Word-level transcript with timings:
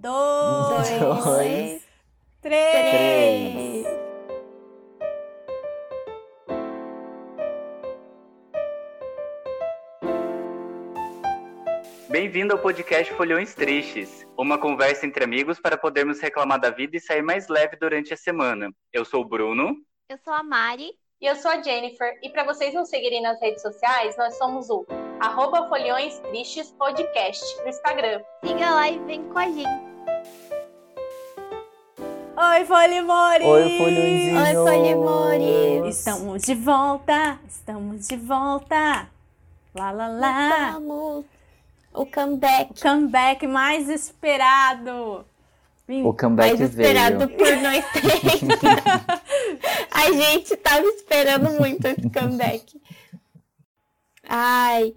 dois, 0.00 0.88
Dois, 0.98 1.86
três. 2.40 3.86
Bem-vindo 12.08 12.54
ao 12.54 12.58
podcast 12.58 13.12
Folhões 13.12 13.54
Tristes, 13.54 14.26
uma 14.38 14.56
conversa 14.58 15.06
entre 15.06 15.22
amigos 15.22 15.60
para 15.60 15.76
podermos 15.76 16.18
reclamar 16.18 16.58
da 16.58 16.70
vida 16.70 16.96
e 16.96 17.00
sair 17.00 17.22
mais 17.22 17.48
leve 17.48 17.76
durante 17.76 18.14
a 18.14 18.16
semana. 18.16 18.70
Eu 18.92 19.04
sou 19.04 19.20
o 19.20 19.28
Bruno. 19.28 19.76
Eu 20.08 20.16
sou 20.24 20.32
a 20.32 20.42
Mari. 20.42 20.92
E 21.20 21.26
eu 21.26 21.36
sou 21.36 21.50
a 21.50 21.60
Jennifer. 21.60 22.18
E 22.22 22.30
para 22.30 22.44
vocês 22.44 22.72
nos 22.72 22.88
seguirem 22.88 23.20
nas 23.20 23.38
redes 23.42 23.60
sociais, 23.60 24.16
nós 24.16 24.38
somos 24.38 24.70
o 24.70 24.86
arroba 25.20 25.68
Folhões 25.68 26.18
Tristes 26.20 26.72
Podcast 26.72 27.44
no 27.60 27.68
Instagram. 27.68 28.22
Siga 28.42 28.70
lá 28.70 28.88
e 28.88 28.98
vem 29.00 29.22
com 29.24 29.38
a 29.38 29.46
gente. 29.46 29.89
Oi, 32.42 32.64
Folimores! 32.64 33.46
Oi, 33.46 33.78
folhõezinhos! 33.78 34.48
Oi, 34.48 34.54
Folimores! 34.54 35.98
Estamos 35.98 36.42
de 36.42 36.54
volta, 36.54 37.38
estamos 37.46 38.08
de 38.08 38.16
volta. 38.16 39.10
Lá, 39.74 39.90
lá, 39.90 40.08
lá. 40.08 40.70
Vamos! 40.72 41.26
O 41.92 42.06
comeback. 42.06 42.70
O 42.70 42.82
comeback 42.82 43.46
mais 43.46 43.90
esperado. 43.90 45.26
O 45.86 46.14
comeback 46.14 46.56
mais 46.56 46.60
esperado 46.62 47.26
veio. 47.26 47.28
por 47.36 47.56
nós 47.58 47.84
três. 47.92 48.40
a 49.92 50.10
gente 50.10 50.56
tava 50.56 50.86
esperando 50.86 51.50
muito 51.50 51.84
esse 51.88 52.08
comeback. 52.08 52.80
Ai, 54.26 54.94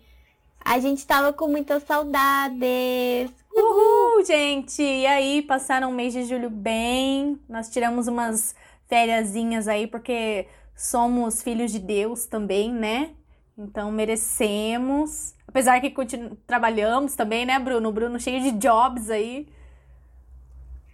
a 0.63 0.79
gente 0.79 1.05
tava 1.05 1.33
com 1.33 1.49
muitas 1.49 1.83
saudades. 1.83 3.42
Uhul, 3.55 4.25
gente! 4.25 4.81
E 4.81 5.05
aí, 5.05 5.41
passaram 5.41 5.89
o 5.91 5.93
mês 5.93 6.11
de 6.13 6.23
julho 6.23 6.49
bem. 6.49 7.39
Nós 7.47 7.69
tiramos 7.69 8.07
umas 8.07 8.55
fériasinhas 8.87 9.67
aí, 9.67 9.85
porque 9.87 10.47
somos 10.75 11.41
filhos 11.43 11.71
de 11.71 11.79
Deus 11.79 12.25
também, 12.25 12.71
né? 12.71 13.11
Então 13.57 13.91
merecemos. 13.91 15.35
Apesar 15.47 15.79
que 15.79 15.91
continu- 15.91 16.35
trabalhamos 16.47 17.15
também, 17.15 17.45
né, 17.45 17.59
Bruno? 17.59 17.89
O 17.89 17.91
Bruno 17.91 18.19
cheio 18.19 18.41
de 18.41 18.51
jobs 18.53 19.09
aí. 19.09 19.47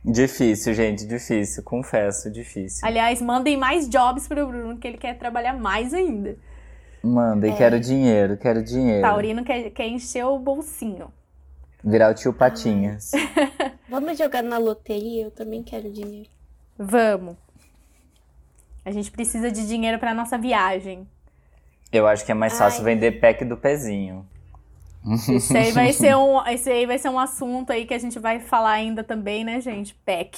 Difícil, 0.03 0.73
gente, 0.73 1.05
difícil. 1.05 1.63
Confesso, 1.63 2.29
difícil. 2.29 2.85
Aliás, 2.85 3.21
mandem 3.21 3.55
mais 3.57 3.87
jobs 3.87 4.27
pro 4.27 4.47
Bruno, 4.47 4.77
que 4.77 4.87
ele 4.87 4.97
quer 4.97 5.17
trabalhar 5.17 5.53
mais 5.53 5.93
ainda. 5.93 6.37
Mandem, 7.01 7.55
quero 7.55 7.79
dinheiro, 7.79 8.37
quero 8.37 8.61
dinheiro. 8.61 9.01
Taurino 9.01 9.43
quer, 9.45 9.69
quer 9.69 9.87
encher 9.87 10.25
o 10.25 10.37
bolsinho. 10.37 11.11
Virar 11.83 12.11
o 12.11 12.13
tio 12.13 12.33
Patinhas. 12.33 13.11
Vamos 13.89 14.17
jogar 14.17 14.43
na 14.43 14.57
loteria? 14.57 15.23
Eu 15.23 15.31
também 15.31 15.63
quero 15.63 15.91
dinheiro. 15.91 16.29
Vamos. 16.77 17.35
A 18.85 18.91
gente 18.91 19.11
precisa 19.11 19.51
de 19.51 19.67
dinheiro 19.67 19.97
pra 19.97 20.13
nossa 20.13 20.37
viagem. 20.37 21.07
Eu 21.91 22.07
acho 22.07 22.25
que 22.25 22.31
é 22.31 22.35
mais 22.35 22.57
fácil 22.57 22.85
Ai. 22.85 22.93
vender 22.93 23.19
pack 23.19 23.43
do 23.45 23.57
pezinho. 23.57 24.25
Isso 25.29 25.55
aí 25.55 25.71
vai 25.71 25.91
ser 25.93 26.15
um, 26.15 26.45
esse 26.47 26.69
aí 26.69 26.85
vai 26.85 26.97
ser 26.97 27.09
um 27.09 27.19
assunto 27.19 27.71
aí 27.71 27.85
que 27.85 27.93
a 27.93 27.99
gente 27.99 28.19
vai 28.19 28.39
falar 28.39 28.71
ainda 28.71 29.03
também, 29.03 29.43
né, 29.43 29.59
gente? 29.61 29.93
Pack. 30.05 30.37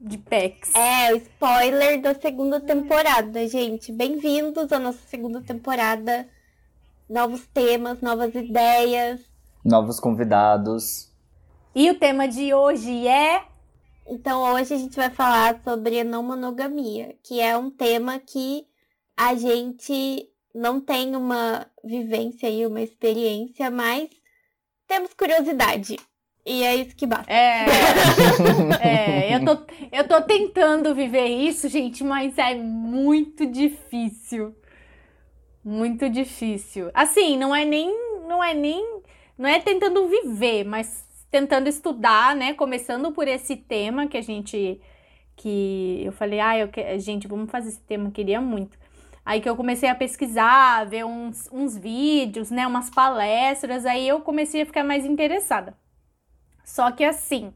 De 0.00 0.16
packs. 0.16 0.72
É, 0.76 1.12
o 1.12 1.16
spoiler 1.16 2.00
da 2.00 2.14
segunda 2.14 2.60
temporada, 2.60 3.46
gente. 3.48 3.90
Bem-vindos 3.90 4.72
à 4.72 4.78
nossa 4.78 5.00
segunda 5.08 5.40
temporada. 5.40 6.26
Novos 7.08 7.44
temas, 7.48 8.00
novas 8.00 8.32
ideias. 8.34 9.27
Novos 9.68 10.00
convidados. 10.00 11.12
E 11.74 11.90
o 11.90 11.98
tema 11.98 12.26
de 12.26 12.54
hoje 12.54 13.06
é. 13.06 13.44
Então 14.06 14.54
hoje 14.54 14.72
a 14.72 14.78
gente 14.78 14.96
vai 14.96 15.10
falar 15.10 15.60
sobre 15.62 16.00
a 16.00 16.04
não 16.04 16.22
monogamia, 16.22 17.14
que 17.22 17.38
é 17.38 17.54
um 17.56 17.70
tema 17.70 18.18
que 18.18 18.66
a 19.14 19.34
gente 19.34 20.26
não 20.54 20.80
tem 20.80 21.14
uma 21.14 21.66
vivência 21.84 22.48
e 22.48 22.64
uma 22.64 22.80
experiência, 22.80 23.70
mas 23.70 24.08
temos 24.86 25.12
curiosidade. 25.12 25.96
E 26.46 26.64
é 26.64 26.76
isso 26.76 26.96
que 26.96 27.06
basta. 27.06 27.30
É. 27.30 27.66
é 28.80 29.36
eu, 29.36 29.44
tô, 29.44 29.66
eu 29.92 30.08
tô 30.08 30.22
tentando 30.22 30.94
viver 30.94 31.26
isso, 31.26 31.68
gente, 31.68 32.02
mas 32.02 32.38
é 32.38 32.54
muito 32.54 33.44
difícil. 33.44 34.54
Muito 35.62 36.08
difícil. 36.08 36.90
Assim, 36.94 37.36
não 37.36 37.54
é 37.54 37.66
nem. 37.66 37.94
Não 38.26 38.42
é 38.42 38.54
nem. 38.54 38.97
Não 39.38 39.48
é 39.48 39.60
tentando 39.60 40.08
viver, 40.08 40.64
mas 40.64 41.06
tentando 41.30 41.68
estudar, 41.68 42.34
né? 42.34 42.54
Começando 42.54 43.12
por 43.12 43.28
esse 43.28 43.56
tema 43.56 44.08
que 44.08 44.16
a 44.16 44.20
gente. 44.20 44.80
Que 45.36 46.02
eu 46.04 46.12
falei, 46.12 46.40
ah, 46.40 46.58
eu 46.58 46.68
que... 46.68 46.98
gente, 46.98 47.28
vamos 47.28 47.48
fazer 47.50 47.68
esse 47.68 47.80
tema, 47.80 48.08
eu 48.08 48.12
queria 48.12 48.40
muito. 48.40 48.76
Aí 49.24 49.40
que 49.40 49.48
eu 49.48 49.54
comecei 49.54 49.88
a 49.88 49.94
pesquisar, 49.94 50.86
ver 50.86 51.04
uns, 51.04 51.48
uns 51.52 51.76
vídeos, 51.76 52.50
né? 52.50 52.66
Umas 52.66 52.90
palestras, 52.90 53.86
aí 53.86 54.08
eu 54.08 54.20
comecei 54.22 54.62
a 54.62 54.66
ficar 54.66 54.82
mais 54.82 55.04
interessada. 55.04 55.76
Só 56.64 56.90
que 56.90 57.04
assim, 57.04 57.54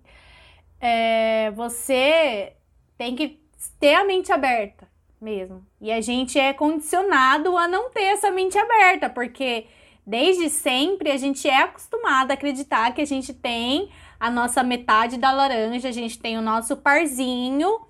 é, 0.81 1.51
você 1.53 2.53
tem 2.97 3.17
que 3.17 3.41
ter 3.81 3.95
a 3.95 4.05
mente 4.05 4.31
aberta 4.31 4.87
mesmo. 5.21 5.67
E 5.81 5.91
a 5.91 6.01
gente 6.01 6.39
é 6.39 6.53
condicionado 6.53 7.57
a 7.57 7.67
não 7.67 7.91
ter 7.91 8.05
essa 8.05 8.31
mente 8.31 8.59
aberta, 8.59 9.09
porque 9.09 9.67
desde 10.07 10.51
sempre 10.51 11.11
a 11.11 11.17
gente 11.17 11.49
é 11.49 11.63
acostumado 11.63 12.31
a 12.31 12.35
acreditar 12.35 12.93
que 12.93 13.01
a 13.01 13.07
gente 13.07 13.33
tem 13.33 13.91
a 14.19 14.31
nossa 14.31 14.63
metade 14.63 15.19
da 15.19 15.33
laranja, 15.33 15.89
a 15.89 15.93
gente 15.93 16.19
tem 16.19 16.39
o 16.39 16.43
nosso 16.43 16.77
parzinho, 16.77 17.81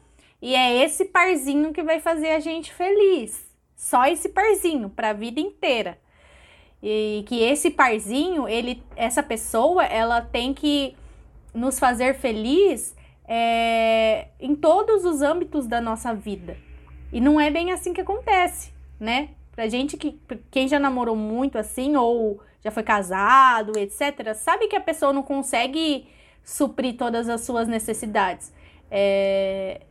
e 0.41 0.55
é 0.55 0.83
esse 0.85 1.05
parzinho 1.07 1.73
que 1.73 1.83
vai 1.83 2.01
fazer 2.01 2.31
a 2.31 2.41
gente 2.41 2.73
feliz. 2.73 3.47
Só 3.77 4.07
esse 4.07 4.29
parzinho 4.29 4.91
para 4.91 5.11
a 5.11 5.13
vida 5.13 5.41
inteira. 5.41 5.99
E 6.83 7.25
que 7.29 7.41
esse 7.43 7.71
parzinho, 7.71 8.49
ele, 8.49 8.83
essa 8.97 9.23
pessoa, 9.23 9.85
ela 9.85 10.21
tem 10.21 10.53
que 10.53 10.97
nos 11.55 11.79
fazer 11.79 12.15
feliz 12.15 12.97
é, 13.27 14.29
em 14.41 14.55
todos 14.55 15.05
os 15.05 15.23
âmbitos 15.23 15.67
da 15.67 15.81
nossa 15.81 16.13
vida. 16.13 16.57
E 17.13 17.21
não 17.21 17.41
é 17.41 17.51
bem 17.51 17.71
assim 17.71 17.93
que 17.93 18.01
acontece, 18.01 18.73
né? 18.99 19.31
Pra 19.53 19.69
gente 19.69 19.97
que 19.97 20.19
quem 20.51 20.67
já 20.67 20.79
namorou 20.79 21.15
muito 21.15 21.59
assim 21.59 21.95
ou 21.95 22.41
já 22.65 22.71
foi 22.71 22.83
casado, 22.83 23.79
etc, 23.79 24.35
sabe 24.35 24.67
que 24.67 24.77
a 24.77 24.81
pessoa 24.81 25.13
não 25.13 25.23
consegue 25.23 26.09
suprir 26.43 26.97
todas 26.97 27.29
as 27.29 27.43
suas 27.43 27.69
necessidades. 27.69 28.53
É, 28.91 29.83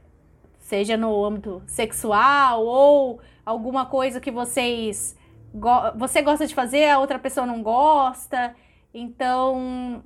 seja 0.60 0.98
no 0.98 1.24
âmbito 1.24 1.62
sexual 1.68 2.66
ou 2.66 3.20
alguma 3.46 3.86
coisa 3.86 4.20
que 4.20 4.32
vocês 4.32 5.16
go 5.54 5.70
você 5.96 6.22
gosta 6.22 6.48
de 6.48 6.56
fazer, 6.56 6.90
a 6.90 7.00
outra 7.00 7.20
pessoa 7.20 7.46
não 7.46 7.62
gosta. 7.62 8.56
Então, 8.94 10.04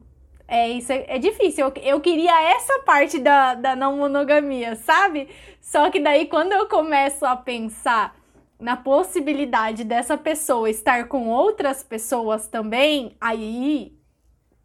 é 0.48 0.70
isso 0.70 0.92
é, 0.92 1.06
é 1.08 1.18
difícil. 1.18 1.68
Eu, 1.68 1.74
eu 1.82 2.02
queria 2.02 2.52
essa 2.52 2.80
parte 2.80 3.20
da, 3.20 3.54
da 3.56 3.76
não 3.76 3.98
monogamia, 3.98 4.76
sabe? 4.76 5.30
Só 5.62 5.90
que 5.90 6.00
daí 6.00 6.26
quando 6.26 6.52
eu 6.52 6.68
começo 6.68 7.26
a 7.26 7.36
pensar 7.36 8.16
na 8.60 8.78
possibilidade 8.78 9.84
dessa 9.84 10.18
pessoa 10.18 10.70
estar 10.70 11.08
com 11.08 11.28
outras 11.30 11.84
pessoas 11.84 12.48
também, 12.48 13.16
aí 13.20 13.98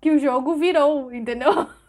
que 0.00 0.10
o 0.10 0.18
jogo 0.18 0.54
virou, 0.54 1.12
entendeu? 1.12 1.68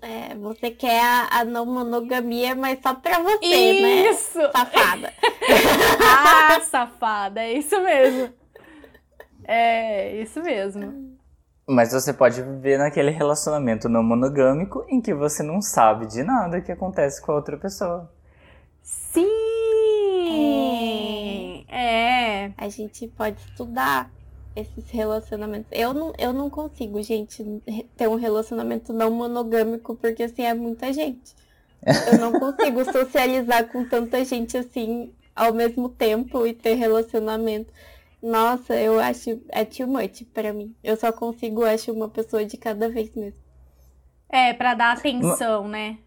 É, 0.00 0.36
você 0.36 0.70
quer 0.70 1.02
a, 1.02 1.40
a 1.40 1.44
não 1.44 1.66
monogamia, 1.66 2.54
mas 2.54 2.78
só 2.80 2.94
pra 2.94 3.18
você, 3.18 3.82
né? 3.82 4.08
Isso! 4.08 4.38
Safada. 4.52 5.12
Ah, 6.00 6.60
safada, 6.60 7.42
é 7.42 7.52
isso 7.52 7.78
mesmo. 7.82 8.32
É, 9.44 10.16
isso 10.22 10.40
mesmo. 10.40 11.18
Mas 11.66 11.92
você 11.92 12.12
pode 12.12 12.40
viver 12.40 12.78
naquele 12.78 13.10
relacionamento 13.10 13.88
não 13.88 14.02
monogâmico 14.02 14.86
em 14.88 15.00
que 15.00 15.12
você 15.12 15.42
não 15.42 15.60
sabe 15.60 16.06
de 16.06 16.22
nada 16.22 16.60
que 16.60 16.70
acontece 16.72 17.20
com 17.20 17.32
a 17.32 17.34
outra 17.34 17.56
pessoa. 17.56 18.10
Sim! 18.82 19.59
É. 21.70 22.52
A 22.56 22.68
gente 22.68 23.06
pode 23.08 23.40
estudar 23.40 24.10
esses 24.56 24.90
relacionamentos. 24.90 25.68
Eu 25.72 25.94
não, 25.94 26.12
eu 26.18 26.32
não 26.32 26.50
consigo, 26.50 27.00
gente, 27.02 27.44
ter 27.96 28.08
um 28.08 28.16
relacionamento 28.16 28.92
não 28.92 29.10
monogâmico, 29.10 29.94
porque 29.96 30.24
assim 30.24 30.42
é 30.42 30.52
muita 30.54 30.92
gente. 30.92 31.34
Eu 32.12 32.18
não 32.18 32.32
consigo 32.32 32.84
socializar 32.84 33.68
com 33.68 33.88
tanta 33.88 34.24
gente 34.24 34.56
assim 34.58 35.14
ao 35.34 35.54
mesmo 35.54 35.88
tempo 35.88 36.46
e 36.46 36.52
ter 36.52 36.74
relacionamento. 36.74 37.72
Nossa, 38.22 38.74
eu 38.74 38.98
acho 39.00 39.40
é 39.48 39.64
too 39.64 39.86
much 39.86 40.24
pra 40.34 40.52
mim. 40.52 40.74
Eu 40.84 40.96
só 40.96 41.10
consigo, 41.12 41.64
acho, 41.64 41.92
uma 41.92 42.08
pessoa 42.08 42.44
de 42.44 42.56
cada 42.58 42.88
vez 42.90 43.14
mesmo. 43.14 43.38
É, 44.28 44.52
pra 44.52 44.74
dar 44.74 44.92
atenção, 44.96 45.66
né? 45.68 45.98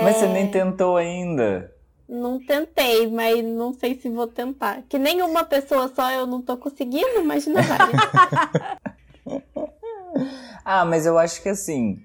Mas 0.00 0.16
você 0.16 0.24
É. 0.26 0.32
nem 0.32 0.50
tentou 0.50 0.96
ainda. 0.96 1.70
Não 2.10 2.44
tentei, 2.44 3.08
mas 3.08 3.44
não 3.44 3.72
sei 3.72 3.94
se 3.94 4.08
vou 4.08 4.26
tentar. 4.26 4.82
Que 4.88 4.98
nenhuma 4.98 5.44
pessoa 5.44 5.86
só 5.94 6.10
eu 6.10 6.26
não 6.26 6.42
tô 6.42 6.56
conseguindo, 6.56 7.20
imagina 7.20 7.62
várias. 7.62 8.00
Ah, 10.64 10.84
mas 10.84 11.06
eu 11.06 11.16
acho 11.16 11.40
que 11.40 11.48
assim. 11.48 12.02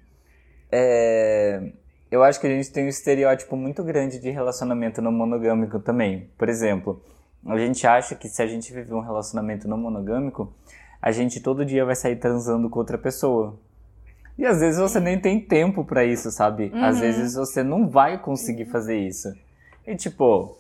é, 0.72 1.72
eu 2.12 2.24
acho 2.24 2.40
que 2.40 2.46
a 2.46 2.50
gente 2.50 2.72
tem 2.72 2.86
um 2.86 2.90
estereótipo 2.90 3.56
muito 3.56 3.84
grande 3.84 4.20
de 4.20 4.30
relacionamento 4.30 5.02
não 5.02 5.12
monogâmico 5.12 5.80
também. 5.80 6.30
Por 6.38 6.50
exemplo, 6.50 7.02
a 7.46 7.58
gente 7.58 7.86
acha 7.86 8.16
que 8.16 8.30
se 8.30 8.42
a 8.42 8.48
gente 8.48 8.72
viver 8.72 8.94
um 8.94 9.02
relacionamento 9.02 9.68
não 9.68 9.78
monogâmico, 9.78 10.54
a 11.02 11.12
gente 11.12 11.40
todo 11.42 11.66
dia 11.66 11.84
vai 11.84 11.96
sair 11.96 12.16
transando 12.16 12.70
com 12.70 12.80
outra 12.80 12.98
pessoa. 12.98 13.60
E 14.38 14.46
às 14.46 14.60
vezes 14.60 14.80
você 14.80 15.00
nem 15.00 15.20
tem 15.20 15.40
tempo 15.40 15.84
para 15.84 16.06
isso, 16.06 16.30
sabe? 16.30 16.72
Uhum. 16.74 16.84
Às 16.84 17.00
vezes 17.00 17.34
você 17.34 17.64
não 17.64 17.90
vai 17.90 18.22
conseguir 18.22 18.66
fazer 18.66 18.98
isso. 18.98 19.34
E 19.88 19.96
tipo, 19.96 20.58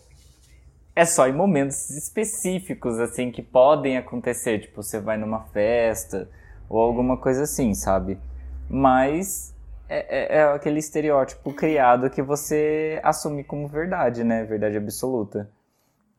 é 0.95 1.05
só 1.05 1.27
em 1.27 1.33
momentos 1.33 1.89
específicos, 1.89 2.99
assim, 2.99 3.31
que 3.31 3.41
podem 3.41 3.97
acontecer. 3.97 4.59
Tipo, 4.59 4.81
você 4.81 4.99
vai 4.99 5.17
numa 5.17 5.41
festa 5.41 6.29
ou 6.69 6.79
alguma 6.79 7.17
coisa 7.17 7.43
assim, 7.43 7.73
sabe? 7.73 8.17
Mas 8.69 9.53
é, 9.89 10.37
é, 10.37 10.37
é 10.39 10.43
aquele 10.43 10.79
estereótipo 10.79 11.53
criado 11.53 12.09
que 12.09 12.21
você 12.21 12.99
assume 13.03 13.43
como 13.43 13.67
verdade, 13.67 14.23
né? 14.23 14.43
Verdade 14.45 14.77
absoluta. 14.77 15.49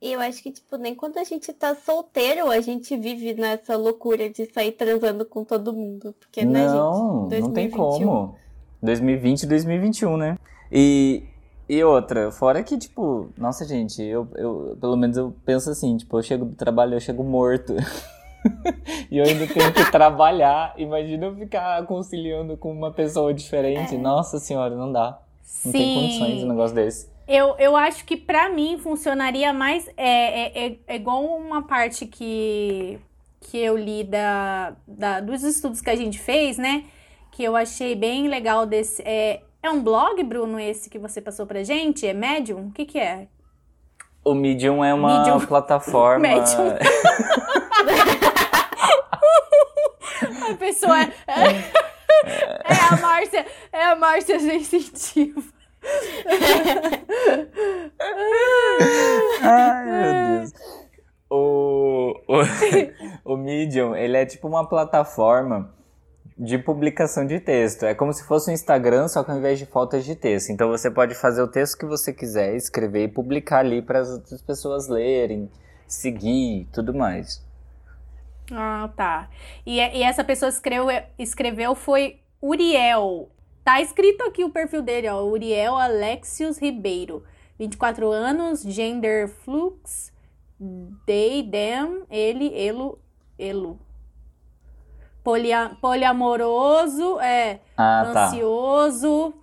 E 0.01 0.13
eu 0.13 0.21
acho 0.21 0.43
que, 0.43 0.53
tipo, 0.53 0.77
nem 0.77 0.95
quando 0.95 1.19
a 1.19 1.25
gente 1.25 1.53
tá 1.55 1.75
solteiro, 1.75 2.51
a 2.51 2.61
gente 2.61 2.97
vive 2.97 3.33
nessa 3.35 3.77
loucura 3.77 4.29
de 4.29 4.45
sair 4.53 4.73
transando 4.73 5.25
com 5.25 5.43
todo 5.43 5.73
mundo. 5.73 6.15
Porque, 6.21 6.45
né, 6.45 6.67
não, 6.67 7.29
gente? 7.31 7.41
não 7.41 7.53
tem 7.53 7.71
2021. 7.71 8.07
como. 8.07 8.37
2020 8.83 9.43
e 9.43 9.47
2021, 9.47 10.17
né? 10.19 10.39
E, 10.71 11.23
e 11.69 11.83
outra, 11.83 12.31
fora 12.31 12.63
que, 12.63 12.79
tipo, 12.79 13.29
nossa, 13.37 13.67
gente, 13.67 14.01
eu, 14.03 14.29
eu 14.37 14.77
pelo 14.81 14.97
menos 14.97 15.17
eu 15.17 15.35
penso 15.45 15.71
assim, 15.71 15.97
tipo, 15.97 16.17
eu 16.17 16.23
chego 16.23 16.45
do 16.45 16.55
trabalho, 16.55 16.95
eu 16.95 17.01
chego 17.01 17.25
morto. 17.25 17.75
e 19.11 19.19
eu 19.19 19.25
ainda 19.25 19.47
tenho 19.47 19.73
que 19.73 19.91
trabalhar. 19.91 20.75
Imagina 20.77 21.27
eu 21.27 21.35
ficar 21.35 21.85
conciliando 21.87 22.57
com 22.57 22.71
uma 22.71 22.93
pessoa 22.93 23.35
diferente. 23.35 23.97
Nossa 23.97 24.39
senhora, 24.39 24.77
não 24.77 24.93
dá. 24.93 25.19
Não 25.65 25.73
tem 25.73 25.95
condições 25.95 26.45
um 26.45 26.49
negócio 26.49 26.75
desse. 26.75 27.09
Eu, 27.27 27.57
eu 27.59 27.75
acho 27.75 28.05
que 28.05 28.17
pra 28.17 28.49
mim 28.49 28.79
funcionaria 28.79 29.53
mais. 29.53 29.89
É, 29.97 30.05
é, 30.07 30.67
é, 30.67 30.77
é 30.87 30.97
igual 30.97 31.25
uma 31.25 31.63
parte 31.67 32.07
que, 32.07 33.01
que 33.41 33.59
eu 33.59 33.77
li 33.77 34.05
da, 34.05 34.77
da, 34.87 35.21
dos 35.21 35.43
estudos 35.43 35.81
que 35.81 35.91
a 35.91 35.97
gente 35.97 36.19
fez, 36.21 36.57
né? 36.57 36.85
Que 37.33 37.43
eu 37.43 37.57
achei 37.57 37.97
bem 37.97 38.29
legal 38.29 38.65
desse. 38.65 39.03
É, 39.03 39.41
é 39.67 39.71
um 39.71 39.83
blog, 39.83 40.23
Bruno, 40.23 40.59
esse 40.59 40.89
que 40.89 40.99
você 40.99 41.21
passou 41.21 41.47
pra 41.47 41.63
gente? 41.63 42.07
É 42.07 42.15
Medium? 42.15 42.69
O 42.69 42.73
que, 42.73 42.87
que 42.87 42.99
é? 42.99 43.29
O 44.25 44.35
Medium 44.35 44.85
é 44.85 44.95
uma 44.95 45.19
Medium. 45.19 45.41
plataforma. 45.47 46.21
Medium. 46.21 46.77
A 50.51 50.55
pessoa 50.55 51.03
é. 51.03 51.11
É, 52.65 52.95
a 52.95 52.97
Márcia. 53.01 53.47
É 53.73 53.85
a 53.85 53.97
Márcia 53.97 54.39
sensitiva. 54.39 55.43
Ai, 59.43 59.85
meu 59.85 60.39
Deus. 60.39 60.53
O, 61.29 62.15
o, 62.29 62.43
o 63.35 63.37
Medium, 63.37 63.95
ele 63.97 64.17
é 64.17 64.25
tipo 64.25 64.47
uma 64.47 64.69
plataforma 64.69 65.76
de 66.39 66.59
publicação 66.59 67.27
de 67.27 67.41
texto. 67.41 67.85
É 67.85 67.95
como 67.95 68.13
se 68.13 68.25
fosse 68.25 68.51
um 68.51 68.55
Instagram, 68.55 69.09
só 69.09 69.25
que 69.25 69.31
ao 69.31 69.39
invés 69.39 69.59
de 69.59 69.67
fotos 69.67 70.05
de 70.05 70.15
texto. 70.15 70.51
Então 70.51 70.69
você 70.69 70.91
pode 70.91 71.15
fazer 71.15 71.43
o 71.43 71.49
texto 71.49 71.79
que 71.79 71.87
você 71.87 72.13
quiser, 72.13 72.55
escrever 72.55 73.05
e 73.05 73.09
publicar 73.09 73.61
ali 73.61 73.81
para 73.81 74.01
as 74.01 74.11
outras 74.11 74.43
pessoas 74.43 74.89
lerem, 74.89 75.51
seguir 75.87 76.69
tudo 76.73 76.93
mais. 76.95 77.45
Ah, 78.53 78.91
tá. 78.97 79.29
E, 79.65 79.79
e 79.79 80.03
essa 80.03 80.23
pessoa 80.23 80.49
escreveu, 80.49 80.89
escreveu 81.19 81.75
foi 81.75 82.21
Uriel. 82.43 83.31
Tá 83.65 83.81
escrito 83.81 84.23
aqui 84.23 84.45
o 84.45 84.51
perfil 84.51 84.83
dele, 84.83 85.09
ó. 85.09 85.25
Uriel 85.25 85.77
Alexios 85.77 86.59
Ribeiro. 86.59 87.25
24 87.59 88.11
anos, 88.11 88.63
gender 88.63 89.29
flux, 89.29 90.13
they, 91.07 91.43
them, 91.43 92.05
ele, 92.11 92.53
elo, 92.55 92.99
elo. 93.39 93.81
Polia, 95.27 95.73
poliamoroso, 95.81 97.19
é, 97.19 97.59
Ah, 97.77 98.11
tá. 98.13 98.27
ansioso. 98.29 99.35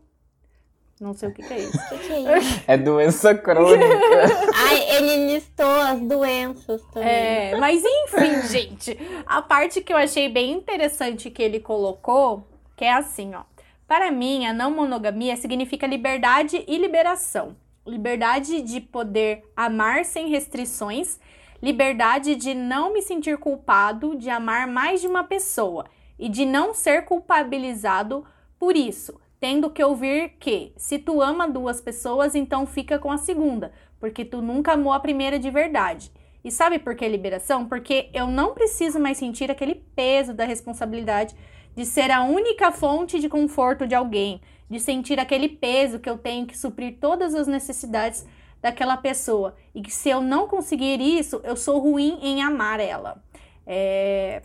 Não 0.97 1.13
sei 1.13 1.27
o 1.27 1.33
que, 1.33 1.43
que 1.43 1.53
é 1.53 1.59
isso. 1.59 1.77
O 1.83 1.89
que, 1.89 2.07
que 2.07 2.13
é 2.13 2.37
isso? 2.37 2.63
É 2.65 2.77
doença 2.77 3.35
crônica. 3.35 3.83
Ai, 4.55 4.79
ele 4.95 5.33
listou 5.33 5.65
as 5.69 5.99
doenças 5.99 6.81
também. 6.93 7.09
É, 7.09 7.57
mas 7.57 7.83
enfim, 7.83 8.47
gente, 8.47 8.97
a 9.25 9.41
parte 9.41 9.81
que 9.81 9.91
eu 9.91 9.97
achei 9.97 10.29
bem 10.29 10.53
interessante 10.53 11.29
que 11.29 11.43
ele 11.43 11.59
colocou, 11.59 12.47
que 12.77 12.85
é 12.85 12.93
assim, 12.93 13.35
ó. 13.35 13.41
Para 13.85 14.09
mim, 14.09 14.45
a 14.45 14.53
não 14.53 14.71
monogamia 14.71 15.35
significa 15.35 15.85
liberdade 15.85 16.63
e 16.65 16.77
liberação. 16.77 17.57
Liberdade 17.85 18.61
de 18.61 18.79
poder 18.79 19.43
amar 19.53 20.05
sem 20.05 20.29
restrições, 20.29 21.19
liberdade 21.63 22.35
de 22.35 22.53
não 22.53 22.91
me 22.91 23.01
sentir 23.01 23.37
culpado 23.37 24.17
de 24.17 24.29
amar 24.29 24.67
mais 24.67 24.99
de 24.99 25.07
uma 25.07 25.23
pessoa 25.23 25.85
e 26.19 26.27
de 26.27 26.45
não 26.45 26.73
ser 26.73 27.05
culpabilizado 27.05 28.25
por 28.59 28.75
isso, 28.75 29.17
tendo 29.39 29.69
que 29.69 29.81
ouvir 29.81 30.33
que 30.41 30.73
se 30.75 30.99
tu 30.99 31.21
ama 31.21 31.47
duas 31.47 31.79
pessoas, 31.79 32.35
então 32.35 32.65
fica 32.65 32.99
com 32.99 33.09
a 33.09 33.17
segunda, 33.17 33.71
porque 33.97 34.25
tu 34.25 34.41
nunca 34.41 34.73
amou 34.73 34.91
a 34.91 34.99
primeira 34.99 35.39
de 35.39 35.49
verdade. 35.49 36.11
E 36.43 36.51
sabe 36.51 36.79
por 36.79 36.95
que 36.95 37.07
liberação? 37.07 37.65
Porque 37.65 38.09
eu 38.13 38.27
não 38.27 38.53
preciso 38.53 38.99
mais 38.99 39.17
sentir 39.17 39.49
aquele 39.49 39.75
peso 39.95 40.33
da 40.33 40.43
responsabilidade 40.43 41.33
de 41.73 41.85
ser 41.85 42.11
a 42.11 42.23
única 42.23 42.73
fonte 42.73 43.21
de 43.21 43.29
conforto 43.29 43.87
de 43.87 43.95
alguém, 43.95 44.41
de 44.69 44.81
sentir 44.81 45.17
aquele 45.17 45.47
peso 45.47 45.97
que 45.97 46.09
eu 46.09 46.17
tenho 46.17 46.45
que 46.45 46.57
suprir 46.57 46.97
todas 46.99 47.33
as 47.33 47.47
necessidades 47.47 48.25
daquela 48.63 48.95
pessoa. 48.95 49.55
E 49.75 49.81
que 49.81 49.91
se 49.91 50.09
eu 50.09 50.21
não 50.21 50.47
conseguir 50.47 51.01
isso, 51.01 51.41
eu 51.43 51.57
sou 51.57 51.79
ruim 51.79 52.17
em 52.21 52.41
amar 52.41 52.79
ela. 52.79 53.21
É... 53.67 54.41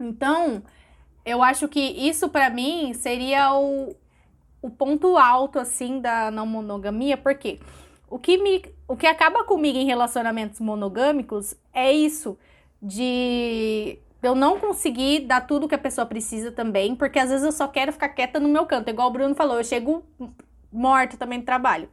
Então, 0.00 0.62
eu 1.24 1.42
acho 1.42 1.68
que 1.68 1.78
isso 1.80 2.30
para 2.30 2.48
mim 2.48 2.94
seria 2.94 3.54
o, 3.54 3.94
o 4.62 4.70
ponto 4.70 5.18
alto 5.18 5.58
assim 5.58 6.00
da 6.00 6.30
não 6.30 6.46
monogamia, 6.46 7.18
porque 7.18 7.60
o 8.08 8.18
que 8.18 8.38
me 8.38 8.64
o 8.88 8.96
que 8.96 9.06
acaba 9.06 9.44
comigo 9.44 9.78
em 9.78 9.86
relacionamentos 9.86 10.60
monogâmicos 10.60 11.54
é 11.72 11.92
isso 11.92 12.38
de 12.82 13.98
eu 14.22 14.34
não 14.34 14.58
conseguir 14.58 15.20
dar 15.20 15.42
tudo 15.42 15.68
que 15.68 15.74
a 15.74 15.78
pessoa 15.78 16.06
precisa 16.06 16.50
também, 16.50 16.94
porque 16.94 17.18
às 17.18 17.30
vezes 17.30 17.44
eu 17.44 17.52
só 17.52 17.68
quero 17.68 17.92
ficar 17.92 18.08
quieta 18.10 18.40
no 18.40 18.48
meu 18.48 18.66
canto, 18.66 18.88
igual 18.88 19.08
o 19.08 19.12
Bruno 19.12 19.34
falou, 19.34 19.58
eu 19.58 19.64
chego 19.64 20.02
morta 20.72 21.16
também 21.16 21.38
no 21.38 21.44
trabalho. 21.44 21.88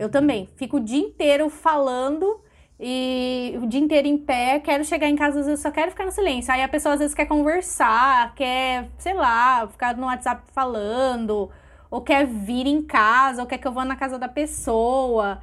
Eu 0.00 0.08
também 0.10 0.48
fico 0.56 0.78
o 0.78 0.80
dia 0.80 0.98
inteiro 1.00 1.50
falando 1.50 2.42
e 2.78 3.54
o 3.62 3.66
dia 3.66 3.80
inteiro 3.80 4.08
em 4.08 4.16
pé, 4.18 4.58
quero 4.60 4.84
chegar 4.84 5.08
em 5.08 5.16
casa, 5.16 5.40
às 5.40 5.46
vezes 5.46 5.60
só 5.62 5.70
quero 5.70 5.90
ficar 5.90 6.06
no 6.06 6.12
silêncio. 6.12 6.52
Aí 6.52 6.62
a 6.62 6.68
pessoa 6.68 6.94
às 6.94 7.00
vezes 7.00 7.14
quer 7.14 7.26
conversar, 7.26 8.34
quer, 8.34 8.88
sei 8.98 9.14
lá, 9.14 9.68
ficar 9.68 9.96
no 9.96 10.06
WhatsApp 10.06 10.42
falando, 10.52 11.50
ou 11.90 12.00
quer 12.02 12.26
vir 12.26 12.66
em 12.66 12.82
casa, 12.82 13.42
ou 13.42 13.48
quer 13.48 13.58
que 13.58 13.68
eu 13.68 13.72
vá 13.72 13.84
na 13.84 13.96
casa 13.96 14.18
da 14.18 14.28
pessoa. 14.28 15.40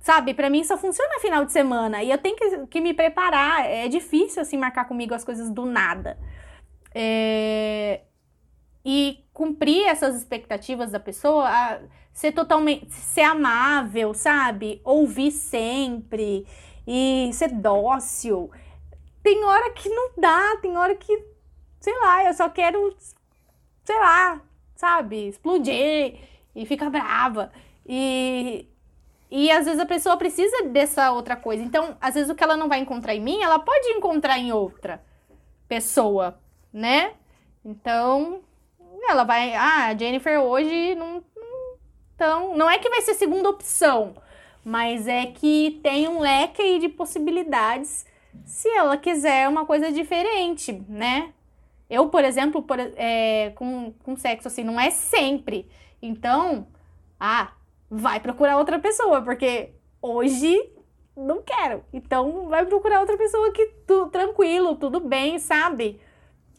Sabe, 0.00 0.34
pra 0.34 0.50
mim 0.50 0.64
só 0.64 0.78
funciona 0.78 1.20
final 1.20 1.44
de 1.44 1.52
semana 1.52 2.02
e 2.02 2.10
eu 2.10 2.18
tenho 2.18 2.36
que, 2.36 2.66
que 2.68 2.80
me 2.80 2.94
preparar. 2.94 3.66
É 3.66 3.88
difícil 3.88 4.42
assim 4.42 4.56
marcar 4.58 4.86
comigo 4.86 5.14
as 5.14 5.24
coisas 5.24 5.50
do 5.50 5.66
nada. 5.66 6.18
É, 6.94 8.02
E 8.84 9.24
cumprir 9.32 9.84
essas 9.86 10.16
expectativas 10.16 10.90
da 10.92 11.00
pessoa, 11.00 11.48
a- 11.48 11.80
ser 12.12 12.32
totalmente, 12.32 12.92
ser 12.92 13.22
amável, 13.22 14.12
sabe? 14.14 14.80
Ouvir 14.84 15.30
sempre 15.30 16.46
e 16.86 17.30
ser 17.32 17.48
dócil. 17.48 18.50
Tem 19.22 19.44
hora 19.44 19.72
que 19.72 19.88
não 19.88 20.10
dá, 20.16 20.56
tem 20.60 20.76
hora 20.76 20.94
que, 20.94 21.24
sei 21.80 21.98
lá, 22.00 22.24
eu 22.24 22.34
só 22.34 22.48
quero, 22.48 22.96
sei 23.84 23.98
lá, 23.98 24.40
sabe, 24.74 25.28
explodir 25.28 26.18
e 26.54 26.66
ficar 26.66 26.90
brava. 26.90 27.52
E, 27.86 28.66
e 29.30 29.50
às 29.50 29.66
vezes 29.66 29.80
a 29.80 29.86
pessoa 29.86 30.16
precisa 30.16 30.64
dessa 30.64 31.12
outra 31.12 31.36
coisa. 31.36 31.62
Então, 31.62 31.96
às 32.00 32.14
vezes 32.14 32.30
o 32.30 32.34
que 32.34 32.42
ela 32.42 32.56
não 32.56 32.68
vai 32.68 32.80
encontrar 32.80 33.14
em 33.14 33.20
mim, 33.20 33.42
ela 33.42 33.58
pode 33.58 33.88
encontrar 33.88 34.38
em 34.38 34.52
outra 34.52 35.02
pessoa, 35.68 36.40
né? 36.72 37.12
Então, 37.64 38.40
ela 39.08 39.24
vai. 39.24 39.54
Ah, 39.54 39.86
a 39.86 39.96
Jennifer 39.96 40.40
hoje 40.40 40.94
não. 40.94 41.22
Então, 42.20 42.54
não 42.54 42.68
é 42.68 42.76
que 42.78 42.90
vai 42.90 43.00
ser 43.00 43.14
segunda 43.14 43.48
opção, 43.48 44.14
mas 44.62 45.08
é 45.08 45.24
que 45.24 45.80
tem 45.82 46.06
um 46.06 46.20
leque 46.20 46.78
de 46.78 46.86
possibilidades 46.86 48.04
se 48.44 48.68
ela 48.68 48.98
quiser 48.98 49.48
uma 49.48 49.64
coisa 49.64 49.90
diferente, 49.90 50.84
né? 50.86 51.32
Eu, 51.88 52.10
por 52.10 52.22
exemplo, 52.22 52.62
por- 52.62 52.78
é, 52.78 53.52
com, 53.54 53.94
com 54.04 54.16
sexo 54.16 54.48
assim, 54.48 54.62
não 54.62 54.78
é 54.78 54.90
sempre. 54.90 55.66
Então, 56.02 56.66
ah, 57.18 57.52
vai 57.90 58.20
procurar 58.20 58.58
outra 58.58 58.78
pessoa, 58.78 59.22
porque 59.22 59.70
hoje 60.02 60.62
não 61.16 61.40
quero. 61.40 61.82
Então, 61.90 62.48
vai 62.48 62.66
procurar 62.66 63.00
outra 63.00 63.16
pessoa 63.16 63.50
que 63.50 63.64
tu, 63.86 64.08
tranquilo, 64.08 64.76
tudo 64.76 65.00
bem, 65.00 65.38
sabe? 65.38 65.98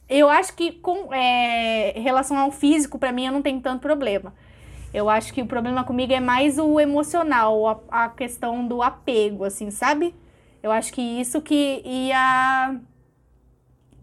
eu 0.08 0.28
acho 0.28 0.54
que 0.54 0.72
com 0.72 1.12
é, 1.12 1.92
relação 2.00 2.36
ao 2.36 2.50
físico, 2.50 2.98
para 2.98 3.12
mim, 3.12 3.26
eu 3.26 3.32
não 3.32 3.42
tenho 3.42 3.60
tanto 3.60 3.80
problema. 3.80 4.34
Eu 4.92 5.08
acho 5.08 5.32
que 5.32 5.40
o 5.40 5.46
problema 5.46 5.84
comigo 5.84 6.12
é 6.12 6.20
mais 6.20 6.58
o 6.58 6.78
emocional, 6.78 7.66
a, 7.88 8.04
a 8.04 8.08
questão 8.10 8.66
do 8.66 8.82
apego, 8.82 9.44
assim, 9.44 9.70
sabe? 9.70 10.14
Eu 10.62 10.70
acho 10.70 10.92
que 10.92 11.00
isso 11.00 11.40
que 11.40 11.82
ia 11.84 12.78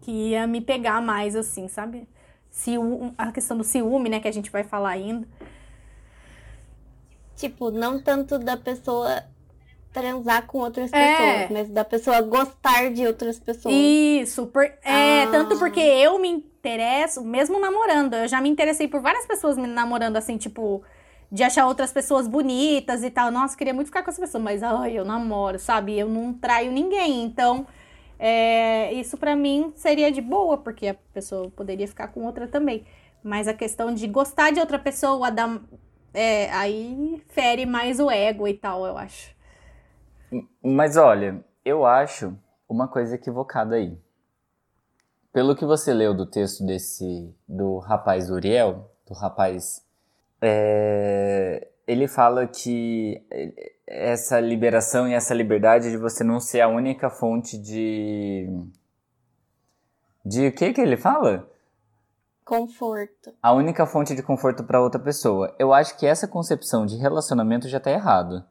que 0.00 0.10
ia 0.10 0.46
me 0.46 0.60
pegar 0.60 1.00
mais, 1.00 1.36
assim, 1.36 1.68
sabe? 1.68 2.08
Ciú, 2.50 3.12
a 3.16 3.30
questão 3.30 3.56
do 3.56 3.62
ciúme, 3.62 4.08
né, 4.08 4.18
que 4.18 4.26
a 4.26 4.32
gente 4.32 4.50
vai 4.50 4.64
falar 4.64 4.90
ainda. 4.90 5.26
Tipo, 7.36 7.70
não 7.70 8.02
tanto 8.02 8.38
da 8.38 8.56
pessoa 8.56 9.22
transar 9.92 10.46
com 10.46 10.58
outras 10.58 10.92
é. 10.92 11.16
pessoas, 11.16 11.50
mas 11.50 11.68
da 11.70 11.84
pessoa 11.84 12.20
gostar 12.22 12.90
de 12.92 13.06
outras 13.06 13.38
pessoas. 13.38 13.74
Isso, 13.74 14.46
por, 14.46 14.64
é, 14.64 15.22
ah. 15.22 15.28
tanto 15.30 15.58
porque 15.58 15.80
eu 15.80 16.18
me 16.18 16.49
interesso, 16.60 17.24
mesmo 17.24 17.58
namorando, 17.58 18.14
eu 18.14 18.28
já 18.28 18.40
me 18.40 18.48
interessei 18.48 18.86
por 18.86 19.00
várias 19.00 19.26
pessoas 19.26 19.56
me 19.56 19.66
namorando, 19.66 20.16
assim, 20.16 20.36
tipo, 20.36 20.82
de 21.32 21.42
achar 21.42 21.66
outras 21.66 21.92
pessoas 21.92 22.28
bonitas 22.28 23.02
e 23.02 23.10
tal. 23.10 23.30
Nossa, 23.30 23.56
queria 23.56 23.72
muito 23.72 23.86
ficar 23.86 24.02
com 24.02 24.10
essa 24.10 24.20
pessoa, 24.20 24.42
mas 24.42 24.62
ai, 24.62 24.98
eu 24.98 25.04
namoro, 25.04 25.58
sabe? 25.58 25.98
Eu 25.98 26.08
não 26.08 26.32
traio 26.34 26.70
ninguém, 26.70 27.24
então. 27.24 27.66
É, 28.18 28.92
isso 28.92 29.16
para 29.16 29.34
mim 29.34 29.72
seria 29.74 30.12
de 30.12 30.20
boa, 30.20 30.58
porque 30.58 30.88
a 30.88 30.94
pessoa 31.14 31.50
poderia 31.50 31.88
ficar 31.88 32.08
com 32.08 32.26
outra 32.26 32.46
também. 32.46 32.84
Mas 33.22 33.48
a 33.48 33.54
questão 33.54 33.94
de 33.94 34.06
gostar 34.06 34.50
de 34.50 34.60
outra 34.60 34.78
pessoa, 34.78 35.28
é, 36.12 36.50
aí 36.52 37.22
fere 37.28 37.64
mais 37.64 37.98
o 37.98 38.10
ego 38.10 38.46
e 38.46 38.54
tal, 38.54 38.84
eu 38.84 38.98
acho. 38.98 39.34
Mas 40.62 40.98
olha, 40.98 41.42
eu 41.64 41.86
acho 41.86 42.36
uma 42.68 42.86
coisa 42.86 43.14
equivocada 43.14 43.76
aí. 43.76 43.96
Pelo 45.32 45.54
que 45.54 45.64
você 45.64 45.94
leu 45.94 46.12
do 46.12 46.26
texto 46.26 46.64
desse 46.64 47.32
do 47.48 47.78
rapaz 47.78 48.30
Uriel, 48.30 48.90
do 49.06 49.14
rapaz, 49.14 49.84
é, 50.42 51.68
ele 51.86 52.08
fala 52.08 52.46
que 52.46 53.22
essa 53.86 54.40
liberação 54.40 55.08
e 55.08 55.14
essa 55.14 55.34
liberdade 55.34 55.90
de 55.90 55.96
você 55.96 56.24
não 56.24 56.40
ser 56.40 56.60
a 56.60 56.68
única 56.68 57.10
fonte 57.10 57.58
de 57.58 58.48
de 60.24 60.48
o 60.48 60.52
que 60.52 60.72
que 60.72 60.80
ele 60.80 60.96
fala? 60.96 61.48
Conforto. 62.44 63.32
A 63.42 63.52
única 63.52 63.86
fonte 63.86 64.14
de 64.14 64.22
conforto 64.22 64.64
para 64.64 64.80
outra 64.80 65.00
pessoa. 65.00 65.54
Eu 65.58 65.72
acho 65.72 65.96
que 65.96 66.06
essa 66.06 66.26
concepção 66.26 66.84
de 66.84 66.96
relacionamento 66.96 67.68
já 67.68 67.78
tá 67.78 67.90
errado. 67.90 68.44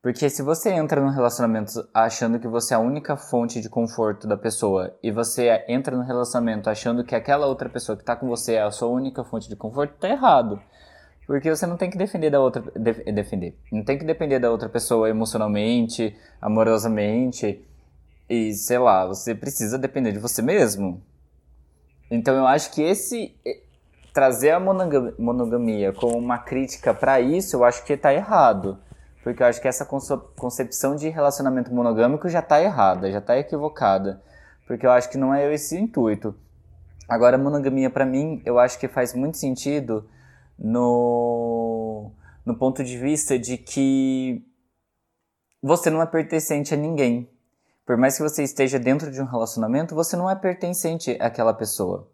Porque 0.00 0.30
se 0.30 0.42
você 0.42 0.70
entra 0.70 1.00
num 1.00 1.10
relacionamento 1.10 1.88
achando 1.92 2.38
que 2.38 2.46
você 2.46 2.72
é 2.72 2.76
a 2.76 2.80
única 2.80 3.16
fonte 3.16 3.60
de 3.60 3.68
conforto 3.68 4.28
da 4.28 4.36
pessoa 4.36 4.96
e 5.02 5.10
você 5.10 5.64
entra 5.66 5.96
no 5.96 6.04
relacionamento 6.04 6.70
achando 6.70 7.02
que 7.02 7.16
aquela 7.16 7.46
outra 7.46 7.68
pessoa 7.68 7.98
que 7.98 8.04
tá 8.04 8.14
com 8.14 8.28
você 8.28 8.54
é 8.54 8.62
a 8.62 8.70
sua 8.70 8.88
única 8.88 9.24
fonte 9.24 9.48
de 9.48 9.56
conforto, 9.56 9.98
tá 9.98 10.08
errado. 10.08 10.62
Porque 11.26 11.50
você 11.50 11.66
não 11.66 11.76
tem 11.76 11.90
que 11.90 11.98
defender 11.98 12.30
da 12.30 12.40
outra. 12.40 12.62
De, 12.76 13.12
defender. 13.12 13.58
Não 13.72 13.84
tem 13.84 13.98
que 13.98 14.04
depender 14.04 14.38
da 14.38 14.50
outra 14.50 14.68
pessoa 14.68 15.10
emocionalmente, 15.10 16.16
amorosamente. 16.40 17.66
E 18.30 18.54
sei 18.54 18.78
lá, 18.78 19.04
você 19.04 19.34
precisa 19.34 19.76
depender 19.76 20.12
de 20.12 20.20
você 20.20 20.40
mesmo. 20.40 21.02
Então 22.10 22.34
eu 22.36 22.46
acho 22.46 22.70
que 22.70 22.82
esse. 22.82 23.34
Trazer 24.14 24.52
a 24.52 24.60
monogamia 24.60 25.92
como 25.92 26.16
uma 26.16 26.38
crítica 26.38 26.94
para 26.94 27.20
isso, 27.20 27.56
eu 27.56 27.64
acho 27.64 27.84
que 27.84 27.96
tá 27.96 28.12
errado 28.12 28.78
porque 29.22 29.42
eu 29.42 29.46
acho 29.46 29.60
que 29.60 29.68
essa 29.68 29.84
concepção 29.84 30.96
de 30.96 31.08
relacionamento 31.08 31.74
monogâmico 31.74 32.28
já 32.28 32.38
está 32.40 32.62
errada, 32.62 33.10
já 33.10 33.18
está 33.18 33.36
equivocada, 33.36 34.22
porque 34.66 34.86
eu 34.86 34.90
acho 34.90 35.10
que 35.10 35.18
não 35.18 35.34
é 35.34 35.52
esse 35.52 35.76
o 35.76 35.78
intuito. 35.78 36.34
Agora, 37.08 37.36
a 37.36 37.38
monogamia, 37.38 37.88
para 37.88 38.04
mim, 38.04 38.42
eu 38.44 38.58
acho 38.58 38.78
que 38.78 38.86
faz 38.86 39.14
muito 39.14 39.38
sentido 39.38 40.08
no, 40.58 42.10
no 42.44 42.54
ponto 42.54 42.84
de 42.84 42.98
vista 42.98 43.38
de 43.38 43.56
que 43.56 44.44
você 45.62 45.88
não 45.88 46.02
é 46.02 46.06
pertencente 46.06 46.74
a 46.74 46.76
ninguém. 46.76 47.30
Por 47.86 47.96
mais 47.96 48.16
que 48.16 48.22
você 48.22 48.42
esteja 48.42 48.78
dentro 48.78 49.10
de 49.10 49.22
um 49.22 49.24
relacionamento, 49.24 49.94
você 49.94 50.16
não 50.16 50.28
é 50.28 50.34
pertencente 50.34 51.16
àquela 51.18 51.54
pessoa. 51.54 52.06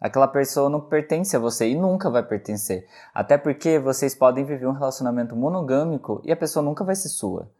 Aquela 0.00 0.28
pessoa 0.28 0.70
não 0.70 0.80
pertence 0.80 1.34
a 1.34 1.40
você 1.40 1.68
e 1.68 1.74
nunca 1.74 2.08
vai 2.08 2.22
pertencer. 2.22 2.86
Até 3.12 3.36
porque 3.36 3.80
vocês 3.80 4.14
podem 4.14 4.44
viver 4.44 4.66
um 4.66 4.72
relacionamento 4.72 5.34
monogâmico 5.34 6.22
e 6.24 6.30
a 6.30 6.36
pessoa 6.36 6.62
nunca 6.64 6.84
vai 6.84 6.94
ser 6.94 7.08
sua. 7.08 7.50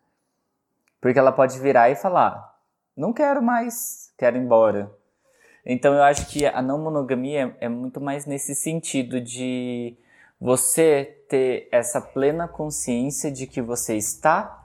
Porque 1.01 1.19
ela 1.19 1.33
pode 1.33 1.59
virar 1.59 1.91
e 1.91 1.97
falar: 1.97 2.57
não 2.97 3.13
quero 3.13 3.43
mais, 3.43 4.13
quero 4.17 4.37
ir 4.37 4.41
embora. 4.41 4.91
Então 5.67 5.93
eu 5.93 6.03
acho 6.03 6.27
que 6.29 6.47
a 6.47 6.63
não 6.63 6.79
monogamia 6.79 7.57
é 7.61 7.69
muito 7.69 8.01
mais 8.01 8.25
nesse 8.25 8.55
sentido 8.55 9.21
de 9.21 9.97
você 10.41 11.21
ter 11.29 11.69
essa 11.73 12.01
plena 12.01 12.47
consciência 12.47 13.33
de 13.33 13.49
que 13.49 13.61
você 13.61 13.97
está 13.97 14.65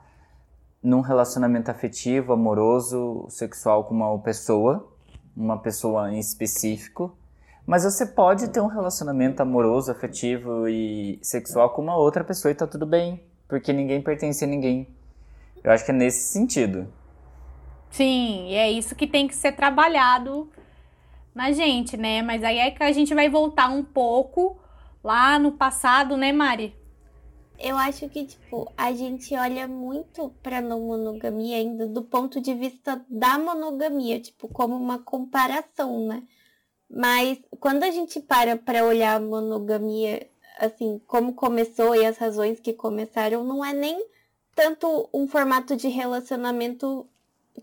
num 0.81 1.01
relacionamento 1.01 1.71
afetivo, 1.71 2.33
amoroso, 2.33 3.25
sexual 3.29 3.85
com 3.85 3.95
uma 3.95 4.19
pessoa, 4.19 4.87
uma 5.35 5.57
pessoa 5.57 6.11
em 6.11 6.19
específico 6.19 7.17
mas 7.65 7.83
você 7.83 8.05
pode 8.05 8.49
ter 8.49 8.59
um 8.59 8.67
relacionamento 8.67 9.41
amoroso, 9.41 9.91
afetivo 9.91 10.67
e 10.67 11.19
sexual 11.21 11.69
com 11.69 11.81
uma 11.81 11.95
outra 11.95 12.23
pessoa 12.23 12.51
e 12.51 12.55
tá 12.55 12.67
tudo 12.67 12.85
bem, 12.85 13.23
porque 13.47 13.71
ninguém 13.71 14.01
pertence 14.01 14.43
a 14.43 14.47
ninguém. 14.47 14.87
Eu 15.63 15.71
acho 15.71 15.85
que 15.85 15.91
é 15.91 15.93
nesse 15.93 16.31
sentido. 16.33 16.87
Sim, 17.89 18.47
e 18.49 18.55
é 18.55 18.71
isso 18.71 18.95
que 18.95 19.07
tem 19.07 19.27
que 19.27 19.35
ser 19.35 19.53
trabalhado 19.53 20.49
na 21.33 21.51
gente, 21.51 21.95
né? 21.95 22.21
Mas 22.21 22.43
aí 22.43 22.57
é 22.57 22.71
que 22.71 22.83
a 22.83 22.91
gente 22.91 23.13
vai 23.13 23.29
voltar 23.29 23.69
um 23.69 23.83
pouco 23.83 24.57
lá 25.03 25.39
no 25.39 25.53
passado, 25.53 26.17
né, 26.17 26.31
Mari? 26.31 26.75
Eu 27.59 27.77
acho 27.77 28.09
que, 28.09 28.25
tipo, 28.25 28.69
a 28.75 28.91
gente 28.91 29.33
olha 29.35 29.67
muito 29.67 30.33
pra 30.41 30.59
não 30.59 30.81
monogamia 30.81 31.57
ainda 31.57 31.87
do 31.87 32.01
ponto 32.01 32.41
de 32.41 32.53
vista 32.53 33.01
da 33.09 33.37
monogamia, 33.37 34.19
tipo, 34.19 34.47
como 34.47 34.75
uma 34.75 34.99
comparação, 34.99 36.07
né? 36.07 36.23
Mas 36.95 37.39
quando 37.59 37.83
a 37.83 37.89
gente 37.89 38.19
para 38.19 38.55
para 38.55 38.85
olhar 38.85 39.15
a 39.15 39.19
monogamia, 39.19 40.29
assim, 40.59 41.01
como 41.07 41.33
começou 41.33 41.95
e 41.95 42.05
as 42.05 42.17
razões 42.17 42.59
que 42.59 42.71
começaram, 42.71 43.43
não 43.43 43.65
é 43.65 43.73
nem 43.73 44.05
tanto 44.55 45.09
um 45.11 45.27
formato 45.27 45.75
de 45.75 45.87
relacionamento 45.87 47.07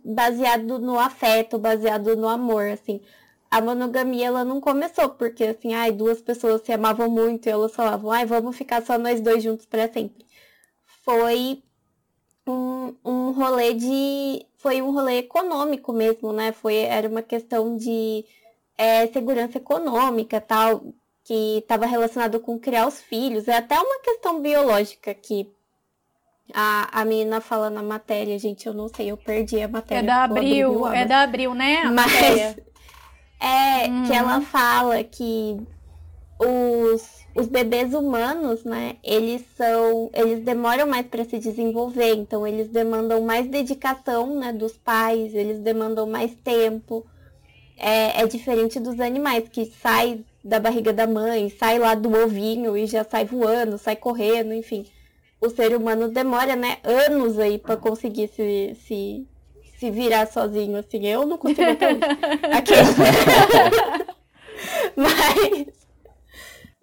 baseado 0.05 0.81
no 0.81 0.99
afeto, 0.99 1.59
baseado 1.59 2.17
no 2.17 2.29
amor, 2.29 2.67
assim. 2.71 3.01
A 3.49 3.61
monogamia, 3.61 4.27
ela 4.27 4.45
não 4.45 4.61
começou 4.61 5.11
porque, 5.11 5.45
assim, 5.45 5.75
ai, 5.75 5.93
duas 5.93 6.21
pessoas 6.21 6.63
se 6.63 6.73
amavam 6.73 7.09
muito 7.09 7.47
e 7.47 7.51
elas 7.51 7.73
falavam, 7.73 8.11
ai, 8.11 8.27
vamos 8.27 8.57
ficar 8.57 8.85
só 8.85 8.99
nós 8.99 9.21
dois 9.21 9.43
juntos 9.45 9.67
para 9.67 9.93
sempre. 9.93 10.27
Foi 11.05 11.63
um, 12.49 12.95
um 13.05 13.31
rolê 13.31 13.75
de... 13.75 14.45
Foi 14.57 14.83
um 14.83 14.91
rolê 14.93 15.19
econômico 15.19 15.93
mesmo, 15.93 16.33
né? 16.33 16.53
Foi, 16.53 16.75
era 16.77 17.09
uma 17.09 17.23
questão 17.23 17.77
de 17.77 18.25
é, 18.81 19.07
segurança 19.09 19.59
econômica, 19.59 20.41
tal, 20.41 20.83
que 21.23 21.59
estava 21.59 21.85
relacionado 21.85 22.41
com 22.41 22.59
criar 22.59 22.87
os 22.89 22.99
filhos. 22.99 23.47
É 23.47 23.59
até 23.59 23.79
uma 23.79 24.01
questão 24.01 24.41
biológica 24.41 25.13
que 25.13 25.53
a, 26.55 27.03
a 27.03 27.05
menina 27.05 27.43
fala 27.43 27.69
na 27.69 27.83
matéria, 27.83 28.39
gente, 28.39 28.67
eu 28.67 28.73
não 28.73 28.89
sei, 28.89 29.11
eu 29.11 29.19
perdi 29.19 29.61
a 29.61 29.69
matéria. 29.69 30.01
É 30.01 30.07
da 30.07 30.25
Abril, 30.25 30.87
é 30.87 31.05
da 31.05 31.21
Abril, 31.21 31.55
né? 31.55 31.85
Mas 31.85 32.57
é 33.39 33.87
uhum. 33.87 34.07
que 34.07 34.15
ela 34.15 34.41
fala 34.41 35.05
que 35.05 35.61
os, 36.39 37.27
os 37.37 37.49
bebês 37.49 37.93
humanos, 37.93 38.65
né, 38.65 38.97
eles 39.05 39.45
são, 39.59 40.09
eles 40.15 40.43
demoram 40.43 40.87
mais 40.87 41.07
para 41.07 41.23
se 41.27 41.39
desenvolver, 41.39 42.15
então 42.15 42.47
eles 42.47 42.71
demandam 42.71 43.21
mais 43.21 43.47
dedicação, 43.47 44.35
né, 44.37 44.55
dos 44.55 44.79
pais, 44.79 45.35
eles 45.35 45.59
demandam 45.59 46.07
mais 46.07 46.35
tempo 46.37 47.07
é, 47.81 48.21
é 48.21 48.27
diferente 48.27 48.79
dos 48.79 49.01
animais, 49.01 49.49
que 49.49 49.73
sai 49.83 50.23
da 50.45 50.61
barriga 50.61 50.93
da 50.93 51.07
mãe, 51.07 51.49
sai 51.49 51.79
lá 51.79 51.95
do 51.95 52.13
ovinho 52.13 52.77
e 52.77 52.87
já 52.87 53.05
sai 53.05 53.25
voando, 53.25 53.79
sai 53.79 53.97
correndo, 53.97 54.53
enfim. 54.53 54.87
O 55.41 55.49
ser 55.49 55.75
humano 55.75 56.09
demora, 56.09 56.55
né, 56.55 56.77
anos 56.85 57.39
aí 57.39 57.59
para 57.59 57.77
conseguir 57.77 58.29
se, 58.29 58.77
se, 58.87 59.27
se 59.79 59.91
virar 59.91 60.27
sozinho, 60.27 60.79
assim. 60.79 61.07
Eu 61.07 61.27
não 61.27 61.39
consigo 61.39 61.71
até 61.71 61.89
Aqui. 62.55 62.75
mas, 64.95 65.67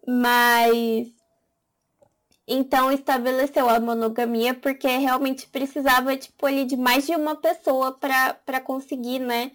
mas, 0.07 1.07
então 2.47 2.91
estabeleceu 2.91 3.69
a 3.69 3.79
monogamia 3.79 4.55
porque 4.55 4.87
realmente 4.87 5.47
precisava, 5.47 6.17
tipo, 6.17 6.43
ali 6.45 6.65
de 6.65 6.75
mais 6.75 7.05
de 7.05 7.15
uma 7.15 7.35
pessoa 7.35 7.91
para 7.91 8.59
conseguir, 8.59 9.19
né, 9.19 9.51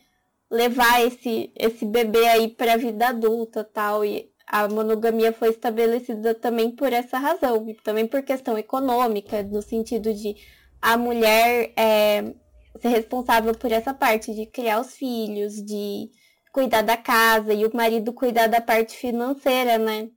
levar 0.53 1.01
esse, 1.01 1.51
esse 1.57 1.87
bebê 1.87 2.29
aí 2.29 2.49
para 2.49 2.75
a 2.75 2.77
vida 2.77 3.09
adulta 3.09 3.65
tal. 3.65 4.05
E 4.05 4.31
a 4.47 4.69
monogamia 4.69 5.33
foi 5.33 5.49
estabelecida 5.49 6.35
também 6.35 6.71
por 6.71 6.93
essa 6.93 7.19
razão, 7.19 7.69
e 7.69 7.75
também 7.75 8.07
por 8.07 8.23
questão 8.23 8.59
econômica, 8.59 9.43
no 9.43 9.63
sentido 9.63 10.13
de 10.13 10.37
a 10.81 10.97
mulher 10.97 11.73
é, 11.75 12.35
ser 12.81 12.89
responsável 12.89 13.55
por 13.55 13.73
essa 13.73 13.95
parte 13.95 14.35
de 14.35 14.45
criar 14.45 14.81
os 14.81 14.95
filhos, 14.95 15.55
de 15.55 16.11
cuidar 16.53 16.83
da 16.83 16.99
casa 16.99 17.55
e 17.55 17.65
o 17.65 17.75
marido 17.75 18.13
cuidar 18.13 18.47
da 18.47 18.61
parte 18.61 18.95
financeira, 18.97 19.79
né? 19.79 20.11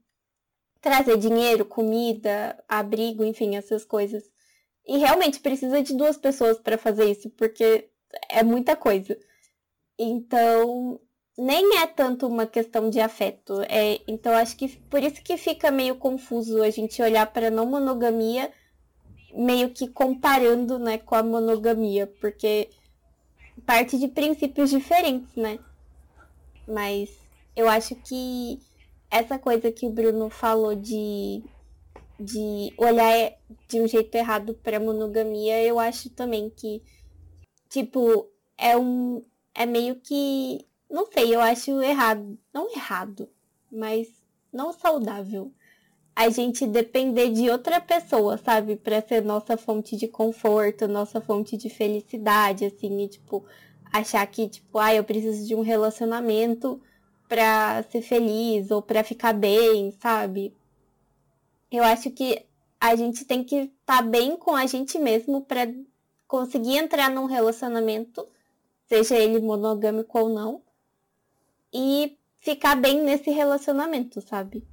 Trazer 0.82 1.16
dinheiro, 1.16 1.64
comida, 1.64 2.62
abrigo, 2.68 3.24
enfim, 3.24 3.56
essas 3.56 3.84
coisas. 3.86 4.22
E 4.86 4.98
realmente 4.98 5.40
precisa 5.40 5.82
de 5.82 5.96
duas 5.96 6.18
pessoas 6.18 6.58
para 6.58 6.76
fazer 6.76 7.10
isso, 7.10 7.30
porque 7.30 7.88
é 8.28 8.42
muita 8.42 8.76
coisa. 8.76 9.16
Então, 9.98 11.00
nem 11.36 11.78
é 11.78 11.86
tanto 11.86 12.26
uma 12.26 12.46
questão 12.46 12.90
de 12.90 13.00
afeto. 13.00 13.60
É, 13.62 14.00
então, 14.06 14.32
acho 14.32 14.56
que 14.56 14.68
por 14.68 15.02
isso 15.02 15.22
que 15.22 15.36
fica 15.36 15.70
meio 15.70 15.96
confuso 15.96 16.62
a 16.62 16.70
gente 16.70 17.00
olhar 17.02 17.26
para 17.26 17.50
não 17.50 17.66
monogamia 17.66 18.50
meio 19.34 19.70
que 19.70 19.86
comparando, 19.86 20.78
né, 20.78 20.96
com 20.96 21.14
a 21.14 21.22
monogamia, 21.22 22.06
porque 22.20 22.70
parte 23.66 23.98
de 23.98 24.08
princípios 24.08 24.70
diferentes, 24.70 25.34
né? 25.36 25.58
Mas 26.66 27.10
eu 27.54 27.68
acho 27.68 27.94
que 27.96 28.58
essa 29.10 29.38
coisa 29.38 29.70
que 29.70 29.86
o 29.86 29.90
Bruno 29.90 30.30
falou 30.30 30.74
de, 30.74 31.42
de 32.18 32.72
olhar 32.76 33.32
de 33.68 33.80
um 33.80 33.86
jeito 33.86 34.14
errado 34.14 34.54
para 34.54 34.80
monogamia, 34.80 35.62
eu 35.62 35.78
acho 35.78 36.10
também 36.10 36.50
que, 36.50 36.82
tipo, 37.68 38.28
é 38.58 38.76
um. 38.76 39.22
É 39.56 39.64
meio 39.64 39.96
que. 39.96 40.66
Não 40.90 41.06
sei, 41.10 41.34
eu 41.34 41.40
acho 41.40 41.82
errado. 41.82 42.38
Não 42.52 42.70
errado, 42.70 43.26
mas 43.72 44.06
não 44.52 44.70
saudável. 44.70 45.50
A 46.14 46.28
gente 46.28 46.66
depender 46.66 47.30
de 47.30 47.48
outra 47.50 47.80
pessoa, 47.80 48.36
sabe? 48.36 48.76
Pra 48.76 49.00
ser 49.00 49.22
nossa 49.24 49.56
fonte 49.56 49.96
de 49.96 50.08
conforto, 50.08 50.86
nossa 50.86 51.20
fonte 51.22 51.56
de 51.56 51.70
felicidade, 51.70 52.66
assim, 52.66 53.02
e 53.02 53.08
tipo, 53.08 53.44
achar 53.92 54.26
que, 54.26 54.48
tipo, 54.48 54.78
ah, 54.78 54.94
eu 54.94 55.04
preciso 55.04 55.46
de 55.46 55.54
um 55.54 55.62
relacionamento 55.62 56.80
pra 57.28 57.82
ser 57.90 58.02
feliz 58.02 58.70
ou 58.70 58.82
pra 58.82 59.02
ficar 59.02 59.32
bem, 59.32 59.90
sabe? 60.00 60.54
Eu 61.70 61.82
acho 61.82 62.10
que 62.10 62.44
a 62.80 62.94
gente 62.94 63.24
tem 63.24 63.42
que 63.42 63.56
estar 63.56 63.98
tá 63.98 64.02
bem 64.02 64.36
com 64.36 64.54
a 64.54 64.66
gente 64.66 64.98
mesmo 64.98 65.42
para 65.42 65.66
conseguir 66.28 66.76
entrar 66.76 67.10
num 67.10 67.26
relacionamento, 67.26 68.26
seja 68.86 69.16
ele 69.16 69.40
monogâmico 69.40 70.18
ou 70.18 70.28
não, 70.28 70.62
e 71.72 72.18
ficar 72.38 72.76
bem 72.76 73.02
nesse 73.02 73.30
relacionamento, 73.30 74.20
sabe? 74.20 74.64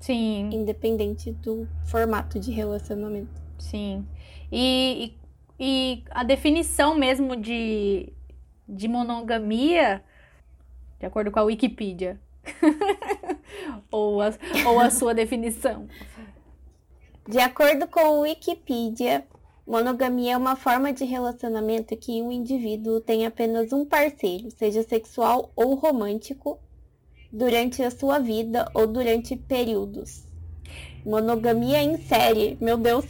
Sim. 0.00 0.50
Independente 0.52 1.32
do 1.32 1.66
formato 1.86 2.38
de 2.38 2.50
relacionamento. 2.50 3.40
Sim. 3.58 4.06
E, 4.52 5.16
e 5.58 6.04
a 6.10 6.22
definição 6.22 6.94
mesmo 6.94 7.36
de, 7.36 8.12
de 8.68 8.88
monogamia, 8.88 10.04
de 10.98 11.06
acordo 11.06 11.30
com 11.30 11.38
a 11.38 11.44
Wikipedia, 11.44 12.20
ou, 13.90 14.20
a, 14.20 14.30
ou 14.66 14.78
a 14.78 14.90
sua 14.90 15.14
definição. 15.14 15.88
De 17.26 17.38
acordo 17.38 17.86
com 17.86 18.00
a 18.00 18.10
Wikipedia, 18.20 19.26
monogamia 19.66 20.34
é 20.34 20.36
uma 20.36 20.56
forma 20.56 20.92
de 20.92 21.04
relacionamento 21.04 21.96
que 21.96 22.20
um 22.22 22.30
indivíduo 22.30 23.00
tem 23.00 23.26
apenas 23.26 23.72
um 23.72 23.84
parceiro, 23.84 24.50
seja 24.50 24.82
sexual 24.82 25.50
ou 25.56 25.74
romântico, 25.74 26.58
durante 27.32 27.82
a 27.82 27.90
sua 27.90 28.18
vida 28.18 28.70
ou 28.74 28.86
durante 28.86 29.34
períodos. 29.36 30.24
Monogamia 31.04 31.82
em 31.82 31.98
série, 31.98 32.56
meu 32.60 32.76
Deus, 32.76 33.04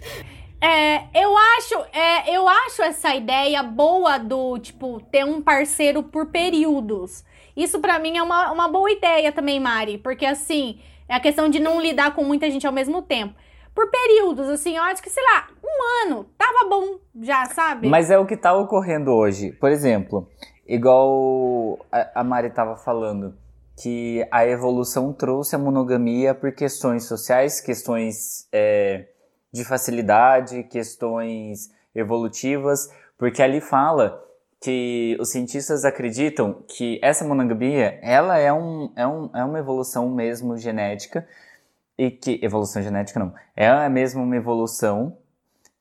é, 0.61 1.08
eu 1.12 1.37
acho, 1.37 1.75
é, 1.92 2.34
eu 2.34 2.49
acho 2.49 2.80
essa 2.80 3.14
ideia 3.14 3.62
boa 3.62 4.16
do, 4.16 4.58
tipo, 4.58 4.99
ter 5.12 5.23
um 5.23 5.42
parceiro 5.42 6.02
por 6.02 6.30
períodos. 6.30 7.23
Isso 7.54 7.78
para 7.80 7.99
mim 7.99 8.16
é 8.16 8.23
uma, 8.23 8.50
uma 8.50 8.66
boa 8.66 8.90
ideia 8.90 9.30
também, 9.30 9.61
Mari, 9.61 9.99
porque 9.99 10.25
assim, 10.25 10.80
é 11.06 11.14
a 11.14 11.20
questão 11.20 11.50
de 11.50 11.61
não 11.61 11.78
lidar 11.78 12.14
com 12.14 12.25
muita 12.25 12.50
gente 12.50 12.66
ao 12.66 12.73
mesmo 12.73 13.02
tempo. 13.02 13.34
Por 13.75 13.90
períodos, 13.90 14.49
assim, 14.49 14.76
eu 14.76 14.82
acho 14.84 15.02
que, 15.02 15.10
sei 15.10 15.23
lá, 15.23 15.49
um 15.78 16.13
ano, 16.13 16.26
tava 16.39 16.69
bom 16.69 16.99
já, 17.23 17.47
sabe? 17.47 17.89
Mas 17.89 18.10
é 18.10 18.19
o 18.19 18.26
que 18.26 18.37
tá 18.37 18.54
ocorrendo 18.54 19.10
hoje. 19.10 19.52
Por 19.52 19.71
exemplo, 19.71 20.28
igual 20.67 21.78
a 22.15 22.23
Mari 22.23 22.50
tava 22.50 22.76
falando, 22.76 23.34
que 23.82 24.26
a 24.30 24.47
evolução 24.47 25.13
trouxe 25.13 25.56
a 25.56 25.58
monogamia 25.58 26.34
por 26.34 26.52
questões 26.52 27.04
sociais, 27.04 27.60
questões. 27.60 28.47
É, 28.52 29.08
de 29.54 29.65
facilidade, 29.65 30.65
questões 30.65 31.71
evolutivas, 31.95 32.91
porque 33.17 33.41
ali 33.41 33.60
fala 33.60 34.21
que 34.60 35.17
os 35.21 35.30
cientistas 35.30 35.84
acreditam 35.84 36.65
que 36.67 36.99
essa 37.00 37.25
monogamia, 37.25 38.00
ela 38.02 38.37
é, 38.37 38.52
um, 38.52 38.93
é, 38.97 39.06
um, 39.06 39.30
é 39.32 39.45
uma 39.45 39.60
evolução 39.60 40.10
mesmo 40.10 40.58
genética, 40.58 41.25
e 41.97 42.10
que, 42.10 42.41
evolução 42.43 42.82
genética 42.82 43.21
não, 43.21 43.32
é 43.54 43.89
mesmo 43.89 44.25
uma 44.25 44.37
evolução, 44.37 45.17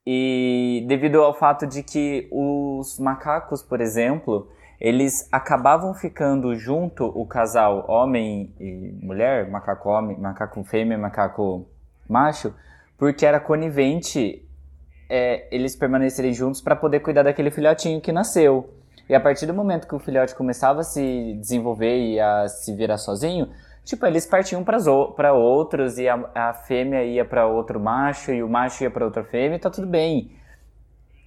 e 0.05 0.85
devido 0.87 1.21
ao 1.21 1.33
fato 1.33 1.65
de 1.65 1.81
que 1.81 2.27
os 2.31 2.99
macacos, 2.99 3.63
por 3.63 3.79
exemplo, 3.79 4.49
eles 4.79 5.27
acabavam 5.31 5.93
ficando 5.93 6.53
junto, 6.55 7.05
o 7.05 7.25
casal 7.25 7.85
homem 7.89 8.53
e 8.59 8.93
mulher, 9.01 9.49
macaco 9.49 9.89
homem, 9.89 10.17
macaco 10.19 10.63
fêmea, 10.63 10.97
macaco 10.97 11.65
macho, 12.07 12.53
porque 12.97 13.25
era 13.25 13.39
conivente 13.39 14.45
é, 15.09 15.47
eles 15.55 15.75
permanecerem 15.75 16.33
juntos 16.33 16.59
para 16.59 16.75
poder 16.75 16.99
cuidar 16.99 17.23
daquele 17.23 17.49
filhotinho 17.49 18.01
que 18.01 18.11
nasceu. 18.11 18.73
E 19.07 19.15
a 19.15 19.19
partir 19.19 19.45
do 19.45 19.53
momento 19.53 19.87
que 19.87 19.95
o 19.95 19.99
filhote 19.99 20.35
começava 20.35 20.81
a 20.81 20.83
se 20.83 21.33
desenvolver 21.39 21.97
e 21.97 22.19
a 22.19 22.47
se 22.47 22.73
virar 22.75 22.97
sozinho, 22.97 23.49
tipo, 23.84 24.06
eles 24.06 24.26
partiam 24.26 24.63
para 24.63 25.34
outros 25.34 25.98
e 25.98 26.08
a, 26.08 26.30
a 26.34 26.54
fêmea 26.54 27.04
ia 27.04 27.26
para 27.26 27.48
outro 27.48 27.80
macho 27.80 28.32
e 28.32 28.43
o 28.43 28.50
macho 28.50 28.84
ia 28.84 28.91
para 28.91 29.06
outra 29.06 29.24
fêmea 29.24 29.58
e 29.58 29.60
tá 29.60 29.69
tudo 29.69 29.88
bem. 29.88 30.32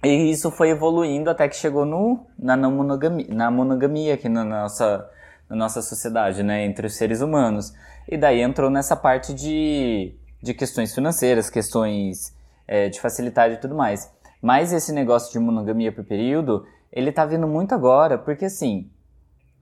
E 0.03 0.31
isso 0.31 0.51
foi 0.51 0.69
evoluindo 0.69 1.29
até 1.29 1.47
que 1.47 1.55
chegou 1.55 1.85
no, 1.85 2.25
na, 2.37 2.55
não 2.55 2.71
monogamia, 2.71 3.27
na 3.29 3.49
monogamia 3.49 4.13
aqui 4.13 4.29
na 4.29 4.43
nossa, 4.43 5.09
na 5.49 5.55
nossa 5.55 5.81
sociedade, 5.81 6.43
né, 6.43 6.65
entre 6.65 6.87
os 6.87 6.95
seres 6.95 7.21
humanos. 7.21 7.73
E 8.07 8.17
daí 8.17 8.41
entrou 8.41 8.69
nessa 8.69 8.95
parte 8.95 9.33
de 9.33 10.15
de 10.41 10.53
questões 10.53 10.93
financeiras, 10.93 11.49
questões 11.49 12.35
é, 12.67 12.89
de 12.89 12.99
facilidade 12.99 13.55
e 13.55 13.57
tudo 13.57 13.75
mais. 13.75 14.11
Mas 14.41 14.71
esse 14.71 14.91
negócio 14.93 15.31
de 15.31 15.39
monogamia 15.39 15.91
por 15.91 16.03
período, 16.03 16.65
ele 16.91 17.11
tá 17.11 17.25
vindo 17.25 17.47
muito 17.47 17.73
agora, 17.73 18.17
porque 18.17 18.45
assim, 18.45 18.89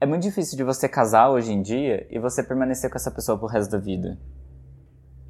é 0.00 0.06
muito 0.06 0.22
difícil 0.22 0.56
de 0.56 0.64
você 0.64 0.88
casar 0.88 1.30
hoje 1.30 1.52
em 1.52 1.62
dia 1.62 2.06
e 2.10 2.18
você 2.18 2.42
permanecer 2.42 2.90
com 2.90 2.96
essa 2.96 3.10
pessoa 3.10 3.38
pro 3.38 3.46
resto 3.46 3.70
da 3.70 3.78
vida. 3.78 4.18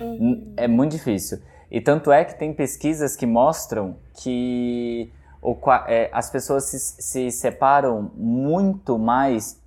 Uhum. 0.01 0.55
É 0.57 0.67
muito 0.67 0.93
difícil. 0.93 1.39
E 1.71 1.81
tanto 1.81 2.13
é 2.13 2.25
que 2.25 2.39
tem 2.39 2.53
pesquisas 2.53 3.17
que 3.17 3.27
mostram 3.27 3.97
que 4.15 5.13
o, 5.43 5.57
é, 5.87 6.11
as 6.13 6.31
pessoas 6.31 6.65
se, 6.65 6.79
se 6.79 7.31
separam 7.31 8.11
muito 8.15 8.99
mais 8.99 9.61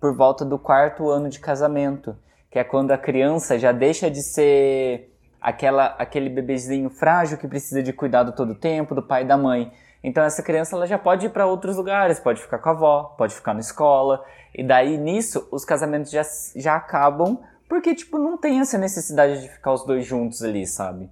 por 0.00 0.16
volta 0.16 0.44
do 0.44 0.58
quarto 0.58 1.08
ano 1.08 1.28
de 1.28 1.38
casamento, 1.38 2.16
que 2.50 2.58
é 2.58 2.64
quando 2.64 2.90
a 2.90 2.98
criança 2.98 3.58
já 3.58 3.70
deixa 3.70 4.10
de 4.10 4.22
ser 4.22 5.16
aquela, 5.40 5.86
aquele 5.98 6.28
bebezinho 6.28 6.90
frágil 6.90 7.38
que 7.38 7.46
precisa 7.46 7.82
de 7.82 7.92
cuidado 7.92 8.32
todo 8.32 8.50
o 8.50 8.54
tempo, 8.54 8.94
do 8.94 9.02
pai 9.02 9.22
e 9.22 9.26
da 9.26 9.36
mãe. 9.36 9.72
Então 10.02 10.24
essa 10.24 10.42
criança 10.42 10.74
ela 10.74 10.86
já 10.86 10.98
pode 10.98 11.26
ir 11.26 11.30
para 11.30 11.46
outros 11.46 11.76
lugares, 11.76 12.18
pode 12.18 12.40
ficar 12.40 12.58
com 12.58 12.68
a 12.68 12.72
avó, 12.72 13.14
pode 13.16 13.34
ficar 13.34 13.54
na 13.54 13.60
escola. 13.60 14.24
E 14.54 14.64
daí 14.64 14.98
nisso 14.98 15.46
os 15.50 15.64
casamentos 15.64 16.10
já, 16.10 16.22
já 16.56 16.76
acabam 16.76 17.38
porque 17.68 17.94
tipo 17.94 18.18
não 18.18 18.36
tem 18.36 18.60
essa 18.60 18.76
necessidade 18.76 19.40
de 19.40 19.48
ficar 19.48 19.72
os 19.72 19.84
dois 19.86 20.04
juntos 20.04 20.42
ali, 20.42 20.66
sabe? 20.66 21.08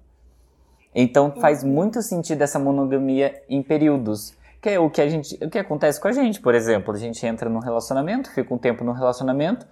Então 0.93 1.31
faz 1.31 1.63
muito 1.63 2.01
sentido 2.01 2.41
essa 2.41 2.59
monogamia 2.59 3.41
em 3.49 3.63
períodos. 3.63 4.35
Que 4.61 4.69
é 4.69 4.79
o 4.79 4.91
que 4.91 5.01
a 5.01 5.09
gente, 5.09 5.43
o 5.43 5.49
que 5.49 5.57
acontece 5.57 5.99
com 5.99 6.07
a 6.07 6.11
gente, 6.11 6.39
por 6.39 6.53
exemplo, 6.53 6.93
a 6.93 6.97
gente 6.97 7.25
entra 7.25 7.49
num 7.49 7.57
relacionamento, 7.57 8.29
fica 8.29 8.53
um 8.53 8.59
tempo 8.59 8.83
no 8.83 8.91
relacionamento, 8.91 9.65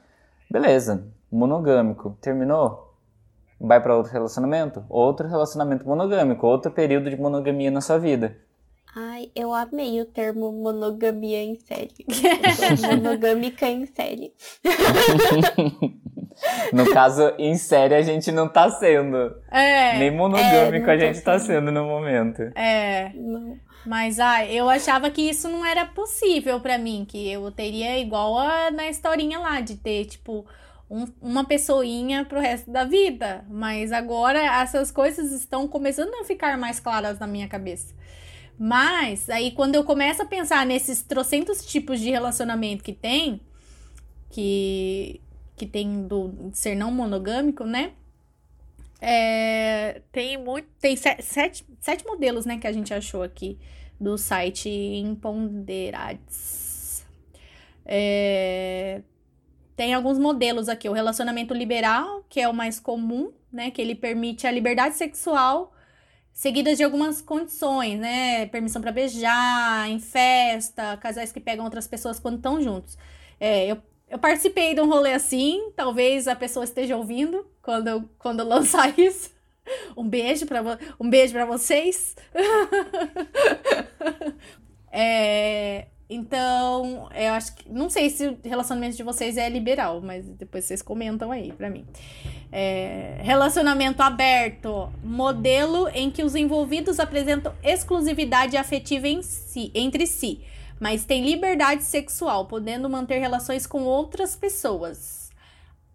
beleza, 0.49 1.05
monogâmico, 1.31 2.17
terminou, 2.19 2.95
vai 3.61 3.79
para 3.79 3.95
outro 3.95 4.11
relacionamento, 4.11 4.83
outro 4.89 5.27
relacionamento 5.27 5.87
monogâmico, 5.87 6.47
outro 6.47 6.71
período 6.71 7.07
de 7.07 7.21
monogamia 7.21 7.69
na 7.69 7.81
sua 7.81 7.99
vida. 7.99 8.35
Ai, 8.95 9.29
eu 9.35 9.53
amei 9.53 10.01
o 10.01 10.05
termo 10.05 10.51
monogamia 10.51 11.43
em 11.43 11.59
série. 11.59 12.05
Monogâmica 12.87 13.67
em 13.67 13.85
série. 13.85 14.33
no 16.73 16.89
caso, 16.91 17.33
em 17.37 17.55
série 17.55 17.93
a 17.93 18.01
gente 18.01 18.31
não 18.31 18.47
tá 18.47 18.69
sendo. 18.69 19.35
É. 19.51 19.99
Nem 19.99 20.11
monogâmico 20.11 20.89
é, 20.89 20.93
a 20.93 20.97
gente 20.97 21.21
tá 21.21 21.37
sendo 21.37 21.71
no 21.71 21.85
momento. 21.85 22.41
É. 22.55 23.11
Não. 23.13 23.59
Mas, 23.85 24.19
ai, 24.19 24.51
eu 24.51 24.69
achava 24.69 25.09
que 25.09 25.21
isso 25.21 25.47
não 25.47 25.65
era 25.65 25.85
possível 25.85 26.59
para 26.59 26.77
mim, 26.77 27.05
que 27.07 27.31
eu 27.31 27.49
teria 27.51 27.97
igual 27.97 28.37
a 28.37 28.71
na 28.71 28.89
historinha 28.89 29.39
lá, 29.39 29.61
de 29.61 29.77
ter, 29.77 30.05
tipo, 30.05 30.45
um, 30.89 31.05
uma 31.21 31.45
pessoinha 31.45 32.25
pro 32.25 32.39
resto 32.39 32.71
da 32.71 32.83
vida. 32.83 33.45
Mas 33.49 33.91
agora 33.91 34.39
essas 34.61 34.91
coisas 34.91 35.31
estão 35.31 35.67
começando 35.67 36.13
a 36.15 36.25
ficar 36.25 36.57
mais 36.57 36.79
claras 36.79 37.19
na 37.19 37.27
minha 37.27 37.47
cabeça. 37.47 37.93
Mas 38.59 39.29
aí 39.29 39.51
quando 39.51 39.75
eu 39.75 39.85
começo 39.85 40.21
a 40.21 40.25
pensar 40.25 40.65
nesses 40.65 41.01
trocentos 41.01 41.65
tipos 41.65 41.97
de 42.01 42.09
relacionamento 42.09 42.83
que 42.83 42.91
tem, 42.91 43.39
que, 44.29 45.21
que 45.55 45.65
tem 45.65 46.05
do 46.05 46.51
ser 46.51 46.75
não 46.75 46.91
monogâmico, 46.91 47.63
né? 47.63 47.93
É, 48.99 50.01
tem 50.11 50.37
muito. 50.37 50.67
Tem 50.81 50.93
sete, 50.97 51.23
sete, 51.23 51.65
sete 51.79 52.05
modelos, 52.05 52.45
né, 52.45 52.57
que 52.57 52.67
a 52.67 52.73
gente 52.73 52.93
achou 52.93 53.23
aqui 53.23 53.57
do 53.97 54.17
site 54.17 54.69
Imponderades. 54.69 56.59
É, 57.85 59.01
tem 59.73 59.93
alguns 59.93 60.19
modelos 60.19 60.67
aqui. 60.67 60.89
O 60.89 60.93
relacionamento 60.93 61.53
liberal, 61.53 62.25
que 62.27 62.41
é 62.41 62.49
o 62.49 62.53
mais 62.53 62.77
comum, 62.77 63.31
né? 63.49 63.71
Que 63.71 63.81
ele 63.81 63.95
permite 63.95 64.45
a 64.45 64.51
liberdade 64.51 64.95
sexual 64.95 65.73
seguidas 66.39 66.77
de 66.77 66.85
algumas 66.85 67.21
condições, 67.21 67.99
né? 67.99 68.45
Permissão 68.45 68.81
para 68.81 68.93
beijar, 68.93 69.89
em 69.89 69.99
festa, 69.99 70.95
casais 70.95 71.33
que 71.33 71.39
pegam 71.41 71.65
outras 71.65 71.85
pessoas 71.85 72.17
quando 72.17 72.37
estão 72.37 72.61
juntos. 72.61 72.97
É, 73.37 73.69
eu, 73.69 73.77
eu 74.09 74.17
participei 74.17 74.73
de 74.73 74.79
um 74.79 74.87
rolê 74.87 75.11
assim, 75.11 75.69
talvez 75.75 76.29
a 76.29 76.37
pessoa 76.37 76.63
esteja 76.63 76.95
ouvindo 76.95 77.45
quando, 77.61 78.09
quando 78.17 78.41
lançar 78.45 78.87
isso. 78.97 79.31
Um 79.97 80.07
beijo 80.07 80.45
para 80.45 80.79
um 80.97 81.09
beijo 81.09 81.33
para 81.33 81.43
vocês. 81.43 82.15
é, 84.93 85.87
então, 86.09 87.07
eu 87.13 87.33
acho 87.33 87.55
que. 87.55 87.69
Não 87.69 87.87
sei 87.87 88.09
se 88.09 88.27
o 88.27 88.39
relacionamento 88.43 88.97
de 88.97 89.03
vocês 89.03 89.37
é 89.37 89.47
liberal, 89.47 90.01
mas 90.01 90.25
depois 90.25 90.65
vocês 90.65 90.81
comentam 90.81 91.31
aí 91.31 91.53
pra 91.53 91.69
mim. 91.69 91.85
É, 92.51 93.19
relacionamento 93.21 94.01
aberto. 94.01 94.91
Modelo 95.03 95.87
em 95.89 96.09
que 96.09 96.23
os 96.23 96.33
envolvidos 96.33 96.99
apresentam 96.99 97.53
exclusividade 97.63 98.57
afetiva 98.57 99.07
em 99.07 99.21
si, 99.21 99.71
entre 99.75 100.07
si, 100.07 100.41
mas 100.79 101.05
tem 101.05 101.23
liberdade 101.23 101.83
sexual, 101.83 102.47
podendo 102.47 102.89
manter 102.89 103.19
relações 103.19 103.67
com 103.67 103.83
outras 103.83 104.35
pessoas. 104.35 105.29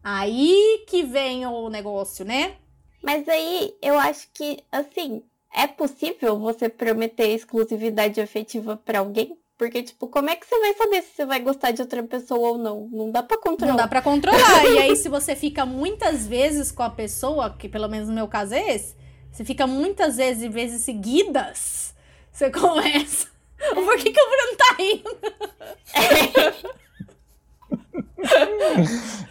Aí 0.00 0.84
que 0.86 1.02
vem 1.02 1.44
o 1.44 1.68
negócio, 1.68 2.24
né? 2.24 2.54
Mas 3.02 3.28
aí 3.28 3.74
eu 3.82 3.98
acho 3.98 4.28
que, 4.32 4.62
assim, 4.70 5.24
é 5.52 5.66
possível 5.66 6.38
você 6.38 6.68
prometer 6.68 7.30
exclusividade 7.30 8.20
afetiva 8.20 8.76
para 8.76 9.00
alguém? 9.00 9.36
Porque, 9.56 9.82
tipo, 9.82 10.08
como 10.08 10.30
é 10.30 10.36
que 10.36 10.46
você 10.46 10.58
vai 10.58 10.74
saber 10.74 11.02
se 11.02 11.14
você 11.14 11.24
vai 11.26 11.40
gostar 11.40 11.70
de 11.70 11.80
outra 11.80 12.02
pessoa 12.02 12.50
ou 12.50 12.58
não? 12.58 12.88
Não 12.90 13.10
dá 13.10 13.22
pra 13.22 13.38
controlar. 13.38 13.72
Não 13.72 13.76
dá 13.76 13.86
pra 13.86 14.02
controlar. 14.02 14.64
e 14.66 14.78
aí, 14.78 14.96
se 14.96 15.08
você 15.08 15.36
fica 15.36 15.64
muitas 15.64 16.26
vezes 16.26 16.72
com 16.72 16.82
a 16.82 16.90
pessoa, 16.90 17.50
que 17.50 17.68
pelo 17.68 17.88
menos 17.88 18.08
no 18.08 18.14
meu 18.14 18.26
caso 18.26 18.54
é 18.54 18.74
esse, 18.74 18.96
você 19.30 19.44
fica 19.44 19.66
muitas 19.66 20.16
vezes, 20.16 20.52
vezes 20.52 20.82
seguidas, 20.82 21.94
você 22.32 22.50
começa. 22.50 23.28
Por 23.72 23.96
que, 23.96 24.10
que 24.10 24.20
o 24.20 24.28
Bruno 24.28 24.56
tá 24.56 24.76
rindo? 24.78 26.74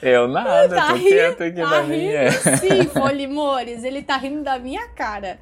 Eu 0.01 0.27
nada, 0.27 0.75
tá 0.75 0.87
tô 0.89 0.95
rindo, 0.95 1.09
quieto 1.09 1.43
aqui 1.43 1.55
tá 1.61 1.69
na 1.69 1.83
minha. 1.83 2.31
Sim, 2.31 2.83
Folimores, 2.93 3.83
ele 3.83 4.03
tá 4.03 4.17
rindo 4.17 4.43
da 4.43 4.59
minha 4.59 4.87
cara. 4.89 5.39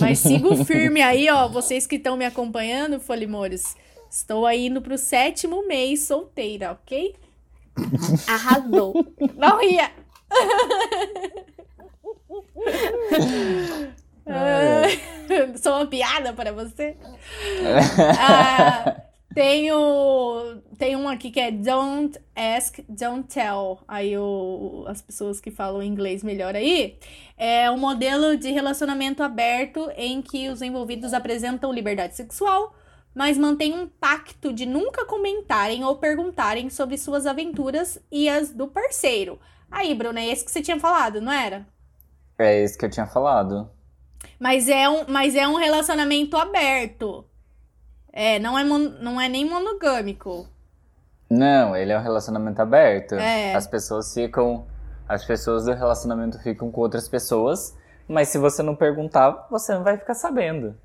Mas 0.00 0.18
sigo 0.20 0.56
firme 0.64 1.02
aí, 1.02 1.28
ó. 1.28 1.48
Vocês 1.48 1.86
que 1.86 1.96
estão 1.96 2.16
me 2.16 2.24
acompanhando, 2.24 3.00
Folimores. 3.00 3.76
Estou 4.10 4.44
aí 4.44 4.66
indo 4.66 4.82
pro 4.82 4.98
sétimo 4.98 5.64
mês 5.68 6.00
solteira, 6.00 6.72
ok? 6.72 7.14
Arrasou. 8.26 8.92
Não 9.36 9.60
ria. 9.60 9.92
ah, 14.26 14.82
sou 15.62 15.74
uma 15.76 15.86
piada 15.86 16.32
para 16.32 16.52
você? 16.52 16.96
ah, 18.18 19.00
tenho, 19.32 20.60
tem 20.76 20.96
um 20.96 21.08
aqui 21.08 21.30
que 21.30 21.38
é 21.38 21.52
Don't 21.52 22.18
Ask, 22.34 22.80
Don't 22.88 23.28
Tell. 23.32 23.78
Aí 23.86 24.18
o, 24.18 24.84
as 24.88 25.00
pessoas 25.00 25.40
que 25.40 25.52
falam 25.52 25.82
inglês 25.82 26.24
melhor 26.24 26.56
aí. 26.56 26.98
É 27.38 27.70
um 27.70 27.78
modelo 27.78 28.36
de 28.36 28.50
relacionamento 28.50 29.22
aberto 29.22 29.88
em 29.96 30.20
que 30.20 30.48
os 30.48 30.62
envolvidos 30.62 31.14
apresentam 31.14 31.72
liberdade 31.72 32.16
sexual, 32.16 32.74
mas 33.14 33.36
mantêm 33.36 33.74
um 33.74 33.88
pacto 33.88 34.52
de 34.52 34.66
nunca 34.66 35.04
comentarem 35.04 35.84
ou 35.84 35.96
perguntarem 35.96 36.70
sobre 36.70 36.96
suas 36.96 37.26
aventuras 37.26 37.98
e 38.10 38.28
as 38.28 38.50
do 38.50 38.68
parceiro. 38.68 39.38
Aí, 39.70 39.94
Bruno, 39.94 40.18
é 40.18 40.26
esse 40.26 40.44
que 40.44 40.50
você 40.50 40.62
tinha 40.62 40.78
falado, 40.78 41.20
não 41.20 41.32
era? 41.32 41.66
É 42.38 42.62
esse 42.62 42.76
que 42.76 42.84
eu 42.84 42.90
tinha 42.90 43.06
falado. 43.06 43.70
Mas 44.38 44.68
é 44.68 44.88
um, 44.88 45.04
mas 45.08 45.34
é 45.34 45.46
um 45.46 45.56
relacionamento 45.56 46.36
aberto. 46.36 47.24
É, 48.12 48.38
não 48.38 48.58
é, 48.58 48.64
mon, 48.64 48.78
não 48.78 49.20
é 49.20 49.28
nem 49.28 49.48
monogâmico. 49.48 50.48
Não, 51.28 51.76
ele 51.76 51.92
é 51.92 51.98
um 51.98 52.02
relacionamento 52.02 52.60
aberto. 52.60 53.14
É. 53.14 53.54
As 53.54 53.66
pessoas 53.66 54.12
ficam. 54.12 54.66
As 55.08 55.24
pessoas 55.24 55.64
do 55.64 55.72
relacionamento 55.72 56.38
ficam 56.40 56.70
com 56.70 56.80
outras 56.80 57.08
pessoas, 57.08 57.76
mas 58.06 58.28
se 58.28 58.38
você 58.38 58.62
não 58.62 58.76
perguntar, 58.76 59.48
você 59.50 59.74
não 59.74 59.82
vai 59.82 59.98
ficar 59.98 60.14
sabendo. 60.14 60.76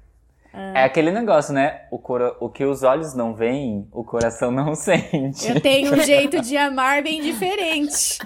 É 0.73 0.83
aquele 0.83 1.11
negócio, 1.11 1.53
né? 1.53 1.81
O, 1.91 1.99
cora... 1.99 2.33
o 2.39 2.49
que 2.49 2.63
os 2.63 2.83
olhos 2.83 3.13
não 3.13 3.33
veem, 3.33 3.87
o 3.91 4.03
coração 4.03 4.51
não 4.51 4.73
sente. 4.75 5.49
Eu 5.49 5.59
tenho 5.59 5.93
um 5.93 5.99
jeito 5.99 6.41
de 6.41 6.55
amar 6.55 7.03
bem 7.03 7.21
diferente. 7.21 8.19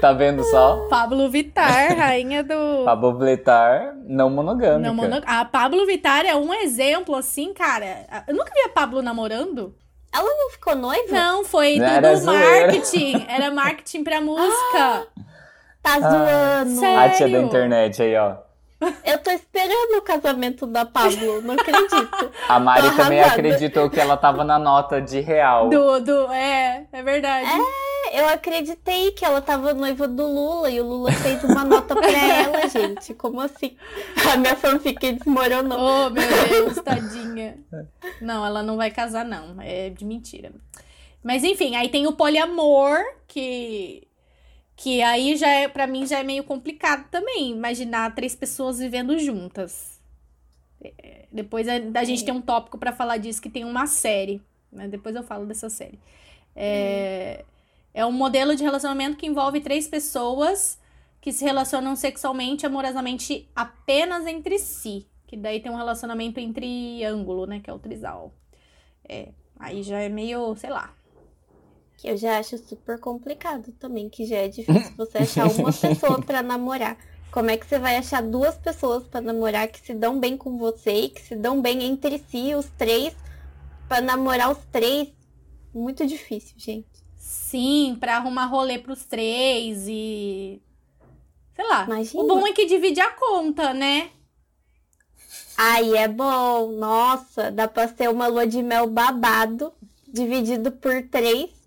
tá 0.00 0.12
vendo 0.12 0.44
só? 0.44 0.86
Pablo 0.88 1.30
Vittar, 1.30 1.96
rainha 1.96 2.44
do. 2.44 2.84
Pablo 2.84 3.18
Vittar, 3.18 3.94
não 4.04 4.28
monogâmica. 4.28 4.80
Não 4.80 4.94
mono... 4.94 5.22
A 5.26 5.44
Pablo 5.44 5.86
Vittar 5.86 6.26
é 6.26 6.36
um 6.36 6.52
exemplo, 6.52 7.14
assim, 7.14 7.54
cara. 7.54 8.04
Eu 8.28 8.34
nunca 8.34 8.52
vi 8.54 8.60
a 8.60 8.68
Pablo 8.68 9.00
namorando. 9.00 9.74
Ela 10.12 10.28
não 10.28 10.50
ficou 10.50 10.74
noiva? 10.74 11.12
Não, 11.12 11.44
foi 11.44 11.76
não, 11.76 12.00
do 12.00 12.24
marketing. 12.24 13.26
Era 13.28 13.50
marketing 13.50 14.02
pra 14.02 14.20
música. 14.20 15.06
tá 15.80 16.00
zoando. 16.00 16.80
Sério? 16.80 17.00
A 17.00 17.10
tia 17.10 17.28
da 17.28 17.38
internet 17.38 18.02
aí, 18.02 18.16
ó. 18.16 18.49
Eu 19.04 19.18
tô 19.18 19.30
esperando 19.30 19.98
o 19.98 20.02
casamento 20.02 20.66
da 20.66 20.86
Pablo, 20.86 21.42
não 21.42 21.54
acredito. 21.54 22.32
A 22.48 22.58
Mari 22.58 22.96
também 22.96 23.20
acreditou 23.20 23.90
que 23.90 24.00
ela 24.00 24.16
tava 24.16 24.42
na 24.42 24.58
nota 24.58 25.00
de 25.02 25.20
real. 25.20 25.68
Do, 25.68 26.00
do, 26.00 26.32
é, 26.32 26.86
é 26.90 27.02
verdade. 27.02 27.46
É, 27.46 28.20
eu 28.20 28.28
acreditei 28.28 29.10
que 29.12 29.24
ela 29.24 29.42
tava 29.42 29.74
noiva 29.74 30.08
do 30.08 30.26
Lula 30.26 30.70
e 30.70 30.80
o 30.80 30.86
Lula 30.86 31.12
fez 31.12 31.44
uma 31.44 31.62
nota 31.62 31.94
pra 31.94 32.10
ela, 32.10 32.68
gente. 32.68 33.12
Como 33.14 33.40
assim? 33.40 33.76
A 34.32 34.36
minha 34.36 34.56
fanfic 34.56 35.12
desmoronou. 35.12 35.78
Oh, 35.78 36.10
meu 36.10 36.48
Deus, 36.48 36.76
tadinha. 36.82 37.58
Não, 38.20 38.44
ela 38.44 38.62
não 38.62 38.76
vai 38.76 38.90
casar, 38.90 39.24
não. 39.24 39.60
É 39.60 39.90
de 39.90 40.04
mentira. 40.06 40.52
Mas 41.22 41.44
enfim, 41.44 41.76
aí 41.76 41.90
tem 41.90 42.06
o 42.06 42.12
poliamor, 42.12 42.98
que 43.28 44.08
que 44.80 45.02
aí 45.02 45.36
já 45.36 45.46
é, 45.46 45.68
para 45.68 45.86
mim, 45.86 46.06
já 46.06 46.20
é 46.20 46.22
meio 46.22 46.42
complicado 46.42 47.06
também 47.10 47.50
imaginar 47.50 48.14
três 48.14 48.34
pessoas 48.34 48.78
vivendo 48.78 49.18
juntas. 49.18 50.00
É, 50.82 51.26
depois 51.30 51.68
a, 51.68 51.74
a 51.74 52.04
gente 52.04 52.24
tem 52.24 52.32
um 52.32 52.40
tópico 52.40 52.78
para 52.78 52.90
falar 52.90 53.18
disso 53.18 53.42
que 53.42 53.50
tem 53.50 53.62
uma 53.62 53.86
série. 53.86 54.40
Né? 54.72 54.88
Depois 54.88 55.14
eu 55.14 55.22
falo 55.22 55.44
dessa 55.44 55.68
série. 55.68 56.00
É, 56.56 57.44
é 57.92 58.06
um 58.06 58.10
modelo 58.10 58.56
de 58.56 58.64
relacionamento 58.64 59.18
que 59.18 59.26
envolve 59.26 59.60
três 59.60 59.86
pessoas 59.86 60.80
que 61.20 61.30
se 61.30 61.44
relacionam 61.44 61.94
sexualmente, 61.94 62.64
amorosamente 62.64 63.46
apenas 63.54 64.26
entre 64.26 64.58
si. 64.58 65.06
Que 65.26 65.36
daí 65.36 65.60
tem 65.60 65.70
um 65.70 65.76
relacionamento 65.76 66.40
em 66.40 66.54
triângulo, 66.54 67.44
né? 67.44 67.60
Que 67.60 67.68
é 67.68 67.72
o 67.74 67.78
trisal. 67.78 68.32
É, 69.06 69.28
aí 69.58 69.82
já 69.82 69.98
é 69.98 70.08
meio, 70.08 70.56
sei 70.56 70.70
lá, 70.70 70.94
que 72.00 72.08
eu 72.08 72.16
já 72.16 72.38
acho 72.38 72.56
super 72.56 72.98
complicado 72.98 73.72
também, 73.78 74.08
que 74.08 74.24
já 74.24 74.36
é 74.36 74.48
difícil 74.48 74.92
você 74.96 75.18
achar 75.18 75.46
uma 75.50 75.70
pessoa 75.70 76.22
para 76.22 76.42
namorar. 76.42 76.96
Como 77.30 77.50
é 77.50 77.58
que 77.58 77.66
você 77.66 77.78
vai 77.78 77.96
achar 77.96 78.22
duas 78.22 78.56
pessoas 78.56 79.06
para 79.06 79.20
namorar 79.20 79.68
que 79.68 79.78
se 79.80 79.92
dão 79.92 80.18
bem 80.18 80.34
com 80.34 80.56
você 80.56 80.92
e 80.92 81.08
que 81.10 81.20
se 81.20 81.36
dão 81.36 81.60
bem 81.60 81.84
entre 81.84 82.18
si, 82.30 82.54
os 82.54 82.64
três, 82.78 83.14
para 83.86 84.00
namorar 84.00 84.50
os 84.50 84.58
três? 84.72 85.08
Muito 85.74 86.06
difícil, 86.06 86.54
gente. 86.56 86.88
Sim, 87.16 87.96
para 88.00 88.16
arrumar 88.16 88.46
rolê 88.46 88.78
pros 88.78 89.04
três 89.04 89.86
e. 89.86 90.60
Sei 91.54 91.68
lá. 91.68 91.84
Imagina. 91.84 92.24
O 92.24 92.26
bom 92.26 92.46
é 92.46 92.52
que 92.54 92.64
divide 92.64 93.00
a 93.00 93.10
conta, 93.10 93.74
né? 93.74 94.10
Aí 95.54 95.94
é 95.98 96.08
bom. 96.08 96.72
Nossa, 96.72 97.50
dá 97.50 97.68
pra 97.68 97.86
ser 97.88 98.08
uma 98.08 98.26
lua 98.26 98.46
de 98.46 98.62
mel 98.62 98.86
babado, 98.86 99.70
dividido 100.08 100.72
por 100.72 101.02
três. 101.08 101.59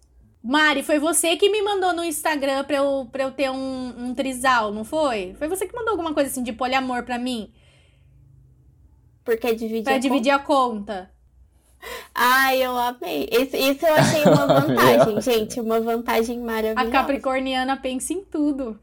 Mari, 0.43 0.84
foi 0.84 0.99
você 0.99 1.38
que 1.38 1.49
me 1.49 1.62
mandou 1.62 1.93
no 1.93 2.03
Instagram 2.03 2.65
pra 2.65 2.77
eu, 2.77 3.08
pra 3.12 3.23
eu 3.23 3.32
ter 3.32 3.49
um, 3.49 3.93
um 3.97 4.13
trisal, 4.13 4.73
não 4.73 4.84
foi? 4.84 5.34
Foi 5.39 5.47
você 5.47 5.65
que 5.65 5.73
mandou 5.73 5.91
alguma 5.91 6.13
coisa 6.13 6.29
assim 6.29 6.43
de 6.43 6.51
poliamor 6.51 7.03
pra 7.03 7.17
mim? 7.17 7.49
Porque 9.23 9.56
dividir 9.56 9.84
pra 9.84 9.95
a 9.95 9.97
dividir 9.97 10.34
conta? 10.34 10.43
a 10.43 10.45
conta. 10.45 11.12
Ai, 12.13 12.58
eu 12.62 12.77
amei. 12.77 13.29
Isso, 13.32 13.56
isso 13.56 13.86
eu 13.86 13.93
achei 13.93 14.23
uma 14.23 14.45
vantagem, 14.62 15.21
gente. 15.21 15.60
Uma 15.62 15.79
vantagem 15.79 16.39
maravilhosa. 16.39 16.89
A 16.89 16.91
Capricorniana 16.91 17.77
pensa 17.77 18.13
em 18.13 18.23
tudo. 18.23 18.77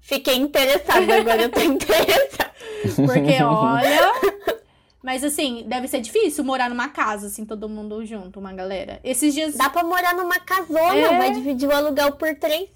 Fiquei 0.00 0.36
interessada, 0.36 1.18
agora 1.18 1.42
eu 1.42 1.50
tô 1.50 1.60
interessada. 1.60 2.50
Porque, 2.96 3.42
olha, 3.42 4.12
Mas 5.02 5.22
assim, 5.22 5.64
deve 5.66 5.86
ser 5.86 6.00
difícil 6.00 6.42
morar 6.42 6.68
numa 6.68 6.88
casa, 6.88 7.28
assim, 7.28 7.44
todo 7.44 7.68
mundo 7.68 8.04
junto, 8.04 8.40
uma 8.40 8.52
galera. 8.52 8.98
Esses 9.04 9.32
dias. 9.32 9.54
Dá 9.56 9.70
pra 9.70 9.84
morar 9.84 10.14
numa 10.14 10.40
casona, 10.40 10.94
É. 10.98 11.18
vai 11.18 11.32
dividir 11.32 11.68
o 11.68 11.72
aluguel 11.72 12.12
por 12.12 12.34
três. 12.34 12.68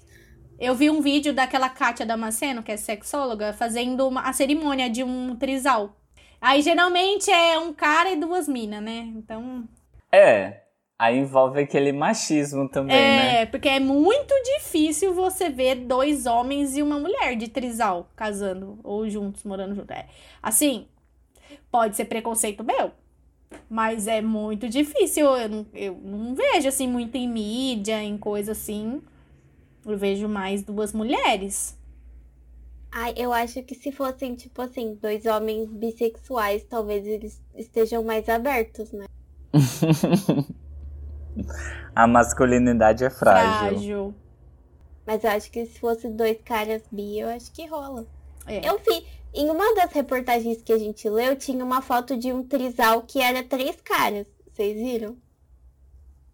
Eu 0.59 0.73
vi 0.75 0.89
um 0.89 1.01
vídeo 1.01 1.33
daquela 1.33 1.67
Kátia 1.67 2.05
Damasceno, 2.05 2.63
que 2.63 2.71
é 2.71 2.77
sexóloga, 2.77 3.51
fazendo 3.51 4.07
uma, 4.07 4.21
a 4.21 4.31
cerimônia 4.31 4.89
de 4.89 5.03
um 5.03 5.35
trisal. 5.35 5.97
Aí 6.39 6.61
geralmente 6.61 7.29
é 7.29 7.57
um 7.59 7.73
cara 7.73 8.11
e 8.11 8.15
duas 8.15 8.47
minas, 8.47 8.81
né? 8.81 9.09
Então. 9.15 9.63
É, 10.11 10.61
aí 10.97 11.17
envolve 11.17 11.59
aquele 11.59 11.91
machismo 11.91 12.69
também, 12.69 12.95
né? 12.95 13.41
É, 13.41 13.45
porque 13.45 13.67
é 13.67 13.79
muito 13.79 14.33
difícil 14.43 15.13
você 15.13 15.49
ver 15.49 15.75
dois 15.75 16.25
homens 16.25 16.77
e 16.77 16.81
uma 16.81 16.99
mulher 16.99 17.35
de 17.35 17.49
trisal 17.49 18.09
casando 18.15 18.79
ou 18.83 19.09
juntos, 19.09 19.43
morando 19.43 19.75
juntos. 19.75 19.95
É. 19.95 20.05
Assim, 20.41 20.87
pode 21.73 21.95
ser 21.95 22.05
preconceito 22.05 22.63
meu, 22.63 22.91
mas 23.67 24.05
é 24.07 24.21
muito 24.21 24.69
difícil. 24.69 25.25
Eu 25.35 25.49
não, 25.49 25.65
eu 25.73 25.99
não 26.03 26.35
vejo 26.35 26.67
assim 26.67 26.87
muito 26.87 27.15
em 27.15 27.27
mídia, 27.27 27.99
em 28.03 28.15
coisa 28.15 28.51
assim. 28.51 29.01
Eu 29.83 29.97
vejo 29.97 30.29
mais 30.29 30.61
duas 30.61 30.93
mulheres. 30.93 31.75
Ai, 32.91 33.15
eu 33.17 33.33
acho 33.33 33.63
que 33.63 33.73
se 33.73 33.91
fossem, 33.91 34.35
tipo 34.35 34.61
assim, 34.61 34.93
dois 35.01 35.25
homens 35.25 35.67
bissexuais, 35.67 36.63
talvez 36.63 37.07
eles 37.07 37.41
estejam 37.55 38.03
mais 38.03 38.29
abertos, 38.29 38.91
né? 38.91 39.07
A 41.95 42.05
masculinidade 42.05 43.03
é 43.03 43.09
frágil. 43.09 43.69
Frágil. 43.69 44.15
Mas 45.07 45.23
eu 45.23 45.31
acho 45.31 45.49
que 45.49 45.65
se 45.65 45.79
fosse 45.79 46.07
dois 46.07 46.37
caras 46.45 46.83
bi, 46.91 47.19
eu 47.19 47.29
acho 47.29 47.51
que 47.51 47.65
rola. 47.65 48.05
É. 48.45 48.69
Eu 48.69 48.77
vi, 48.77 49.07
em 49.33 49.49
uma 49.49 49.73
das 49.75 49.91
reportagens 49.91 50.61
que 50.61 50.71
a 50.71 50.77
gente 50.77 51.09
leu, 51.09 51.35
tinha 51.35 51.63
uma 51.63 51.81
foto 51.81 52.15
de 52.17 52.31
um 52.31 52.43
trisal 52.43 53.01
que 53.01 53.19
era 53.19 53.43
três 53.43 53.75
caras. 53.81 54.27
Vocês 54.51 54.75
viram? 54.77 55.17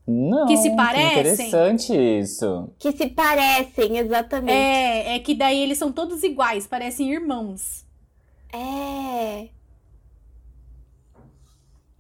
Não, 0.06 0.48
Que 0.48 0.58
se 0.58 0.76
parecem? 0.76 1.12
interessante 1.12 1.94
isso. 2.20 2.70
Que 2.80 2.92
se 2.92 3.08
parecem, 3.10 3.98
exatamente. 4.00 4.52
É, 4.58 5.16
é 5.16 5.20
que 5.20 5.36
daí 5.36 5.62
eles 5.62 5.78
são 5.78 5.92
todos 5.92 6.24
iguais, 6.24 6.66
parecem 6.66 7.12
irmãos. 7.12 7.86
É. 8.52 9.50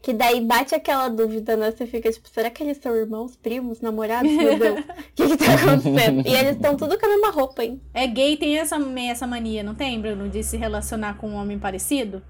Que 0.02 0.14
daí 0.14 0.40
bate 0.42 0.74
aquela 0.74 1.10
dúvida, 1.10 1.58
né? 1.58 1.72
Você 1.72 1.86
fica 1.86 2.12
tipo, 2.12 2.30
será 2.30 2.50
que 2.50 2.64
eles 2.64 2.78
são 2.78 2.96
irmãos, 2.96 3.36
primos, 3.36 3.82
namorados? 3.82 4.32
Meu 4.32 4.58
Deus, 4.58 4.80
o 4.80 4.84
que 5.16 5.28
que 5.28 5.38
tá 5.38 5.54
acontecendo? 5.56 6.28
e 6.28 6.34
eles 6.34 6.56
estão 6.56 6.78
tudo 6.78 6.98
com 6.98 7.06
a 7.06 7.10
mesma 7.10 7.32
roupa, 7.32 7.64
hein? 7.64 7.82
É 7.94 8.08
gay 8.08 8.38
tem 8.38 8.58
essa, 8.58 8.78
essa 9.10 9.28
mania, 9.28 9.64
não 9.64 9.76
tem, 9.76 10.00
Bruno? 10.00 10.30
De 10.30 10.44
se 10.44 10.58
relacionar 10.58 11.18
com 11.18 11.30
um 11.30 11.36
homem 11.36 11.60
parecido? 11.60 12.22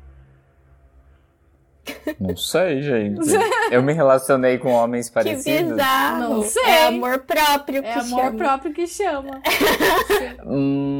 Não 2.19 2.35
sei, 2.37 2.81
gente. 2.83 3.19
Eu 3.71 3.81
me 3.81 3.93
relacionei 3.93 4.57
com 4.57 4.71
homens 4.71 5.07
Que 5.07 5.13
parecidos. 5.15 5.71
bizarro. 5.71 6.19
Não 6.35 6.41
sei. 6.43 6.63
É 6.63 6.87
amor 6.87 7.19
próprio 7.19 7.81
que 7.81 7.87
É 7.87 7.93
amor 7.93 8.23
chama. 8.25 8.37
próprio 8.37 8.73
que 8.73 8.85
chama. 8.87 9.41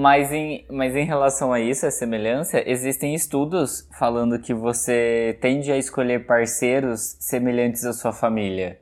Mas 0.01 0.31
em, 0.31 0.65
mas 0.69 0.95
em 0.95 1.05
relação 1.05 1.51
a 1.53 1.59
isso, 1.59 1.85
a 1.85 1.91
semelhança, 1.91 2.61
existem 2.65 3.13
estudos 3.13 3.87
falando 3.97 4.39
que 4.39 4.53
você 4.53 5.37
tende 5.41 5.71
a 5.71 5.77
escolher 5.77 6.25
parceiros 6.25 7.15
semelhantes 7.19 7.85
à 7.85 7.93
sua 7.93 8.11
família. 8.11 8.79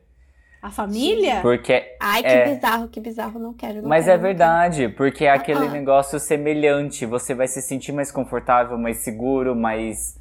A 0.61 0.71
família? 0.71 1.39
Porque. 1.41 1.95
Ai, 1.99 2.21
que 2.23 2.27
É. 2.29 2.53
bizarro, 2.55 2.87
que 2.87 2.99
bizarro, 2.99 3.39
não 3.39 3.53
quero. 3.53 3.81
Não 3.81 3.89
Mas 3.89 4.05
quero, 4.05 4.17
é 4.17 4.21
verdade, 4.21 4.89
porque 4.89 5.25
é 5.25 5.29
aquele 5.31 5.65
Ah. 5.65 5.69
negócio 5.71 6.19
semelhante. 6.19 7.05
Você 7.05 7.33
vai 7.33 7.47
se 7.47 7.61
sentir 7.61 7.91
mais 7.91 8.11
confortável, 8.11 8.77
mais 8.77 8.97
seguro, 8.97 9.55
mais. 9.55 10.17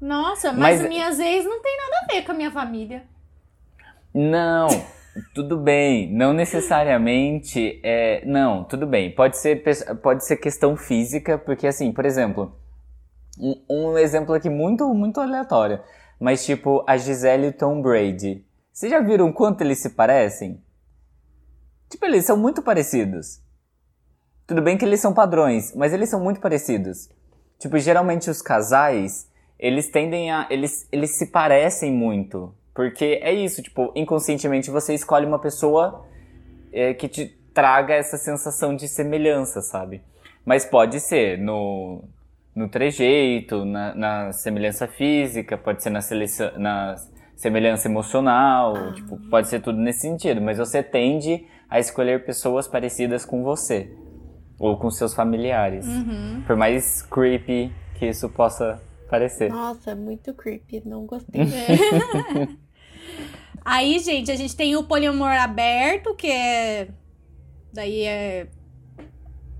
Nossa, 0.00 0.52
mas, 0.52 0.80
Mas- 0.80 0.88
minhas 0.88 1.18
ex 1.18 1.44
não 1.44 1.60
tem 1.60 1.76
nada 1.76 1.96
a 2.04 2.14
ver 2.14 2.22
com 2.24 2.32
a 2.32 2.34
minha 2.34 2.50
família. 2.50 3.02
Não, 4.14 4.68
tudo 5.34 5.56
bem. 5.58 6.12
Não 6.12 6.32
necessariamente. 6.32 7.80
É, 7.82 8.24
não, 8.24 8.64
tudo 8.64 8.86
bem. 8.86 9.14
Pode 9.14 9.36
ser, 9.38 9.62
pode 10.02 10.24
ser 10.24 10.36
questão 10.36 10.76
física, 10.76 11.36
porque 11.38 11.66
assim, 11.66 11.92
por 11.92 12.04
exemplo, 12.06 12.56
um, 13.38 13.64
um 13.68 13.98
exemplo 13.98 14.34
aqui 14.34 14.48
muito, 14.48 14.86
muito 14.94 15.20
aleatório. 15.20 15.80
Mas 16.20 16.44
tipo, 16.44 16.84
a 16.86 16.96
Gisele 16.96 17.46
e 17.46 17.48
o 17.50 17.52
Tom 17.52 17.80
Brady. 17.82 18.44
Vocês 18.72 18.90
já 18.92 19.00
viram 19.00 19.32
quanto 19.32 19.60
eles 19.62 19.78
se 19.78 19.90
parecem? 19.90 20.62
Tipo, 21.90 22.04
eles 22.04 22.24
são 22.24 22.36
muito 22.36 22.62
parecidos. 22.62 23.40
Tudo 24.46 24.62
bem 24.62 24.78
que 24.78 24.84
eles 24.84 25.00
são 25.00 25.12
padrões, 25.12 25.74
mas 25.74 25.92
eles 25.92 26.08
são 26.08 26.22
muito 26.22 26.40
parecidos. 26.40 27.08
Tipo, 27.58 27.78
geralmente 27.78 28.30
os 28.30 28.40
casais, 28.40 29.28
eles 29.58 29.88
tendem 29.88 30.30
a. 30.30 30.46
Eles, 30.50 30.88
eles 30.92 31.18
se 31.18 31.26
parecem 31.26 31.92
muito. 31.92 32.54
Porque 32.74 33.18
é 33.22 33.32
isso, 33.32 33.60
tipo, 33.60 33.92
inconscientemente 33.96 34.70
você 34.70 34.94
escolhe 34.94 35.26
uma 35.26 35.40
pessoa 35.40 36.06
é, 36.72 36.94
que 36.94 37.08
te 37.08 37.26
traga 37.52 37.92
essa 37.94 38.16
sensação 38.16 38.76
de 38.76 38.86
semelhança, 38.86 39.60
sabe? 39.60 40.00
Mas 40.44 40.64
pode 40.64 41.00
ser 41.00 41.38
no, 41.38 42.04
no 42.54 42.68
trejeito, 42.68 43.64
na, 43.64 43.94
na 43.96 44.32
semelhança 44.32 44.86
física, 44.86 45.58
pode 45.58 45.82
ser 45.82 45.90
na, 45.90 46.00
seleção, 46.00 46.52
na 46.56 46.94
semelhança 47.34 47.88
emocional, 47.88 48.94
tipo, 48.94 49.18
pode 49.28 49.48
ser 49.48 49.60
tudo 49.60 49.80
nesse 49.80 50.02
sentido. 50.02 50.40
Mas 50.40 50.58
você 50.58 50.80
tende 50.80 51.44
a 51.68 51.80
escolher 51.80 52.24
pessoas 52.24 52.68
parecidas 52.68 53.24
com 53.24 53.42
você. 53.42 53.90
Ou 54.56 54.76
com 54.76 54.88
seus 54.88 55.14
familiares. 55.14 55.84
Uhum. 55.84 56.42
Por 56.46 56.54
mais 56.54 57.02
creepy 57.02 57.72
que 57.96 58.06
isso 58.06 58.28
possa 58.28 58.80
parecer. 59.08 59.50
Nossa, 59.50 59.94
muito 59.94 60.32
creepy, 60.34 60.82
não 60.84 61.06
gostei. 61.06 61.42
Aí, 63.64 63.98
gente, 63.98 64.30
a 64.30 64.36
gente 64.36 64.56
tem 64.56 64.76
o 64.76 64.84
poliamor 64.84 65.32
aberto, 65.32 66.14
que 66.14 66.30
é. 66.30 66.88
Daí 67.72 68.02
é 68.02 68.48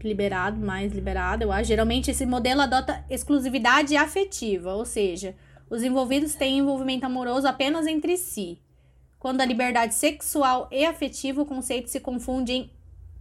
liberado, 0.03 0.59
mais 0.59 0.93
liberado, 0.93 1.43
eu 1.45 1.53
acho. 1.53 1.69
Geralmente 1.69 2.11
esse 2.11 2.25
modelo 2.25 2.63
adota 2.63 3.05
exclusividade 3.11 3.97
afetiva, 3.97 4.75
ou 4.75 4.85
seja, 4.85 5.35
os 5.69 5.83
envolvidos 5.83 6.35
têm 6.35 6.59
envolvimento 6.59 7.05
amoroso 7.05 7.47
apenas 7.47 7.87
entre 7.87 8.17
si. 8.17 8.61
Quando 9.19 9.41
a 9.41 9.45
liberdade 9.45 9.95
sexual 9.95 10.69
e 10.71 10.85
afetiva, 10.87 11.43
o 11.43 11.47
conceito 11.47 11.91
se 11.91 12.01
confundem 12.01 12.71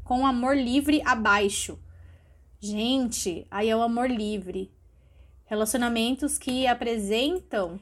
com 0.04 0.26
amor 0.26 0.56
livre 0.56 1.02
abaixo. 1.04 1.80
Gente, 2.60 3.46
aí 3.52 3.70
é 3.70 3.76
o 3.76 3.82
amor 3.82 4.10
livre. 4.10 4.72
Relacionamentos 5.48 6.38
que 6.38 6.68
apresentam 6.68 7.80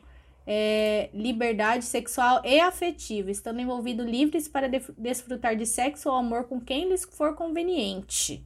é, 0.47 1.09
liberdade 1.13 1.83
sexual 1.83 2.41
e 2.45 2.59
afetiva, 2.59 3.31
estando 3.31 3.59
envolvidos 3.59 4.05
livres 4.05 4.47
para 4.47 4.69
def- 4.69 4.91
desfrutar 4.97 5.55
de 5.55 5.65
sexo 5.65 6.09
ou 6.09 6.15
amor 6.15 6.45
com 6.45 6.61
quem 6.61 6.87
lhes 6.87 7.03
for 7.03 7.35
conveniente. 7.35 8.43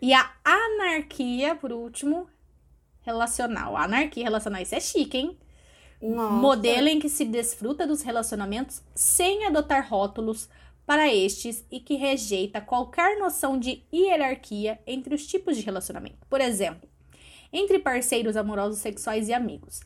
E 0.00 0.12
a 0.12 0.30
anarquia, 0.44 1.54
por 1.54 1.72
último, 1.72 2.28
relacional. 3.00 3.76
A 3.76 3.84
anarquia 3.84 4.24
relacional, 4.24 4.60
isso 4.60 4.74
é 4.74 4.80
chique, 4.80 5.16
hein? 5.16 5.38
Nossa. 6.02 6.34
Modelo 6.34 6.88
em 6.88 7.00
que 7.00 7.08
se 7.08 7.24
desfruta 7.24 7.86
dos 7.86 8.02
relacionamentos 8.02 8.82
sem 8.94 9.46
adotar 9.46 9.88
rótulos 9.88 10.50
para 10.84 11.12
estes 11.12 11.64
e 11.70 11.80
que 11.80 11.94
rejeita 11.96 12.60
qualquer 12.60 13.18
noção 13.18 13.58
de 13.58 13.82
hierarquia 13.90 14.78
entre 14.86 15.14
os 15.14 15.26
tipos 15.26 15.56
de 15.56 15.62
relacionamento. 15.62 16.26
Por 16.28 16.42
exemplo, 16.42 16.86
entre 17.52 17.78
parceiros 17.78 18.36
amorosos, 18.36 18.78
sexuais 18.78 19.28
e 19.28 19.34
amigos. 19.34 19.80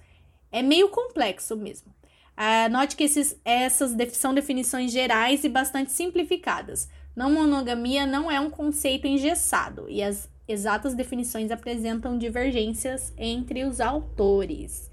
É 0.52 0.62
meio 0.62 0.88
complexo 0.88 1.56
mesmo. 1.56 1.92
Ah, 2.36 2.68
note 2.68 2.96
que 2.96 3.04
esses, 3.04 3.38
essas 3.44 3.94
são 4.16 4.32
definições 4.32 4.90
gerais 4.90 5.44
e 5.44 5.48
bastante 5.48 5.92
simplificadas. 5.92 6.88
Não 7.14 7.30
monogamia 7.30 8.06
não 8.06 8.30
é 8.30 8.40
um 8.40 8.48
conceito 8.48 9.06
engessado 9.06 9.86
e 9.88 10.02
as 10.02 10.28
exatas 10.48 10.94
definições 10.94 11.50
apresentam 11.50 12.16
divergências 12.16 13.12
entre 13.18 13.64
os 13.64 13.80
autores. 13.80 14.90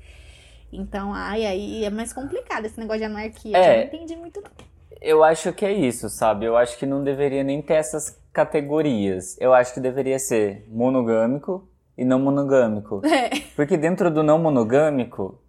Então, 0.71 1.13
ai, 1.13 1.45
aí 1.45 1.85
é 1.85 1.89
mais 1.89 2.11
complicado 2.11 2.65
esse 2.65 2.79
negócio 2.79 2.99
de 2.99 3.05
anarquia. 3.05 3.57
É. 3.57 3.73
Eu 3.73 3.77
não 3.77 3.83
entendi 3.85 4.15
muito, 4.15 4.41
não. 4.41 4.51
Eu 4.99 5.23
acho 5.23 5.53
que 5.53 5.65
é 5.65 5.71
isso, 5.71 6.09
sabe? 6.09 6.45
Eu 6.45 6.57
acho 6.57 6.77
que 6.77 6.85
não 6.85 7.03
deveria 7.03 7.43
nem 7.43 7.61
ter 7.61 7.75
essas 7.75 8.19
categorias. 8.33 9.39
Eu 9.39 9.53
acho 9.53 9.73
que 9.73 9.79
deveria 9.79 10.19
ser 10.19 10.65
monogâmico 10.67 11.67
e 11.97 12.05
não 12.05 12.19
monogâmico. 12.19 13.01
É. 13.07 13.29
Porque 13.55 13.75
dentro 13.75 14.11
do 14.11 14.21
não 14.21 14.37
monogâmico, 14.37 15.39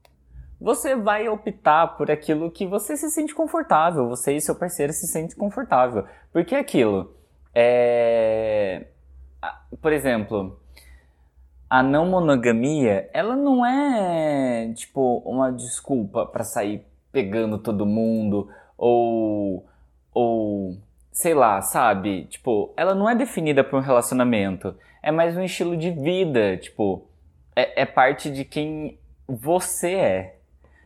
você 0.61 0.97
vai 0.97 1.29
optar 1.29 1.97
por 1.97 2.11
aquilo 2.11 2.51
que 2.51 2.67
você 2.67 2.97
se 2.97 3.11
sente 3.11 3.35
confortável, 3.35 4.09
você 4.09 4.35
e 4.35 4.41
seu 4.41 4.55
parceiro 4.55 4.93
se 4.93 5.07
sente 5.07 5.37
confortável. 5.37 6.05
Porque 6.33 6.55
é 6.55 6.59
aquilo, 6.59 7.15
é... 7.55 8.87
Por 9.81 9.93
exemplo, 9.93 10.59
a 11.69 11.83
não 11.83 12.07
monogamia, 12.07 13.11
ela 13.13 13.37
não 13.37 13.65
é, 13.65 14.73
tipo, 14.75 15.19
uma 15.27 15.51
desculpa 15.51 16.25
pra 16.25 16.45
sair 16.45 16.87
pegando 17.13 17.59
todo 17.59 17.85
mundo, 17.85 18.49
ou... 18.77 19.67
ou... 20.13 20.77
sei 21.18 21.35
lá, 21.35 21.61
sabe? 21.61 22.26
Tipo, 22.26 22.72
ela 22.76 22.94
não 22.94 23.11
é 23.11 23.12
definida 23.12 23.64
por 23.64 23.76
um 23.76 23.83
relacionamento, 23.83 24.76
é 25.02 25.11
mais 25.11 25.37
um 25.37 25.42
estilo 25.42 25.76
de 25.76 25.90
vida, 25.90 26.57
tipo 26.59 27.09
é, 27.57 27.83
é 27.83 27.85
parte 27.85 28.31
de 28.31 28.44
quem 28.44 29.00
você 29.26 29.94
é. 29.94 30.37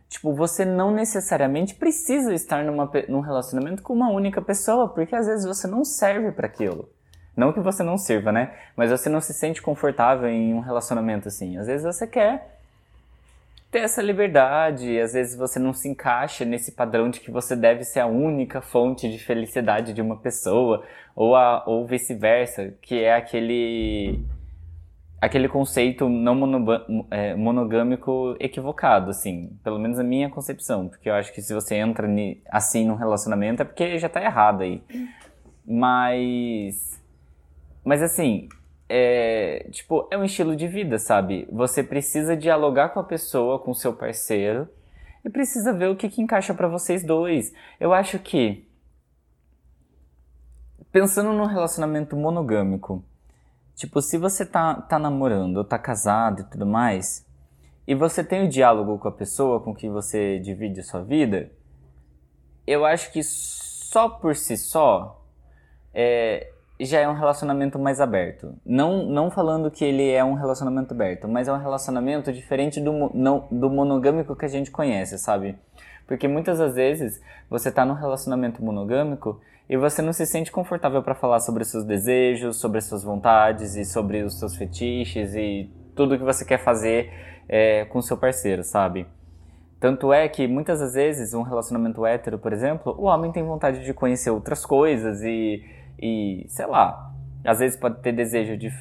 Tipo, 0.09 0.33
você 0.33 0.65
não 0.65 0.89
necessariamente 0.89 1.75
precisa 1.75 2.33
estar 2.33 2.63
numa, 2.63 2.89
num 3.07 3.19
relacionamento 3.19 3.83
com 3.83 3.93
uma 3.93 4.09
única 4.09 4.41
pessoa, 4.41 4.89
porque 4.89 5.15
às 5.15 5.27
vezes 5.27 5.45
você 5.45 5.67
não 5.67 5.85
serve 5.85 6.31
para 6.31 6.47
aquilo. 6.47 6.89
Não 7.37 7.53
que 7.53 7.59
você 7.59 7.83
não 7.83 7.95
sirva, 7.95 8.31
né? 8.31 8.55
Mas 8.75 8.89
você 8.89 9.09
não 9.09 9.21
se 9.21 9.35
sente 9.35 9.61
confortável 9.61 10.27
em 10.27 10.51
um 10.51 10.61
relacionamento 10.61 11.27
assim. 11.27 11.59
Às 11.59 11.67
vezes 11.67 11.85
você 11.85 12.07
quer 12.07 12.59
ter 13.73 13.79
essa 13.79 14.03
liberdade, 14.03 14.99
às 14.99 15.13
vezes 15.13 15.35
você 15.35 15.57
não 15.57 15.73
se 15.73 15.89
encaixa 15.89 16.45
nesse 16.45 16.73
padrão 16.73 17.09
de 17.09 17.19
que 17.19 17.31
você 17.31 17.55
deve 17.55 17.83
ser 17.83 18.01
a 18.01 18.05
única 18.05 18.61
fonte 18.61 19.09
de 19.09 19.17
felicidade 19.17 19.93
de 19.93 20.01
uma 20.01 20.15
pessoa, 20.15 20.83
ou, 21.15 21.35
a, 21.35 21.63
ou 21.65 21.83
vice-versa, 21.87 22.75
que 22.79 23.03
é 23.03 23.15
aquele 23.15 24.23
aquele 25.19 25.47
conceito 25.47 26.07
não 26.09 26.37
é, 27.09 27.33
monogâmico 27.33 28.35
equivocado, 28.39 29.09
assim, 29.09 29.57
pelo 29.63 29.79
menos 29.79 29.97
a 29.97 30.03
minha 30.03 30.29
concepção, 30.29 30.89
porque 30.89 31.09
eu 31.09 31.15
acho 31.15 31.33
que 31.33 31.41
se 31.41 31.53
você 31.53 31.75
entra 31.75 32.07
assim 32.51 32.85
num 32.85 32.95
relacionamento 32.95 33.61
é 33.61 33.65
porque 33.65 33.97
já 33.97 34.09
tá 34.09 34.21
errado 34.21 34.61
aí. 34.61 34.83
Mas 35.65 37.01
mas 37.83 38.03
assim, 38.03 38.49
é, 38.95 39.69
tipo, 39.71 40.07
é 40.11 40.17
um 40.19 40.23
estilo 40.23 40.55
de 40.55 40.67
vida, 40.67 40.99
sabe? 40.99 41.47
Você 41.51 41.81
precisa 41.81 42.37
dialogar 42.37 42.89
com 42.89 42.99
a 42.99 43.03
pessoa, 43.03 43.57
com 43.57 43.73
seu 43.73 43.91
parceiro, 43.91 44.69
e 45.25 45.31
precisa 45.31 45.73
ver 45.73 45.89
o 45.89 45.95
que, 45.95 46.07
que 46.07 46.21
encaixa 46.21 46.53
para 46.53 46.67
vocês 46.67 47.03
dois. 47.03 47.51
Eu 47.79 47.91
acho 47.91 48.19
que, 48.19 48.69
pensando 50.91 51.33
num 51.33 51.47
relacionamento 51.47 52.15
monogâmico, 52.15 53.03
tipo, 53.73 53.99
se 53.99 54.15
você 54.15 54.45
tá, 54.45 54.75
tá 54.75 54.99
namorando 54.99 55.57
ou 55.57 55.63
tá 55.63 55.79
casado 55.79 56.41
e 56.41 56.45
tudo 56.51 56.67
mais, 56.67 57.25
e 57.87 57.95
você 57.95 58.23
tem 58.23 58.43
o 58.43 58.45
um 58.45 58.49
diálogo 58.49 58.99
com 58.99 59.07
a 59.07 59.11
pessoa 59.11 59.59
com 59.59 59.73
quem 59.73 59.89
você 59.89 60.37
divide 60.37 60.81
a 60.81 60.83
sua 60.83 61.01
vida, 61.01 61.51
eu 62.67 62.85
acho 62.85 63.11
que 63.11 63.23
só 63.23 64.07
por 64.07 64.35
si 64.35 64.55
só, 64.55 65.25
é, 65.91 66.52
já 66.85 66.99
é 66.99 67.07
um 67.07 67.13
relacionamento 67.13 67.77
mais 67.77 68.01
aberto. 68.01 68.55
Não, 68.65 69.05
não 69.05 69.29
falando 69.29 69.69
que 69.69 69.83
ele 69.83 70.09
é 70.09 70.23
um 70.23 70.33
relacionamento 70.33 70.93
aberto, 70.93 71.27
mas 71.27 71.47
é 71.47 71.53
um 71.53 71.57
relacionamento 71.57 72.31
diferente 72.31 72.79
do, 72.81 73.11
não, 73.13 73.47
do 73.51 73.69
monogâmico 73.69 74.35
que 74.35 74.45
a 74.45 74.49
gente 74.49 74.71
conhece, 74.71 75.17
sabe? 75.17 75.57
Porque 76.07 76.27
muitas 76.27 76.59
das 76.59 76.75
vezes 76.75 77.21
você 77.49 77.71
tá 77.71 77.85
num 77.85 77.93
relacionamento 77.93 78.63
monogâmico 78.63 79.39
e 79.69 79.77
você 79.77 80.01
não 80.01 80.13
se 80.13 80.25
sente 80.25 80.51
confortável 80.51 81.01
para 81.01 81.15
falar 81.15 81.39
sobre 81.39 81.63
seus 81.63 81.85
desejos, 81.85 82.57
sobre 82.57 82.79
as 82.79 82.85
suas 82.85 83.03
vontades 83.03 83.75
e 83.75 83.85
sobre 83.85 84.21
os 84.23 84.37
seus 84.37 84.55
fetiches 84.55 85.33
e 85.35 85.69
tudo 85.95 86.17
que 86.17 86.23
você 86.23 86.43
quer 86.43 86.59
fazer 86.59 87.11
é, 87.47 87.85
com 87.85 88.01
seu 88.01 88.17
parceiro, 88.17 88.63
sabe? 88.63 89.07
Tanto 89.79 90.13
é 90.13 90.27
que 90.29 90.47
muitas 90.47 90.79
das 90.79 90.93
vezes 90.93 91.33
um 91.33 91.41
relacionamento 91.41 92.05
hétero, 92.05 92.39
por 92.39 92.53
exemplo, 92.53 92.95
o 92.97 93.03
homem 93.03 93.31
tem 93.31 93.43
vontade 93.43 93.83
de 93.83 93.93
conhecer 93.93 94.29
outras 94.29 94.65
coisas 94.65 95.21
e 95.21 95.61
e, 95.99 96.45
sei 96.49 96.65
lá, 96.65 97.13
às 97.43 97.59
vezes 97.59 97.77
pode 97.77 97.99
ter 98.01 98.11
desejo 98.11 98.57
de 98.57 98.71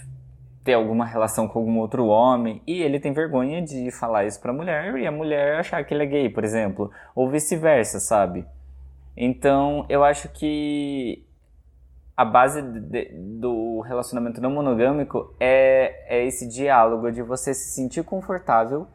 ter 0.64 0.74
alguma 0.74 1.04
relação 1.04 1.48
com 1.48 1.58
algum 1.58 1.78
outro 1.78 2.06
homem 2.06 2.62
e 2.66 2.82
ele 2.82 3.00
tem 3.00 3.12
vergonha 3.12 3.60
de 3.62 3.90
falar 3.90 4.24
isso 4.24 4.40
pra 4.40 4.52
mulher 4.52 4.96
e 4.96 5.06
a 5.06 5.10
mulher 5.10 5.58
achar 5.58 5.84
que 5.84 5.92
ele 5.92 6.04
é 6.04 6.06
gay, 6.06 6.28
por 6.28 6.44
exemplo, 6.44 6.90
ou 7.14 7.28
vice-versa, 7.28 7.98
sabe? 7.98 8.46
Então, 9.16 9.84
eu 9.88 10.04
acho 10.04 10.28
que 10.28 11.24
a 12.16 12.24
base 12.24 12.62
de, 12.62 13.10
do 13.14 13.80
relacionamento 13.80 14.40
não 14.40 14.50
monogâmico 14.50 15.34
é, 15.40 16.04
é 16.06 16.24
esse 16.24 16.46
diálogo 16.46 17.10
de 17.10 17.22
você 17.22 17.52
se 17.52 17.74
sentir 17.74 18.04
confortável 18.04 18.86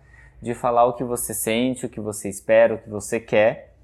de 0.41 0.53
falar 0.53 0.85
o 0.85 0.93
que 0.93 1.03
você 1.03 1.33
sente, 1.33 1.85
o 1.85 1.89
que 1.89 1.99
você 1.99 2.29
espera, 2.29 2.75
o 2.75 2.77
que 2.77 2.89
você 2.89 3.19
quer 3.19 3.75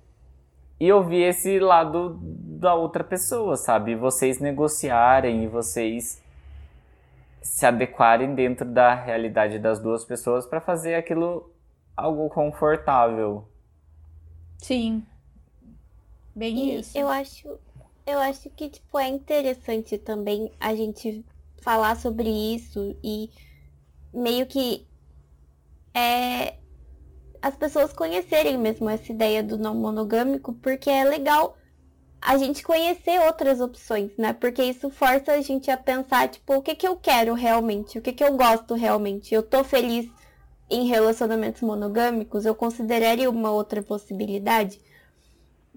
e 0.84 0.92
ouvir 0.92 1.22
esse 1.22 1.60
lado 1.60 2.20
da 2.22 2.76
outra 2.76 3.06
pessoa, 3.06 3.56
sabe? 3.56 3.96
Vocês 3.96 4.40
negociarem 4.40 5.46
e 5.46 5.48
vocês 5.48 6.22
se 7.42 7.66
adequarem 7.66 8.36
dentro 8.36 8.66
da 8.66 8.94
realidade 8.94 9.60
das 9.60 9.80
duas 9.80 10.04
pessoas 10.04 10.46
para 10.46 10.60
fazer 10.60 10.96
aquilo 10.96 11.50
algo 11.96 12.28
confortável. 12.28 13.48
Sim. 14.58 15.06
Bem 16.36 16.58
e 16.58 16.80
isso. 16.82 16.98
Eu 16.98 17.08
acho, 17.08 17.58
eu 18.06 18.20
acho 18.20 18.50
que 18.50 18.70
tipo 18.70 19.00
é 19.00 19.08
interessante 19.08 19.98
também 19.98 20.52
a 20.60 20.76
gente 20.76 21.24
falar 21.62 21.96
sobre 21.96 22.28
isso 22.28 22.94
e 23.02 23.30
meio 24.14 24.46
que 24.46 24.86
é 25.94 26.56
as 27.44 27.58
pessoas 27.58 27.92
conhecerem 27.92 28.58
mesmo 28.58 28.90
essa 28.90 29.12
ideia 29.12 29.44
do 29.44 29.58
não 29.58 29.76
monogâmico, 29.76 30.54
porque 30.54 30.90
é 30.90 31.04
legal 31.04 31.58
a 32.22 32.38
gente 32.38 32.64
conhecer 32.64 33.20
outras 33.20 33.60
opções, 33.60 34.12
né? 34.18 34.32
Porque 34.32 34.64
isso 34.64 34.90
força 34.90 35.34
a 35.34 35.42
gente 35.42 35.70
a 35.70 35.76
pensar, 35.76 36.30
tipo, 36.30 36.56
o 36.56 36.62
que 36.62 36.74
que 36.74 36.88
eu 36.88 36.96
quero 36.96 37.34
realmente? 37.34 38.00
O 38.00 38.02
que 38.02 38.14
que 38.14 38.24
eu 38.24 38.38
gosto 38.38 38.76
realmente? 38.76 39.36
Eu 39.36 39.44
tô 39.44 39.62
feliz 39.62 40.10
em 40.70 40.88
relacionamentos 40.88 41.62
monogâmicos? 41.62 42.46
Eu 42.46 42.56
consideraria 42.56 43.30
uma 43.30 43.52
outra 43.52 43.84
possibilidade? 43.84 44.80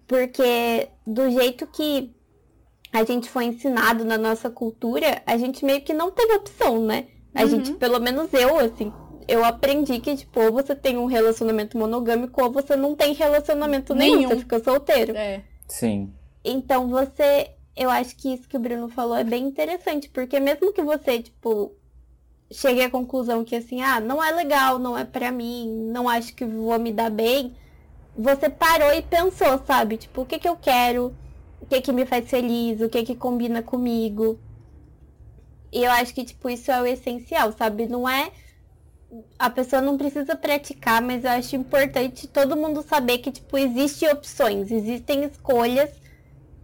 Porque 0.07 0.89
do 1.05 1.29
jeito 1.29 1.67
que 1.67 2.15
a 2.93 3.03
gente 3.03 3.29
foi 3.29 3.47
ensinado 3.47 4.05
na 4.05 4.17
nossa 4.17 4.49
cultura, 4.49 5.21
a 5.27 5.37
gente 5.37 5.65
meio 5.65 5.81
que 5.81 5.93
não 5.93 6.13
teve 6.13 6.33
opção, 6.33 6.81
né? 6.81 7.09
A 7.35 7.43
uhum. 7.43 7.49
gente, 7.49 7.73
pelo 7.73 7.99
menos 7.99 8.33
eu, 8.33 8.57
assim, 8.57 8.93
eu 9.29 9.45
aprendi 9.45 9.99
que, 10.01 10.17
tipo, 10.17 10.41
ou 10.41 10.53
você 10.53 10.75
tem 10.75 10.97
um 10.97 11.07
relacionamento 11.07 11.77
monogâmico 11.77 12.43
ou 12.43 12.51
você 12.51 12.77
não 12.77 12.95
tem 12.95 13.13
relacionamento 13.13 13.95
nenhum, 13.95 14.17
nenhum 14.17 14.29
você 14.29 14.39
fica 14.39 14.63
solteiro. 14.63 15.17
É. 15.17 15.43
Sim. 15.69 16.13
Então 16.45 16.89
você. 16.89 17.51
Eu 17.77 17.91
acho 17.91 18.17
que 18.17 18.33
isso 18.33 18.49
que 18.49 18.57
o 18.57 18.61
Bruno 18.61 18.89
falou 18.89 19.17
é 19.17 19.25
bem 19.25 19.45
interessante, 19.45 20.09
porque 20.09 20.41
mesmo 20.41 20.73
que 20.73 20.81
você, 20.81 21.21
tipo, 21.21 21.75
chegue 22.51 22.83
à 22.83 22.89
conclusão 22.89 23.45
que 23.45 23.55
assim, 23.55 23.83
ah, 23.83 24.01
não 24.01 24.23
é 24.23 24.31
legal, 24.31 24.79
não 24.79 24.97
é 24.97 25.05
para 25.05 25.31
mim, 25.31 25.69
não 25.93 26.09
acho 26.09 26.35
que 26.35 26.43
vou 26.43 26.79
me 26.79 26.91
dar 26.91 27.11
bem, 27.11 27.55
você 28.17 28.49
parou 28.49 28.95
e 28.95 29.03
pensou, 29.03 29.61
sabe? 29.67 29.99
Tipo, 29.99 30.23
o 30.23 30.27
que 30.27 30.39
que 30.39 30.49
eu 30.49 30.57
quero? 30.57 31.15
O 31.61 31.67
que 31.67 31.83
que 31.83 31.93
me 31.93 32.07
faz 32.07 32.31
feliz? 32.31 32.81
O 32.81 32.89
que 32.89 33.03
que 33.03 33.15
combina 33.15 33.63
comigo? 33.63 34.39
E 35.71 35.85
eu 35.85 35.91
acho 35.91 36.15
que, 36.15 36.25
tipo, 36.25 36.49
isso 36.49 36.71
é 36.71 36.81
o 36.81 36.87
essencial, 36.87 37.53
sabe? 37.53 37.87
Não 37.87 38.09
é 38.09 38.31
a 39.39 39.49
pessoa 39.51 39.81
não 39.81 39.97
precisa 39.97 40.35
praticar, 40.35 41.01
mas 41.01 41.25
eu 41.25 41.31
acho 41.31 41.57
importante 41.57 42.27
todo 42.27 42.57
mundo 42.57 42.83
saber 42.83 43.19
que, 43.19 43.31
tipo, 43.31 43.57
existem 43.57 44.11
opções, 44.11 44.71
existem 44.71 45.25
escolhas 45.25 45.91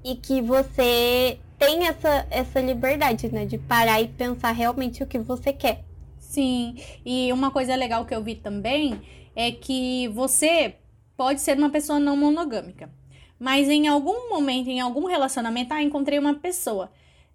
e 0.04 0.16
que 0.16 0.42
você 0.42 1.38
tem 1.58 1.86
essa, 1.86 2.26
essa 2.30 2.60
liberdade, 2.60 3.32
né? 3.32 3.46
De 3.46 3.58
parar 3.58 4.00
e 4.00 4.08
pensar 4.08 4.52
realmente 4.52 5.02
o 5.02 5.06
que 5.06 5.18
você 5.18 5.52
quer. 5.52 5.84
Sim, 6.18 6.76
e 7.04 7.32
uma 7.32 7.50
coisa 7.50 7.76
legal 7.76 8.04
que 8.06 8.14
eu 8.14 8.22
vi 8.22 8.34
também 8.34 9.00
é 9.36 9.52
que 9.52 10.08
você 10.08 10.76
pode 11.16 11.40
ser 11.40 11.56
uma 11.58 11.70
pessoa 11.70 12.00
não 12.00 12.16
monogâmica, 12.16 12.90
mas 13.38 13.68
em 13.68 13.86
algum 13.86 14.30
momento, 14.30 14.68
em 14.68 14.80
algum 14.80 15.06
relacionamento, 15.06 15.74
ah, 15.74 15.82
encontrei 15.82 16.18
uma 16.18 16.34
pessoa. 16.34 16.90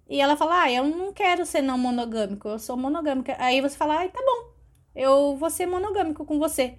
E 0.09 0.19
ela 0.21 0.35
fala, 0.35 0.63
ah, 0.63 0.71
eu 0.71 0.85
não 0.85 1.13
quero 1.13 1.45
ser 1.45 1.61
não 1.61 1.77
monogâmico, 1.77 2.47
eu 2.47 2.59
sou 2.59 2.77
monogâmica. 2.77 3.35
Aí 3.39 3.61
você 3.61 3.77
fala, 3.77 4.03
ah, 4.03 4.09
tá 4.09 4.19
bom, 4.19 4.56
eu 4.97 5.37
vou 5.37 5.49
ser 5.49 5.67
monogâmico 5.67 6.25
com 6.25 6.39
você. 6.39 6.73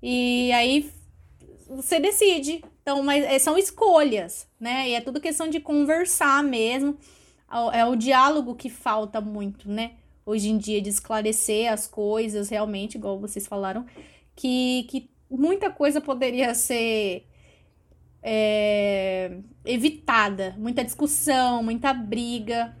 E 0.00 0.52
aí 0.52 0.90
você 1.68 1.98
decide. 1.98 2.64
Então, 2.80 3.02
mas 3.02 3.24
é, 3.24 3.38
são 3.38 3.58
escolhas, 3.58 4.46
né? 4.60 4.88
E 4.88 4.94
é 4.94 5.00
tudo 5.00 5.20
questão 5.20 5.48
de 5.48 5.58
conversar 5.60 6.42
mesmo. 6.44 6.96
É 7.72 7.84
o 7.84 7.96
diálogo 7.96 8.54
que 8.54 8.70
falta 8.70 9.20
muito, 9.20 9.68
né? 9.68 9.92
Hoje 10.24 10.48
em 10.48 10.56
dia, 10.56 10.80
de 10.80 10.88
esclarecer 10.88 11.70
as 11.72 11.86
coisas 11.86 12.48
realmente, 12.48 12.96
igual 12.96 13.18
vocês 13.18 13.46
falaram, 13.46 13.84
que, 14.34 14.84
que 14.84 15.10
muita 15.30 15.70
coisa 15.70 16.00
poderia 16.00 16.54
ser 16.54 17.26
é, 18.22 19.38
evitada, 19.64 20.54
muita 20.58 20.82
discussão, 20.82 21.62
muita 21.62 21.92
briga, 21.92 22.74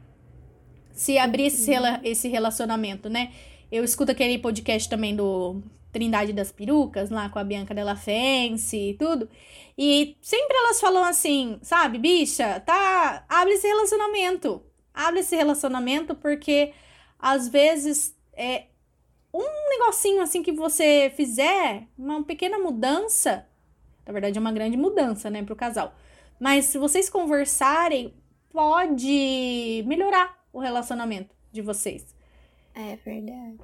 se 0.92 1.18
abrisse 1.18 1.72
esse 2.02 2.28
relacionamento, 2.28 3.08
né? 3.10 3.32
Eu 3.74 3.82
escuto 3.82 4.12
aquele 4.12 4.38
podcast 4.38 4.88
também 4.88 5.16
do 5.16 5.60
Trindade 5.90 6.32
das 6.32 6.52
Perucas, 6.52 7.10
lá 7.10 7.28
com 7.28 7.40
a 7.40 7.44
Bianca 7.44 7.74
Della 7.74 7.96
Fence 7.96 8.76
e 8.76 8.94
tudo. 8.94 9.28
E 9.76 10.16
sempre 10.20 10.56
elas 10.56 10.80
falam 10.80 11.02
assim, 11.02 11.58
sabe, 11.60 11.98
bicha, 11.98 12.60
tá, 12.60 13.24
abre 13.28 13.54
esse 13.54 13.66
relacionamento. 13.66 14.62
Abre 14.94 15.18
esse 15.18 15.34
relacionamento 15.34 16.14
porque 16.14 16.72
às 17.18 17.48
vezes 17.48 18.16
é 18.34 18.66
um 19.32 19.68
negocinho 19.70 20.22
assim 20.22 20.40
que 20.40 20.52
você 20.52 21.12
fizer, 21.16 21.88
uma 21.98 22.22
pequena 22.22 22.60
mudança, 22.60 23.44
na 24.06 24.12
verdade 24.12 24.38
é 24.38 24.40
uma 24.40 24.52
grande 24.52 24.76
mudança, 24.76 25.28
né, 25.28 25.42
pro 25.42 25.56
casal. 25.56 25.96
Mas 26.38 26.66
se 26.66 26.78
vocês 26.78 27.10
conversarem, 27.10 28.14
pode 28.52 29.82
melhorar 29.84 30.46
o 30.52 30.60
relacionamento 30.60 31.34
de 31.50 31.60
vocês. 31.60 32.13
É 32.74 32.96
verdade. 32.96 33.58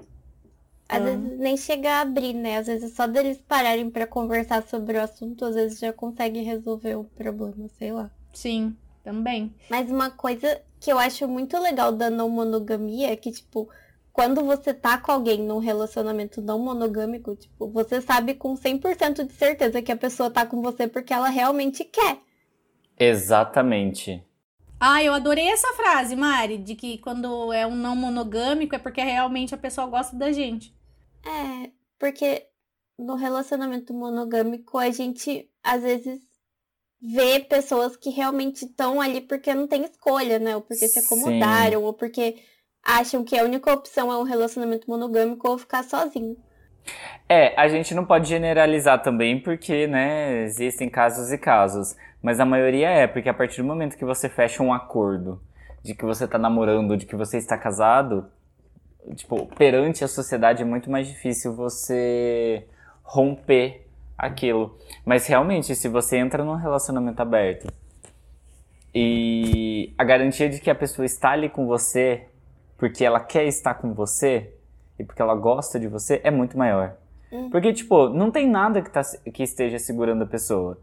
Às 0.89 0.99
Uhum. 1.03 1.05
vezes 1.05 1.39
nem 1.39 1.57
chega 1.57 1.91
a 1.91 2.01
abrir, 2.01 2.33
né? 2.35 2.59
Às 2.59 2.67
vezes 2.67 2.95
só 2.95 3.07
deles 3.07 3.39
pararem 3.47 3.91
pra 3.91 4.07
conversar 4.07 4.63
sobre 4.65 4.99
o 4.99 5.03
assunto, 5.03 5.45
às 5.45 5.55
vezes 5.55 5.79
já 5.79 5.93
consegue 5.93 6.41
resolver 6.43 6.97
o 6.97 7.05
problema, 7.05 7.69
sei 7.79 7.93
lá. 7.93 8.11
Sim, 8.33 8.77
também. 9.05 9.55
Mas 9.69 9.91
uma 9.91 10.11
coisa 10.11 10.61
que 10.81 10.91
eu 10.93 10.99
acho 10.99 11.29
muito 11.29 11.59
legal 11.59 11.93
da 11.93 12.11
não 12.11 12.29
monogamia 12.29 13.13
é 13.13 13.17
que, 13.17 13.31
tipo, 13.31 13.69
quando 14.13 14.45
você 14.45 14.75
tá 14.75 14.99
com 14.99 15.13
alguém 15.13 15.41
num 15.41 15.59
relacionamento 15.59 16.43
não 16.43 16.59
monogâmico, 16.59 17.37
tipo, 17.37 17.69
você 17.69 18.01
sabe 18.01 18.35
com 18.35 18.57
100% 18.57 19.25
de 19.25 19.33
certeza 19.33 19.81
que 19.83 19.93
a 19.93 19.97
pessoa 19.97 20.31
tá 20.31 20.45
com 20.45 20.61
você 20.61 20.89
porque 20.89 21.13
ela 21.13 21.29
realmente 21.29 21.85
quer. 21.85 22.19
Exatamente. 22.99 24.25
Ah, 24.81 25.05
eu 25.05 25.12
adorei 25.12 25.47
essa 25.49 25.68
frase, 25.74 26.16
Mari, 26.16 26.57
de 26.57 26.74
que 26.74 26.97
quando 26.99 27.53
é 27.53 27.66
um 27.66 27.76
não 27.76 27.95
monogâmico 27.95 28.74
é 28.74 28.78
porque 28.78 29.03
realmente 29.03 29.55
a 29.55 29.59
pessoa 29.59 29.87
gosta 29.87 30.16
da 30.16 30.33
gente. 30.33 30.74
É, 31.22 31.70
porque 31.99 32.47
no 32.99 33.14
relacionamento 33.14 33.93
monogâmico 33.93 34.78
a 34.78 34.91
gente 34.91 35.51
às 35.62 35.83
vezes 35.83 36.20
vê 37.01 37.41
pessoas 37.41 37.95
que 37.95 38.09
realmente 38.09 38.64
estão 38.64 39.01
ali 39.01 39.20
porque 39.20 39.55
não 39.55 39.66
tem 39.66 39.85
escolha, 39.85 40.39
né? 40.39 40.57
Ou 40.57 40.62
porque 40.62 40.89
se 40.89 41.01
Sim. 41.01 41.07
acomodaram, 41.07 41.83
ou 41.83 41.93
porque 41.93 42.37
acham 42.83 43.22
que 43.22 43.39
a 43.39 43.45
única 43.45 43.70
opção 43.72 44.11
é 44.11 44.16
um 44.16 44.22
relacionamento 44.22 44.89
monogâmico 44.89 45.47
ou 45.47 45.59
ficar 45.59 45.85
sozinho. 45.85 46.37
É, 47.28 47.55
a 47.61 47.68
gente 47.68 47.95
não 47.95 48.05
pode 48.05 48.28
generalizar 48.28 49.03
também 49.03 49.41
porque, 49.41 49.87
né, 49.87 50.43
existem 50.45 50.89
casos 50.89 51.31
e 51.31 51.39
casos. 51.39 51.95
Mas 52.23 52.39
a 52.39 52.45
maioria 52.45 52.89
é, 52.89 53.07
porque 53.07 53.29
a 53.29 53.35
partir 53.35 53.62
do 53.62 53.66
momento 53.66 53.97
que 53.97 54.05
você 54.05 54.29
fecha 54.29 54.62
um 54.62 54.73
acordo 54.73 55.41
de 55.83 55.95
que 55.95 56.05
você 56.05 56.29
tá 56.29 56.39
namorando, 56.39 56.97
de 56.97 57.07
que 57.07 57.16
você 57.16 57.39
está 57.39 57.57
casado, 57.57 58.27
tipo, 59.14 59.47
perante 59.57 60.05
a 60.05 60.09
sociedade 60.09 60.62
é 60.62 60.64
muito 60.64 60.91
mais 60.91 61.09
difícil 61.09 61.55
você 61.55 62.66
romper 63.03 63.87
aquilo. 64.16 64.77
Mas 65.05 65.27
realmente, 65.27 65.75
se 65.75 65.89
você 65.89 66.18
entra 66.18 66.45
num 66.45 66.57
relacionamento 66.57 67.21
aberto 67.23 67.73
e 68.95 69.95
a 69.97 70.05
garantia 70.05 70.49
de 70.49 70.61
que 70.61 70.71
a 70.71 70.75
pessoa 70.75 71.07
está 71.07 71.31
ali 71.31 71.49
com 71.49 71.66
você 71.66 72.27
porque 72.77 73.05
ela 73.05 73.21
quer 73.21 73.45
estar 73.45 73.75
com 73.75 73.95
você 73.95 74.53
e 74.99 75.05
porque 75.05 75.21
ela 75.23 75.35
gosta 75.35 75.79
de 75.79 75.87
você 75.87 76.21
é 76.25 76.31
muito 76.31 76.59
maior. 76.59 76.97
Uhum. 77.31 77.51
Porque, 77.51 77.73
tipo, 77.73 78.09
não 78.09 78.31
tem 78.31 78.49
nada 78.49 78.83
que, 78.83 78.91
tá, 78.91 79.03
que 79.33 79.43
esteja 79.43 79.79
segurando 79.79 80.25
a 80.25 80.27
pessoa. 80.27 80.79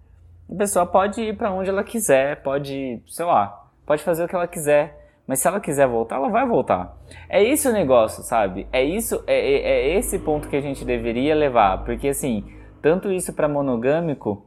A 0.49 0.55
pessoa 0.55 0.85
pode 0.85 1.21
ir 1.21 1.37
pra 1.37 1.51
onde 1.51 1.69
ela 1.69 1.83
quiser, 1.83 2.41
pode, 2.41 3.01
sei 3.07 3.25
lá, 3.25 3.69
pode 3.85 4.03
fazer 4.03 4.23
o 4.23 4.27
que 4.27 4.35
ela 4.35 4.47
quiser. 4.47 5.07
Mas 5.27 5.39
se 5.39 5.47
ela 5.47 5.59
quiser 5.59 5.87
voltar, 5.87 6.15
ela 6.15 6.29
vai 6.29 6.47
voltar. 6.47 6.97
É 7.27 7.43
esse 7.43 7.67
o 7.67 7.73
negócio, 7.73 8.23
sabe? 8.23 8.65
É 8.71 8.81
isso, 8.81 9.21
é, 9.27 9.37
é, 9.37 9.89
é 9.91 9.97
esse 9.97 10.17
ponto 10.19 10.47
que 10.47 10.55
a 10.55 10.61
gente 10.61 10.85
deveria 10.85 11.35
levar. 11.35 11.83
Porque, 11.83 12.07
assim, 12.07 12.45
tanto 12.81 13.11
isso 13.11 13.33
pra 13.33 13.49
monogâmico, 13.49 14.45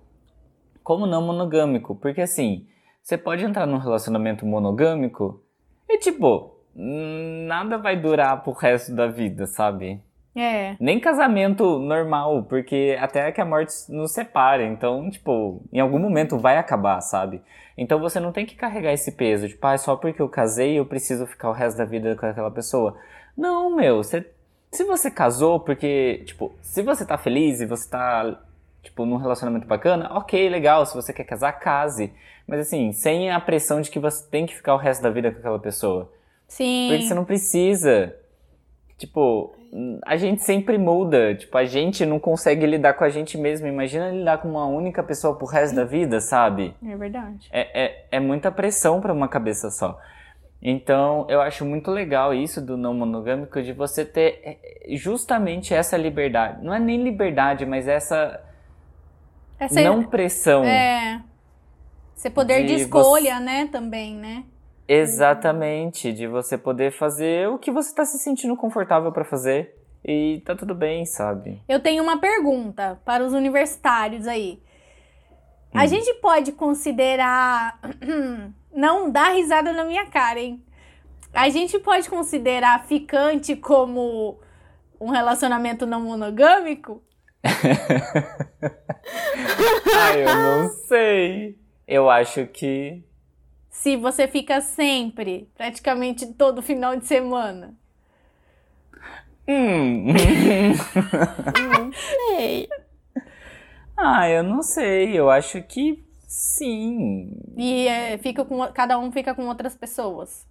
como 0.83 1.05
não 1.05 1.21
monogâmico. 1.21 1.95
Porque, 1.97 2.23
assim, 2.23 2.67
você 3.03 3.19
pode 3.19 3.45
entrar 3.45 3.67
num 3.67 3.77
relacionamento 3.77 4.47
monogâmico 4.47 5.43
e, 5.87 5.99
tipo, 5.99 6.57
nada 6.75 7.77
vai 7.77 8.01
durar 8.01 8.43
pro 8.43 8.53
resto 8.53 8.95
da 8.95 9.07
vida, 9.07 9.47
sabe? 9.47 10.01
É. 10.41 10.77
Nem 10.81 10.99
casamento 10.99 11.79
normal, 11.79 12.45
porque 12.45 12.97
até 13.01 13.31
que 13.31 13.41
a 13.41 13.45
morte 13.45 13.73
nos 13.89 14.13
separe. 14.13 14.65
Então, 14.65 15.11
tipo, 15.11 15.63
em 15.73 15.81
algum 15.81 15.99
momento 15.99 16.39
vai 16.39 16.57
acabar, 16.57 17.01
sabe? 17.01 17.43
Então 17.77 17.99
você 17.99 18.19
não 18.21 18.33
tem 18.33 18.47
que 18.47 18.57
carregar 18.57 18.93
esse 18.93 19.13
peso, 19.13 19.49
tipo, 19.49 19.67
ah, 19.67 19.77
só 19.79 19.97
porque 19.97 20.21
eu 20.21 20.29
casei 20.29 20.79
eu 20.79 20.85
preciso 20.85 21.27
ficar 21.27 21.49
o 21.49 21.53
resto 21.53 21.79
da 21.79 21.85
vida 21.85 22.15
com 22.17 22.27
aquela 22.27 22.51
pessoa. 22.51 22.97
Não, 23.37 23.75
meu, 23.75 24.03
você, 24.03 24.27
se 24.71 24.85
você 24.85 25.11
casou 25.11 25.61
porque, 25.61 26.23
tipo, 26.27 26.53
se 26.63 26.83
você 26.83 27.05
tá 27.07 27.17
feliz 27.17 27.61
e 27.61 27.67
você 27.67 27.89
tá, 27.89 28.39
tipo, 28.83 29.05
num 29.07 29.17
relacionamento 29.17 29.67
bacana, 29.67 30.11
ok, 30.13 30.49
legal, 30.49 30.85
se 30.87 30.95
você 30.95 31.13
quer 31.13 31.25
casar, 31.25 31.53
case. 31.53 32.13
Mas 32.47 32.61
assim, 32.61 32.93
sem 32.93 33.31
a 33.31 33.41
pressão 33.41 33.81
de 33.81 33.91
que 33.91 33.99
você 33.99 34.29
tem 34.29 34.45
que 34.47 34.57
ficar 34.57 34.75
o 34.75 34.79
resto 34.79 35.03
da 35.03 35.11
vida 35.11 35.31
com 35.31 35.39
aquela 35.39 35.59
pessoa. 35.59 36.13
Sim. 36.49 36.89
Porque 36.91 37.07
você 37.07 37.15
não 37.15 37.25
precisa. 37.25 38.15
Tipo, 38.99 39.55
a 40.05 40.17
gente 40.17 40.43
sempre 40.43 40.77
muda. 40.79 41.35
Tipo, 41.35 41.57
a 41.57 41.65
gente 41.65 42.05
não 42.05 42.19
consegue 42.19 42.67
lidar 42.67 42.95
com 42.95 43.05
a 43.05 43.09
gente 43.09 43.39
mesmo. 43.39 43.67
Imagina 43.67 44.11
lidar 44.11 44.39
com 44.39 44.49
uma 44.49 44.67
única 44.67 45.03
pessoa 45.03 45.37
pro 45.37 45.47
resto 45.47 45.77
da 45.77 45.85
vida, 45.85 46.21
sabe? 46.21 46.75
É 46.85 46.97
verdade. 46.97 47.49
É, 47.53 47.85
é, 47.85 48.07
é 48.13 48.21
muita 48.21 48.51
pressão 48.51 49.01
pra 49.01 49.13
uma 49.13 49.29
cabeça 49.29 49.71
só. 49.71 49.99
Então, 50.63 51.27
eu 51.29 51.41
acho 51.41 51.65
muito 51.65 51.91
legal 51.91 52.35
isso 52.35 52.61
do 52.61 52.77
não 52.77 52.93
monogâmico, 52.93 53.63
de 53.63 53.73
você 53.73 54.05
ter 54.05 54.41
é, 54.45 54.97
justamente 54.97 55.73
essa 55.73 55.97
liberdade. 55.97 56.63
Não 56.63 56.75
é 56.75 56.79
nem 56.79 57.03
liberdade, 57.03 57.65
mas 57.65 57.89
essa 57.89 58.41
Essa 59.59 59.81
não 59.81 60.03
pressão. 60.03 60.65
É. 60.65 61.23
Ser 62.15 62.31
poder 62.31 62.67
de, 62.67 62.77
De 62.77 62.83
escolha, 62.83 63.41
né, 63.41 63.69
também, 63.73 64.15
né? 64.15 64.45
Exatamente, 64.89 66.13
de 66.13 66.27
você 66.27 66.59
poder 66.59 66.91
fazer 66.93 67.49
o 67.49 67.59
que 67.59 67.71
você 67.71 67.95
tá 67.95 68.05
se 68.05 68.19
sentindo 68.19 68.57
confortável 68.57 69.13
pra 69.13 69.25
fazer. 69.25 69.77
E 70.05 70.43
tá 70.47 70.55
tudo 70.57 70.75
bem, 70.75 71.05
sabe? 71.05 71.63
Eu 71.69 71.79
tenho 71.79 72.03
uma 72.03 72.19
pergunta 72.19 73.01
para 73.05 73.23
os 73.25 73.33
universitários 73.35 74.27
aí. 74.27 74.63
A 75.75 75.85
Hum. 75.85 75.87
gente 75.87 76.13
pode 76.15 76.53
considerar. 76.53 77.79
Não 78.75 79.11
dá 79.11 79.31
risada 79.31 79.73
na 79.73 79.85
minha 79.85 80.07
cara, 80.07 80.41
hein? 80.41 80.65
A 81.33 81.49
gente 81.49 81.79
pode 81.79 82.09
considerar 82.09 82.87
ficante 82.87 83.55
como 83.57 84.41
um 85.01 85.11
relacionamento 85.11 85.87
não 85.87 86.01
monogâmico? 86.03 87.03
Ah, 89.93 90.17
eu 90.17 90.35
não 90.35 90.69
sei. 90.87 91.59
Eu 91.87 92.09
acho 92.11 92.47
que. 92.47 93.03
Se 93.71 93.97
você 93.97 94.27
fica 94.27 94.61
sempre, 94.61 95.49
praticamente 95.57 96.27
todo 96.35 96.61
final 96.61 96.97
de 96.97 97.07
semana. 97.07 97.75
Hum. 99.49 100.07
Não 101.73 101.93
sei. 101.93 102.69
ah, 103.97 104.29
eu 104.29 104.43
não 104.43 104.63
sei. 104.63 105.17
Eu 105.17 105.31
acho 105.31 105.63
que 105.63 106.05
sim. 106.27 107.33
E 107.57 107.87
é, 107.87 108.19
fica 108.19 108.45
com, 108.45 108.67
cada 108.73 108.99
um 108.99 109.11
fica 109.11 109.35
com 109.35 109.47
outras 109.47 109.75
pessoas. 109.77 110.47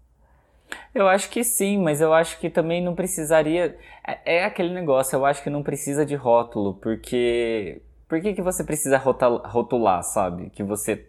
Eu 0.94 1.08
acho 1.08 1.30
que 1.30 1.44
sim, 1.44 1.78
mas 1.78 2.02
eu 2.02 2.14
acho 2.14 2.40
que 2.40 2.50
também 2.50 2.84
não 2.84 2.96
precisaria. 2.96 3.78
É, 4.06 4.38
é 4.38 4.46
aquele 4.46 4.74
negócio, 4.74 5.16
eu 5.16 5.26
acho 5.26 5.44
que 5.44 5.50
não 5.50 5.64
precisa 5.64 6.06
de 6.06 6.16
rótulo, 6.16 6.76
porque. 6.76 7.82
Por 8.08 8.20
que, 8.22 8.34
que 8.34 8.42
você 8.42 8.64
precisa 8.64 8.98
rotular, 8.98 10.02
sabe? 10.02 10.50
Que 10.50 10.64
você 10.64 11.09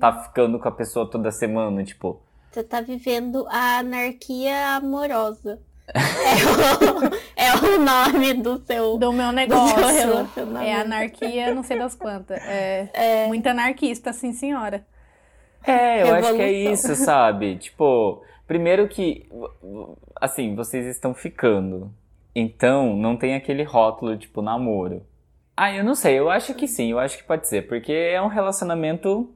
tá 0.00 0.12
ficando 0.24 0.58
com 0.58 0.68
a 0.68 0.72
pessoa 0.72 1.08
toda 1.08 1.30
semana, 1.30 1.84
tipo. 1.84 2.20
Você 2.50 2.64
tá 2.64 2.80
vivendo 2.80 3.46
a 3.48 3.78
anarquia 3.78 4.76
amorosa. 4.76 5.60
É 5.92 7.52
o, 7.52 7.54
é 7.74 7.76
o 7.76 7.80
nome 7.80 8.34
do 8.34 8.58
seu, 8.64 8.96
Do 8.98 9.12
meu 9.12 9.26
do 9.26 9.32
seu 9.32 9.32
negócio. 9.32 10.56
É 10.62 10.74
anarquia, 10.80 11.54
não 11.54 11.62
sei 11.62 11.78
das 11.78 11.94
quantas. 11.94 12.40
É, 12.44 12.88
É. 12.92 13.26
muito 13.28 13.46
anarquista, 13.48 14.12
sim, 14.12 14.32
senhora. 14.32 14.86
É, 15.64 16.02
eu 16.02 16.14
acho 16.14 16.34
que 16.34 16.42
é 16.42 16.46
Revolução. 16.46 16.92
isso, 16.92 17.04
sabe? 17.04 17.56
Tipo, 17.56 18.22
primeiro 18.46 18.88
que, 18.88 19.28
assim, 20.20 20.54
vocês 20.54 20.86
estão 20.86 21.12
ficando. 21.12 21.92
Então, 22.34 22.94
não 22.96 23.16
tem 23.16 23.34
aquele 23.34 23.62
rótulo, 23.64 24.16
tipo, 24.16 24.40
namoro. 24.40 25.02
Ah, 25.56 25.74
eu 25.74 25.82
não 25.84 25.94
sei, 25.94 26.18
eu 26.18 26.30
acho 26.30 26.54
que 26.54 26.66
sim, 26.68 26.92
eu 26.92 26.98
acho 26.98 27.18
que 27.18 27.24
pode 27.24 27.46
ser. 27.48 27.66
Porque 27.68 27.92
é 27.92 28.22
um 28.22 28.28
relacionamento 28.28 29.34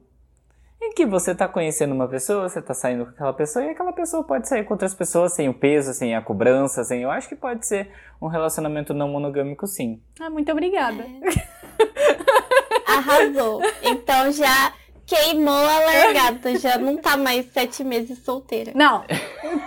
em 0.85 0.93
que 0.93 1.05
você 1.05 1.33
tá 1.33 1.47
conhecendo 1.47 1.93
uma 1.93 2.07
pessoa, 2.07 2.47
você 2.47 2.61
tá 2.61 2.73
saindo 2.73 3.05
com 3.05 3.11
aquela 3.11 3.33
pessoa, 3.33 3.65
e 3.65 3.69
aquela 3.69 3.91
pessoa 3.91 4.23
pode 4.23 4.47
sair 4.47 4.63
com 4.63 4.73
outras 4.73 4.93
pessoas 4.93 5.33
sem 5.33 5.49
o 5.49 5.53
peso, 5.53 5.93
sem 5.93 6.15
a 6.15 6.21
cobrança, 6.21 6.83
sem. 6.83 7.01
Eu 7.01 7.11
acho 7.11 7.27
que 7.27 7.35
pode 7.35 7.65
ser 7.65 7.89
um 8.21 8.27
relacionamento 8.27 8.93
não 8.93 9.09
monogâmico, 9.09 9.67
sim. 9.67 10.01
Ah, 10.19 10.29
muito 10.29 10.51
obrigada. 10.51 11.05
Arrasou. 12.87 13.61
Então 13.83 14.31
já 14.31 14.73
queimou 15.05 15.53
a 15.53 15.79
largada. 15.79 16.57
Já 16.57 16.77
não 16.77 16.97
tá 16.97 17.17
mais 17.17 17.51
sete 17.51 17.83
meses 17.83 18.19
solteira. 18.23 18.71
Não, 18.75 19.03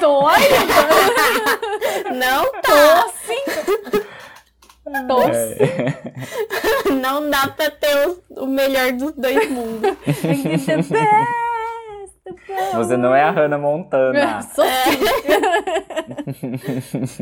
tô 0.00 0.26
ainda. 0.26 1.68
Não 2.14 2.44
Tô 2.44 2.60
tá. 2.62 3.08
sim. 3.26 4.07
É. 4.90 6.12
Não 7.00 7.28
dá 7.30 7.46
pra 7.48 7.70
ter 7.70 8.06
os- 8.08 8.20
o 8.30 8.46
melhor 8.46 8.92
dos 8.92 9.12
dois 9.12 9.50
mundos. 9.50 9.96
Você 12.74 12.96
não 12.96 13.14
é 13.14 13.22
a 13.22 13.30
Hannah 13.30 13.58
Montana. 13.58 14.42
Sou 14.42 14.64
sim. 14.64 14.98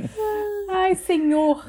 Ai, 0.71 0.95
senhor. 0.95 1.64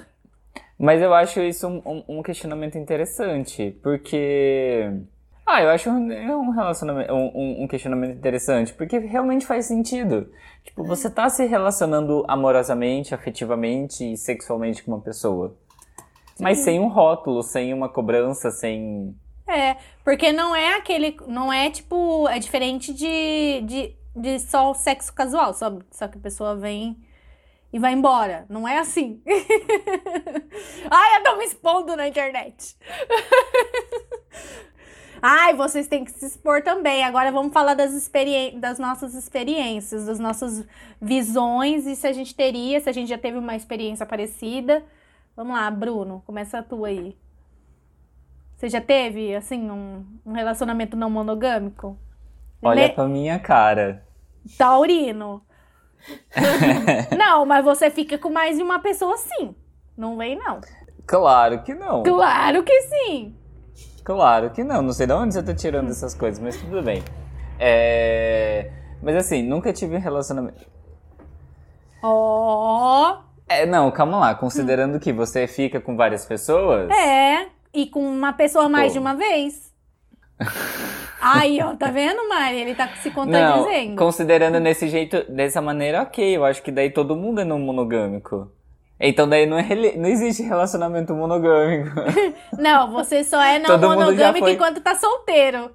Mas 0.78 1.02
eu 1.02 1.14
acho 1.14 1.39
isso 1.41 1.68
um, 1.68 1.82
um- 1.86 2.04
um 2.20 2.24
questionamento 2.24 2.78
interessante, 2.78 3.76
porque 3.82 4.91
Ah, 5.45 5.62
eu 5.64 5.70
acho 5.70 5.89
um, 5.89 6.12
é 6.12 6.26
relacionamento, 6.54 7.14
um, 7.14 7.32
um- 7.34 7.64
um 7.64 7.68
questionamento 7.68 8.16
interessante, 8.18 8.74
porque 8.74 8.98
realmente 9.00 9.45
faz 9.45 9.66
sentido. 9.66 10.30
Tipo, 10.64 10.84
você 10.84 11.10
tá 11.10 11.30
se 11.30 11.45
relacionando 11.45 12.24
amorosamente, 12.28 13.16
afetivamente 13.16 14.12
e 14.14 14.18
sexualmente 14.18 14.84
com 14.84 14.91
uma 14.91 15.00
pessoa. 15.02 15.56
Mas 16.40 16.60
sem 16.60 16.80
um 16.80 16.88
rótulo, 16.88 17.44
sem 17.44 17.74
uma 17.74 17.90
cobrança, 17.90 18.52
sem. 18.52 19.16
É, 19.48 19.78
porque 20.04 20.32
não 20.32 20.56
é 20.56 20.76
aquele. 20.76 21.18
Não 21.28 21.52
é 21.52 21.70
tipo. 21.70 22.28
É 22.30 22.40
diferente 22.40 22.94
de, 22.94 23.62
de, 23.62 23.96
de 24.16 24.40
só 24.40 24.72
o 24.72 24.74
sexo 24.74 25.14
casual, 25.14 25.54
só, 25.54 25.78
só 25.92 26.08
que 26.08 26.18
a 26.18 26.22
pessoa 26.22 26.56
vem 26.56 26.98
e 27.72 27.80
vai 27.80 27.94
embora. 27.94 28.46
Não 28.50 28.68
é 28.68 28.78
assim. 28.78 29.22
Ai, 30.90 31.18
eu 31.18 31.24
tô 31.24 31.38
me 31.38 31.46
expondo 31.46 31.96
na 31.96 32.08
internet. 32.08 32.76
Ai, 35.22 35.56
vocês 35.56 35.88
têm 35.88 36.06
que 36.06 36.12
se 36.12 36.26
expor 36.26 36.62
também. 36.62 37.04
Agora 37.04 37.32
vamos 37.32 37.52
falar 37.52 37.74
das, 37.74 37.94
experi 37.94 38.52
das 38.58 38.78
nossas 38.78 39.16
experiências, 39.16 40.06
das 40.06 40.20
nossas 40.20 40.66
visões 41.02 41.88
e 41.88 41.96
se 41.96 42.08
a 42.08 42.14
gente 42.14 42.36
teria, 42.36 42.80
se 42.80 42.90
a 42.90 42.94
gente 42.94 43.10
já 43.10 43.18
teve 43.18 43.38
uma 43.38 43.56
experiência 43.56 44.06
parecida. 44.06 44.84
Vamos 45.38 45.56
lá, 45.56 45.70
Bruno, 45.70 46.24
começa 46.26 46.58
a 46.58 46.64
tua 46.64 46.88
aí. 46.88 47.16
Você 48.56 48.70
já 48.70 48.82
teve, 48.82 49.36
assim, 49.36 49.70
um, 49.70 50.04
um 50.26 50.32
relacionamento 50.34 50.98
não 50.98 51.12
monogâmico? 51.12 51.96
Olha 52.60 52.88
Le- 52.88 52.94
pra 52.94 53.08
minha 53.08 53.38
cara. 53.38 54.04
Taurino. 54.58 55.44
não, 57.16 57.46
mas 57.46 57.64
você 57.64 57.92
fica 57.92 58.18
com 58.18 58.32
mais 58.32 58.58
de 58.58 58.64
uma 58.64 58.80
pessoa 58.80 59.16
sim. 59.16 59.54
Não 59.96 60.18
vem, 60.18 60.36
não. 60.36 60.60
Claro 61.06 61.62
que 61.62 61.76
não. 61.76 62.02
Claro 62.02 62.64
que 62.64 62.82
sim. 62.82 63.36
Claro 64.04 64.50
que 64.50 64.64
não. 64.64 64.82
Não 64.82 64.92
sei 64.92 65.06
de 65.06 65.14
onde 65.14 65.36
você 65.36 65.44
tá 65.44 65.54
tirando 65.54 65.90
essas 65.92 66.16
coisas, 66.16 66.42
mas 66.42 66.58
tudo 66.60 66.82
bem. 66.82 67.04
É... 67.60 68.72
Mas 69.04 69.16
assim, 69.16 69.44
nunca 69.44 69.72
tive 69.72 69.96
um 69.96 70.00
relacionamento. 70.00 70.66
Ó. 72.02 73.26
É, 73.48 73.66
não, 73.66 73.89
calma 73.91 74.18
lá. 74.20 74.36
Considerando 74.36 75.00
que 75.00 75.14
você 75.14 75.48
fica 75.48 75.80
com 75.80 75.95
várias 75.95 76.26
pessoas. 76.26 76.89
é. 76.89 77.48
E 77.74 77.86
com 77.86 78.02
uma 78.02 78.34
pessoa 78.34 78.68
mais 78.68 78.93
de 78.93 78.98
uma 79.00 79.14
vez. 79.14 79.72
Aí, 81.22 81.62
ó, 81.62 81.76
tá 81.76 81.91
vendo, 81.91 82.28
Mari? 82.28 82.58
Ele 82.62 82.76
tá 82.76 82.88
se 82.95 83.10
Não, 83.10 83.16
contradizendo. 83.16 83.95
considerando 83.95 84.60
desse 84.62 84.88
jeito, 84.88 85.24
dessa 85.32 85.62
maneira, 85.62 86.02
ok. 86.04 86.38
Eu 86.38 86.45
acho 86.45 86.62
que 86.64 86.72
daí 86.72 86.89
todo 86.89 87.16
mundo 87.16 87.41
é 87.41 87.43
não 87.43 87.60
monogâmico. 87.60 88.52
Então 89.00 89.28
daí 89.30 89.45
não, 89.45 89.60
é, 89.60 89.68
não 89.95 90.10
existe 90.10 90.41
relacionamento 90.41 91.14
monogâmico. 91.14 91.91
Não, 92.58 92.91
você 92.91 93.24
só 93.24 93.39
é 93.39 93.60
não 93.60 93.68
Todo 93.68 93.89
monogâmico 93.89 94.45
foi. 94.45 94.54
enquanto 94.54 94.82
tá 94.82 94.95
solteiro. 94.95 95.70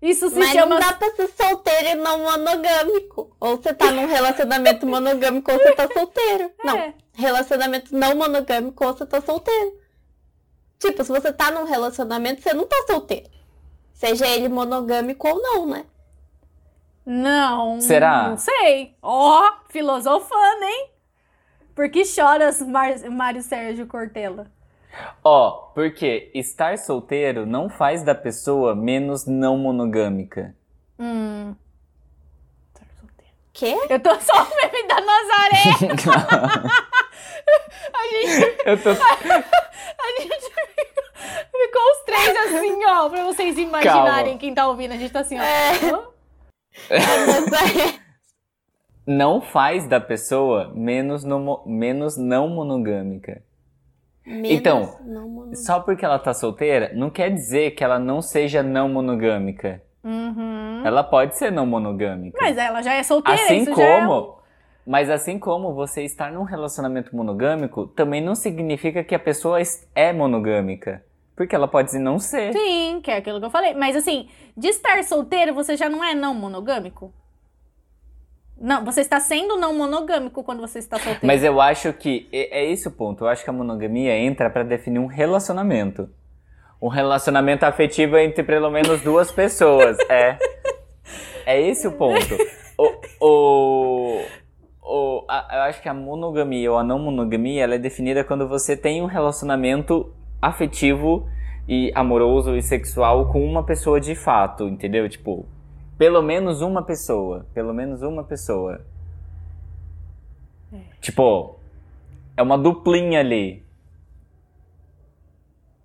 Isso 0.00 0.28
se 0.30 0.38
Mas 0.38 0.50
chama. 0.50 0.66
não 0.66 0.80
dá 0.80 0.92
pra 0.92 1.10
ser 1.10 1.28
solteiro 1.28 1.88
e 1.88 1.94
não 1.96 2.18
monogâmico. 2.20 3.36
Ou 3.40 3.56
você 3.56 3.74
tá 3.74 3.90
num 3.90 4.06
relacionamento 4.06 4.86
monogâmico 4.86 5.50
ou 5.50 5.58
você 5.58 5.74
tá 5.74 5.88
solteiro. 5.92 6.52
Não, 6.64 6.76
É. 6.78 6.94
relacionamento 7.14 7.94
não 7.96 8.14
monogâmico 8.14 8.84
ou 8.84 8.94
você 8.94 9.04
tá 9.06 9.20
solteiro. 9.20 9.76
Tipo, 10.78 11.02
se 11.02 11.10
você 11.10 11.32
tá 11.32 11.50
num 11.50 11.64
relacionamento, 11.64 12.40
você 12.42 12.52
não 12.54 12.64
tá 12.66 12.76
solteiro. 12.86 13.28
Seja 13.92 14.26
ele 14.28 14.48
monogâmico 14.48 15.26
ou 15.28 15.42
não, 15.42 15.66
né? 15.66 15.84
Não. 17.04 17.80
Será? 17.80 18.28
Não 18.28 18.36
sei. 18.36 18.94
Ó, 19.02 19.50
filosofando, 19.68 20.62
hein? 20.62 20.90
Por 21.74 21.88
que 21.90 22.04
choras, 22.04 22.60
Mar... 22.62 22.96
Mário 23.10 23.42
Sérgio 23.42 23.86
Cortella? 23.86 24.50
Ó, 25.24 25.70
porque 25.74 26.30
estar 26.34 26.78
solteiro 26.78 27.46
não 27.46 27.68
faz 27.68 28.02
da 28.02 28.14
pessoa 28.14 28.74
menos 28.74 29.26
não 29.26 29.58
monogâmica. 29.58 30.54
Hum. 30.98 31.54
Tá 32.74 32.80
solteiro. 33.00 33.32
Quê? 33.52 33.76
Eu 33.88 34.00
tô 34.00 34.14
só 34.20 34.32
o 34.42 34.56
meme 34.56 34.88
da 34.88 35.00
Nazaré. 35.00 35.62
A 37.94 38.02
gente, 38.12 38.62
Eu 38.64 38.82
tô. 38.82 38.90
a 38.92 40.20
gente 40.20 40.50
ficou 41.20 41.82
os 41.92 42.04
três 42.04 42.36
assim, 42.36 42.84
ó, 42.86 43.08
pra 43.08 43.24
vocês 43.24 43.58
imaginarem 43.58 44.24
Calma. 44.24 44.38
quem 44.38 44.54
tá 44.54 44.68
ouvindo. 44.68 44.92
A 44.92 44.96
gente 44.96 45.12
tá 45.12 45.20
assim, 45.20 45.38
ó. 45.38 45.42
É. 45.42 46.08
Não 49.06 49.40
faz 49.40 49.88
da 49.88 49.98
pessoa 49.98 50.70
menos, 50.74 51.24
no, 51.24 51.62
menos 51.64 52.18
não 52.18 52.46
monogâmica. 52.46 53.42
Menos 54.28 54.50
Então. 54.50 54.96
Só 55.54 55.80
porque 55.80 56.04
ela 56.04 56.18
tá 56.18 56.34
solteira, 56.34 56.92
não 56.94 57.08
quer 57.10 57.30
dizer 57.30 57.70
que 57.72 57.82
ela 57.82 57.98
não 57.98 58.20
seja 58.20 58.62
não 58.62 58.88
monogâmica. 58.88 59.82
Uhum. 60.04 60.82
Ela 60.84 61.02
pode 61.02 61.36
ser 61.36 61.50
não 61.50 61.66
monogâmica. 61.66 62.38
Mas 62.40 62.56
ela 62.56 62.82
já 62.82 62.94
é 62.94 63.02
solteira, 63.02 63.40
assim 63.42 63.58
isso 63.62 63.74
já 63.74 63.82
é 63.82 64.00
como. 64.00 64.38
Mas 64.86 65.10
assim 65.10 65.38
como 65.38 65.74
você 65.74 66.02
estar 66.04 66.32
num 66.32 66.44
relacionamento 66.44 67.14
monogâmico, 67.14 67.86
também 67.88 68.22
não 68.22 68.34
significa 68.34 69.02
que 69.04 69.14
a 69.14 69.18
pessoa 69.18 69.60
es- 69.60 69.86
é 69.94 70.12
monogâmica. 70.12 71.02
Porque 71.36 71.54
ela 71.54 71.68
pode 71.68 71.96
não 71.98 72.18
ser. 72.18 72.52
Sim, 72.52 73.00
que 73.02 73.10
é 73.10 73.18
aquilo 73.18 73.38
que 73.38 73.46
eu 73.46 73.50
falei. 73.50 73.74
Mas 73.74 73.94
assim, 73.94 74.28
de 74.56 74.68
estar 74.68 75.02
solteiro, 75.04 75.54
você 75.54 75.76
já 75.76 75.88
não 75.88 76.02
é 76.02 76.14
não 76.14 76.34
monogâmico? 76.34 77.12
Não, 78.60 78.84
você 78.84 79.00
está 79.02 79.20
sendo 79.20 79.56
não 79.56 79.72
monogâmico 79.76 80.42
quando 80.42 80.60
você 80.60 80.78
está 80.80 80.96
solteiro. 80.98 81.26
Mas 81.26 81.44
eu 81.44 81.60
acho 81.60 81.92
que 81.92 82.28
é 82.32 82.60
é 82.60 82.70
esse 82.70 82.88
o 82.88 82.90
ponto. 82.90 83.24
Eu 83.24 83.28
acho 83.28 83.44
que 83.44 83.50
a 83.50 83.52
monogamia 83.52 84.16
entra 84.18 84.50
pra 84.50 84.62
definir 84.62 84.98
um 84.98 85.06
relacionamento. 85.06 86.08
Um 86.80 86.88
relacionamento 86.88 87.64
afetivo 87.64 88.16
entre 88.16 88.42
pelo 88.42 88.70
menos 88.70 89.00
duas 89.02 89.30
pessoas. 89.32 89.96
É. 90.08 90.36
É 91.46 91.60
esse 91.60 91.86
o 91.88 91.92
ponto. 91.92 92.36
O, 93.20 94.20
o, 94.82 95.24
a- 95.28 95.48
eu 95.52 95.60
acho 95.62 95.82
que 95.82 95.88
a 95.88 95.94
monogamia 95.94 96.70
ou 96.70 96.78
a 96.78 96.84
não 96.84 96.98
monogamia 96.98 97.64
ela 97.64 97.74
é 97.74 97.78
definida 97.78 98.22
quando 98.24 98.46
você 98.48 98.76
tem 98.76 99.02
um 99.02 99.06
relacionamento 99.06 100.12
afetivo 100.40 101.28
e 101.68 101.92
amoroso 101.94 102.56
e 102.56 102.62
sexual 102.62 103.30
com 103.32 103.44
uma 103.44 103.64
pessoa 103.64 104.00
de 104.00 104.14
fato, 104.14 104.68
entendeu? 104.68 105.08
Tipo, 105.08 105.46
pelo 105.98 106.22
menos 106.22 106.62
uma 106.62 106.82
pessoa. 106.82 107.44
Pelo 107.52 107.74
menos 107.74 108.00
uma 108.02 108.24
pessoa. 108.24 108.80
Tipo, 111.00 111.58
é 112.36 112.42
uma 112.42 112.56
duplinha 112.56 113.20
ali. 113.20 113.64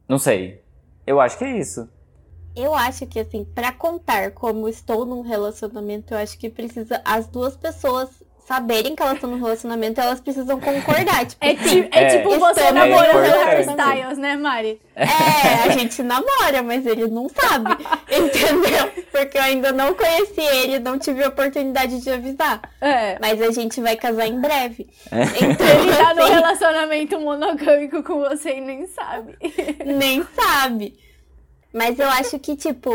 Não 0.08 0.20
sei. 0.20 0.64
Eu 1.06 1.20
acho 1.20 1.38
que 1.38 1.44
é 1.44 1.58
isso. 1.58 1.90
Eu 2.56 2.76
acho 2.76 3.08
que, 3.08 3.20
assim, 3.20 3.44
pra 3.44 3.72
contar 3.72 4.32
como 4.32 4.70
estou 4.70 5.06
num 5.06 5.22
relacionamento, 5.22 6.14
eu 6.14 6.20
acho 6.20 6.38
que 6.38 6.50
precisa 6.50 7.02
as 7.04 7.28
duas 7.28 7.58
pessoas 7.58 8.22
saberem 8.46 8.96
que 8.96 9.02
elas 9.02 9.16
estão 9.16 9.30
num 9.30 9.38
relacionamento, 9.42 10.00
elas 10.02 10.20
precisam 10.20 10.60
concordar. 10.60 11.26
Tipo, 11.26 11.46
É, 11.46 11.54
ti- 11.56 11.88
é 11.92 12.04
É, 12.04 12.18
tipo 12.18 12.38
você 12.40 12.72
namorando 12.72 13.16
o. 13.16 13.46
Harry 13.46 13.62
Styles, 13.62 14.18
né, 14.18 14.36
Mari? 14.36 14.82
é, 14.96 15.06
a 15.66 15.70
gente 15.70 16.04
namora, 16.04 16.62
mas 16.64 16.86
ele 16.86 17.08
não 17.08 17.28
sabe. 17.30 17.72
Entendeu? 18.12 18.92
Porque 19.12 19.38
eu 19.38 19.42
ainda 19.42 19.72
não 19.72 19.94
conheci 19.94 20.42
ele, 20.42 20.80
não 20.80 21.00
tive 21.00 21.24
a 21.24 21.30
oportunidade 21.30 22.00
de 22.02 22.10
avisar. 22.12 22.62
É. 22.82 23.18
Mas 23.20 23.42
a 23.42 23.52
gente 23.52 23.80
vai 23.82 23.96
casar 23.96 24.28
em 24.28 24.40
breve. 24.40 24.88
Então, 25.12 25.68
Ele 25.68 25.96
tá 25.96 26.14
num 26.14 26.22
assim, 26.24 26.34
relacionamento 26.34 27.20
monogâmico 27.20 28.04
com 28.04 28.20
você 28.20 28.58
e 28.58 28.62
nem 28.62 28.86
sabe. 28.88 29.38
nem 29.86 30.24
sabe. 30.36 30.96
Mas 31.74 31.98
eu 31.98 32.08
acho 32.08 32.38
que, 32.38 32.56
tipo, 32.56 32.92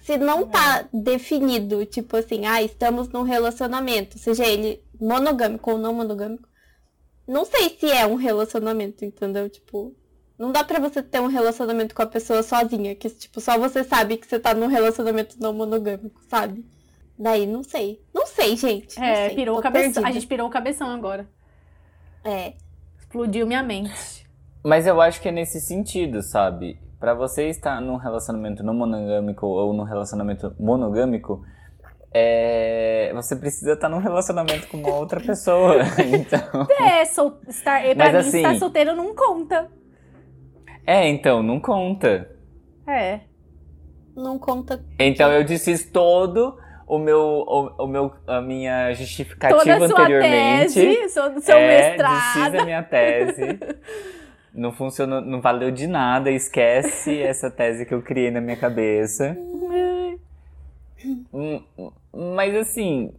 se 0.00 0.16
não 0.16 0.46
tá 0.46 0.88
definido, 0.92 1.84
tipo 1.84 2.16
assim, 2.16 2.46
ah, 2.46 2.62
estamos 2.62 3.08
num 3.10 3.22
relacionamento, 3.22 4.18
seja 4.18 4.46
ele 4.46 4.82
monogâmico 4.98 5.72
ou 5.72 5.78
não 5.78 5.92
monogâmico, 5.92 6.48
não 7.28 7.44
sei 7.44 7.76
se 7.78 7.90
é 7.90 8.06
um 8.06 8.14
relacionamento, 8.14 9.04
entendeu? 9.04 9.50
Tipo, 9.50 9.94
não 10.38 10.50
dá 10.50 10.64
pra 10.64 10.78
você 10.80 11.02
ter 11.02 11.20
um 11.20 11.26
relacionamento 11.26 11.94
com 11.94 12.00
a 12.02 12.06
pessoa 12.06 12.42
sozinha, 12.42 12.94
que, 12.94 13.10
tipo, 13.10 13.38
só 13.40 13.58
você 13.58 13.84
sabe 13.84 14.16
que 14.16 14.26
você 14.26 14.38
tá 14.38 14.54
num 14.54 14.66
relacionamento 14.66 15.36
não 15.38 15.52
monogâmico, 15.52 16.20
sabe? 16.30 16.64
Daí, 17.18 17.46
não 17.46 17.62
sei. 17.62 18.02
Não 18.14 18.26
sei, 18.26 18.56
gente. 18.56 18.98
não 18.98 19.04
É, 19.04 19.26
sei, 19.28 19.36
pirou 19.36 19.58
o 19.58 19.62
cabeção. 19.62 19.92
perdida. 19.92 20.08
A 20.08 20.12
gente 20.12 20.26
pirou 20.26 20.46
o 20.46 20.50
cabeção 20.50 20.90
agora. 20.90 21.28
É. 22.24 22.54
Explodiu 22.98 23.46
minha 23.46 23.62
mente. 23.62 24.26
Mas 24.64 24.86
eu 24.86 25.00
acho 25.00 25.20
que 25.20 25.28
é 25.28 25.32
nesse 25.32 25.60
sentido, 25.60 26.22
sabe? 26.22 26.78
Pra 26.98 27.14
você 27.14 27.48
estar 27.48 27.80
num 27.80 27.96
relacionamento 27.96 28.62
não 28.62 28.74
monogâmico 28.74 29.46
ou 29.46 29.72
num 29.74 29.84
relacionamento 29.84 30.54
monogâmico, 30.58 31.42
é... 32.12 33.12
você 33.14 33.36
precisa 33.36 33.74
estar 33.74 33.88
num 33.88 33.98
relacionamento 33.98 34.66
com 34.68 34.78
uma 34.78 34.94
outra 34.94 35.20
pessoa. 35.20 35.76
Então... 36.00 36.66
É, 36.80 37.04
sol... 37.04 37.38
estar... 37.48 37.82
pra 37.82 37.94
Mas 37.94 38.12
mim, 38.12 38.18
assim- 38.28 38.38
estar 38.38 38.54
solteiro 38.56 38.94
não 38.96 39.14
conta. 39.14 39.68
É, 40.86 41.06
então, 41.08 41.42
não 41.42 41.60
conta. 41.60 42.30
É. 42.88 43.20
Não 44.16 44.38
conta. 44.38 44.82
Então 44.98 45.30
eu 45.32 45.44
desfiz 45.44 45.84
todo 45.90 46.56
o 46.86 46.98
meu, 46.98 47.18
o, 47.20 47.84
o 47.84 47.86
meu, 47.86 48.12
a 48.26 48.40
minha 48.40 48.92
justificativa 48.94 49.58
Toda 49.58 49.74
a 49.74 49.88
sua 49.88 50.00
anteriormente. 50.02 50.74
tese, 50.74 51.08
seu, 51.10 51.40
seu 51.42 51.56
é, 51.58 51.90
mestrado. 51.90 52.12
desfiz 52.14 52.60
a 52.60 52.64
minha 52.64 52.82
tese. 52.82 53.58
Não 54.56 54.72
funcionou, 54.72 55.20
não 55.20 55.40
valeu 55.40 55.70
de 55.70 55.86
nada, 55.86 56.30
esquece 56.32 57.20
essa 57.22 57.50
tese 57.50 57.86
que 57.86 57.94
eu 57.94 58.02
criei 58.02 58.30
na 58.32 58.40
minha 58.40 58.56
cabeça. 58.56 59.36
Hum, 61.32 61.62
Mas 62.12 62.54
assim, 62.54 63.12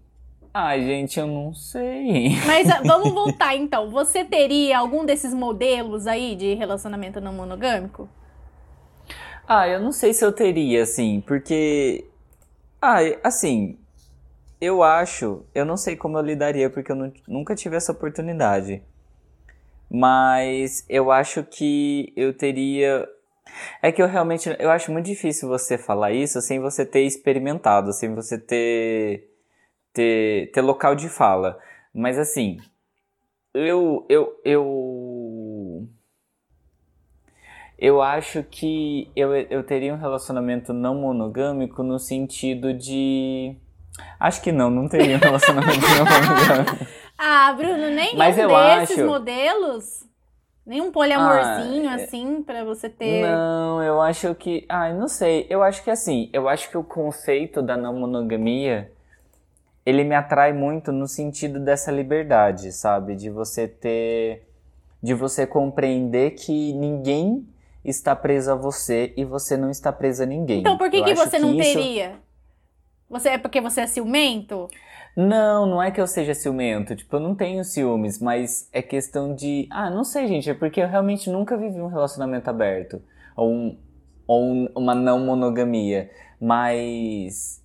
ai 0.53 0.81
gente, 0.85 1.19
eu 1.19 1.27
não 1.27 1.53
sei. 1.53 2.31
Mas 2.43 2.67
ah, 2.69 2.81
vamos 2.83 3.13
voltar 3.13 3.55
então. 3.55 3.89
Você 3.91 4.23
teria 4.25 4.79
algum 4.79 5.05
desses 5.05 5.33
modelos 5.33 6.07
aí 6.07 6.35
de 6.35 6.53
relacionamento 6.55 7.19
não 7.21 7.33
monogâmico? 7.33 8.09
Ah, 9.47 9.67
eu 9.67 9.79
não 9.79 9.91
sei 9.91 10.13
se 10.13 10.25
eu 10.25 10.31
teria, 10.31 10.83
assim, 10.83 11.21
porque. 11.21 12.05
Ah, 12.81 12.99
assim. 13.23 13.77
Eu 14.61 14.83
acho. 14.83 15.45
Eu 15.55 15.65
não 15.65 15.77
sei 15.77 15.95
como 15.97 16.17
eu 16.17 16.23
lidaria, 16.23 16.69
porque 16.69 16.91
eu 16.91 16.95
nu- 16.95 17.13
nunca 17.27 17.55
tive 17.55 17.75
essa 17.77 17.91
oportunidade. 17.93 18.83
Mas 19.89 20.85
eu 20.89 21.11
acho 21.11 21.43
que 21.43 22.13
eu 22.15 22.33
teria. 22.33 23.07
É 23.81 23.91
que 23.91 24.01
eu 24.01 24.07
realmente. 24.07 24.53
Eu 24.59 24.69
acho 24.69 24.91
muito 24.91 25.05
difícil 25.05 25.47
você 25.47 25.77
falar 25.77 26.11
isso 26.11 26.41
sem 26.41 26.59
você 26.59 26.85
ter 26.85 27.01
experimentado, 27.01 27.93
sem 27.93 28.13
você 28.13 28.37
ter. 28.37 29.29
ter, 29.93 30.51
ter 30.51 30.61
local 30.61 30.95
de 30.95 31.07
fala. 31.07 31.57
Mas 31.93 32.17
assim. 32.17 32.57
Eu. 33.53 34.05
Eu. 34.09 34.39
Eu. 34.43 35.87
Eu 37.79 38.01
acho 38.01 38.43
que 38.43 39.11
eu, 39.15 39.35
eu 39.35 39.63
teria 39.63 39.93
um 39.93 39.99
relacionamento 39.99 40.73
não 40.73 40.95
monogâmico 40.95 41.83
no 41.83 41.99
sentido 41.99 42.73
de. 42.73 43.55
Acho 44.19 44.41
que 44.41 44.51
não, 44.51 44.69
não 44.69 44.89
teria 44.89 45.15
um 45.15 45.19
relacionamento 45.19 45.79
não 45.79 46.05
monogâmico. 46.05 46.87
Ah, 47.17 47.51
Bruno, 47.53 47.89
nenhum 47.89 48.17
Mas 48.17 48.37
eu 48.37 48.47
desses 48.47 48.97
acho- 48.99 49.07
modelos? 49.07 50.05
Nenhum 50.65 50.91
poliamorzinho, 50.91 51.89
Ah, 51.89 51.97
é- 51.99 52.03
assim, 52.03 52.43
pra 52.43 52.63
você 52.65 52.89
ter. 52.89 53.21
Não, 53.21 53.81
eu 53.81 54.01
acho 54.01 54.35
que. 54.35 54.65
Ai, 54.67 54.93
não 54.93 55.07
sei. 55.07 55.47
Eu 55.49 55.63
acho 55.63 55.81
que 55.83 55.89
assim, 55.89 56.29
eu 56.33 56.49
acho 56.49 56.69
que 56.69 56.77
o 56.77 56.83
conceito 56.83 57.61
da 57.61 57.77
não 57.77 57.93
monogamia 57.93 58.91
ele 59.85 60.03
me 60.03 60.13
atrai 60.13 60.51
muito 60.51 60.91
no 60.91 61.07
sentido 61.07 61.61
dessa 61.61 61.89
liberdade, 61.89 62.73
sabe? 62.73 63.15
De 63.15 63.29
você 63.29 63.65
ter. 63.67 64.45
De 65.01 65.13
você 65.13 65.47
compreender 65.47 66.31
que 66.31 66.73
ninguém 66.73 67.47
está 67.85 68.13
preso 68.13 68.51
a 68.51 68.55
você 68.55 69.13
e 69.15 69.23
você 69.23 69.55
não 69.55 69.69
está 69.71 69.93
preso 69.93 70.23
a 70.23 70.25
ninguém. 70.25 70.59
Então, 70.59 70.77
por 70.77 70.89
que, 70.89 70.97
Eu 70.97 71.05
que 71.05 71.15
você 71.15 71.39
não 71.39 71.53
isso- 71.53 71.73
teria? 71.73 72.15
Você 73.09 73.29
é 73.29 73.37
porque 73.37 73.61
você 73.61 73.79
é 73.81 73.87
ciumento? 73.87 74.67
Não, 75.19 75.65
não 75.65 75.81
é 75.81 75.89
que 75.89 75.99
eu 75.99 76.05
seja 76.05 76.35
ciumento. 76.35 76.95
Tipo, 76.95 77.15
eu 77.15 77.19
não 77.19 77.33
tenho 77.33 77.63
ciúmes, 77.63 78.19
mas 78.19 78.69
é 78.71 78.83
questão 78.83 79.33
de. 79.33 79.67
Ah, 79.71 79.89
não 79.89 80.03
sei, 80.03 80.27
gente. 80.27 80.47
É 80.47 80.53
porque 80.53 80.79
eu 80.79 80.87
realmente 80.87 81.27
nunca 81.27 81.57
vivi 81.57 81.81
um 81.81 81.87
relacionamento 81.87 82.47
aberto. 82.47 83.01
Ou, 83.35 83.49
um, 83.51 83.77
ou 84.27 84.43
um- 84.43 84.69
uma 84.75 84.93
não 84.93 85.19
monogamia. 85.25 86.11
Mas. 86.39 87.63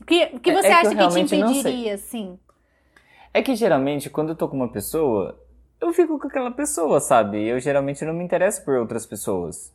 O 0.00 0.04
que, 0.04 0.26
que 0.38 0.50
É- 0.50 0.54
você 0.54 0.68
é 0.68 0.70
que 0.70 0.76
acha 0.86 0.88
que 0.90 0.94
te 1.26 1.36
não 1.36 1.52
sei. 1.54 1.58
impediria, 1.72 1.94
assim? 1.94 2.38
É 3.34 3.42
que 3.42 3.56
geralmente, 3.56 4.08
quando 4.08 4.28
eu 4.28 4.36
tô 4.36 4.48
com 4.48 4.54
uma 4.56 4.68
pessoa, 4.70 5.36
eu 5.80 5.92
fico 5.92 6.20
com 6.20 6.28
aquela 6.28 6.52
pessoa, 6.52 7.00
sabe? 7.00 7.42
Eu 7.44 7.58
geralmente 7.58 8.04
não 8.04 8.12
me 8.14 8.22
interesso 8.22 8.64
por 8.64 8.76
outras 8.76 9.04
pessoas. 9.06 9.72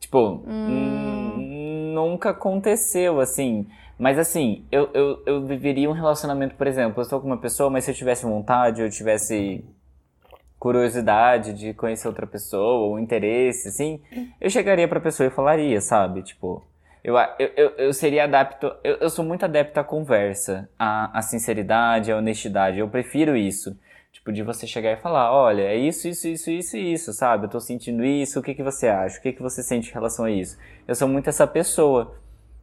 Tipo, 0.00 0.42
hum, 0.46 1.92
nunca 1.94 2.30
aconteceu 2.30 3.20
assim. 3.20 3.66
Mas 3.98 4.18
assim, 4.18 4.64
eu, 4.70 4.90
eu, 4.92 5.22
eu 5.24 5.46
viveria 5.46 5.88
um 5.88 5.92
relacionamento, 5.92 6.54
por 6.56 6.66
exemplo, 6.66 7.00
eu 7.00 7.02
estou 7.02 7.20
com 7.20 7.26
uma 7.26 7.38
pessoa, 7.38 7.70
mas 7.70 7.84
se 7.84 7.90
eu 7.90 7.94
tivesse 7.94 8.24
vontade, 8.24 8.82
eu 8.82 8.90
tivesse 8.90 9.64
curiosidade 10.58 11.52
de 11.52 11.74
conhecer 11.74 12.08
outra 12.08 12.26
pessoa, 12.26 12.86
ou 12.86 12.98
interesse, 12.98 13.68
assim, 13.68 14.00
eu 14.40 14.48
chegaria 14.48 14.88
pra 14.88 14.98
pessoa 15.00 15.26
e 15.26 15.30
falaria, 15.30 15.80
sabe? 15.80 16.22
Tipo, 16.22 16.64
eu, 17.04 17.14
eu, 17.38 17.70
eu, 17.76 17.92
seria 17.92 18.24
adapto, 18.24 18.72
eu, 18.82 18.96
eu 18.96 19.10
sou 19.10 19.24
muito 19.24 19.44
adepto 19.44 19.78
à 19.78 19.84
conversa, 19.84 20.68
à, 20.78 21.18
à 21.18 21.22
sinceridade, 21.22 22.10
à 22.10 22.16
honestidade, 22.16 22.78
eu 22.78 22.88
prefiro 22.88 23.36
isso. 23.36 23.78
Tipo, 24.10 24.32
de 24.32 24.42
você 24.42 24.66
chegar 24.66 24.92
e 24.92 24.96
falar, 24.96 25.32
olha, 25.32 25.62
é 25.62 25.76
isso, 25.76 26.08
isso, 26.08 26.28
isso, 26.28 26.50
isso 26.50 26.76
isso, 26.78 27.12
sabe? 27.12 27.44
Eu 27.44 27.50
tô 27.50 27.60
sentindo 27.60 28.04
isso, 28.04 28.38
o 28.38 28.42
que 28.42 28.54
que 28.54 28.62
você 28.62 28.88
acha? 28.88 29.18
O 29.18 29.20
que 29.20 29.32
que 29.32 29.42
você 29.42 29.62
sente 29.62 29.90
em 29.90 29.92
relação 29.92 30.24
a 30.24 30.30
isso? 30.30 30.56
Eu 30.86 30.94
sou 30.94 31.08
muito 31.08 31.28
essa 31.28 31.46
pessoa. 31.46 32.16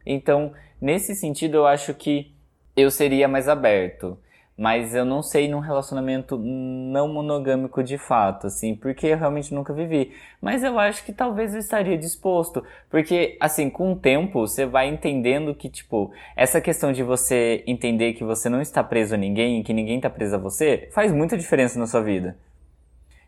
Então, 0.04 0.52
nesse 0.82 1.14
sentido, 1.14 1.58
eu 1.58 1.66
acho 1.66 1.94
que 1.94 2.34
eu 2.76 2.90
seria 2.90 3.28
mais 3.28 3.48
aberto. 3.48 4.18
Mas 4.54 4.94
eu 4.94 5.04
não 5.04 5.22
sei 5.22 5.48
num 5.48 5.60
relacionamento 5.60 6.36
não 6.36 7.08
monogâmico 7.08 7.82
de 7.82 7.96
fato, 7.96 8.46
assim, 8.48 8.74
porque 8.76 9.06
eu 9.06 9.16
realmente 9.16 9.52
nunca 9.54 9.72
vivi. 9.72 10.12
Mas 10.42 10.62
eu 10.62 10.78
acho 10.78 11.04
que 11.04 11.12
talvez 11.12 11.54
eu 11.54 11.58
estaria 11.58 11.96
disposto. 11.96 12.62
Porque, 12.90 13.36
assim, 13.40 13.70
com 13.70 13.92
o 13.92 13.96
tempo, 13.96 14.40
você 14.40 14.66
vai 14.66 14.88
entendendo 14.88 15.54
que, 15.54 15.70
tipo, 15.70 16.12
essa 16.36 16.60
questão 16.60 16.92
de 16.92 17.02
você 17.02 17.64
entender 17.66 18.12
que 18.12 18.24
você 18.24 18.50
não 18.50 18.60
está 18.60 18.84
preso 18.84 19.14
a 19.14 19.18
ninguém 19.18 19.62
que 19.62 19.72
ninguém 19.72 19.96
está 19.96 20.10
preso 20.10 20.36
a 20.36 20.38
você, 20.38 20.88
faz 20.92 21.10
muita 21.12 21.36
diferença 21.36 21.78
na 21.78 21.86
sua 21.86 22.02
vida. 22.02 22.36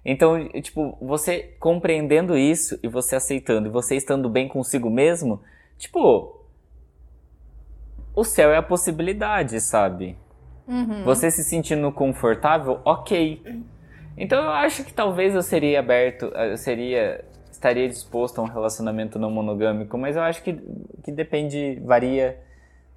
Então, 0.05 0.47
tipo, 0.61 0.99
você 1.01 1.55
compreendendo 1.59 2.37
isso 2.37 2.79
e 2.83 2.89
você 2.89 3.17
aceitando 3.17 3.69
e 3.69 3.73
você 3.73 3.97
estando 3.97 4.29
bem 4.29 4.47
consigo 4.47 4.91
mesmo, 4.91 5.41
tipo, 5.79 6.44
o 8.15 8.25
céu 8.25 8.53
é 8.53 8.57
a 8.57 8.63
possibilidade, 8.63 9.61
sabe? 9.61 10.17
Uhum. 10.67 11.05
Você 11.05 11.31
se 11.31 11.45
sentindo 11.45 11.91
confortável, 11.93 12.81
ok. 12.85 13.63
Então 14.17 14.43
eu 14.43 14.51
acho 14.51 14.85
que 14.85 14.93
talvez 14.93 15.35
eu 15.35 15.43
seria 15.43 15.81
aberto, 15.81 16.27
eu 16.27 16.57
seria, 16.57 17.25
estaria 17.51 17.89
disposto 17.89 18.41
a 18.41 18.43
um 18.43 18.47
relacionamento 18.47 19.19
não 19.19 19.31
monogâmico, 19.31 19.99
mas 19.99 20.17
eu 20.17 20.23
acho 20.23 20.43
que, 20.43 20.55
que 21.03 21.11
depende, 21.11 21.81
varia. 21.85 22.41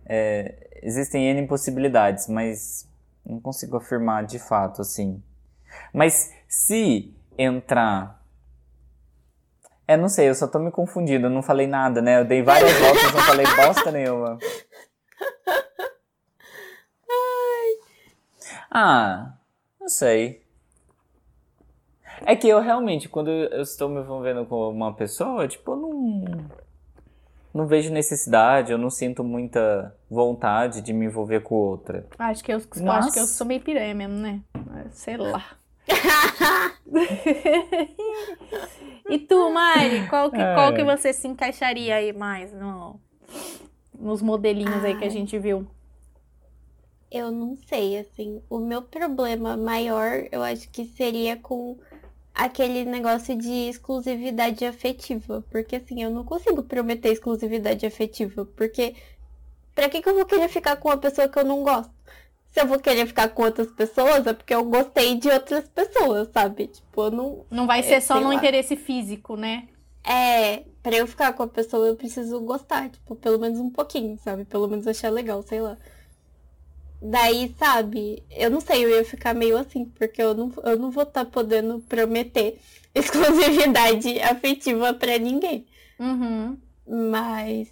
é, 0.06 0.68
existem 0.82 1.28
N 1.30 1.48
possibilidades, 1.48 2.28
mas 2.28 2.88
não 3.26 3.40
consigo 3.40 3.78
afirmar 3.78 4.26
de 4.26 4.40
fato, 4.40 4.82
assim. 4.82 5.22
Mas 5.94 6.34
se 6.48 7.14
entrar. 7.38 8.24
É, 9.88 9.98
não 9.98 10.10
sei, 10.10 10.30
eu 10.30 10.36
só 10.36 10.48
tô 10.48 10.60
me 10.60 10.70
confundindo, 10.70 11.28
eu 11.28 11.30
não 11.30 11.42
falei 11.42 11.66
nada, 11.66 12.02
né? 12.02 12.20
Eu 12.20 12.26
dei 12.26 12.44
várias 12.44 12.72
voltas, 12.78 13.14
não 13.14 13.22
falei 13.22 13.46
bosta 13.56 13.92
nenhuma. 13.92 14.38
Ah, 18.72 19.34
não 19.80 19.90
sei. 19.90 20.42
É 22.26 22.36
que 22.36 22.48
eu 22.48 22.60
realmente, 22.60 23.08
quando 23.10 23.30
eu 23.30 23.62
estou 23.62 23.88
me 23.90 24.02
envolvendo 24.02 24.44
com 24.46 24.70
uma 24.70 24.94
pessoa, 24.94 25.48
tipo, 25.48 25.72
eu 25.72 25.78
não. 25.78 26.26
Não 27.54 27.66
vejo 27.66 27.90
necessidade, 27.92 28.72
eu 28.72 28.78
não 28.78 28.92
sinto 28.92 29.24
muita 29.24 29.96
vontade 30.10 30.82
de 30.82 30.94
me 30.94 31.08
envolver 31.08 31.42
com 31.42 31.56
outra. 31.56 32.06
Acho 32.20 32.44
que 32.44 32.54
eu, 32.54 32.58
acho 32.58 33.12
que 33.12 33.20
eu 33.20 33.26
sou 33.26 33.48
meio 33.48 33.62
piranha 33.62 33.96
mesmo, 33.96 34.16
né? 34.16 34.42
Sei 34.92 35.18
lá. 35.18 35.44
e 39.10 39.18
tu, 39.18 39.50
Mari, 39.50 40.08
qual 40.08 40.30
que, 40.30 40.38
qual 40.38 40.72
que 40.74 40.84
você 40.84 41.12
se 41.14 41.28
encaixaria 41.28 41.96
aí 41.96 42.14
mais 42.14 42.54
no, 42.54 43.00
nos 44.00 44.22
modelinhos 44.22 44.84
aí 44.84 44.96
que 44.96 45.06
a 45.06 45.08
Ai. 45.08 45.12
gente 45.12 45.38
viu? 45.40 45.68
Eu 47.10 47.32
não 47.32 47.56
sei, 47.68 47.98
assim. 48.00 48.42
O 48.50 48.60
meu 48.60 48.82
problema 48.82 49.56
maior, 49.56 50.28
eu 50.32 50.44
acho 50.44 50.70
que 50.70 50.86
seria 50.86 51.38
com 51.38 51.78
aquele 52.34 52.86
negócio 52.86 53.36
de 53.38 53.70
exclusividade 53.70 54.66
afetiva. 54.66 55.44
Porque, 55.50 55.78
assim, 55.78 56.04
eu 56.04 56.10
não 56.12 56.24
consigo 56.26 56.64
prometer 56.64 57.10
exclusividade 57.12 57.86
afetiva. 57.86 58.46
Porque, 58.46 58.96
pra 59.76 59.90
que, 59.90 60.02
que 60.02 60.10
eu 60.10 60.16
vou 60.16 60.26
querer 60.26 60.50
ficar 60.50 60.78
com 60.78 60.90
uma 60.90 60.98
pessoa 60.98 61.30
que 61.30 61.40
eu 61.40 61.46
não 61.46 61.64
gosto? 61.64 61.92
Se 62.52 62.62
eu 62.62 62.68
vou 62.68 62.80
querer 62.80 63.06
ficar 63.08 63.30
com 63.30 63.44
outras 63.44 63.72
pessoas, 63.72 64.26
é 64.28 64.34
porque 64.34 64.54
eu 64.56 64.64
gostei 64.66 65.16
de 65.16 65.30
outras 65.30 65.68
pessoas, 65.70 66.30
sabe? 66.34 66.68
Tipo, 66.68 67.04
eu 67.04 67.12
não. 67.12 67.46
Não 67.52 67.68
vai 67.68 67.84
ser 67.84 67.96
É, 67.96 68.00
só 68.02 68.20
no 68.20 68.30
lá. 68.30 68.36
interesse 68.36 68.76
físico, 68.76 69.36
né? 69.38 69.68
É, 70.04 70.64
pra 70.82 70.96
eu 70.96 71.08
ficar 71.08 71.34
com 71.34 71.44
a 71.44 71.48
pessoa, 71.48 71.88
eu 71.88 71.96
preciso 71.96 72.40
gostar, 72.42 72.90
tipo, 72.90 73.16
pelo 73.16 73.40
menos 73.40 73.60
um 73.60 73.70
pouquinho, 73.70 74.18
sabe? 74.24 74.46
Pelo 74.46 74.68
menos 74.68 74.88
achar 74.88 75.10
legal, 75.10 75.42
sei 75.44 75.62
lá. 75.62 75.78
Daí, 77.02 77.54
sabe, 77.60 78.24
eu 78.32 78.50
não 78.50 78.60
sei, 78.60 78.84
eu 78.84 78.90
ia 78.90 79.06
ficar 79.06 79.34
meio 79.36 79.58
assim, 79.58 79.86
porque 79.86 80.22
eu 80.22 80.34
não, 80.34 80.52
eu 80.64 80.78
não 80.80 80.90
vou 80.90 81.04
estar 81.04 81.26
podendo 81.26 81.80
prometer 81.82 82.60
exclusividade 82.96 84.20
afetiva 84.20 84.94
pra 84.94 85.18
ninguém. 85.20 85.68
Uhum. 86.00 86.58
Mas, 87.12 87.72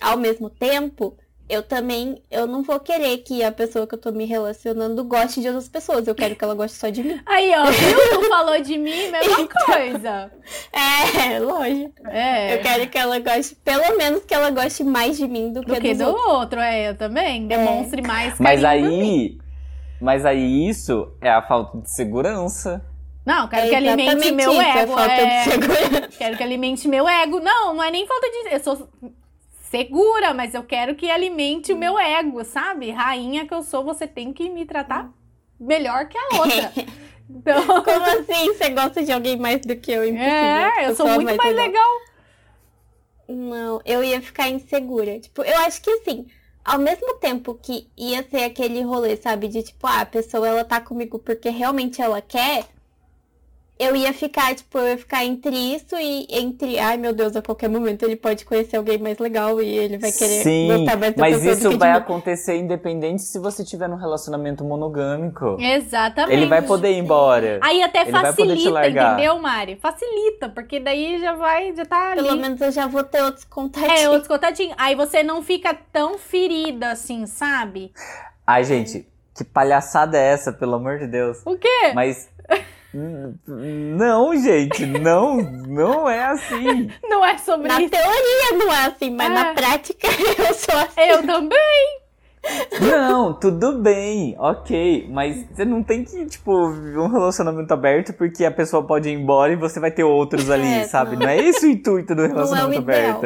ao 0.00 0.16
mesmo 0.16 0.48
tempo, 0.50 1.16
eu 1.48 1.62
também, 1.62 2.22
eu 2.30 2.46
não 2.46 2.62
vou 2.62 2.78
querer 2.78 3.18
que 3.18 3.42
a 3.42 3.50
pessoa 3.50 3.86
que 3.86 3.94
eu 3.94 3.98
tô 3.98 4.12
me 4.12 4.26
relacionando 4.26 5.02
goste 5.04 5.40
de 5.40 5.46
outras 5.48 5.68
pessoas. 5.68 6.06
Eu 6.06 6.14
quero 6.14 6.36
que 6.36 6.44
ela 6.44 6.54
goste 6.54 6.76
só 6.76 6.88
de 6.90 7.02
mim. 7.02 7.20
Aí, 7.24 7.50
ó, 7.56 7.64
viu? 7.64 8.20
Tu 8.20 8.28
falou 8.28 8.60
de 8.60 8.76
mim, 8.78 9.10
mesma 9.10 9.48
coisa. 9.66 10.30
É, 10.72 11.38
lógico. 11.40 12.06
É. 12.08 12.54
Eu 12.54 12.62
quero 12.62 12.88
que 12.88 12.96
ela 12.98 13.18
goste, 13.18 13.54
pelo 13.56 13.96
menos 13.98 14.24
que 14.24 14.32
ela 14.34 14.50
goste 14.50 14.82
mais 14.82 15.16
de 15.18 15.28
mim 15.28 15.52
do 15.52 15.60
que, 15.60 15.74
Do 15.74 15.80
que 15.80 15.94
dos 15.94 15.98
do 15.98 16.08
outros. 16.08 16.32
outro, 16.32 16.60
é, 16.60 16.90
eu 16.90 16.96
também. 16.96 17.46
Demonstre 17.46 18.00
mais 18.02 18.38
Mas 18.38 18.64
aí. 18.64 19.38
Mas 20.00 20.24
aí 20.24 20.68
isso 20.68 21.12
é 21.20 21.28
a 21.30 21.42
falta 21.42 21.78
de 21.78 21.90
segurança. 21.94 22.82
Não, 23.26 23.46
quero 23.48 23.66
É 23.66 23.68
que 23.68 23.74
alimente 23.74 24.32
meu 24.32 24.52
isso, 24.52 24.60
é 24.60 24.78
ego. 24.78 24.92
falta 24.94 25.14
de 25.14 25.20
é... 25.20 25.44
segurança. 25.44 26.08
Quero 26.16 26.36
que 26.36 26.42
alimente 26.42 26.88
meu 26.88 27.06
ego. 27.08 27.40
Não, 27.40 27.74
não 27.74 27.82
é 27.82 27.90
nem 27.90 28.06
falta 28.06 28.26
de. 28.30 28.54
Eu 28.54 28.60
sou 28.60 28.88
segura, 29.70 30.34
mas 30.34 30.54
eu 30.54 30.62
quero 30.62 30.94
que 30.94 31.10
alimente 31.10 31.72
o 31.72 31.76
meu 31.76 31.98
ego, 31.98 32.44
sabe? 32.44 32.90
Rainha 32.90 33.46
que 33.46 33.54
eu 33.54 33.62
sou, 33.62 33.84
você 33.84 34.06
tem 34.06 34.32
que 34.32 34.48
me 34.48 34.64
tratar 34.64 35.10
melhor 35.58 36.08
que 36.08 36.18
a 36.18 36.40
outra. 36.40 36.72
Então, 37.30 37.62
Como 37.84 38.04
assim? 38.06 38.54
Você 38.54 38.70
gosta 38.70 39.04
de 39.04 39.12
alguém 39.12 39.36
mais 39.36 39.60
do 39.60 39.76
que 39.76 39.92
eu? 39.92 40.02
Impossível. 40.02 40.32
é, 40.32 40.88
eu 40.88 40.96
sou 40.96 41.06
muito 41.10 41.36
mais 41.36 41.54
legal. 41.54 42.00
Não, 43.28 43.82
eu 43.84 44.02
ia 44.02 44.22
ficar 44.22 44.48
insegura. 44.48 45.20
Tipo, 45.20 45.42
eu 45.42 45.58
acho 45.58 45.82
que 45.82 45.90
assim, 45.90 46.26
ao 46.64 46.78
mesmo 46.78 47.16
tempo 47.16 47.54
que 47.54 47.86
ia 47.94 48.26
ser 48.30 48.44
aquele 48.44 48.80
rolê, 48.80 49.14
sabe? 49.14 49.46
De 49.48 49.62
tipo, 49.62 49.86
ah, 49.86 50.00
a 50.00 50.06
pessoa 50.06 50.48
ela 50.48 50.64
tá 50.64 50.80
comigo 50.80 51.18
porque 51.18 51.50
realmente 51.50 52.00
ela 52.00 52.22
quer. 52.22 52.64
Eu 53.78 53.94
ia 53.94 54.12
ficar, 54.12 54.54
tipo, 54.54 54.76
eu 54.78 54.88
ia 54.88 54.98
ficar 54.98 55.24
entre 55.24 55.54
isso 55.54 55.94
e 55.96 56.26
entre, 56.30 56.78
ai 56.78 56.96
meu 56.96 57.12
Deus, 57.12 57.36
a 57.36 57.42
qualquer 57.42 57.68
momento 57.68 58.02
ele 58.02 58.16
pode 58.16 58.44
conhecer 58.44 58.76
alguém 58.76 58.98
mais 58.98 59.18
legal 59.18 59.62
e 59.62 59.68
ele 59.68 59.98
vai 59.98 60.10
querer 60.10 60.42
Sim, 60.42 60.66
gostar 60.66 60.96
mais 60.96 61.14
da 61.14 61.20
mas 61.20 61.44
isso 61.44 61.70
que 61.70 61.76
vai 61.76 61.92
de 61.92 61.98
acontecer 61.98 62.56
independente 62.56 63.22
se 63.22 63.38
você 63.38 63.64
tiver 63.64 63.88
num 63.88 63.96
relacionamento 63.96 64.64
monogâmico. 64.64 65.56
Exatamente. 65.60 66.32
Ele 66.32 66.46
vai 66.46 66.62
poder 66.62 66.90
ir 66.90 66.98
embora. 66.98 67.60
Aí 67.62 67.82
até 67.82 68.02
Ele 68.02 68.10
facilita, 68.10 68.70
largar. 68.70 69.12
entendeu, 69.12 69.38
Mari? 69.38 69.76
Facilita, 69.76 70.48
porque 70.48 70.80
daí 70.80 71.20
já 71.20 71.34
vai, 71.34 71.72
já 71.74 71.84
tá 71.84 72.12
ali. 72.12 72.22
Pelo 72.22 72.36
menos 72.36 72.60
eu 72.60 72.72
já 72.72 72.86
vou 72.88 73.04
ter 73.04 73.22
outros 73.22 73.44
contatinhos. 73.44 74.00
É, 74.00 74.08
outros 74.08 74.26
contatinhos. 74.28 74.74
Aí 74.76 74.94
você 74.96 75.22
não 75.22 75.40
fica 75.42 75.72
tão 75.92 76.18
ferida 76.18 76.90
assim, 76.90 77.26
sabe? 77.26 77.92
Ai, 78.44 78.64
gente, 78.64 79.06
que 79.36 79.44
palhaçada 79.44 80.18
é 80.18 80.32
essa, 80.32 80.52
pelo 80.52 80.74
amor 80.74 80.98
de 80.98 81.06
Deus? 81.06 81.38
O 81.44 81.56
quê? 81.56 81.92
Mas. 81.94 82.28
Não, 83.46 84.36
gente, 84.36 84.86
não, 84.86 85.36
não 85.36 86.08
é 86.08 86.24
assim. 86.26 86.90
Não 87.04 87.24
é 87.24 87.36
sobre 87.38 87.68
Na 87.68 87.80
isso. 87.80 87.90
teoria 87.90 88.58
não 88.58 88.72
é 88.72 88.86
assim, 88.86 89.10
mas 89.10 89.30
É. 89.30 89.34
na 89.34 89.54
prática 89.54 90.08
eu 90.38 90.54
sou 90.54 90.74
assim. 90.76 91.00
Eu 91.00 91.26
também. 91.26 91.98
Não, 92.80 93.34
tudo 93.34 93.78
bem, 93.82 94.34
ok, 94.38 95.08
mas 95.10 95.44
você 95.50 95.64
não 95.64 95.82
tem 95.82 96.04
que, 96.04 96.24
tipo, 96.26 96.70
viver 96.70 96.98
um 96.98 97.08
relacionamento 97.08 97.74
aberto 97.74 98.12
porque 98.14 98.44
a 98.44 98.50
pessoa 98.50 98.86
pode 98.86 99.08
ir 99.08 99.12
embora 99.12 99.52
e 99.52 99.56
você 99.56 99.78
vai 99.80 99.90
ter 99.90 100.04
outros 100.04 100.48
ali, 100.48 100.66
É, 100.66 100.84
sabe? 100.84 101.16
não. 101.16 101.22
Não 101.22 101.28
é 101.28 101.36
esse 101.36 101.66
o 101.66 101.70
intuito 101.70 102.14
do 102.14 102.22
é 102.22 102.26
o 102.26 102.28
relacionamento 102.28 102.80
ideal. 102.82 103.20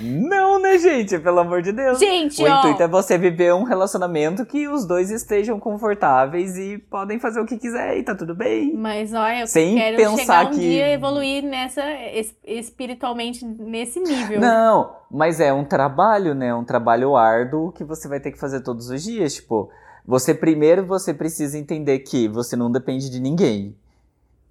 Não, 0.00 0.58
né, 0.60 0.78
gente? 0.78 1.18
Pelo 1.18 1.40
amor 1.40 1.62
de 1.62 1.72
Deus. 1.72 1.98
Gente, 1.98 2.42
O 2.42 2.46
ó. 2.50 2.58
intuito 2.58 2.82
é 2.82 2.88
você 2.88 3.18
viver 3.18 3.52
um 3.54 3.62
relacionamento 3.64 4.44
que 4.46 4.66
os 4.66 4.86
dois 4.86 5.10
estejam 5.10 5.60
confortáveis 5.60 6.56
e 6.56 6.78
podem 6.78 7.18
fazer 7.18 7.40
o 7.40 7.46
que 7.46 7.58
quiser 7.58 7.98
e 7.98 8.02
tá 8.02 8.14
tudo 8.14 8.34
bem. 8.34 8.74
Mas 8.74 9.12
olha, 9.12 9.40
eu 9.40 9.46
Sem 9.46 9.74
quero 9.76 9.96
pensar 9.96 10.16
chegar 10.16 10.46
um 10.46 10.50
que- 10.50 10.60
dia 10.60 10.88
evoluir 10.92 11.42
nessa 11.44 11.82
es- 12.14 12.34
espiritualmente 12.44 13.44
nesse 13.44 14.00
nível. 14.00 14.40
Não, 14.40 14.92
mas 15.10 15.38
é 15.40 15.52
um 15.52 15.64
trabalho, 15.64 16.34
né? 16.34 16.54
Um 16.54 16.64
trabalho 16.64 17.16
árduo 17.16 17.72
que 17.72 17.84
você 17.84 18.08
vai 18.08 18.20
ter 18.20 18.30
que 18.32 18.38
fazer 18.38 18.60
todos 18.62 18.88
os 18.90 19.02
dias. 19.02 19.34
Tipo, 19.34 19.70
você 20.06 20.34
primeiro 20.34 20.84
você 20.86 21.12
precisa 21.12 21.58
entender 21.58 21.98
que 22.00 22.26
você 22.28 22.56
não 22.56 22.70
depende 22.72 23.10
de 23.10 23.20
ninguém. 23.20 23.76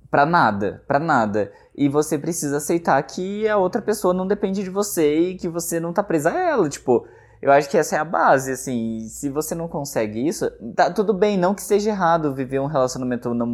Pra 0.10 0.26
nada, 0.26 0.84
pra 0.88 0.99
nada. 0.99 1.51
E 1.76 1.88
você 1.88 2.18
precisa 2.18 2.57
aceitar 2.57 3.01
que 3.03 3.47
a 3.47 3.57
outra 3.57 3.82
pessoa 3.82 4.14
não 4.14 4.28
depende 4.28 4.64
de 4.64 4.70
você 4.70 5.30
e 5.30 5.36
que 5.36 5.47
você 5.47 5.80
não 5.80 5.93
tá 5.93 6.01
presa 6.01 6.32
a 6.32 6.39
ela. 6.39 6.68
Tipo, 6.68 7.05
eu 7.41 7.51
acho 7.51 7.70
que 7.70 7.78
essa 7.78 7.95
é 7.95 7.99
a 7.99 8.05
base, 8.05 8.51
assim. 8.51 9.07
Se 9.07 9.30
você 9.30 9.53
não 9.53 9.68
consegue 9.68 10.28
isso, 10.28 10.49
tá 10.76 10.91
tudo 10.91 11.14
bem, 11.14 11.38
não 11.38 11.53
que 11.53 11.62
seja 11.62 11.91
errado 11.91 12.34
viver 12.34 12.60
um 12.60 12.66
relacionamento 12.66 13.34
não 13.34 13.47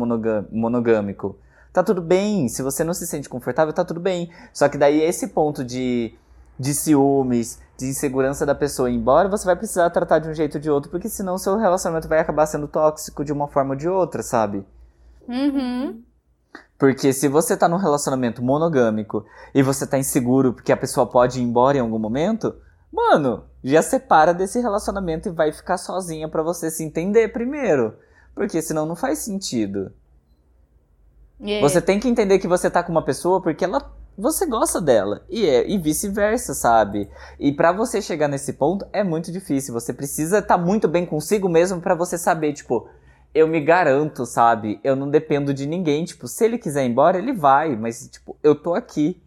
monogâmico. 0.51 1.37
Tá 1.73 1.83
tudo 1.83 2.01
bem, 2.01 2.47
se 2.47 2.61
você 2.63 2.85
não 2.85 2.93
se 2.93 3.05
sente 3.05 3.27
confortável, 3.27 3.73
tá 3.73 3.83
tudo 3.83 3.99
bem. 3.99 4.31
Só 4.53 4.69
que 4.69 4.77
daí 4.77 5.01
esse 5.01 5.27
ponto 5.27 5.61
de, 5.61 6.15
de 6.57 6.73
ciúmes, 6.73 7.59
de 7.77 7.87
insegurança 7.87 8.45
da 8.45 8.55
pessoa 8.55 8.89
embora, 8.89 9.27
você 9.27 9.45
vai 9.45 9.57
precisar 9.57 9.89
tratar 9.89 10.19
de 10.19 10.29
um 10.29 10.33
jeito 10.33 10.55
ou 10.55 10.61
de 10.61 10.71
outro, 10.71 10.89
porque 10.89 11.09
senão 11.09 11.37
seu 11.37 11.57
relacionamento 11.57 12.07
vai 12.07 12.19
acabar 12.19 12.45
sendo 12.45 12.65
tóxico 12.67 13.25
de 13.25 13.33
uma 13.33 13.49
forma 13.49 13.71
ou 13.71 13.75
de 13.75 13.89
outra, 13.89 14.23
sabe? 14.23 14.65
Uhum. 15.27 16.01
Porque 16.77 17.13
se 17.13 17.27
você 17.27 17.55
tá 17.55 17.67
num 17.67 17.77
relacionamento 17.77 18.43
monogâmico 18.43 19.25
e 19.53 19.63
você 19.63 19.87
tá 19.87 19.97
inseguro 19.97 20.53
porque 20.53 20.71
a 20.71 20.77
pessoa 20.77 21.07
pode 21.07 21.39
ir 21.39 21.43
embora 21.43 21.77
em 21.77 21.81
algum 21.81 21.99
momento, 21.99 22.55
mano, 22.91 23.45
já 23.63 23.81
separa 23.81 24.33
desse 24.33 24.59
relacionamento 24.59 25.29
e 25.29 25.31
vai 25.31 25.51
ficar 25.51 25.77
sozinha 25.77 26.27
pra 26.27 26.43
você 26.43 26.69
se 26.69 26.83
entender 26.83 27.29
primeiro. 27.29 27.95
Porque 28.33 28.61
senão 28.61 28.85
não 28.85 28.95
faz 28.95 29.19
sentido. 29.19 29.91
É. 31.41 31.61
Você 31.61 31.81
tem 31.81 31.99
que 31.99 32.07
entender 32.07 32.39
que 32.39 32.47
você 32.47 32.69
tá 32.69 32.83
com 32.83 32.91
uma 32.91 33.03
pessoa 33.03 33.41
porque 33.41 33.63
ela 33.63 33.93
você 34.17 34.45
gosta 34.45 34.79
dela 34.79 35.25
e 35.29 35.45
é 35.45 35.69
e 35.69 35.77
vice-versa, 35.77 36.53
sabe? 36.53 37.09
E 37.37 37.51
pra 37.51 37.73
você 37.73 38.01
chegar 38.01 38.29
nesse 38.29 38.53
ponto 38.53 38.85
é 38.93 39.03
muito 39.03 39.31
difícil. 39.31 39.73
Você 39.73 39.91
precisa 39.91 40.39
estar 40.39 40.57
muito 40.57 40.87
bem 40.87 41.05
consigo 41.05 41.49
mesmo 41.49 41.81
pra 41.81 41.95
você 41.95 42.17
saber, 42.17 42.53
tipo, 42.53 42.87
eu 43.35 43.49
me 43.49 43.59
garanto, 43.59 44.25
sabe? 44.25 44.79
Eu 44.81 44.95
não 44.95 45.09
dependo 45.09 45.53
de 45.53 45.67
ninguém, 45.67 46.05
tipo, 46.05 46.25
se 46.25 46.45
ele 46.45 46.57
quiser 46.57 46.85
ir 46.85 46.89
embora, 46.89 47.17
ele 47.17 47.33
vai, 47.33 47.75
mas 47.75 48.07
tipo, 48.07 48.37
eu 48.41 48.55
tô 48.55 48.73
aqui. 48.73 49.21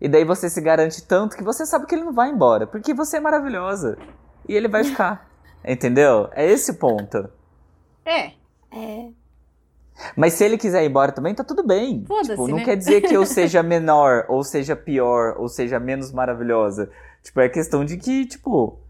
E 0.00 0.08
daí 0.08 0.24
você 0.24 0.50
se 0.50 0.60
garante 0.60 1.04
tanto 1.04 1.36
que 1.36 1.44
você 1.44 1.64
sabe 1.64 1.86
que 1.86 1.94
ele 1.94 2.02
não 2.02 2.12
vai 2.12 2.28
embora, 2.28 2.66
porque 2.66 2.92
você 2.92 3.18
é 3.18 3.20
maravilhosa 3.20 3.96
e 4.48 4.56
ele 4.56 4.66
vai 4.66 4.82
ficar. 4.82 5.30
Entendeu? 5.64 6.28
É 6.32 6.44
esse 6.44 6.72
o 6.72 6.74
ponto. 6.74 7.30
É. 8.04 8.32
É. 8.72 9.10
Mas 10.16 10.32
se 10.32 10.42
ele 10.42 10.58
quiser 10.58 10.82
ir 10.82 10.88
embora 10.88 11.12
também, 11.12 11.32
tá 11.32 11.44
tudo 11.44 11.62
bem. 11.64 12.04
Tipo, 12.24 12.48
não 12.48 12.56
né? 12.56 12.64
quer 12.64 12.76
dizer 12.76 13.02
que 13.02 13.14
eu 13.14 13.24
seja 13.26 13.62
menor, 13.62 14.24
ou 14.28 14.42
seja 14.42 14.74
pior, 14.74 15.36
ou 15.38 15.48
seja 15.48 15.78
menos 15.78 16.10
maravilhosa. 16.10 16.90
Tipo, 17.22 17.40
é 17.40 17.48
questão 17.48 17.84
de 17.84 17.96
que, 17.96 18.26
tipo, 18.26 18.80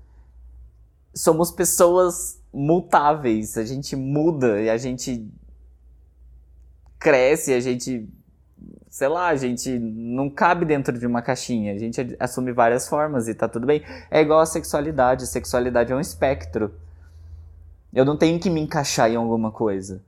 somos 1.13 1.51
pessoas 1.51 2.40
mutáveis. 2.53 3.57
A 3.57 3.65
gente 3.65 3.97
muda 3.97 4.61
e 4.61 4.71
a 4.71 4.77
gente 4.77 5.27
cresce, 6.99 7.53
a 7.53 7.61
gente. 7.61 8.09
Sei 8.89 9.09
lá, 9.09 9.29
a 9.29 9.37
gente 9.37 9.79
não 9.79 10.29
cabe 10.29 10.65
dentro 10.65 10.99
de 10.99 11.07
uma 11.07 11.23
caixinha. 11.23 11.73
A 11.73 11.79
gente 11.79 12.17
assume 12.19 12.53
várias 12.53 12.89
formas 12.89 13.29
e 13.29 13.35
tá 13.35 13.49
tudo 13.49 13.67
bem. 13.67 13.83
É 14.11 14.21
igual 14.21 14.41
a 14.41 14.47
sexualidade. 14.47 15.27
Sexualidade 15.27 15.93
é 15.93 15.97
um 15.97 16.01
espectro. 16.01 16.75
Eu 17.93 18.05
não 18.05 18.17
tenho 18.17 18.39
que 18.39 18.51
me 18.51 18.61
encaixar 18.61 19.11
em 19.11 19.17
alguma 19.17 19.51
coisa. 19.51 20.03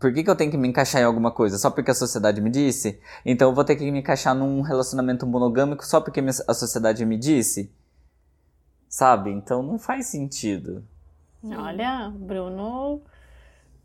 Por 0.00 0.12
que, 0.14 0.24
que 0.24 0.30
eu 0.30 0.36
tenho 0.36 0.50
que 0.50 0.56
me 0.56 0.68
encaixar 0.68 1.02
em 1.02 1.04
alguma 1.04 1.30
coisa? 1.30 1.58
Só 1.58 1.70
porque 1.70 1.90
a 1.90 1.94
sociedade 1.94 2.40
me 2.40 2.48
disse? 2.48 2.98
Então 3.24 3.50
eu 3.50 3.54
vou 3.54 3.64
ter 3.64 3.76
que 3.76 3.90
me 3.90 3.98
encaixar 3.98 4.34
num 4.34 4.62
relacionamento 4.62 5.26
monogâmico 5.26 5.84
só 5.84 6.00
porque 6.00 6.20
a 6.20 6.54
sociedade 6.54 7.04
me 7.04 7.18
disse? 7.18 7.70
Sabe? 8.88 9.30
Então 9.30 9.62
não 9.62 9.78
faz 9.78 10.06
sentido. 10.06 10.84
Olha, 11.56 12.12
Bruno 12.14 13.02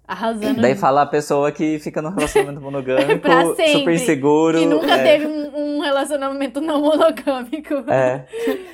arrasando. 0.09 0.59
Daí 0.59 0.75
fala 0.75 1.03
a 1.03 1.05
pessoa 1.05 1.51
que 1.51 1.77
fica 1.77 2.01
num 2.01 2.09
relacionamento 2.09 2.59
monogâmico, 2.59 3.21
Pra 3.21 3.45
sempre, 3.53 3.73
super 3.73 3.99
seguro. 3.99 4.57
que 4.57 4.65
nunca 4.65 4.95
é, 4.95 5.03
teve 5.03 5.27
um, 5.27 5.77
um 5.77 5.81
relacionamento 5.81 6.59
não 6.59 6.81
monogâmico. 6.81 7.75
É. 7.87 8.25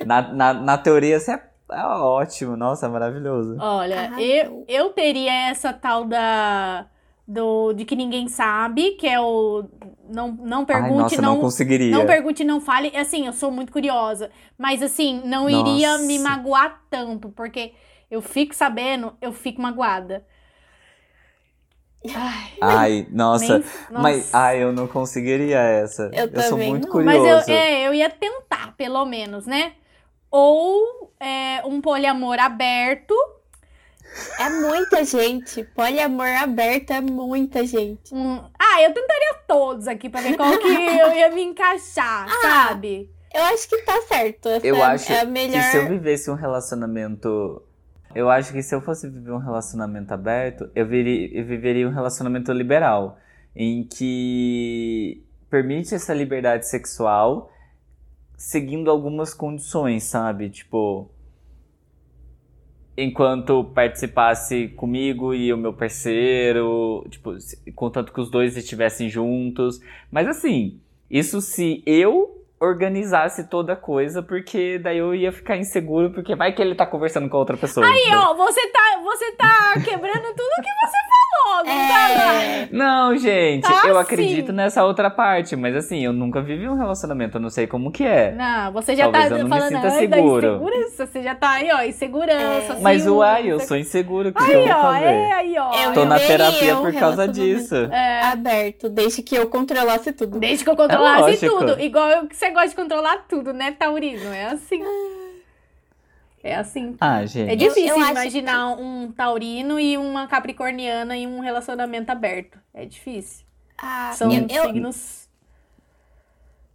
Na, 0.06 0.22
na, 0.32 0.54
na 0.54 0.78
teoria, 0.78 1.20
você 1.20 1.32
é, 1.32 1.42
é 1.72 1.84
ótimo. 1.84 2.56
Nossa, 2.56 2.86
é 2.86 2.88
maravilhoso. 2.88 3.58
Olha, 3.60 4.00
Arrasou. 4.00 4.24
eu, 4.24 4.64
eu 4.66 4.88
teria 4.90 5.50
essa 5.50 5.72
tal 5.72 6.04
da. 6.06 6.86
Do, 7.28 7.72
de 7.72 7.84
que 7.84 7.96
ninguém 7.96 8.28
sabe, 8.28 8.92
que 8.92 9.06
é 9.06 9.20
o. 9.20 9.64
Não, 10.08 10.30
não 10.30 10.60
Ai, 10.60 10.64
pergunte, 10.66 10.96
nossa, 11.02 11.22
não, 11.22 11.34
não, 11.34 11.40
conseguiria. 11.40 11.90
não 11.90 12.06
pergunte, 12.06 12.44
não 12.44 12.60
fale. 12.60 12.96
Assim, 12.96 13.26
eu 13.26 13.32
sou 13.32 13.50
muito 13.50 13.72
curiosa. 13.72 14.30
Mas 14.56 14.80
assim, 14.80 15.22
não 15.24 15.50
iria 15.50 15.94
Nossa. 15.94 16.04
me 16.04 16.20
magoar 16.20 16.82
tanto, 16.88 17.28
porque 17.30 17.72
eu 18.10 18.20
fico 18.22 18.54
sabendo, 18.54 19.16
eu 19.20 19.32
fico 19.32 19.60
magoada. 19.60 20.24
Ai, 22.14 22.52
Ai, 22.60 23.06
nossa. 23.10 23.58
nem- 23.58 23.64
Mas, 23.90 24.16
nossa. 24.18 24.38
ai, 24.38 24.62
eu 24.62 24.72
não 24.72 24.86
conseguiria 24.86 25.58
essa. 25.58 26.08
Eu 26.12 26.28
sou 26.42 26.50
também 26.50 26.70
muito 26.70 26.84
não. 26.86 26.92
curioso. 26.92 27.18
Mas 27.24 27.48
eu, 27.48 27.54
é, 27.54 27.88
eu 27.88 27.94
ia 27.94 28.08
tentar, 28.08 28.76
pelo 28.76 29.04
menos, 29.04 29.44
né? 29.44 29.72
Ou 30.30 31.12
é, 31.18 31.62
um 31.64 31.80
poliamor 31.80 32.38
aberto. 32.38 33.12
É 34.38 34.48
muita 34.48 35.04
gente. 35.04 35.64
Poliamor 35.64 36.28
aberto 36.40 36.92
é 36.92 37.00
muita 37.00 37.66
gente. 37.66 38.14
um- 38.14 38.40
Ah, 38.58 38.82
eu 38.82 38.94
tentaria 38.94 39.34
todos 39.48 39.88
aqui 39.88 40.08
pra 40.08 40.20
ver 40.20 40.36
qual 40.36 40.56
que 40.58 40.68
eu 40.68 41.12
ia 41.12 41.30
me 41.32 41.42
encaixar, 41.42 42.28
sabe? 42.40 43.10
Eu 43.34 43.42
acho 43.46 43.68
que 43.68 43.78
tá 43.82 44.00
certo. 44.02 44.48
Essa 44.48 44.66
Eu 44.66 44.76
é, 44.76 44.82
acho 44.82 45.12
é 45.12 45.20
a 45.20 45.24
melhor. 45.24 45.60
que 45.60 45.70
se 45.70 45.76
eu 45.76 45.88
vivesse 45.88 46.30
um 46.30 46.34
relacionamento. 46.34 47.62
Eu 48.16 48.30
acho 48.30 48.50
que 48.50 48.62
se 48.62 48.74
eu 48.74 48.80
fosse 48.80 49.10
viver 49.10 49.30
um 49.30 49.36
relacionamento 49.36 50.14
aberto, 50.14 50.70
eu, 50.74 50.86
eu 50.86 51.44
viveria 51.44 51.86
um 51.86 51.92
relacionamento 51.92 52.50
liberal. 52.50 53.18
Em 53.54 53.84
que 53.84 55.22
permite 55.50 55.94
essa 55.94 56.14
liberdade 56.14 56.66
sexual 56.66 57.52
seguindo 58.34 58.90
algumas 58.90 59.34
condições, 59.34 60.04
sabe? 60.04 60.48
Tipo. 60.48 61.10
enquanto 62.96 63.64
participasse 63.64 64.68
comigo 64.68 65.34
e 65.34 65.52
o 65.52 65.58
meu 65.58 65.74
parceiro, 65.74 67.06
tipo, 67.10 67.36
contanto 67.74 68.14
que 68.14 68.20
os 68.20 68.30
dois 68.30 68.56
estivessem 68.56 69.10
juntos. 69.10 69.78
Mas 70.10 70.26
assim, 70.26 70.80
isso 71.10 71.42
se 71.42 71.82
eu 71.84 72.35
organizasse 72.58 73.48
toda 73.48 73.74
a 73.74 73.76
coisa, 73.76 74.22
porque 74.22 74.78
daí 74.78 74.98
eu 74.98 75.14
ia 75.14 75.30
ficar 75.30 75.56
inseguro, 75.56 76.10
porque 76.10 76.34
vai 76.34 76.52
que 76.52 76.62
ele 76.62 76.74
tá 76.74 76.86
conversando 76.86 77.28
com 77.28 77.36
a 77.36 77.40
outra 77.40 77.56
pessoa. 77.56 77.86
Aí, 77.86 78.00
entendeu? 78.00 78.18
ó, 78.20 78.34
você 78.34 78.66
tá, 78.68 79.00
você 79.02 79.32
tá 79.32 79.74
quebrando 79.84 80.24
tudo 80.34 80.62
que 80.62 80.86
você 80.86 80.96
falou, 80.96 81.25
não? 81.64 81.70
É, 81.72 82.68
Não, 82.70 83.16
gente, 83.16 83.62
Tá 83.62 83.82
eu 83.86 83.94
sim. 83.94 84.00
acredito 84.00 84.52
nessa 84.52 84.84
outra 84.84 85.08
parte, 85.10 85.54
mas 85.56 85.74
assim, 85.76 86.04
eu 86.04 86.12
nunca 86.12 86.40
vivi 86.42 86.68
um 86.68 86.76
relacionamento, 86.76 87.36
eu 87.36 87.40
não 87.40 87.50
sei 87.50 87.66
como 87.66 87.90
que 87.90 88.04
é. 88.04 88.32
Não, 88.32 88.72
você 88.72 88.94
já 88.96 89.04
Talvez 89.04 89.28
tá 89.28 89.34
eu 89.34 89.38
não 89.38 89.44
me 89.44 89.50
falando 89.50 89.68
sinta 89.68 89.78
ai, 89.80 90.06
da 90.08 90.16
seguro. 90.16 90.46
insegurança. 90.46 91.06
Você 91.06 91.22
já 91.22 91.34
tá 91.34 91.50
aí, 91.50 91.70
ó, 91.72 91.82
insegurança. 91.82 92.72
É. 92.74 92.80
Mas 92.80 93.06
uai, 93.06 93.46
eu 93.46 93.60
sou 93.60 93.76
inseguro, 93.76 94.30
o 94.30 94.32
que, 94.32 94.44
quê. 94.44 94.52
eu 94.52 94.60
Aí, 94.60 94.68
vou 94.68 94.76
ó, 94.76 94.82
fazer? 94.82 95.04
é, 95.04 95.32
aí, 95.32 95.58
ó. 95.58 95.74
Eu 95.84 95.92
Tô 95.92 96.04
na 96.04 96.18
terapia 96.18 96.76
um 96.78 96.82
por 96.82 96.92
causa 96.94 97.28
disso. 97.28 97.74
É, 97.76 98.22
aberto, 98.22 98.88
desde 98.88 99.22
que 99.22 99.34
eu 99.36 99.46
controlasse 99.48 100.12
tudo. 100.12 100.38
desde 100.38 100.64
que 100.64 100.70
eu 100.70 100.76
controlasse 100.76 101.20
lógico. 101.46 101.58
tudo. 101.58 101.80
Igual 101.80 102.08
eu, 102.10 102.26
que 102.26 102.36
você 102.36 102.50
gosta 102.50 102.68
de 102.68 102.74
controlar 102.76 103.24
tudo, 103.28 103.52
né, 103.52 103.72
Taurino? 103.78 104.32
É 104.32 104.46
assim. 104.46 104.82
É 106.46 106.54
assim. 106.56 106.96
Ah, 107.00 107.24
gente. 107.26 107.50
É 107.50 107.56
difícil 107.56 107.88
eu 107.88 108.00
acho 108.00 108.10
imaginar 108.12 108.68
um 108.78 109.10
taurino 109.12 109.78
e 109.80 109.96
uma 109.98 110.26
capricorniana 110.26 111.16
em 111.16 111.26
um 111.26 111.40
relacionamento 111.40 112.10
aberto. 112.10 112.58
É 112.72 112.84
difícil. 112.84 113.44
Ah, 113.76 114.12
São 114.14 114.32
eu, 114.32 114.46
eu- 114.48 114.64
signos. 114.66 115.28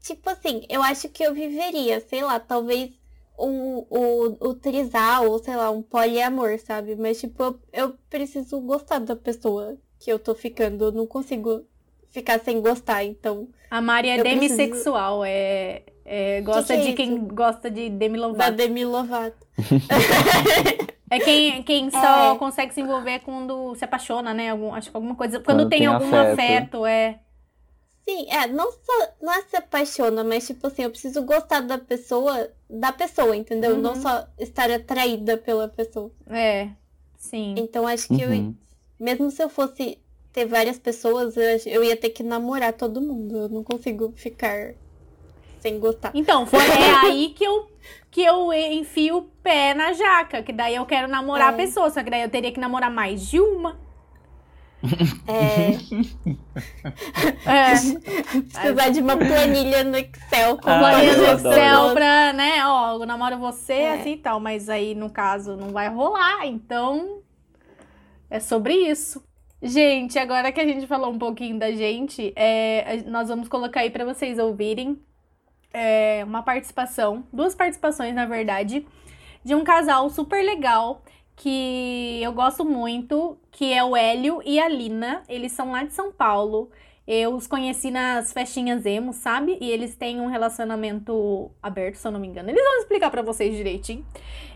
tipo 0.02 0.30
assim, 0.30 0.64
eu 0.70 0.82
acho 0.82 1.10
que 1.10 1.24
eu 1.24 1.34
viveria, 1.34 2.00
sei 2.02 2.24
lá, 2.24 2.40
talvez 2.40 2.92
o, 3.38 3.86
o, 3.90 4.50
o 4.50 4.54
trisal, 4.54 5.28
ou 5.30 5.40
sei 5.40 5.56
lá, 5.56 5.72
um 5.72 5.82
poliamor, 5.82 6.60
sabe? 6.60 6.96
Mas, 6.96 7.20
tipo, 7.20 7.42
eu, 7.44 7.60
eu 7.74 7.96
preciso 8.10 8.60
gostar 8.60 9.00
da 9.00 9.16
pessoa 9.16 9.78
que 10.00 10.12
eu 10.12 10.20
tô 10.20 10.36
ficando. 10.36 10.86
Eu 10.86 10.92
não 10.92 11.08
consigo 11.08 11.66
ficar 12.10 12.40
sem 12.40 12.62
gostar, 12.62 13.04
então. 13.04 13.48
A 13.70 13.82
Mari 13.82 14.10
é 14.10 14.20
Eu 14.20 14.24
preciso- 14.24 14.58
demissexual. 14.58 15.24
É, 15.26 15.84
é- 16.14 16.42
gosta 16.42 16.76
que 16.76 16.82
é 16.82 16.86
de 16.86 16.94
quem 16.94 17.16
isso? 17.16 17.26
gosta 17.34 17.70
de 17.72 17.90
Demi 17.90 18.20
Da 18.20 18.28
Lovato. 18.28 18.52
Demi 18.52 18.86
Lovato. 18.86 19.48
É 21.10 21.20
quem, 21.20 21.64
quem 21.64 21.90
só 21.92 22.34
É. 22.34 22.38
consegue 22.38 22.74
se 22.74 22.82
envolver 22.82 23.20
quando 23.20 23.76
se 23.76 23.84
apaixona, 23.86 24.34
né? 24.34 24.50
Algum, 24.50 24.74
acho 24.74 24.90
que 24.92 24.98
alguma 24.98 25.16
coisa. 25.16 25.40
Quando, 25.40 25.58
Quando 25.64 25.70
tem, 25.70 25.80
tem 25.80 25.88
algum 25.88 26.06
afeto. 26.08 26.34
afeto, 26.34 26.86
é. 26.86 27.20
Sim, 28.04 28.26
é, 28.32 28.48
não 28.48 28.72
só 28.72 29.08
não 29.22 29.32
é 29.32 29.42
se 29.44 29.56
apaixona, 29.56 30.24
mas 30.24 30.48
tipo 30.48 30.66
assim, 30.66 30.84
eu 30.84 30.90
preciso 30.90 31.22
gostar 31.24 31.60
da 31.62 31.78
pessoa, 31.78 32.50
da 32.70 32.92
pessoa, 32.92 33.36
entendeu? 33.36 33.78
Não 33.78 33.92
Uhum. 33.94 34.02
só 34.02 34.26
estar 34.40 34.72
atraída 34.72 35.38
pela 35.38 35.68
pessoa. 35.68 36.12
É. 36.28 36.70
Sim. 37.18 37.54
Então 37.58 37.86
acho 37.86 38.08
que 38.08 38.20
eu, 38.22 38.30
Uhum. 38.30 38.56
mesmo 39.00 39.30
se 39.30 39.44
eu 39.44 39.50
fosse 39.50 40.00
ter 40.34 40.46
várias 40.46 40.80
pessoas, 40.80 41.38
eu, 41.38 41.44
eu 41.68 41.84
ia 41.84 41.96
ter 41.96 42.10
que 42.10 42.24
namorar 42.24 42.74
todo 42.74 43.00
mundo. 43.02 43.38
Eu 43.38 43.50
não 43.50 43.64
consigo 43.64 44.12
ficar 44.16 44.74
sem 45.62 45.80
gostar. 45.80 46.12
Então, 46.14 46.46
foi, 46.46 46.60
é 46.60 46.92
aí 47.06 47.30
que 47.30 47.44
eu, 47.44 47.70
que 48.10 48.22
eu 48.22 48.52
enfio 48.52 49.18
o 49.18 49.22
pé 49.22 49.74
na 49.74 49.94
jaca. 49.94 50.44
Que 50.44 50.52
daí 50.52 50.76
eu 50.76 50.86
quero 50.86 51.08
namorar 51.08 51.52
a 51.52 51.54
É. 51.54 51.58
pessoa. 51.58 51.90
Só 51.90 52.04
que 52.04 52.10
daí 52.10 52.22
eu 52.24 52.30
teria 52.30 52.52
que 52.52 52.60
namorar 52.60 52.92
mais 52.92 53.26
de 53.30 53.40
uma. 53.40 53.80
É, 55.28 55.78
É. 57.46 57.72
precisar 57.72 58.90
de 58.90 59.00
uma 59.00 59.16
planilha 59.16 59.84
no 59.84 59.96
Excel 59.98 60.58
com 60.58 60.70
Ah, 60.70 60.80
Planilha 60.80 61.18
no. 61.18 61.24
Excel 61.50 61.94
pra, 61.94 62.34
né? 62.34 62.66
Ó, 62.66 62.94
eu 63.00 63.06
namoro 63.06 63.38
você, 63.38 63.74
É. 63.74 63.94
assim 63.94 64.14
e 64.14 64.18
tal. 64.18 64.40
Mas 64.40 64.70
aí, 64.70 64.96
no 64.96 65.10
caso, 65.10 65.56
não 65.56 65.70
vai 65.70 65.88
rolar. 65.88 66.46
Então, 66.48 67.22
é 68.30 68.40
sobre 68.40 68.74
isso. 68.74 69.24
Gente, 69.62 70.18
agora 70.18 70.52
que 70.52 70.60
a 70.60 70.66
gente 70.66 70.88
falou 70.88 71.12
um 71.12 71.20
pouquinho 71.20 71.60
da 71.60 71.72
gente, 71.72 72.34
é, 72.36 73.04
a- 73.06 73.10
nós 73.12 73.28
vamos 73.30 73.48
colocar 73.48 73.82
aí 73.82 73.92
pra 73.92 74.04
vocês 74.04 74.40
ouvirem 74.40 75.00
é, 75.74 76.24
uma 76.26 76.44
participação, 76.44 77.24
duas 77.32 77.56
participações, 77.56 78.14
na 78.14 78.26
verdade, 78.26 78.86
de 79.44 79.56
um 79.56 79.64
casal 79.64 80.10
super 80.10 80.44
legal 80.44 81.04
que 81.36 82.20
eu 82.22 82.32
gosto 82.34 82.64
muito, 82.64 83.38
que 83.52 83.74
é 83.74 83.84
o 83.84 83.96
Hélio 83.96 84.42
e 84.46 84.60
a 84.60 84.68
Lina. 84.68 85.24
Eles 85.28 85.52
são 85.52 85.72
lá 85.72 85.84
de 85.84 85.94
São 85.94 86.12
Paulo. 86.12 86.70
Eu 87.08 87.36
os 87.36 87.48
conheci 87.48 87.90
nas 87.90 88.32
festinhas 88.32 88.86
emo, 88.86 89.12
sabe? 89.12 89.58
E 89.60 89.70
eles 89.72 89.96
têm 89.96 90.22
um 90.22 90.28
relacionamento 90.28 91.52
aberto, 91.62 91.96
se 91.96 92.08
eu 92.08 92.12
não 92.12 92.20
me 92.20 92.28
engano. 92.28 92.50
Eles 92.50 92.64
vão 92.64 92.78
explicar 92.78 93.10
pra 93.10 93.24
vocês 93.24 93.56
direitinho. 93.56 94.06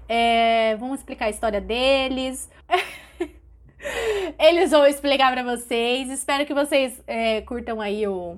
É, 0.08 0.76
vão 0.76 0.94
explicar 0.94 1.26
a 1.26 1.30
história 1.30 1.60
deles. 1.60 2.50
Eles 4.40 4.72
vão 4.72 4.86
explicar 4.86 5.32
pra 5.32 5.44
vocês. 5.44 6.10
Espero 6.10 6.46
que 6.46 6.54
vocês 6.54 7.02
é, 7.08 7.42
curtam 7.42 7.82
aí 7.82 8.08
o, 8.08 8.38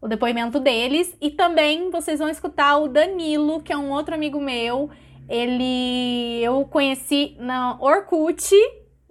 o 0.00 0.08
depoimento 0.08 0.60
deles. 0.60 1.16
E 1.20 1.30
também 1.30 1.90
vocês 1.90 2.18
vão 2.18 2.28
escutar 2.28 2.78
o 2.78 2.88
Danilo, 2.88 3.62
que 3.62 3.72
é 3.72 3.76
um 3.76 3.90
outro 3.90 4.14
amigo 4.14 4.40
meu. 4.40 4.90
Ele 5.28 6.40
eu 6.42 6.64
conheci 6.64 7.36
na 7.38 7.76
Orkut 7.80 8.54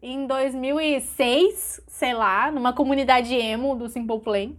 em 0.01 0.25
2006, 0.25 1.81
sei 1.88 2.13
lá, 2.13 2.51
numa 2.51 2.73
comunidade 2.73 3.35
emo 3.35 3.75
do 3.75 3.89
Simple 3.89 4.19
Plan. 4.19 4.51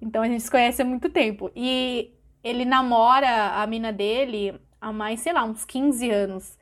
Então 0.00 0.22
a 0.22 0.28
gente 0.28 0.42
se 0.42 0.50
conhece 0.50 0.82
há 0.82 0.84
muito 0.84 1.08
tempo. 1.08 1.50
E 1.54 2.12
ele 2.42 2.64
namora 2.64 3.62
a 3.62 3.66
mina 3.66 3.92
dele 3.92 4.54
há 4.80 4.92
mais, 4.92 5.20
sei 5.20 5.32
lá, 5.32 5.44
uns 5.44 5.64
15 5.64 6.10
anos. 6.10 6.58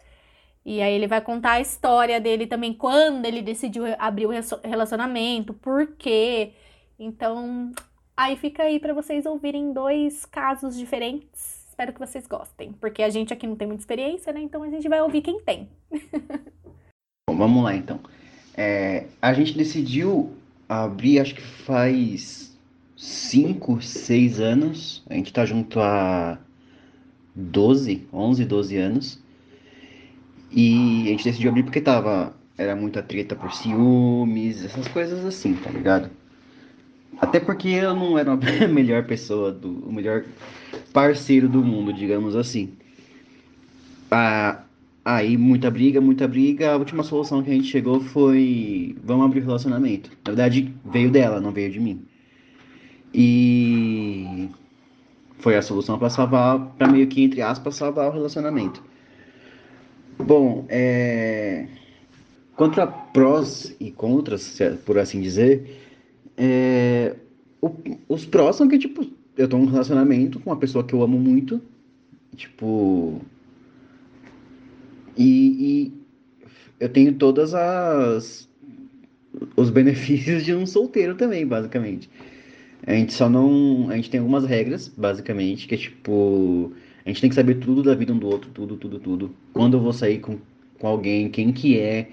E 0.65 0.81
aí 0.81 0.95
ele 0.95 1.09
vai 1.09 1.21
contar 1.21 1.53
a 1.53 1.61
história 1.61 2.21
dele 2.21 2.47
também, 2.47 2.73
quando 2.73 3.27
ele 3.27 3.43
decidiu 3.43 3.85
abrir 3.99 4.27
o 4.27 4.31
relacionamento, 4.63 5.53
por 5.55 5.89
quê. 5.97 6.53
Então, 6.99 7.73
aí 8.23 8.37
fica 8.37 8.63
aí 8.63 8.79
pra 8.79 8.95
vocês 8.95 9.27
ouvirem 9.27 9.73
dois 9.73 10.25
casos 10.25 10.77
diferentes. 10.79 11.67
Espero 11.69 11.93
que 11.93 11.99
vocês 11.99 12.27
gostem, 12.27 12.73
porque 12.81 13.03
a 13.03 13.11
gente 13.11 13.33
aqui 13.33 13.47
não 13.47 13.57
tem 13.57 13.67
muita 13.67 13.83
experiência, 13.83 14.33
né? 14.33 14.41
Então 14.41 14.63
a 14.63 14.71
gente 14.71 14.89
vai 14.89 15.01
ouvir 15.01 15.23
quem 15.23 15.41
tem. 15.41 15.69
Bom, 17.29 17.37
vamos 17.37 17.65
lá 17.65 17.75
então. 17.75 17.99
É, 18.57 19.07
a 19.21 19.33
gente 19.33 19.57
decidiu 19.57 20.33
abrir, 20.69 21.19
acho 21.19 21.35
que 21.35 21.41
faz 21.43 22.57
5, 22.97 23.83
6 23.83 24.41
anos. 24.41 25.03
A 25.09 25.15
gente 25.15 25.33
tá 25.33 25.45
junto 25.45 25.81
há 25.81 26.39
12, 27.35 28.07
11, 28.13 28.45
12 28.45 28.77
anos. 28.77 29.23
E 30.51 31.05
a 31.07 31.09
gente 31.09 31.25
decidiu 31.25 31.51
abrir 31.51 31.65
porque 31.65 31.81
tava. 31.81 32.35
Era 32.57 32.77
muita 32.77 33.03
treta 33.03 33.35
por 33.35 33.53
ciúmes, 33.53 34.63
essas 34.63 34.87
coisas 34.87 35.25
assim, 35.25 35.55
tá 35.55 35.71
ligado? 35.71 36.11
Até 37.23 37.41
porque 37.41 37.69
eu 37.69 37.95
não 37.95 38.19
era 38.19 38.33
a 38.33 38.37
melhor 38.69 39.05
pessoa, 39.05 39.51
do, 39.51 39.89
o 39.89 39.93
melhor 39.93 40.25
parceiro 40.93 41.49
do 41.49 41.65
mundo, 41.65 41.93
digamos 41.93 42.37
assim. 42.37 42.75
Ah, 44.11 44.65
Aí, 45.05 45.37
muita 45.37 45.69
briga, 45.69 46.01
muita 46.01 46.29
briga. 46.29 46.73
A 46.73 46.77
última 46.77 47.03
solução 47.03 47.43
que 47.43 47.51
a 47.51 47.53
gente 47.53 47.67
chegou 47.67 48.01
foi: 48.01 48.97
vamos 49.03 49.27
abrir 49.27 49.41
o 49.41 49.47
relacionamento. 49.47 50.11
Na 50.25 50.33
verdade, 50.33 50.73
veio 50.85 51.11
dela, 51.11 51.41
não 51.41 51.51
veio 51.51 51.71
de 51.73 51.81
mim. 51.81 52.05
E 53.13 54.49
foi 55.39 55.57
a 55.57 55.63
solução 55.63 55.99
para 55.99 56.09
salvar, 56.09 56.59
para 56.79 56.87
meio 56.87 57.07
que, 57.09 57.23
entre 57.23 57.43
aspas, 57.43 57.75
salvar 57.75 58.09
o 58.09 58.13
relacionamento. 58.13 58.83
Bom, 60.19 60.65
é... 60.69 61.67
contra 62.55 62.87
prós 62.87 63.75
e 63.81 63.91
contras, 63.91 64.61
é 64.61 64.71
por 64.71 64.99
assim 64.99 65.21
dizer, 65.21 65.92
é... 66.37 67.17
o- 67.61 67.73
os 68.09 68.25
prós 68.27 68.57
são 68.57 68.69
que, 68.69 68.79
tipo, 68.79 69.07
eu 69.37 69.49
tô 69.49 69.59
num 69.59 69.67
relacionamento 69.67 70.41
com 70.41 70.51
uma 70.51 70.57
pessoa 70.59 70.85
que 70.85 70.95
eu 70.95 71.03
amo 71.03 71.19
muito, 71.19 71.61
tipo. 72.37 73.21
E, 75.17 75.27
e 75.89 75.93
eu 76.81 76.89
tenho 76.89 77.15
todas 77.15 77.55
as 77.55 78.49
os 79.57 79.71
benefícios 79.71 80.45
de 80.45 80.55
um 80.55 80.67
solteiro 80.67 81.15
também, 81.15 81.47
basicamente. 81.47 82.09
A 82.87 82.93
gente 82.93 83.13
só 83.13 83.29
não, 83.29 83.89
a 83.91 83.97
gente 83.97 84.11
tem 84.11 84.21
algumas 84.21 84.45
regras, 84.45 84.89
basicamente, 84.89 85.69
que 85.69 85.75
é 85.75 85.79
tipo, 85.79 86.73
a 87.05 87.09
gente 87.09 87.21
tem 87.21 87.31
que 87.31 87.37
saber 87.37 87.57
tudo 87.57 87.83
da 87.83 87.95
vida 87.95 88.13
um 88.13 88.19
do 88.19 88.27
outro, 88.27 88.51
tudo, 88.51 88.77
tudo, 88.77 88.99
tudo. 88.99 89.35
Quando 89.53 89.77
eu 89.77 89.81
vou 89.81 89.93
sair 89.93 90.19
com, 90.19 90.39
com 90.79 90.87
alguém, 90.87 91.29
quem 91.31 91.53
que 91.53 91.79
é, 91.79 92.09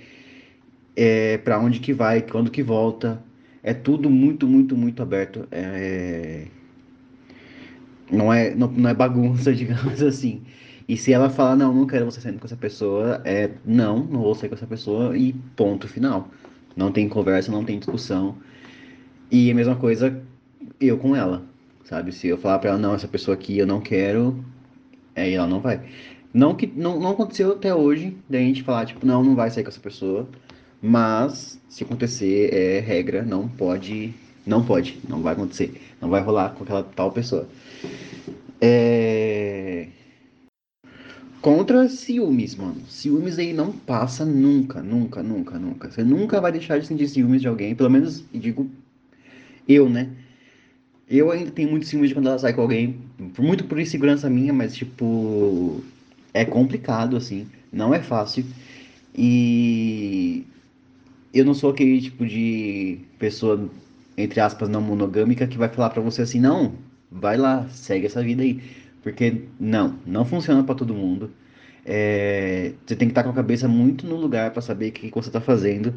é 0.96 1.38
para 1.40 1.60
onde 1.60 1.80
que 1.80 1.94
vai, 1.94 2.22
quando 2.22 2.52
que 2.52 2.62
volta. 2.62 3.22
É 3.64 3.74
tudo 3.74 4.10
muito, 4.10 4.48
muito, 4.48 4.76
muito 4.76 5.02
aberto. 5.02 5.48
É... 5.52 6.46
Não 8.12 8.34
é, 8.34 8.56
não, 8.56 8.68
não 8.68 8.90
é 8.90 8.94
bagunça, 8.94 9.54
digamos 9.54 10.02
assim. 10.02 10.42
E 10.88 10.98
se 10.98 11.14
ela 11.14 11.30
falar, 11.30 11.56
não, 11.56 11.74
não 11.74 11.86
quero 11.86 12.06
você 12.06 12.20
saindo 12.20 12.40
com 12.40 12.48
essa 12.48 12.56
pessoa, 12.56 13.22
é 13.24 13.52
não, 13.64 14.00
não 14.00 14.22
vou 14.22 14.34
sair 14.34 14.50
com 14.50 14.56
essa 14.56 14.66
pessoa 14.66 15.16
e 15.16 15.34
ponto 15.56 15.88
final. 15.88 16.30
Não 16.76 16.92
tem 16.92 17.08
conversa, 17.08 17.52
não 17.52 17.64
tem 17.64 17.78
discussão. 17.78 18.36
E 19.30 19.52
a 19.52 19.56
mesma 19.56 19.76
coisa 19.76 20.20
eu 20.80 20.98
com 20.98 21.16
ela, 21.16 21.44
sabe? 21.84 22.12
Se 22.12 22.28
eu 22.28 22.38
falar 22.38 22.60
pra 22.60 22.72
ela, 22.72 22.80
não, 22.80 22.96
essa 22.96 23.08
pessoa 23.08 23.36
aqui 23.36 23.58
eu 23.58 23.68
não 23.68 23.80
quero, 23.80 24.44
aí 25.16 25.34
ela 25.34 25.46
não 25.46 25.60
vai. 25.60 25.82
Não 26.34 26.56
que 26.56 26.66
não, 26.66 27.00
não 27.00 27.12
aconteceu 27.12 27.52
até 27.52 27.74
hoje, 27.74 28.16
da 28.28 28.40
gente 28.40 28.64
falar, 28.64 28.86
tipo, 28.86 29.06
não, 29.06 29.24
não 29.24 29.36
vai 29.36 29.52
sair 29.52 29.64
com 29.64 29.70
essa 29.70 29.80
pessoa. 29.80 30.28
Mas 30.82 31.60
se 31.68 31.84
acontecer, 31.84 32.54
é 32.54 32.80
regra, 32.80 33.24
não 33.24 33.48
pode. 33.48 34.14
Não 34.46 34.64
pode, 34.66 34.98
não 35.08 35.22
vai 35.22 35.34
acontecer. 35.34 35.80
Não 36.02 36.10
vai 36.10 36.22
rolar 36.22 36.52
com 36.52 36.64
aquela 36.64 36.84
tal 36.84 37.12
pessoa. 37.12 37.48
É... 38.62 39.88
Contra 41.42 41.88
ciúmes, 41.88 42.56
mano. 42.56 42.82
Ciúmes 42.88 43.40
aí 43.40 43.54
não 43.54 43.72
passa 43.72 44.26
nunca, 44.26 44.82
nunca, 44.82 45.24
nunca, 45.24 45.58
nunca. 45.58 45.92
Você 45.92 46.04
nunca 46.04 46.42
vai 46.42 46.52
deixar 46.52 46.80
de 46.80 46.88
sentir 46.88 47.08
ciúmes 47.08 47.42
de 47.42 47.48
alguém, 47.48 47.76
pelo 47.76 47.90
menos, 47.90 48.24
digo, 48.34 48.70
eu, 49.68 49.90
né? 49.90 50.10
Eu 51.10 51.32
ainda 51.32 51.52
tenho 51.52 51.70
muito 51.70 51.86
ciúmes 51.86 52.10
de 52.10 52.16
quando 52.16 52.28
ela 52.28 52.38
sai 52.40 52.54
com 52.54 52.62
alguém, 52.62 53.00
muito 53.38 53.64
por 53.64 53.80
insegurança 53.80 54.30
minha, 54.30 54.52
mas, 54.54 54.76
tipo, 54.76 55.82
é 56.34 56.44
complicado, 56.46 57.16
assim, 57.16 57.48
não 57.72 57.94
é 57.94 58.02
fácil. 58.02 58.46
E 59.16 60.46
eu 61.34 61.46
não 61.46 61.54
sou 61.54 61.72
aquele 61.72 62.02
tipo 62.02 62.26
de 62.26 63.00
pessoa, 63.18 63.70
entre 64.18 64.40
aspas, 64.40 64.70
não 64.70 64.82
monogâmica 64.82 65.48
que 65.48 65.58
vai 65.58 65.70
falar 65.70 65.90
pra 65.92 66.02
você 66.02 66.22
assim, 66.24 66.40
não, 66.40 66.74
vai 67.12 67.38
lá, 67.38 67.68
segue 67.70 68.06
essa 68.06 68.24
vida 68.24 68.44
aí. 68.44 68.62
Porque 69.02 69.44
não, 69.60 69.96
não 70.06 70.26
funciona 70.26 70.64
para 70.64 70.76
todo 70.76 70.94
mundo. 70.94 71.32
É, 71.86 72.74
você 72.86 72.96
tem 72.96 73.08
que 73.08 73.14
estar 73.14 73.24
com 73.24 73.30
a 73.30 73.34
cabeça 73.34 73.68
muito 73.68 74.06
no 74.06 74.16
lugar 74.16 74.52
para 74.52 74.62
saber 74.62 74.90
o 74.90 74.92
que, 74.92 75.10
que 75.10 75.16
você 75.16 75.30
está 75.30 75.42
fazendo. 75.42 75.94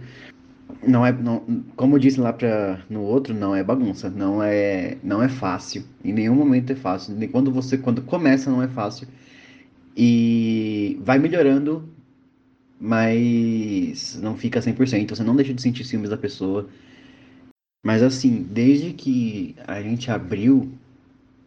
Não 0.86 1.04
é, 1.04 1.12
não, 1.12 1.44
como 1.76 1.96
eu 1.96 1.98
disse 1.98 2.20
lá 2.20 2.32
pra, 2.32 2.80
no 2.88 3.02
outro, 3.02 3.34
não 3.34 3.54
é 3.54 3.62
bagunça, 3.62 4.08
não 4.08 4.42
é, 4.42 4.96
não 5.02 5.22
é 5.22 5.28
fácil. 5.28 5.84
Em 6.04 6.12
nenhum 6.12 6.34
momento 6.34 6.72
é 6.72 6.76
fácil. 6.76 7.14
Nem 7.14 7.28
quando 7.28 7.52
você 7.52 7.76
quando 7.76 8.02
começa 8.02 8.50
não 8.50 8.62
é 8.62 8.68
fácil. 8.68 9.06
E 9.96 10.98
vai 11.02 11.18
melhorando, 11.18 11.88
mas 12.82 14.18
não 14.20 14.36
fica 14.36 14.60
100%. 14.60 15.10
Você 15.10 15.22
não 15.22 15.36
deixa 15.36 15.54
de 15.54 15.62
sentir 15.62 15.84
ciúmes 15.84 16.10
da 16.10 16.16
pessoa. 16.16 16.68
Mas 17.84 18.02
assim, 18.02 18.42
desde 18.42 18.92
que 18.92 19.54
a 19.68 19.80
gente 19.80 20.10
abriu 20.10 20.72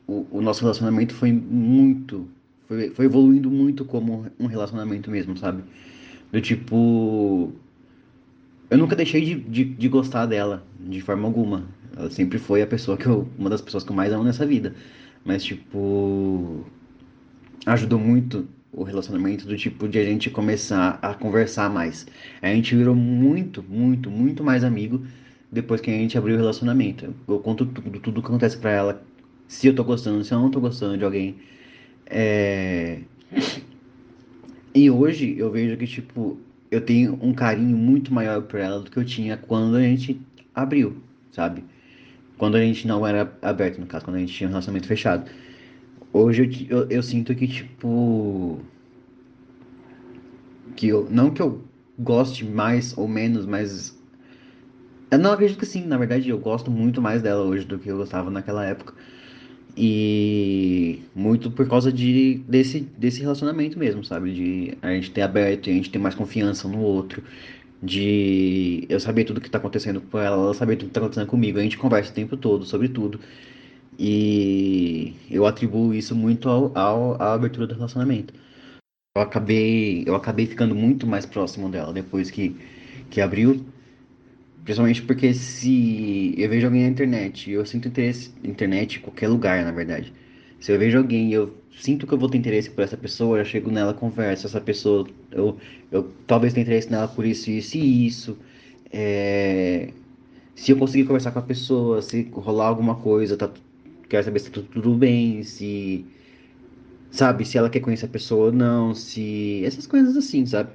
o, 0.08 0.26
o 0.32 0.42
nosso 0.42 0.62
relacionamento 0.62 1.14
foi 1.14 1.34
muito. 1.34 2.26
Foi, 2.70 2.90
foi 2.92 3.06
evoluindo 3.06 3.52
muito 3.52 3.84
como 3.84 4.26
um 4.40 4.46
relacionamento 4.46 5.12
mesmo, 5.12 5.38
sabe? 5.38 5.62
Do 6.32 6.40
tipo. 6.40 7.52
Eu 8.70 8.78
nunca 8.78 8.96
deixei 8.96 9.26
de, 9.26 9.36
de, 9.36 9.66
de 9.66 9.90
gostar 9.90 10.26
dela, 10.28 10.66
de 10.80 11.02
forma 11.02 11.28
alguma. 11.28 11.68
Ela 11.98 12.10
sempre 12.10 12.40
foi 12.40 12.62
a 12.62 12.68
pessoa 12.68 12.96
que 12.96 13.08
eu. 13.08 13.28
Uma 13.38 13.50
das 13.50 13.62
pessoas 13.62 13.84
que 13.84 13.92
eu 13.92 13.96
mais 13.96 14.14
amo 14.14 14.24
nessa 14.24 14.46
vida. 14.46 14.74
Mas, 15.26 15.44
tipo. 15.44 16.66
Ajudou 17.66 18.00
muito 18.00 18.48
o 18.76 18.84
relacionamento 18.84 19.48
do 19.48 19.58
tipo 19.58 19.88
de 19.88 19.98
a 19.98 20.04
gente 20.04 20.30
começar 20.30 21.00
a 21.02 21.14
conversar 21.14 21.70
mais. 21.70 22.06
A 22.42 22.48
gente 22.48 22.76
virou 22.76 22.96
muito, 22.96 23.64
muito, 23.64 24.12
muito 24.12 24.44
mais 24.44 24.64
amigo 24.64 25.06
depois 25.52 25.80
que 25.80 25.90
a 25.90 25.94
gente 25.94 26.18
abriu 26.18 26.36
o 26.36 26.38
relacionamento. 26.38 27.14
Eu 27.28 27.40
conto 27.40 27.66
tudo, 27.66 28.00
tudo 28.00 28.22
que 28.22 28.28
acontece 28.28 28.58
para 28.58 28.72
ela 28.72 29.04
se 29.48 29.68
eu 29.68 29.76
tô 29.76 29.84
gostando, 29.84 30.24
se 30.24 30.34
eu 30.34 30.40
não 30.40 30.52
tô 30.52 30.60
gostando 30.60 30.98
de 30.98 31.06
alguém. 31.06 31.36
É... 32.06 33.00
E 34.74 34.92
hoje 34.92 35.36
eu 35.38 35.50
vejo 35.50 35.78
que, 35.78 35.88
tipo, 35.88 36.38
eu 36.70 36.82
tenho 36.82 37.18
um 37.22 37.34
carinho 37.34 37.78
muito 37.78 38.14
maior 38.14 38.42
por 38.42 38.60
ela 38.60 38.82
do 38.82 38.92
que 38.92 38.98
eu 38.98 39.06
tinha 39.06 39.38
quando 39.38 39.78
a 39.78 39.82
gente 39.82 40.20
abriu, 40.54 40.98
sabe? 41.32 41.64
Quando 42.38 42.56
a 42.56 42.60
gente 42.60 42.86
não 42.86 43.08
era 43.08 43.32
aberto, 43.42 43.80
no 43.80 43.86
caso, 43.86 44.04
quando 44.04 44.18
a 44.18 44.20
gente 44.20 44.34
tinha 44.34 44.48
um 44.48 44.52
relacionamento 44.52 44.88
fechado. 44.88 45.30
Hoje 46.18 46.68
eu, 46.70 46.80
eu, 46.80 46.90
eu 46.90 47.04
sinto 47.04 47.36
que, 47.36 47.46
tipo. 47.46 48.58
Que 50.74 50.88
eu. 50.88 51.06
Não 51.12 51.30
que 51.30 51.42
eu 51.42 51.62
goste 52.00 52.46
mais 52.46 52.98
ou 52.98 53.06
menos, 53.06 53.46
mas. 53.46 54.02
Eu 55.12 55.20
não 55.20 55.34
acredito 55.34 55.60
que 55.60 55.66
sim, 55.66 55.86
na 55.86 55.98
verdade 55.98 56.30
eu 56.30 56.40
gosto 56.40 56.72
muito 56.72 57.02
mais 57.02 57.22
dela 57.22 57.44
hoje 57.44 57.66
do 57.66 57.78
que 57.78 57.90
eu 57.90 57.98
gostava 57.98 58.30
naquela 58.32 58.66
época. 58.66 58.94
E 59.76 61.02
muito 61.14 61.52
por 61.52 61.68
causa 61.68 61.92
de, 61.92 62.36
desse, 62.48 62.80
desse 62.98 63.20
relacionamento 63.20 63.78
mesmo, 63.78 64.02
sabe? 64.06 64.34
De 64.34 64.78
a 64.82 64.92
gente 64.94 65.12
ter 65.12 65.22
aberto, 65.22 65.70
a 65.70 65.74
gente 65.74 65.90
ter 65.90 66.00
mais 66.00 66.16
confiança 66.16 66.66
no 66.66 66.80
outro, 66.80 67.22
de 67.84 68.86
eu 68.88 69.02
saber 69.02 69.26
tudo 69.26 69.42
que 69.42 69.50
tá 69.50 69.58
acontecendo 69.58 70.00
com 70.00 70.18
ela, 70.18 70.38
ela 70.38 70.54
saber 70.54 70.78
tudo 70.78 70.88
que 70.88 70.94
tá 70.94 71.02
acontecendo 71.02 71.28
comigo. 71.28 71.60
A 71.60 71.62
gente 71.62 71.78
conversa 71.78 72.12
o 72.12 72.16
tempo 72.16 72.38
todo 72.38 72.66
sobre 72.66 72.88
tudo. 72.88 73.20
E 73.98 75.14
eu 75.30 75.46
atribuo 75.46 75.94
isso 75.94 76.16
muito 76.16 76.50
ao, 76.50 76.78
ao, 76.78 77.22
à 77.22 77.34
abertura 77.34 77.68
do 77.68 77.76
relacionamento. 77.76 78.34
Eu 79.16 79.22
acabei, 79.22 80.04
eu 80.06 80.16
acabei 80.16 80.46
ficando 80.46 80.76
muito 80.76 81.08
mais 81.08 81.26
próximo 81.26 81.70
dela 81.70 81.94
depois 81.94 82.30
que, 82.30 82.56
que 83.10 83.22
abriu. 83.22 83.66
Principalmente 84.64 85.02
porque 85.04 85.34
se 85.34 86.34
eu 86.38 86.50
vejo 86.50 86.66
alguém 86.66 86.84
na 86.84 86.90
internet, 86.90 87.52
eu 87.52 87.66
sinto 87.66 87.88
interesse 87.88 88.34
internet 88.44 88.98
em 88.98 89.02
qualquer 89.02 89.28
lugar, 89.28 89.64
na 89.64 89.72
verdade. 89.72 90.12
Se 90.60 90.72
eu 90.72 90.80
vejo 90.80 90.98
alguém 90.98 91.30
e 91.30 91.34
eu 91.34 91.56
sinto 91.80 92.08
que 92.08 92.14
eu 92.14 92.18
vou 92.18 92.30
ter 92.30 92.38
interesse 92.38 92.70
por 92.70 92.84
essa 92.84 92.98
pessoa, 92.98 93.38
eu 93.38 93.46
chego 93.46 93.70
nela, 93.70 93.94
converso, 93.94 94.48
essa 94.48 94.60
pessoa, 94.60 95.08
eu, 95.32 95.58
eu 95.92 96.12
talvez 96.26 96.54
tenha 96.54 96.64
interesse 96.64 96.90
nela 96.92 97.08
por 97.08 97.26
isso, 97.26 97.50
isso 97.52 97.78
e 97.78 98.08
isso. 98.08 98.38
É... 98.92 99.90
Se 100.56 100.72
eu 100.72 100.78
conseguir 100.78 101.06
conversar 101.06 101.32
com 101.32 101.40
a 101.40 101.42
pessoa, 101.42 102.02
se 102.02 102.24
rolar 102.34 102.68
alguma 102.68 102.96
coisa, 102.96 103.38
tá, 103.38 103.52
quero 104.10 104.24
saber 104.24 104.40
se 104.40 104.50
tá 104.50 104.54
tudo, 104.54 104.68
tudo 104.68 104.96
bem, 104.96 105.44
se. 105.44 106.06
Sabe, 107.12 107.46
se 107.46 107.58
ela 107.58 107.70
quer 107.70 107.80
conhecer 107.80 108.06
a 108.06 108.10
pessoa 108.10 108.48
ou 108.48 108.52
não, 108.52 108.94
se. 108.94 109.64
Essas 109.66 109.88
coisas 109.88 110.18
assim, 110.18 110.46
sabe? 110.46 110.72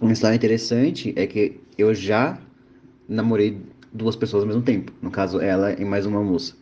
Uma 0.00 0.12
história 0.12 0.36
interessante 0.36 1.12
é 1.16 1.26
que 1.26 1.60
eu 1.78 1.94
já 1.94 2.38
namorei 3.08 3.60
duas 3.92 4.16
pessoas 4.16 4.42
ao 4.42 4.48
mesmo 4.48 4.62
tempo. 4.62 4.92
No 5.00 5.10
caso, 5.10 5.40
ela 5.40 5.72
e 5.72 5.84
mais 5.84 6.06
uma 6.06 6.22
moça. 6.22 6.54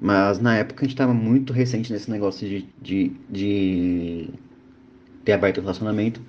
Mas 0.00 0.38
na 0.38 0.56
época 0.56 0.84
a 0.84 0.88
gente 0.88 0.96
tava 0.96 1.14
muito 1.14 1.52
recente 1.52 1.92
nesse 1.92 2.10
negócio 2.10 2.48
de, 2.48 2.68
de, 2.80 3.12
de 3.30 4.28
ter 5.24 5.32
aberto 5.32 5.58
o 5.58 5.60
relacionamento. 5.60 6.20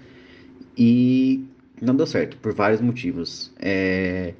E 0.77 1.45
não 1.81 1.95
deu 1.95 2.05
certo, 2.05 2.37
por 2.37 2.53
vários 2.53 2.81
motivos. 2.81 3.51
É... 3.59 4.33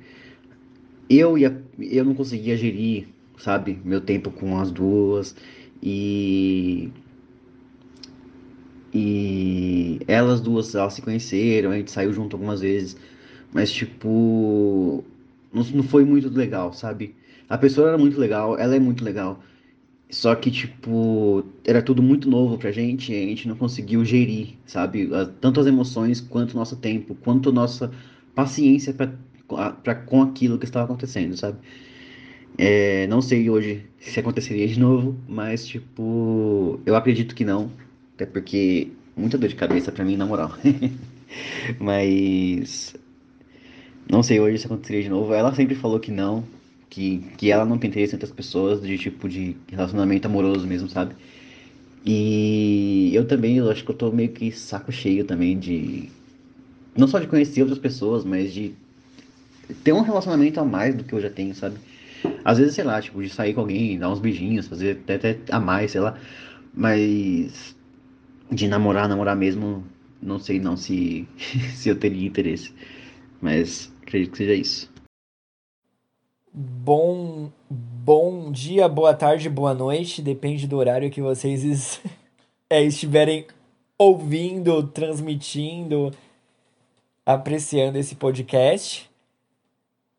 Eu, 1.10 1.38
ia, 1.38 1.62
eu 1.80 2.04
não 2.04 2.16
conseguia 2.16 2.58
gerir, 2.58 3.08
sabe, 3.38 3.80
meu 3.84 4.02
tempo 4.02 4.32
com 4.32 4.58
as 4.60 4.72
duas. 4.72 5.36
E 5.82 6.92
e 8.94 10.00
elas 10.08 10.40
duas, 10.40 10.74
elas 10.74 10.94
se 10.94 11.02
conheceram, 11.02 11.72
a 11.72 11.78
gente 11.78 11.92
saiu 11.92 12.14
junto 12.14 12.36
algumas 12.36 12.62
vezes. 12.62 12.96
Mas, 13.54 13.72
tipo, 13.72 15.04
não, 15.54 15.64
não 15.64 15.84
foi 15.84 16.06
muito 16.06 16.30
legal, 16.30 16.74
sabe? 16.74 17.16
A 17.50 17.58
pessoa 17.58 17.90
era 17.90 17.98
muito 17.98 18.20
legal, 18.20 18.58
ela 18.58 18.76
é 18.76 18.80
muito 18.80 19.04
legal. 19.04 19.42
Só 20.10 20.36
que, 20.36 20.52
tipo, 20.52 21.46
era 21.66 21.82
tudo 21.82 22.02
muito 22.04 22.30
novo 22.30 22.58
pra 22.58 22.72
gente 22.72 23.14
a 23.14 23.16
gente 23.18 23.48
não 23.48 23.56
conseguiu 23.56 24.06
gerir, 24.06 24.56
sabe? 24.66 25.10
Tanto 25.42 25.60
as 25.60 25.68
emoções, 25.68 26.22
quanto 26.22 26.56
nosso 26.56 26.78
tempo, 26.78 27.16
quanto 27.16 27.52
nossa 27.52 27.92
paciência 28.36 28.94
pra, 28.94 29.96
com 29.96 30.22
aquilo 30.22 30.60
que 30.60 30.66
estava 30.66 30.86
acontecendo, 30.86 31.36
sabe? 31.38 31.60
É, 32.58 33.06
não 33.08 33.22
sei 33.22 33.50
hoje 33.50 33.86
se 34.00 34.20
aconteceria 34.20 34.68
de 34.68 34.80
novo, 34.80 35.16
mas, 35.28 35.66
tipo, 35.68 36.80
eu 36.86 36.96
acredito 36.96 37.36
que 37.36 37.44
não. 37.44 37.72
Até 38.16 38.26
porque 38.26 38.90
muita 39.16 39.38
dor 39.38 39.50
de 39.50 39.56
cabeça 39.56 39.92
pra 39.92 40.06
mim, 40.06 40.16
na 40.16 40.26
moral. 40.26 40.52
Mas 41.80 42.96
não 44.10 44.22
sei 44.24 44.40
hoje 44.40 44.60
se 44.60 44.66
aconteceria 44.68 45.04
de 45.04 45.10
novo. 45.10 45.34
Ela 45.34 45.54
sempre 45.54 45.76
falou 45.76 46.00
que 46.00 46.12
não, 46.12 46.44
que, 46.90 47.20
que 47.38 47.52
ela 47.52 47.66
não 47.66 47.78
tem 47.78 47.90
interesse 47.90 48.14
em 48.14 48.16
outras 48.16 48.32
pessoas, 48.32 48.82
de 48.82 48.98
tipo 48.98 49.28
de 49.28 49.56
relacionamento 49.70 50.28
amoroso 50.28 50.66
mesmo, 50.68 50.88
sabe? 50.90 51.16
E 52.06 53.12
eu 53.14 53.28
também, 53.28 53.58
eu 53.58 53.70
acho 53.70 53.84
que 53.84 53.92
eu 53.92 53.96
tô 53.96 54.12
meio 54.12 54.30
que 54.30 54.52
saco 54.52 54.92
cheio 54.92 55.26
também 55.26 55.58
de. 55.58 56.10
Não 56.96 57.08
só 57.08 57.20
de 57.20 57.28
conhecer 57.28 57.62
outras 57.62 57.80
pessoas, 57.80 58.24
mas 58.24 58.54
de 58.54 58.74
ter 59.84 59.92
um 59.92 60.02
relacionamento 60.02 60.60
a 60.60 60.64
mais 60.64 60.96
do 60.96 61.04
que 61.04 61.14
eu 61.14 61.20
já 61.20 61.30
tenho, 61.30 61.54
sabe? 61.56 61.76
Às 62.44 62.58
vezes, 62.58 62.76
sei 62.76 62.84
lá, 62.84 63.02
tipo, 63.02 63.22
de 63.22 63.30
sair 63.30 63.54
com 63.54 63.62
alguém, 63.62 63.98
dar 63.98 64.10
uns 64.10 64.20
beijinhos, 64.20 64.68
fazer 64.68 65.00
até, 65.04 65.16
até 65.16 65.40
a 65.52 65.60
mais, 65.60 65.92
sei 65.92 66.02
lá. 66.02 66.18
Mas 66.74 67.76
de 68.52 68.68
namorar, 68.68 69.08
namorar 69.08 69.36
mesmo, 69.36 69.84
não 70.22 70.40
sei 70.40 70.60
não 70.60 70.78
se, 70.78 71.28
se 71.76 71.90
eu 71.90 72.00
teria 72.00 72.28
interesse. 72.28 72.74
Mas 73.42 73.92
acredito 74.02 74.32
que 74.32 74.38
seja 74.38 74.54
isso. 74.54 74.96
Bom, 76.54 77.52
bom 77.70 78.52
dia, 78.52 78.88
boa 78.88 79.14
tarde, 79.14 79.50
boa 79.50 79.74
noite, 79.74 80.22
depende 80.22 80.68
do 80.68 80.78
horário 80.78 81.12
que 81.12 81.22
vocês 81.22 82.02
é, 82.70 82.82
estiverem 82.82 83.46
ouvindo, 83.98 84.84
transmitindo, 84.88 86.14
apreciando 87.26 87.98
esse 87.98 88.16
podcast. 88.16 89.10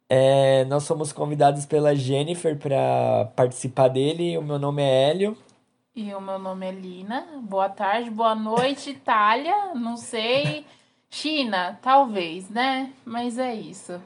É, 0.09 0.65
nós 0.67 0.85
somos 0.85 1.13
convidados 1.13 1.67
pela 1.67 1.95
Jennifer 1.95 2.57
para 2.57 3.31
participar 3.35 3.89
dele. 3.89 4.39
O 4.39 4.43
meu 4.43 4.59
nome 4.59 4.83
é 4.83 5.11
Hélio 5.11 5.37
E 5.95 6.15
o 6.15 6.21
meu 6.21 6.39
nome 6.39 6.67
é 6.67 6.71
Lina. 6.71 7.27
Boa 7.43 7.69
tarde, 7.69 8.11
boa 8.11 8.35
noite, 8.35 8.91
Itália. 8.97 9.75
Não 9.75 9.97
sei. 9.97 10.65
China, 11.11 11.79
talvez, 11.83 12.49
né? 12.51 12.93
Mas 13.05 13.39
é 13.39 13.55
isso. 13.55 14.01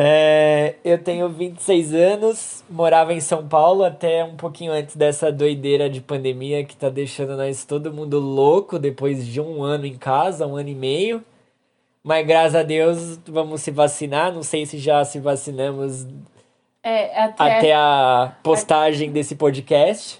É, 0.00 0.76
eu 0.84 0.96
tenho 1.02 1.28
26 1.28 1.92
anos, 1.92 2.64
morava 2.70 3.12
em 3.12 3.20
São 3.20 3.48
Paulo 3.48 3.82
até 3.82 4.22
um 4.22 4.36
pouquinho 4.36 4.70
antes 4.70 4.94
dessa 4.94 5.32
doideira 5.32 5.90
de 5.90 6.00
pandemia 6.00 6.64
que 6.64 6.76
tá 6.76 6.88
deixando 6.88 7.36
nós 7.36 7.64
todo 7.64 7.92
mundo 7.92 8.20
louco 8.20 8.78
depois 8.78 9.26
de 9.26 9.40
um 9.40 9.60
ano 9.60 9.86
em 9.86 9.98
casa, 9.98 10.46
um 10.46 10.54
ano 10.54 10.68
e 10.68 10.74
meio. 10.74 11.24
Mas 12.08 12.26
graças 12.26 12.54
a 12.54 12.62
Deus 12.62 13.18
vamos 13.28 13.60
se 13.60 13.70
vacinar. 13.70 14.32
Não 14.32 14.42
sei 14.42 14.64
se 14.64 14.78
já 14.78 15.04
se 15.04 15.20
vacinamos 15.20 16.06
É, 16.82 17.22
até. 17.22 17.58
até 17.58 17.74
a 17.74 18.32
postagem 18.42 19.12
desse 19.12 19.36
podcast. 19.36 20.18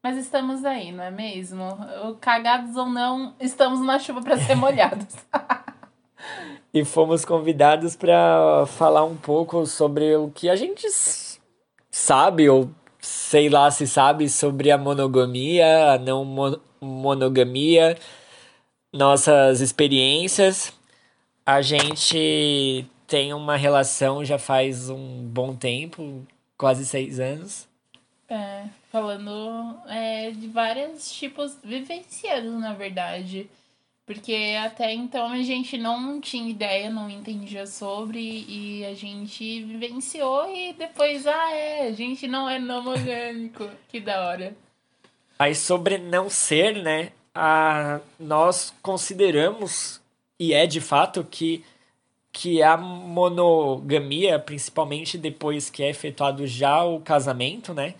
Mas 0.00 0.16
estamos 0.16 0.64
aí, 0.64 0.92
não 0.92 1.02
é 1.02 1.10
mesmo? 1.10 1.66
Cagados 2.20 2.76
ou 2.76 2.86
não, 2.86 3.34
estamos 3.40 3.80
na 3.84 3.98
chuva 3.98 4.22
para 4.22 4.38
ser 4.38 4.54
molhados. 4.54 5.06
E 6.74 6.84
fomos 6.84 7.24
convidados 7.24 7.96
para 7.96 8.64
falar 8.66 9.02
um 9.04 9.16
pouco 9.16 9.64
sobre 9.64 10.14
o 10.16 10.30
que 10.30 10.50
a 10.50 10.54
gente 10.54 10.86
sabe, 11.90 12.48
ou 12.50 12.68
sei 13.00 13.48
lá 13.48 13.70
se 13.70 13.86
sabe, 13.86 14.28
sobre 14.28 14.70
a 14.70 14.76
monogamia, 14.76 15.92
a 15.92 15.98
não 15.98 16.24
mo- 16.26 16.60
monogamia, 16.80 17.96
nossas 18.92 19.60
experiências. 19.60 20.72
A 21.44 21.62
gente 21.62 22.86
tem 23.06 23.32
uma 23.32 23.56
relação 23.56 24.24
já 24.24 24.38
faz 24.38 24.90
um 24.90 25.22
bom 25.22 25.56
tempo, 25.56 26.26
quase 26.56 26.84
seis 26.84 27.18
anos. 27.18 27.66
É, 28.28 28.64
falando 28.92 29.80
é, 29.88 30.30
de 30.30 30.46
vários 30.48 31.10
tipos, 31.10 31.56
vivenciados, 31.64 32.52
na 32.60 32.74
verdade. 32.74 33.48
Porque 34.04 34.56
até 34.62 34.92
então 34.92 35.32
a 35.32 35.42
gente 35.42 35.76
não 35.76 36.18
tinha 36.20 36.50
ideia, 36.50 36.88
não 36.88 37.10
entendia 37.10 37.66
sobre, 37.66 38.44
e 38.48 38.84
a 38.84 38.94
gente 38.94 39.62
vivenciou 39.64 40.50
e 40.54 40.72
depois, 40.72 41.26
ah, 41.26 41.52
é, 41.52 41.88
a 41.88 41.92
gente 41.92 42.26
não 42.26 42.48
é 42.48 42.58
monogâmico. 42.58 43.68
Que 43.88 44.00
da 44.00 44.26
hora. 44.26 44.56
Aí 45.38 45.54
sobre 45.54 45.98
não 45.98 46.28
ser, 46.30 46.82
né? 46.82 47.12
Nós 48.18 48.74
consideramos, 48.82 50.00
e 50.38 50.52
é 50.52 50.66
de 50.66 50.80
fato, 50.80 51.24
que, 51.24 51.64
que 52.32 52.62
a 52.62 52.76
monogamia, 52.76 54.38
principalmente 54.38 55.16
depois 55.16 55.70
que 55.70 55.82
é 55.82 55.90
efetuado 55.90 56.46
já 56.46 56.84
o 56.84 57.00
casamento, 57.00 57.72
né? 57.72 57.94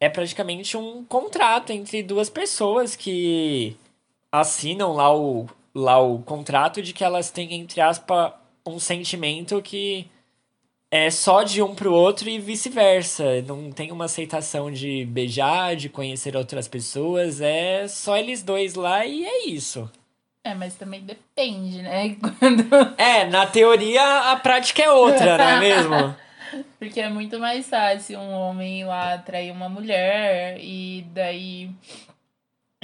É 0.00 0.08
praticamente 0.08 0.76
um 0.76 1.04
contrato 1.04 1.70
entre 1.70 2.02
duas 2.02 2.28
pessoas 2.28 2.96
que 2.96 3.76
assinam 4.32 4.94
lá 4.94 5.14
o, 5.14 5.46
lá 5.74 6.00
o 6.00 6.20
contrato 6.22 6.82
de 6.82 6.92
que 6.92 7.04
elas 7.04 7.30
têm, 7.30 7.54
entre 7.54 7.80
aspas, 7.80 8.32
um 8.66 8.78
sentimento 8.78 9.60
que 9.62 10.08
é 10.92 11.10
só 11.10 11.42
de 11.42 11.62
um 11.62 11.74
pro 11.74 11.90
outro 11.90 12.28
e 12.28 12.38
vice-versa. 12.38 13.40
Não 13.48 13.72
tem 13.72 13.90
uma 13.90 14.04
aceitação 14.04 14.70
de 14.70 15.06
beijar, 15.06 15.74
de 15.74 15.88
conhecer 15.88 16.36
outras 16.36 16.68
pessoas. 16.68 17.40
É 17.40 17.88
só 17.88 18.18
eles 18.18 18.42
dois 18.42 18.74
lá 18.74 19.06
e 19.06 19.24
é 19.24 19.46
isso. 19.46 19.90
É, 20.44 20.54
mas 20.54 20.74
também 20.74 21.00
depende, 21.00 21.80
né? 21.80 22.14
Quando... 22.38 22.68
É, 22.98 23.24
na 23.24 23.46
teoria 23.46 24.32
a 24.32 24.36
prática 24.36 24.82
é 24.82 24.90
outra, 24.90 25.38
não 25.38 25.48
é 25.48 25.60
mesmo? 25.60 26.14
Porque 26.78 27.00
é 27.00 27.08
muito 27.08 27.38
mais 27.38 27.66
fácil 27.70 28.18
um 28.18 28.30
homem 28.30 28.80
ir 28.80 28.84
lá 28.84 29.14
atrair 29.14 29.50
uma 29.50 29.70
mulher 29.70 30.58
e 30.60 31.06
daí 31.14 31.70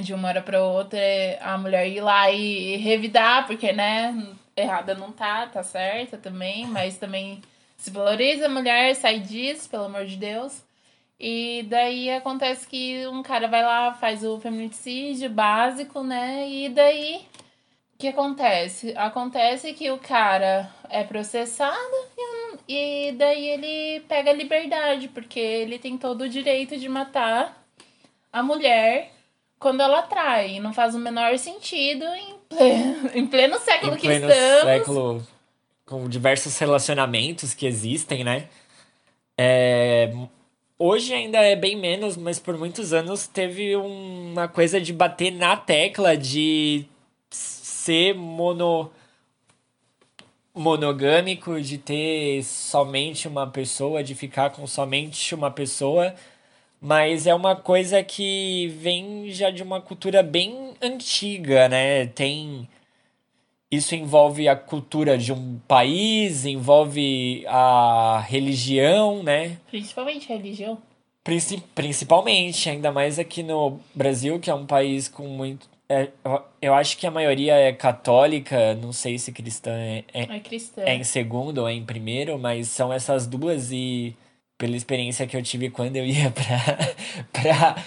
de 0.00 0.14
uma 0.14 0.28
hora 0.28 0.40
pra 0.40 0.62
outra 0.64 0.98
a 1.42 1.58
mulher 1.58 1.86
ir 1.86 2.00
lá 2.00 2.30
e 2.30 2.76
revidar, 2.76 3.46
porque, 3.46 3.72
né, 3.72 4.16
errada 4.56 4.94
não 4.94 5.12
tá, 5.12 5.46
tá 5.46 5.62
certa 5.62 6.16
também, 6.16 6.66
mas 6.66 6.96
também 6.96 7.42
se 7.78 7.90
valoriza 7.90 8.46
a 8.46 8.48
mulher, 8.50 8.94
sai 8.94 9.20
disso, 9.20 9.70
pelo 9.70 9.84
amor 9.84 10.04
de 10.04 10.16
Deus. 10.16 10.62
E 11.18 11.64
daí 11.68 12.10
acontece 12.10 12.66
que 12.66 13.06
um 13.06 13.22
cara 13.22 13.48
vai 13.48 13.62
lá, 13.62 13.94
faz 13.94 14.22
o 14.22 14.38
feminicídio 14.38 15.30
básico, 15.30 16.02
né? 16.02 16.48
E 16.48 16.68
daí 16.68 17.20
o 17.94 17.98
que 17.98 18.08
acontece? 18.08 18.92
Acontece 18.96 19.72
que 19.72 19.90
o 19.90 19.98
cara 19.98 20.70
é 20.90 21.02
processado 21.02 21.96
e, 22.68 23.08
e 23.08 23.12
daí 23.12 23.48
ele 23.48 24.00
pega 24.08 24.30
a 24.30 24.34
liberdade, 24.34 25.08
porque 25.08 25.40
ele 25.40 25.78
tem 25.78 25.96
todo 25.96 26.22
o 26.22 26.28
direito 26.28 26.76
de 26.76 26.88
matar 26.88 27.64
a 28.32 28.42
mulher 28.42 29.10
quando 29.58 29.80
ela 29.80 30.02
trai. 30.02 30.60
Não 30.60 30.72
faz 30.72 30.94
o 30.94 30.98
menor 30.98 31.36
sentido 31.38 32.04
em 32.04 32.36
pleno, 32.48 33.10
em 33.14 33.26
pleno 33.26 33.58
século 33.58 33.94
Em 33.94 33.96
que 33.96 34.06
pleno 34.06 34.28
estamos. 34.30 34.62
século, 34.62 35.26
com 35.88 36.06
diversos 36.06 36.56
relacionamentos 36.58 37.54
que 37.54 37.66
existem, 37.66 38.22
né? 38.22 38.48
É, 39.38 40.12
hoje 40.78 41.14
ainda 41.14 41.38
é 41.38 41.56
bem 41.56 41.76
menos, 41.76 42.16
mas 42.16 42.38
por 42.38 42.58
muitos 42.58 42.92
anos 42.92 43.26
teve 43.26 43.74
uma 43.74 44.46
coisa 44.48 44.80
de 44.80 44.92
bater 44.92 45.32
na 45.32 45.56
tecla 45.56 46.16
de 46.16 46.84
ser 47.30 48.14
mono 48.14 48.90
monogâmico, 50.54 51.60
de 51.60 51.78
ter 51.78 52.42
somente 52.42 53.28
uma 53.28 53.46
pessoa, 53.46 54.02
de 54.02 54.14
ficar 54.14 54.50
com 54.50 54.66
somente 54.66 55.34
uma 55.34 55.50
pessoa, 55.50 56.14
mas 56.80 57.26
é 57.26 57.34
uma 57.34 57.54
coisa 57.56 58.02
que 58.02 58.68
vem 58.80 59.30
já 59.30 59.50
de 59.50 59.62
uma 59.62 59.80
cultura 59.80 60.22
bem 60.22 60.74
antiga, 60.82 61.68
né? 61.68 62.06
Tem 62.08 62.68
isso 63.70 63.94
envolve 63.94 64.48
a 64.48 64.56
cultura 64.56 65.18
de 65.18 65.32
um 65.32 65.58
país, 65.68 66.44
envolve 66.46 67.44
a 67.46 68.24
religião, 68.26 69.22
né? 69.22 69.58
Principalmente 69.70 70.32
a 70.32 70.36
religião. 70.36 70.78
Princi- 71.22 71.62
principalmente, 71.74 72.70
ainda 72.70 72.90
mais 72.90 73.18
aqui 73.18 73.42
no 73.42 73.78
Brasil, 73.94 74.38
que 74.40 74.48
é 74.50 74.54
um 74.54 74.64
país 74.66 75.08
com 75.08 75.26
muito. 75.28 75.68
é, 75.90 76.08
eu- 76.60 76.74
acho 76.74 76.98
que 76.98 77.06
a 77.06 77.10
maioria 77.10 77.54
é 77.54 77.72
católica, 77.72 78.74
não 78.74 78.92
sei 78.92 79.18
se 79.18 79.32
cristã 79.32 79.70
é, 79.72 80.04
é, 80.12 80.22
É 80.36 80.40
cristã. 80.40 80.82
é 80.82 80.94
em 80.94 81.02
segundo 81.04 81.58
ou 81.58 81.68
é 81.68 81.72
em 81.72 81.82
primeiro, 81.84 82.38
mas 82.38 82.68
são 82.68 82.92
essas 82.92 83.26
duas 83.26 83.70
e 83.72 84.14
pela 84.58 84.76
experiência 84.76 85.26
que 85.26 85.34
eu 85.36 85.42
tive 85.42 85.70
quando 85.70 85.96
eu 85.96 86.04
ia 86.04 86.30
pra, 86.32 86.94
pra, 87.32 87.84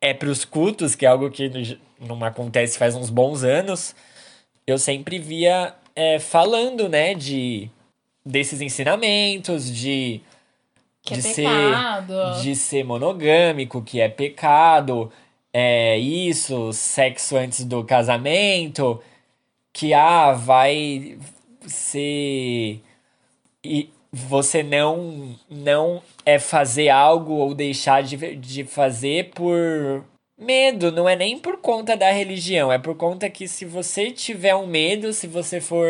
é, 0.00 0.12
pros 0.14 0.44
cultos, 0.44 0.94
que 0.96 1.04
é 1.06 1.08
algo 1.08 1.30
que 1.30 1.78
não 2.00 2.22
acontece 2.24 2.76
faz 2.78 2.94
uns 2.96 3.10
bons 3.10 3.44
anos, 3.44 3.94
eu 4.70 4.78
sempre 4.78 5.18
via 5.18 5.74
é, 5.94 6.18
falando, 6.18 6.88
né, 6.88 7.14
de 7.14 7.70
desses 8.24 8.60
ensinamentos, 8.60 9.74
de, 9.74 10.20
Que 11.02 11.14
é 11.14 11.16
de 11.16 11.22
ser 11.22 11.48
pecado. 11.48 12.42
de 12.42 12.54
ser 12.54 12.84
monogâmico, 12.84 13.82
que 13.82 14.00
é 14.00 14.08
pecado, 14.08 15.10
é 15.52 15.98
isso, 15.98 16.72
sexo 16.72 17.36
antes 17.36 17.64
do 17.64 17.82
casamento, 17.84 19.00
que 19.72 19.92
ah, 19.94 20.32
vai 20.32 21.18
ser 21.66 22.80
e 23.62 23.90
você 24.12 24.62
não 24.62 25.36
não 25.48 26.02
é 26.24 26.38
fazer 26.38 26.88
algo 26.88 27.34
ou 27.34 27.54
deixar 27.54 28.02
de, 28.02 28.36
de 28.36 28.64
fazer 28.64 29.30
por 29.34 30.04
medo, 30.40 30.90
não 30.90 31.08
é 31.08 31.14
nem 31.14 31.38
por 31.38 31.58
conta 31.58 31.96
da 31.96 32.10
religião, 32.10 32.72
é 32.72 32.78
por 32.78 32.96
conta 32.96 33.28
que 33.28 33.46
se 33.46 33.64
você 33.64 34.10
tiver 34.10 34.54
um 34.54 34.66
medo, 34.66 35.12
se 35.12 35.26
você 35.26 35.60
for 35.60 35.86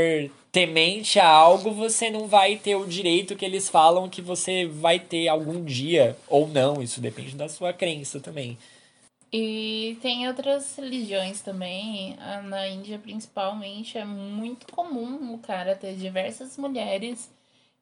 temente 0.51 1.21
a 1.21 1.29
algo, 1.29 1.71
você 1.71 2.11
não 2.11 2.27
vai 2.27 2.57
ter 2.57 2.75
o 2.75 2.87
direito 2.87 3.37
que 3.37 3.45
eles 3.45 3.69
falam 3.69 4.09
que 4.09 4.21
você 4.21 4.67
vai 4.67 4.99
ter 4.99 5.29
algum 5.29 5.65
dia 5.65 6.17
ou 6.29 6.49
não, 6.49 6.83
isso 6.83 7.01
depende 7.01 7.37
da 7.37 7.49
sua 7.49 7.73
crença 7.73 8.19
também. 8.19 8.59
E 9.33 9.97
tem 10.03 10.27
outras 10.27 10.77
religiões 10.77 11.41
também. 11.41 12.17
ah, 12.19 12.43
Na 12.43 12.67
Índia, 12.67 12.99
principalmente, 12.99 13.97
é 13.97 14.05
muito 14.05 14.67
comum 14.73 15.33
o 15.33 15.39
cara 15.39 15.77
ter 15.77 15.95
diversas 15.95 16.59
mulheres 16.59 17.31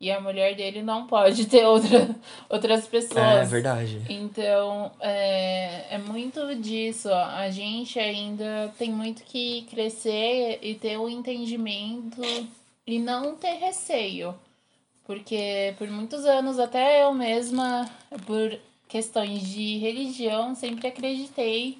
e 0.00 0.12
a 0.12 0.20
mulher 0.20 0.54
dele 0.54 0.80
não 0.80 1.06
pode 1.06 1.46
ter 1.46 1.64
outra, 1.66 2.08
outras 2.48 2.86
pessoas. 2.86 3.50
verdade. 3.50 4.00
Então, 4.08 4.92
é, 5.00 5.94
é 5.94 5.98
muito 5.98 6.54
disso. 6.56 7.08
ó. 7.08 7.24
A 7.24 7.50
gente 7.50 7.98
ainda 7.98 8.72
tem 8.78 8.92
muito 8.92 9.24
que 9.24 9.62
crescer 9.70 10.60
e 10.62 10.74
ter 10.74 10.96
o 10.98 11.08
entendimento 11.08 12.22
e 12.86 12.98
não 13.00 13.34
ter 13.34 13.54
receio. 13.54 14.34
Porque 15.04 15.74
por 15.78 15.88
muitos 15.88 16.24
anos, 16.24 16.58
até 16.58 17.02
eu 17.02 17.12
mesma, 17.12 17.90
por 18.24 18.56
questões 18.86 19.42
de 19.42 19.78
religião, 19.78 20.54
sempre 20.54 20.86
acreditei 20.86 21.78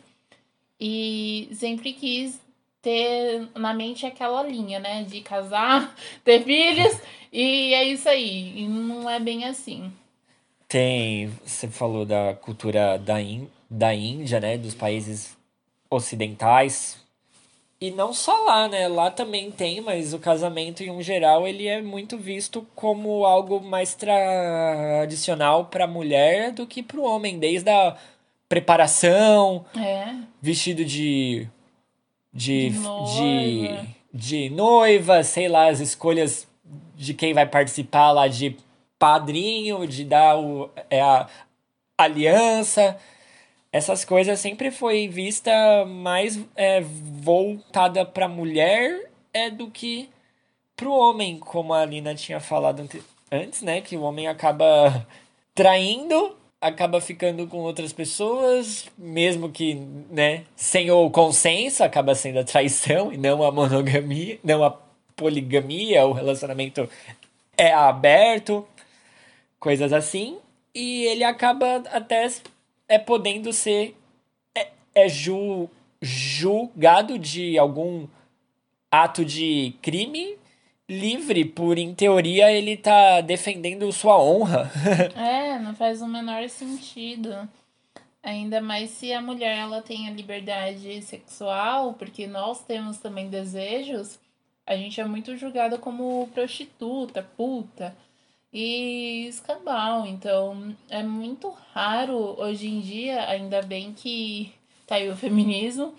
e 0.81 1.49
sempre 1.53 1.93
quis 1.93 2.41
ter 2.83 3.49
na 3.55 3.75
mente 3.75 4.07
aquela 4.07 4.43
linha, 4.43 4.79
né? 4.79 5.05
De 5.05 5.21
casar, 5.21 5.95
ter 6.25 6.43
filhos 6.45 6.97
e 7.33 7.75
é 7.75 7.85
isso 7.85 8.09
aí. 8.09 8.61
E 8.61 8.69
não 8.69 9.09
é 9.09 9.19
bem 9.21 9.45
assim. 9.45 9.93
Tem, 10.67 11.29
você 11.45 11.67
falou 11.69 12.05
da 12.05 12.35
cultura 12.35 12.99
da, 12.99 13.21
In, 13.21 13.49
da 13.71 13.95
Índia, 13.95 14.39
né? 14.39 14.59
Dos 14.59 14.75
países 14.75 15.37
ocidentais. 15.91 16.99
E 17.81 17.91
não 17.93 18.13
só 18.13 18.35
lá, 18.45 18.67
né? 18.69 18.89
Lá 18.89 19.11
também 19.11 19.51
tem, 19.51 19.81
mas 19.81 20.13
o 20.13 20.19
casamento 20.19 20.83
em 20.83 20.91
um 20.91 21.01
geral 21.01 21.47
ele 21.47 21.67
é 21.69 21.81
muito 21.81 22.19
visto 22.19 22.67
como 22.75 23.25
algo 23.25 23.61
mais 23.61 23.95
tradicional 23.95 25.67
para 25.67 25.85
a 25.85 25.89
mulher 25.89 26.53
do 26.53 26.67
que 26.67 26.83
para 26.83 26.99
o 26.99 27.05
homem, 27.05 27.39
desde 27.39 27.71
a 27.71 27.97
preparação, 28.49 29.65
É. 29.77 30.13
vestido 30.43 30.85
de 30.85 31.47
de 32.33 32.71
De 32.71 32.77
de, 32.77 32.79
noiva. 32.81 33.87
de 34.13 34.51
noiva, 34.51 35.23
sei 35.23 35.49
lá, 35.49 35.69
as 35.69 35.81
escolhas 35.81 36.47
de 36.95 37.15
quem 37.15 37.33
vai 37.33 37.47
participar 37.47 38.11
lá 38.13 38.29
de 38.29 38.57
padrinho, 38.99 39.87
de 39.87 40.05
dar 40.05 40.39
o, 40.39 40.71
é, 40.91 41.01
a 41.01 41.27
aliança. 41.97 42.97
Essas 43.73 44.05
coisas 44.05 44.41
sempre 44.41 44.71
foi 44.71 45.09
vista 45.09 45.51
mais 45.87 46.39
é, 46.57 46.81
voltada 46.81 48.05
para 48.05 48.25
a 48.27 48.29
mulher 48.29 49.11
é, 49.33 49.51
do 49.51 49.71
que 49.71 50.09
para 50.75 50.89
o 50.89 50.97
homem, 50.97 51.39
como 51.39 51.73
a 51.75 51.81
Alina 51.83 52.15
tinha 52.15 52.41
falado 52.41 52.81
ante- 52.81 53.03
antes, 53.31 53.63
né? 53.63 53.81
Que 53.81 53.97
o 53.97 54.03
homem 54.03 54.27
acaba 54.27 55.07
traindo, 55.55 56.37
acaba 56.61 57.01
ficando 57.01 57.47
com 57.47 57.59
outras 57.59 57.93
pessoas, 57.93 58.89
mesmo 58.97 59.51
que, 59.51 59.75
né, 60.11 60.45
sem 60.57 60.91
o 60.91 61.09
consenso, 61.11 61.85
acaba 61.85 62.15
sendo 62.15 62.41
a 62.41 62.45
traição 62.45 63.13
e 63.13 63.17
não 63.17 63.43
a 63.43 63.53
monogamia, 63.53 64.39
não 64.43 64.65
a 64.65 64.71
poligamia, 65.15 66.07
o 66.07 66.13
relacionamento 66.13 66.89
é 67.57 67.73
aberto, 67.73 68.67
coisas 69.59 69.93
assim, 69.93 70.39
e 70.75 71.05
ele 71.05 71.25
acaba 71.25 71.77
até 71.91 72.29
é 72.89 72.99
podendo 72.99 73.53
ser 73.53 73.97
é, 74.55 74.69
é 74.95 75.09
ju, 75.09 75.69
julgado 76.01 77.19
de 77.19 77.59
algum 77.59 78.07
ato 78.91 79.25
de 79.25 79.75
crime 79.83 80.39
livre 80.89 81.45
por 81.45 81.77
em 81.77 81.95
teoria 81.95 82.51
ele 82.51 82.77
tá 82.77 83.21
defendendo 83.21 83.93
sua 83.93 84.19
honra. 84.19 84.71
É, 85.15 85.59
não 85.59 85.75
faz 85.75 86.01
o 86.01 86.07
menor 86.07 86.49
sentido. 86.49 87.49
Ainda 88.23 88.61
mais 88.61 88.91
se 88.91 89.13
a 89.13 89.21
mulher 89.21 89.59
ela 89.59 89.83
tem 89.83 90.09
a 90.09 90.13
liberdade 90.13 91.01
sexual, 91.03 91.95
porque 91.95 92.27
nós 92.27 92.65
temos 92.65 92.99
também 92.99 93.29
desejos, 93.29 94.19
a 94.67 94.77
gente 94.77 95.01
é 95.01 95.05
muito 95.05 95.37
julgada 95.37 95.79
como 95.79 96.29
prostituta, 96.35 97.23
puta 97.37 97.97
e 98.53 99.27
escambau. 99.29 100.07
Então, 100.07 100.77
é 100.91 101.03
muito 101.03 101.49
raro 101.73 102.39
hoje 102.39 102.67
em 102.69 102.81
dia, 102.81 103.29
ainda 103.29 103.63
bem 103.63 103.93
que 103.93 104.53
tá 104.87 104.97
aí 104.97 105.09
o 105.09 105.17
feminismo, 105.17 105.95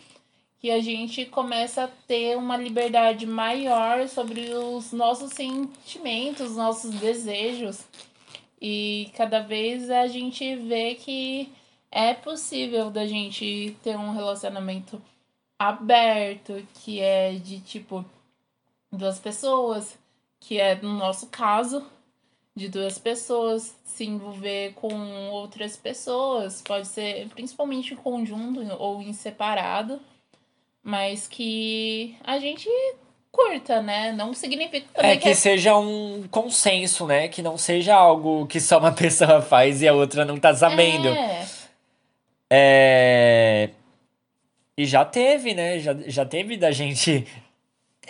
que 0.59 0.69
a 0.69 0.81
gente 0.81 1.25
começa 1.25 1.85
a 1.85 1.87
ter 1.87 2.37
uma 2.37 2.57
liberdade 2.57 3.25
maior 3.25 4.07
sobre 4.07 4.53
os 4.53 4.91
nossos 4.91 5.31
sentimentos, 5.31 6.55
nossos 6.55 6.91
desejos. 6.95 7.85
E 8.61 9.09
cada 9.15 9.39
vez 9.39 9.89
a 9.89 10.05
gente 10.07 10.55
vê 10.57 10.95
que 10.95 11.49
é 11.89 12.13
possível 12.13 12.91
da 12.91 13.07
gente 13.07 13.75
ter 13.81 13.97
um 13.97 14.11
relacionamento 14.11 15.01
aberto, 15.57 16.61
que 16.83 16.99
é 16.99 17.33
de 17.33 17.61
tipo 17.61 18.03
duas 18.91 19.17
pessoas, 19.17 19.97
que 20.41 20.59
é 20.59 20.75
no 20.75 20.93
nosso 20.93 21.27
caso, 21.27 21.85
de 22.53 22.67
duas 22.67 22.99
pessoas 22.99 23.75
se 23.85 24.03
envolver 24.03 24.73
com 24.73 25.29
outras 25.29 25.77
pessoas, 25.77 26.61
pode 26.61 26.87
ser 26.87 27.29
principalmente 27.29 27.93
em 27.93 27.97
conjunto 27.97 28.61
ou 28.77 29.01
em 29.01 29.13
separado, 29.13 29.99
mas 30.83 31.27
que 31.27 32.15
a 32.23 32.39
gente 32.39 32.69
curta, 33.31 33.81
né? 33.81 34.11
Não 34.11 34.33
significa 34.33 34.87
também 34.93 35.11
É 35.11 35.17
que 35.17 35.33
seja 35.35 35.77
um 35.77 36.27
consenso, 36.29 37.05
né? 37.05 37.27
Que 37.27 37.41
não 37.41 37.57
seja 37.57 37.95
algo 37.95 38.47
que 38.47 38.59
só 38.59 38.79
uma 38.79 38.91
pessoa 38.93 39.41
faz 39.41 39.81
e 39.81 39.87
a 39.87 39.93
outra 39.93 40.25
não 40.25 40.37
tá 40.37 40.53
sabendo. 40.53 41.07
É, 41.07 41.45
É... 42.49 43.69
E 44.77 44.85
já 44.85 45.03
teve, 45.03 45.53
né? 45.53 45.79
Já, 45.79 45.93
já 46.07 46.25
teve 46.25 46.55
da 46.55 46.71
gente 46.71 47.27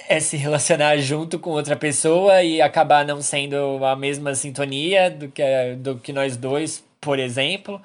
é, 0.08 0.20
se 0.20 0.38
relacionar 0.38 0.98
junto 0.98 1.40
com 1.40 1.50
outra 1.50 1.76
pessoa 1.76 2.44
e 2.44 2.62
acabar 2.62 3.04
não 3.06 3.22
sendo 3.22 3.84
a 3.84 3.96
mesma 3.96 4.36
sintonia 4.36 5.10
do 5.10 5.30
que, 5.30 5.44
do 5.78 5.98
que 5.98 6.14
nós 6.14 6.38
dois, 6.38 6.84
por 7.02 7.18
exemplo. 7.20 7.82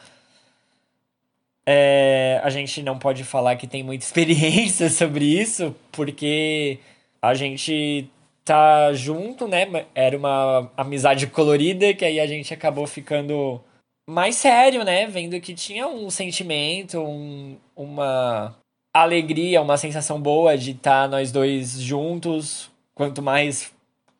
É, 1.66 2.40
a 2.42 2.50
gente 2.50 2.82
não 2.82 2.98
pode 2.98 3.24
falar 3.24 3.56
que 3.56 3.66
tem 3.66 3.82
muita 3.82 4.04
experiência 4.06 4.90
sobre 4.90 5.24
isso, 5.24 5.74
porque 5.90 6.78
a 7.22 7.34
gente 7.34 8.08
tá 8.44 8.92
junto, 8.92 9.48
né? 9.48 9.86
Era 9.94 10.16
uma 10.16 10.70
amizade 10.76 11.26
colorida 11.26 11.94
que 11.94 12.04
aí 12.04 12.20
a 12.20 12.26
gente 12.26 12.52
acabou 12.52 12.86
ficando 12.86 13.60
mais 14.06 14.36
sério, 14.36 14.84
né? 14.84 15.06
Vendo 15.06 15.40
que 15.40 15.54
tinha 15.54 15.88
um 15.88 16.10
sentimento, 16.10 17.00
um, 17.00 17.56
uma 17.74 18.54
alegria, 18.92 19.62
uma 19.62 19.78
sensação 19.78 20.20
boa 20.20 20.56
de 20.56 20.72
estar 20.72 21.08
nós 21.08 21.32
dois 21.32 21.80
juntos, 21.80 22.70
quanto 22.94 23.22
mais 23.22 23.72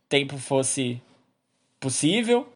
tempo 0.08 0.38
fosse 0.38 1.00
possível. 1.78 2.48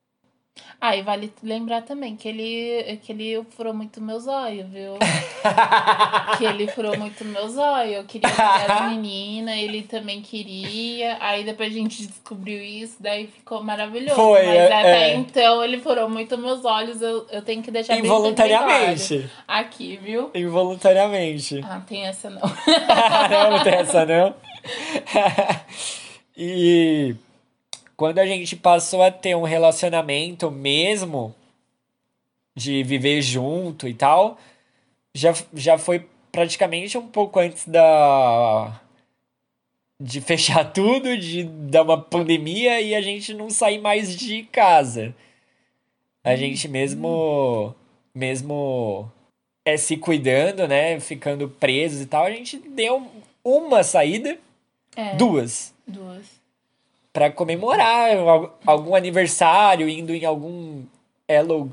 Ah, 0.80 0.96
e 0.96 1.02
vale 1.02 1.32
lembrar 1.42 1.82
também 1.82 2.14
que 2.14 2.28
ele, 2.28 2.98
que 3.02 3.10
ele 3.10 3.44
furou 3.50 3.74
muito 3.74 4.00
meus 4.00 4.28
olhos, 4.28 4.68
viu? 4.70 4.94
que 6.38 6.44
ele 6.44 6.68
furou 6.68 6.96
muito 6.96 7.24
meus 7.24 7.56
olhos. 7.56 7.94
Eu 7.96 8.04
queria 8.04 8.30
pegar 8.30 8.84
as 8.84 8.90
meninas, 8.90 9.56
ele 9.56 9.82
também 9.82 10.22
queria. 10.22 11.16
Aí 11.20 11.42
depois 11.42 11.72
a 11.72 11.76
gente 11.76 12.06
descobriu 12.06 12.62
isso, 12.62 12.96
daí 13.00 13.26
ficou 13.26 13.62
maravilhoso. 13.62 14.14
Foi, 14.14 14.46
Mas 14.46 14.56
é, 14.56 14.72
até 14.72 15.10
é. 15.10 15.14
então 15.16 15.64
ele 15.64 15.80
furou 15.80 16.08
muito 16.08 16.38
meus 16.38 16.64
olhos. 16.64 17.02
Eu, 17.02 17.26
eu 17.30 17.42
tenho 17.42 17.60
que 17.60 17.72
deixar 17.72 17.94
bem 17.94 18.02
bem 18.02 18.10
Involuntariamente. 18.10 19.18
claro 19.18 19.30
aqui, 19.46 19.96
viu? 19.96 20.30
Involuntariamente. 20.34 21.60
Ah, 21.64 21.80
tem 21.86 22.06
essa 22.06 22.30
não. 22.30 22.40
não, 23.30 23.50
não 23.50 23.64
tem 23.64 23.74
essa 23.74 24.06
não. 24.06 24.34
e 26.36 27.14
quando 27.98 28.20
a 28.20 28.26
gente 28.26 28.54
passou 28.54 29.02
a 29.02 29.10
ter 29.10 29.34
um 29.34 29.42
relacionamento 29.42 30.52
mesmo, 30.52 31.34
de 32.56 32.84
viver 32.84 33.20
junto 33.20 33.88
e 33.88 33.92
tal, 33.92 34.38
já, 35.12 35.34
já 35.52 35.76
foi 35.76 36.06
praticamente 36.30 36.96
um 36.96 37.08
pouco 37.08 37.40
antes 37.40 37.66
da. 37.66 38.80
de 40.00 40.20
fechar 40.22 40.72
tudo, 40.72 41.18
de 41.18 41.42
dar 41.42 41.82
uma 41.82 42.00
pandemia 42.00 42.80
e 42.80 42.94
a 42.94 43.00
gente 43.00 43.34
não 43.34 43.50
sair 43.50 43.80
mais 43.80 44.14
de 44.16 44.44
casa. 44.44 45.12
A 46.22 46.36
gente 46.36 46.68
mesmo. 46.68 47.74
mesmo 48.14 49.10
é, 49.64 49.76
se 49.76 49.96
cuidando, 49.96 50.68
né? 50.68 51.00
Ficando 51.00 51.48
presos 51.48 52.02
e 52.02 52.06
tal, 52.06 52.26
a 52.26 52.30
gente 52.30 52.58
deu 52.58 53.10
uma 53.42 53.82
saída, 53.82 54.38
É, 54.94 55.16
duas, 55.16 55.74
duas. 55.84 56.37
Pra 57.12 57.30
comemorar 57.30 58.16
al- 58.16 58.58
algum 58.66 58.94
aniversário, 58.94 59.88
indo 59.88 60.14
em 60.14 60.24
algum 60.24 60.82
elo, 61.26 61.72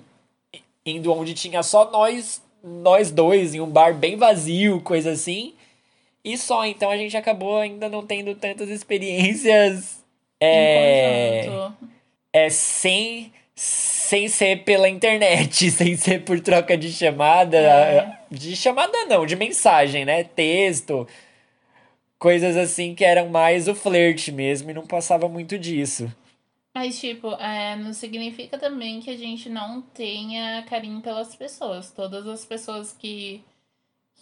indo 0.86 1.12
onde 1.14 1.34
tinha 1.34 1.62
só 1.62 1.92
nós, 1.92 2.42
nós 2.64 3.12
dois, 3.12 3.54
em 3.54 3.62
um 3.62 3.70
bar 3.70 3.94
bem 3.94 4.16
vazio, 4.16 4.82
coisa 4.82 5.12
assim. 5.12 5.54
E 6.24 6.38
só, 6.38 6.66
então 6.66 6.90
a 6.90 6.98
gente 6.98 7.16
acabou 7.16 7.58
ainda 7.58 7.88
não 7.88 8.06
tendo 8.06 8.34
tantas 8.34 8.70
experiências 8.70 10.04
é, 10.42 11.48
é 12.34 12.50
sem 12.50 13.32
sem 13.58 14.28
ser 14.28 14.64
pela 14.64 14.90
internet, 14.90 15.70
sem 15.72 15.96
ser 15.96 16.24
por 16.26 16.40
troca 16.42 16.76
de 16.78 16.92
chamada, 16.92 17.58
É. 17.58 18.18
de 18.30 18.54
chamada 18.56 19.06
não, 19.06 19.26
de 19.26 19.36
mensagem, 19.36 20.04
né? 20.04 20.24
Texto, 20.26 21.08
coisas 22.26 22.58
assim 22.58 22.96
que 22.96 23.06
eram 23.06 23.30
mais 23.30 23.68
o 23.68 23.76
flerte 23.76 24.32
mesmo 24.32 24.72
e 24.72 24.74
não 24.74 24.88
passava 24.88 25.30
muito 25.30 25.60
disso. 25.60 26.12
Mas, 26.74 27.00
tipo, 27.00 27.32
é, 27.34 27.76
não 27.76 27.94
significa 27.94 28.58
também 28.58 29.00
que 29.00 29.12
a 29.12 29.16
gente 29.16 29.48
não 29.48 29.80
tenha 29.80 30.64
carinho 30.64 31.02
pelas 31.02 31.36
pessoas. 31.36 31.92
Todas 31.92 32.26
as 32.26 32.44
pessoas 32.44 32.92
que, 32.94 33.44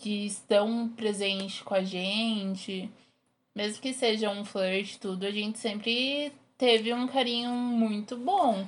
que 0.01 0.25
estão 0.25 0.89
presentes 0.89 1.61
com 1.61 1.75
a 1.75 1.81
gente, 1.81 2.91
mesmo 3.55 3.81
que 3.81 3.93
seja 3.93 4.29
um 4.29 4.43
flirt, 4.43 4.97
tudo, 4.97 5.25
a 5.25 5.31
gente 5.31 5.57
sempre 5.57 6.33
teve 6.57 6.93
um 6.93 7.07
carinho 7.07 7.51
muito 7.51 8.17
bom. 8.17 8.67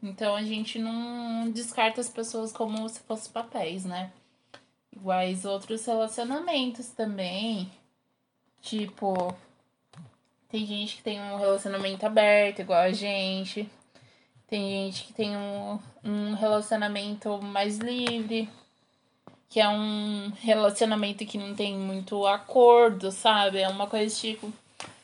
Então 0.00 0.36
a 0.36 0.44
gente 0.44 0.78
não 0.78 1.50
descarta 1.50 2.00
as 2.00 2.08
pessoas 2.08 2.52
como 2.52 2.88
se 2.88 3.00
fossem 3.00 3.32
papéis, 3.32 3.84
né? 3.84 4.12
Iguais 4.92 5.44
outros 5.44 5.84
relacionamentos 5.84 6.90
também. 6.90 7.68
Tipo, 8.66 9.32
tem 10.50 10.66
gente 10.66 10.96
que 10.96 11.02
tem 11.04 11.20
um 11.20 11.36
relacionamento 11.36 12.04
aberto, 12.04 12.58
igual 12.62 12.80
a 12.80 12.92
gente. 12.92 13.68
Tem 14.48 14.60
gente 14.86 15.04
que 15.04 15.12
tem 15.12 15.36
um, 15.36 15.78
um 16.04 16.34
relacionamento 16.34 17.40
mais 17.40 17.78
livre. 17.78 18.48
que 19.48 19.60
é 19.60 19.68
um 19.68 20.32
relacionamento 20.42 21.24
que 21.24 21.38
não 21.38 21.54
tem 21.54 21.76
muito 21.76 22.26
acordo, 22.26 23.12
sabe? 23.12 23.58
É 23.60 23.68
uma 23.68 23.86
coisa 23.86 24.12
tipo. 24.14 24.52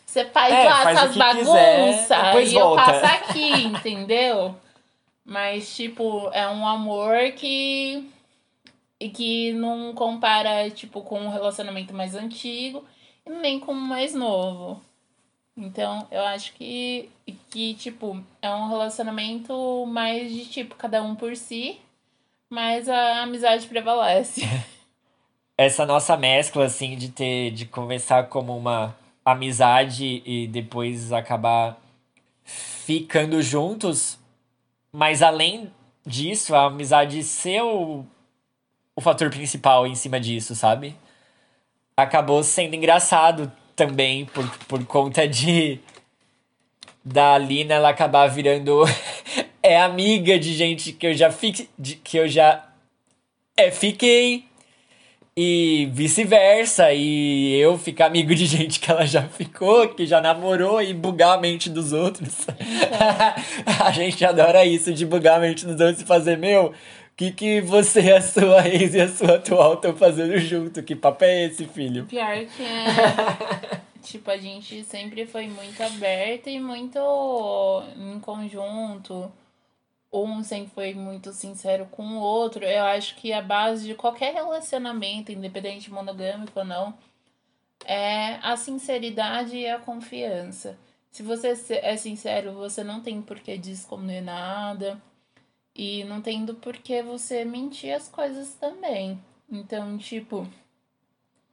Você 0.04 0.24
faz 0.24 0.52
É, 0.52 0.64
lá 0.64 0.82
faz 0.82 0.98
essas 0.98 1.16
bagunças 1.16 2.50
e 2.50 2.54
eu 2.56 2.60
volta. 2.64 2.82
passo 2.84 3.04
aqui, 3.06 3.62
entendeu? 3.64 4.56
Mas, 5.24 5.74
tipo, 5.74 6.28
é 6.32 6.48
um 6.48 6.66
amor 6.66 7.16
que. 7.36 8.10
E 8.98 9.08
que 9.08 9.52
não 9.52 9.94
compara, 9.94 10.68
tipo, 10.70 11.00
com 11.02 11.20
um 11.20 11.30
relacionamento 11.30 11.94
mais 11.94 12.14
antigo 12.16 12.84
nem 13.26 13.60
com 13.60 13.72
o 13.72 13.74
mais 13.74 14.14
novo. 14.14 14.80
Então, 15.56 16.06
eu 16.10 16.22
acho 16.22 16.54
que, 16.54 17.10
que, 17.50 17.74
tipo, 17.74 18.22
é 18.40 18.50
um 18.54 18.68
relacionamento 18.68 19.84
mais 19.86 20.32
de, 20.32 20.46
tipo, 20.46 20.74
cada 20.76 21.02
um 21.02 21.14
por 21.14 21.36
si, 21.36 21.78
mas 22.48 22.88
a 22.88 23.22
amizade 23.22 23.66
prevalece. 23.66 24.42
essa 25.56 25.86
nossa 25.86 26.16
mescla, 26.16 26.64
assim, 26.64 26.96
de 26.96 27.10
ter, 27.10 27.50
de 27.50 27.66
começar 27.66 28.24
como 28.24 28.56
uma 28.56 28.96
amizade 29.24 30.22
e 30.24 30.46
depois 30.48 31.12
acabar 31.12 31.80
ficando 32.44 33.40
juntos, 33.40 34.18
mas 34.92 35.22
além 35.22 35.70
disso, 36.04 36.54
a 36.54 36.66
amizade 36.66 37.22
ser 37.22 37.62
o, 37.62 38.04
o 38.96 39.00
fator 39.00 39.30
principal 39.30 39.86
em 39.86 39.94
cima 39.94 40.18
disso, 40.18 40.54
sabe? 40.54 40.96
Acabou 41.96 42.42
sendo 42.42 42.74
engraçado 42.74 43.50
também 43.76 44.24
por, 44.26 44.48
por 44.66 44.84
conta 44.84 45.26
de 45.26 45.80
da 47.04 47.36
Lina 47.36 47.74
ela 47.74 47.88
acabar 47.88 48.28
virando 48.28 48.84
é 49.62 49.80
amiga 49.80 50.38
de 50.38 50.54
gente 50.54 50.92
que 50.92 51.06
eu 51.06 51.14
já 51.14 51.30
fi, 51.30 51.68
de, 51.78 51.96
que 51.96 52.16
eu 52.16 52.28
já 52.28 52.64
é, 53.56 53.70
fiquei 53.70 54.44
e 55.34 55.88
vice-versa, 55.92 56.92
e 56.92 57.54
eu 57.54 57.78
ficar 57.78 58.06
amigo 58.06 58.34
de 58.34 58.44
gente 58.44 58.78
que 58.78 58.90
ela 58.90 59.06
já 59.06 59.22
ficou, 59.22 59.88
que 59.88 60.04
já 60.04 60.20
namorou 60.20 60.82
e 60.82 60.92
bugar 60.92 61.38
a 61.38 61.40
mente 61.40 61.70
dos 61.70 61.92
outros. 61.94 62.46
a 63.82 63.90
gente 63.92 64.22
adora 64.26 64.64
isso, 64.66 64.92
de 64.92 65.06
bugar 65.06 65.38
a 65.38 65.40
mente 65.40 65.64
dos 65.64 65.80
outros 65.80 66.02
e 66.02 66.04
fazer, 66.04 66.36
meu, 66.36 66.74
que, 67.16 67.32
que 67.32 67.60
você 67.60 68.00
e 68.00 68.12
a 68.12 68.20
sua 68.20 68.68
ex 68.68 68.94
e 68.94 69.00
a 69.00 69.08
sua 69.08 69.36
atual 69.36 69.74
estão 69.74 69.96
fazendo 69.96 70.36
junto? 70.38 70.82
Que 70.82 70.96
papo 70.96 71.24
é 71.24 71.44
esse, 71.44 71.66
filho? 71.66 72.06
Pior 72.06 72.46
que 72.46 72.62
é. 72.62 73.80
tipo, 74.02 74.30
a 74.30 74.36
gente 74.36 74.82
sempre 74.84 75.26
foi 75.26 75.46
muito 75.46 75.82
aberta 75.82 76.50
e 76.50 76.58
muito 76.58 76.98
em 77.96 78.18
conjunto. 78.20 79.30
Um 80.12 80.42
sempre 80.42 80.70
foi 80.74 80.94
muito 80.94 81.32
sincero 81.32 81.86
com 81.90 82.02
o 82.02 82.20
outro. 82.20 82.64
Eu 82.64 82.84
acho 82.84 83.16
que 83.16 83.32
a 83.32 83.40
base 83.40 83.86
de 83.86 83.94
qualquer 83.94 84.34
relacionamento, 84.34 85.32
independente 85.32 85.90
monogâmico 85.90 86.58
ou 86.58 86.64
não, 86.64 86.94
é 87.84 88.38
a 88.42 88.56
sinceridade 88.56 89.56
e 89.56 89.68
a 89.68 89.78
confiança. 89.78 90.78
Se 91.10 91.22
você 91.22 91.54
é 91.82 91.96
sincero, 91.96 92.52
você 92.52 92.82
não 92.82 93.00
tem 93.00 93.20
por 93.20 93.38
que 93.40 93.52
esconder 93.52 94.22
nada. 94.22 95.00
E 95.74 96.04
não 96.04 96.20
tem 96.20 96.44
do 96.44 96.54
porquê 96.54 97.02
você 97.02 97.44
mentir 97.44 97.94
as 97.94 98.08
coisas 98.08 98.54
também. 98.54 99.18
Então, 99.50 99.96
tipo, 99.96 100.46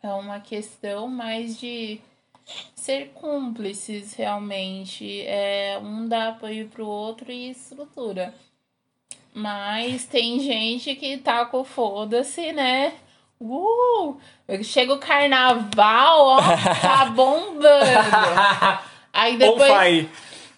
é 0.04 0.10
uma 0.10 0.40
questão 0.40 1.08
mais 1.08 1.58
de 1.58 2.02
ser 2.76 3.10
cúmplices 3.14 4.14
realmente. 4.14 5.22
É 5.22 5.80
um 5.82 6.08
dar 6.08 6.30
apoio 6.30 6.68
pro 6.68 6.86
outro 6.86 7.32
e 7.32 7.50
estrutura. 7.50 8.34
Mas 9.34 10.06
tem 10.06 10.40
gente 10.40 10.96
que 10.96 11.18
tá 11.18 11.46
com 11.46 11.64
foda-se, 11.64 12.52
né? 12.52 12.94
Uh! 13.40 14.18
Chega 14.64 14.94
o 14.94 15.00
carnaval, 15.00 16.26
ó, 16.26 16.42
tá 16.82 17.06
bombando. 17.16 17.70
Aí 19.14 19.38
depois. 19.38 20.08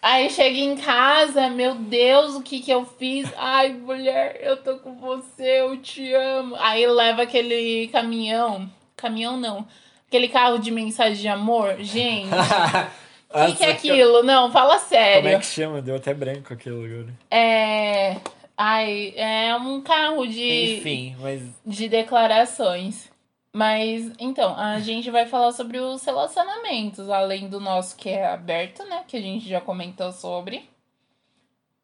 Aí 0.02 0.32
chega 0.32 0.57
em 0.57 0.76
casa, 0.76 1.48
meu 1.49 1.76
Deus, 1.76 2.34
o 2.34 2.41
que 2.41 2.60
que 2.60 2.72
eu 2.72 2.84
fiz? 2.86 3.32
Ai, 3.38 3.69
mulher, 3.72 4.40
eu 4.41 4.57
tô 4.57 4.80
com 4.80 4.95
você, 4.95 5.61
eu 5.61 5.78
te 5.78 6.11
amo. 6.14 6.56
Aí 6.57 6.88
leva 6.88 7.22
aquele 7.22 7.88
caminhão. 7.90 8.68
Caminhão 8.98 9.38
não. 9.38 9.68
Aquele 10.07 10.28
carro 10.28 10.57
de 10.57 10.72
mensagem 10.72 11.22
de 11.22 11.28
amor. 11.28 11.76
Gente, 11.80 12.30
o 13.30 13.45
que, 13.45 13.56
que 13.57 13.64
é 13.64 13.72
aquilo? 13.72 14.23
Não, 14.23 14.52
fala 14.52 14.78
Como 14.78 14.90
sério. 14.90 15.30
é 15.30 15.38
que 15.40 15.45
chama? 15.45 15.84
Deu 15.84 15.95
até 15.95 16.15
branco 16.15 16.52
aquilo 16.52 16.84
agora. 16.84 17.14
É. 17.30 18.18
Ai, 18.57 19.14
é 19.15 19.56
um 19.56 19.82
carro 19.82 20.26
de, 20.26 20.78
Enfim, 20.78 21.15
mas 21.19 21.44
de 21.64 21.88
declarações. 21.88 23.10
Mas, 23.53 24.14
então, 24.18 24.56
a 24.57 24.80
gente 24.80 25.11
vai 25.11 25.26
falar 25.26 25.52
sobre 25.52 25.78
os 25.78 26.03
relacionamentos, 26.06 27.10
além 27.10 27.49
do 27.49 27.60
nosso 27.60 27.98
que 27.98 28.10
é 28.10 28.26
aberto, 28.28 28.84
né? 28.86 29.03
Que 29.07 29.18
a 29.18 29.22
gente 29.22 29.48
já 29.48 29.60
comentou 29.60 30.11
sobre. 30.14 30.69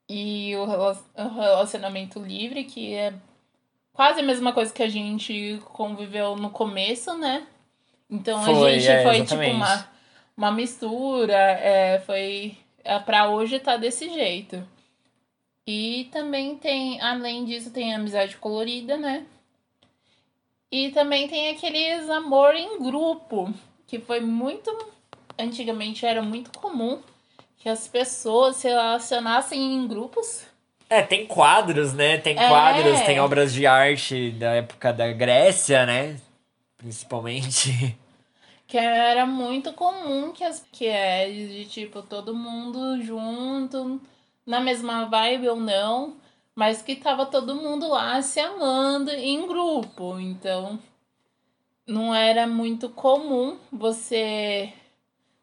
E 0.09 0.55
o 0.55 0.65
rela- 0.65 1.03
o 1.17 1.27
relacionamento 1.27 2.19
livre, 2.19 2.63
que 2.63 2.93
é 2.93 3.13
quase 3.91 4.21
a 4.21 4.23
mesma 4.23 4.53
coisa 4.53 4.73
que 4.73 4.81
a 4.81 4.87
gente 4.87 5.59
conviveu 5.73 6.37
no 6.37 6.49
começo, 6.49 7.13
né? 7.17 7.45
Então 8.09 8.39
a 8.39 8.45
Foi, 8.45 8.79
gente 8.79 8.87
é, 8.89 9.03
foi 9.03 9.17
exatamente. 9.17 9.49
tipo 9.51 9.57
uma, 9.57 9.89
uma 10.37 10.51
mistura, 10.53 11.33
é, 11.35 11.99
foi. 11.99 12.57
É, 12.85 12.97
pra 12.99 13.27
hoje 13.29 13.59
tá 13.59 13.75
desse 13.75 14.09
jeito. 14.09 14.65
E 15.65 16.07
também 16.13 16.55
tem, 16.55 17.01
além 17.01 17.43
disso, 17.43 17.71
tem 17.71 17.93
a 17.93 17.97
amizade 17.97 18.37
colorida, 18.37 18.95
né? 18.95 19.25
E 20.71 20.89
também 20.91 21.27
tem 21.27 21.49
aqueles 21.49 22.09
amor 22.09 22.53
em 22.55 22.79
grupo, 22.81 23.53
que 23.85 23.99
foi 23.99 24.19
muito. 24.19 24.75
Antigamente 25.39 26.05
era 26.05 26.21
muito 26.21 26.51
comum 26.59 26.99
que 27.57 27.69
as 27.69 27.87
pessoas 27.87 28.57
se 28.57 28.67
relacionassem 28.67 29.59
em 29.61 29.87
grupos. 29.87 30.43
É, 30.89 31.01
tem 31.01 31.25
quadros, 31.25 31.93
né? 31.93 32.17
Tem 32.17 32.37
É. 32.37 32.47
quadros, 32.47 33.01
tem 33.01 33.19
obras 33.19 33.53
de 33.53 33.65
arte 33.65 34.31
da 34.31 34.51
época 34.55 34.93
da 34.93 35.11
Grécia, 35.11 35.85
né? 35.85 36.17
Principalmente. 36.77 37.97
Que 38.67 38.77
era 38.77 39.25
muito 39.25 39.71
comum 39.73 40.31
que 40.33 40.43
as 40.43 40.65
que 40.71 40.85
é 40.87 41.29
de 41.29 41.65
tipo 41.65 42.01
todo 42.01 42.35
mundo 42.35 43.01
junto, 43.01 44.01
na 44.45 44.59
mesma 44.59 45.05
vibe 45.05 45.47
ou 45.49 45.55
não, 45.55 46.15
mas 46.57 46.81
que 46.81 46.95
tava 46.95 47.27
todo 47.27 47.53
mundo 47.53 47.87
lá 47.87 48.19
se 48.19 48.39
amando 48.39 49.11
em 49.11 49.45
grupo. 49.45 50.19
Então 50.19 50.79
não 51.85 52.15
era 52.15 52.47
muito 52.47 52.89
comum 52.89 53.59
você 53.71 54.73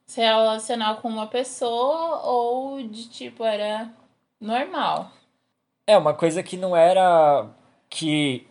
se 0.04 0.20
relacionar 0.20 0.96
com 0.96 1.08
uma 1.08 1.28
pessoa 1.28 2.20
ou 2.26 2.82
de 2.82 3.08
tipo 3.08 3.44
era 3.44 3.88
normal. 4.40 5.12
É, 5.86 5.96
uma 5.96 6.14
coisa 6.14 6.42
que 6.42 6.56
não 6.56 6.74
era. 6.74 7.48
que 7.88 8.48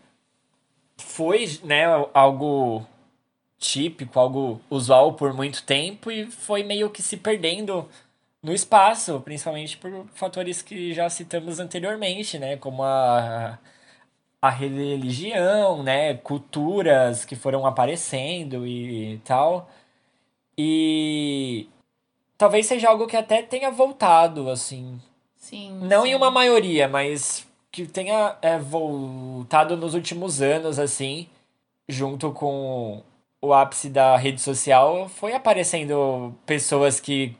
foi, 0.98 1.46
né, 1.66 1.84
algo 2.14 2.86
típico, 3.58 4.18
algo 4.18 4.62
usual 4.70 5.16
por 5.16 5.34
muito 5.34 5.64
tempo 5.64 6.10
e 6.10 6.28
foi 6.28 6.64
meio 6.64 6.90
que 6.90 7.02
se 7.02 7.18
perdendo 7.18 7.90
no 8.44 8.54
espaço, 8.54 9.22
principalmente 9.22 9.78
por 9.78 10.06
fatores 10.14 10.62
que 10.62 10.94
já 10.94 11.10
citamos 11.10 11.60
anteriormente, 11.60 12.38
né, 12.38 12.58
como 12.58 12.84
a, 12.84 13.58
a 14.42 14.50
religião, 14.50 15.82
né, 15.82 16.16
culturas 16.16 17.26
que 17.26 17.36
foram 17.36 17.66
aparecendo 17.66 18.68
e 18.68 19.20
tal. 19.24 19.70
E 20.58 21.68
talvez 22.38 22.66
seja 22.68 22.90
algo 22.90 23.08
que 23.08 23.18
até 23.18 23.42
tenha 23.42 23.72
voltado, 23.72 24.50
assim, 24.50 25.02
Sim. 25.38 25.80
não 25.82 26.04
sim. 26.04 26.10
em 26.10 26.16
uma 26.16 26.30
maioria, 26.30 26.88
mas 26.88 27.48
que 27.72 27.88
tenha 27.88 28.38
é, 28.42 28.60
voltado 28.60 29.76
nos 29.78 29.94
últimos 29.96 30.42
anos, 30.42 30.78
assim, 30.78 31.28
junto 31.88 32.32
com 32.32 33.02
o 33.42 33.54
ápice 33.54 33.90
da 33.90 34.16
rede 34.18 34.42
social, 34.42 35.10
foi 35.10 35.34
aparecendo 35.34 36.34
pessoas 36.46 37.00
que, 37.00 37.36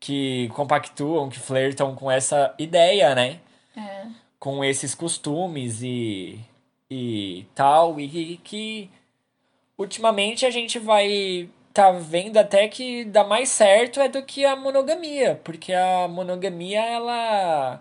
que 0.00 0.48
compactuam, 0.54 1.28
que 1.28 1.38
flertam 1.38 1.94
com 1.94 2.10
essa 2.10 2.54
ideia, 2.58 3.14
né? 3.14 3.38
É. 3.76 4.06
Com 4.38 4.64
esses 4.64 4.94
costumes 4.94 5.82
e, 5.82 6.40
e 6.90 7.46
tal, 7.54 8.00
e 8.00 8.38
que 8.42 8.90
ultimamente 9.76 10.46
a 10.46 10.50
gente 10.50 10.78
vai 10.78 11.48
tá 11.72 11.92
vendo 11.92 12.36
até 12.36 12.66
que 12.66 13.04
dá 13.04 13.22
mais 13.22 13.48
certo 13.48 14.00
é 14.00 14.08
do 14.08 14.22
que 14.22 14.44
a 14.44 14.56
monogamia, 14.56 15.40
porque 15.44 15.72
a 15.72 16.08
monogamia 16.08 16.84
ela 16.84 17.80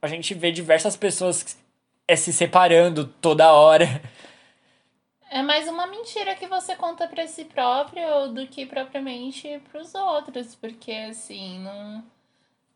a 0.00 0.08
gente 0.08 0.32
vê 0.34 0.50
diversas 0.50 0.96
pessoas 0.96 1.58
é, 2.08 2.16
se 2.16 2.32
separando 2.32 3.06
toda 3.20 3.52
hora. 3.52 3.86
É 5.30 5.42
mais 5.42 5.68
uma 5.68 5.86
mentira 5.86 6.34
que 6.34 6.46
você 6.48 6.74
conta 6.76 7.06
pra 7.08 7.26
si 7.26 7.44
próprio 7.44 8.28
do 8.32 8.46
que 8.46 8.64
propriamente 8.66 9.60
pros 9.70 9.94
outros, 9.94 10.54
porque 10.54 10.90
assim, 10.92 11.58
não 11.60 12.04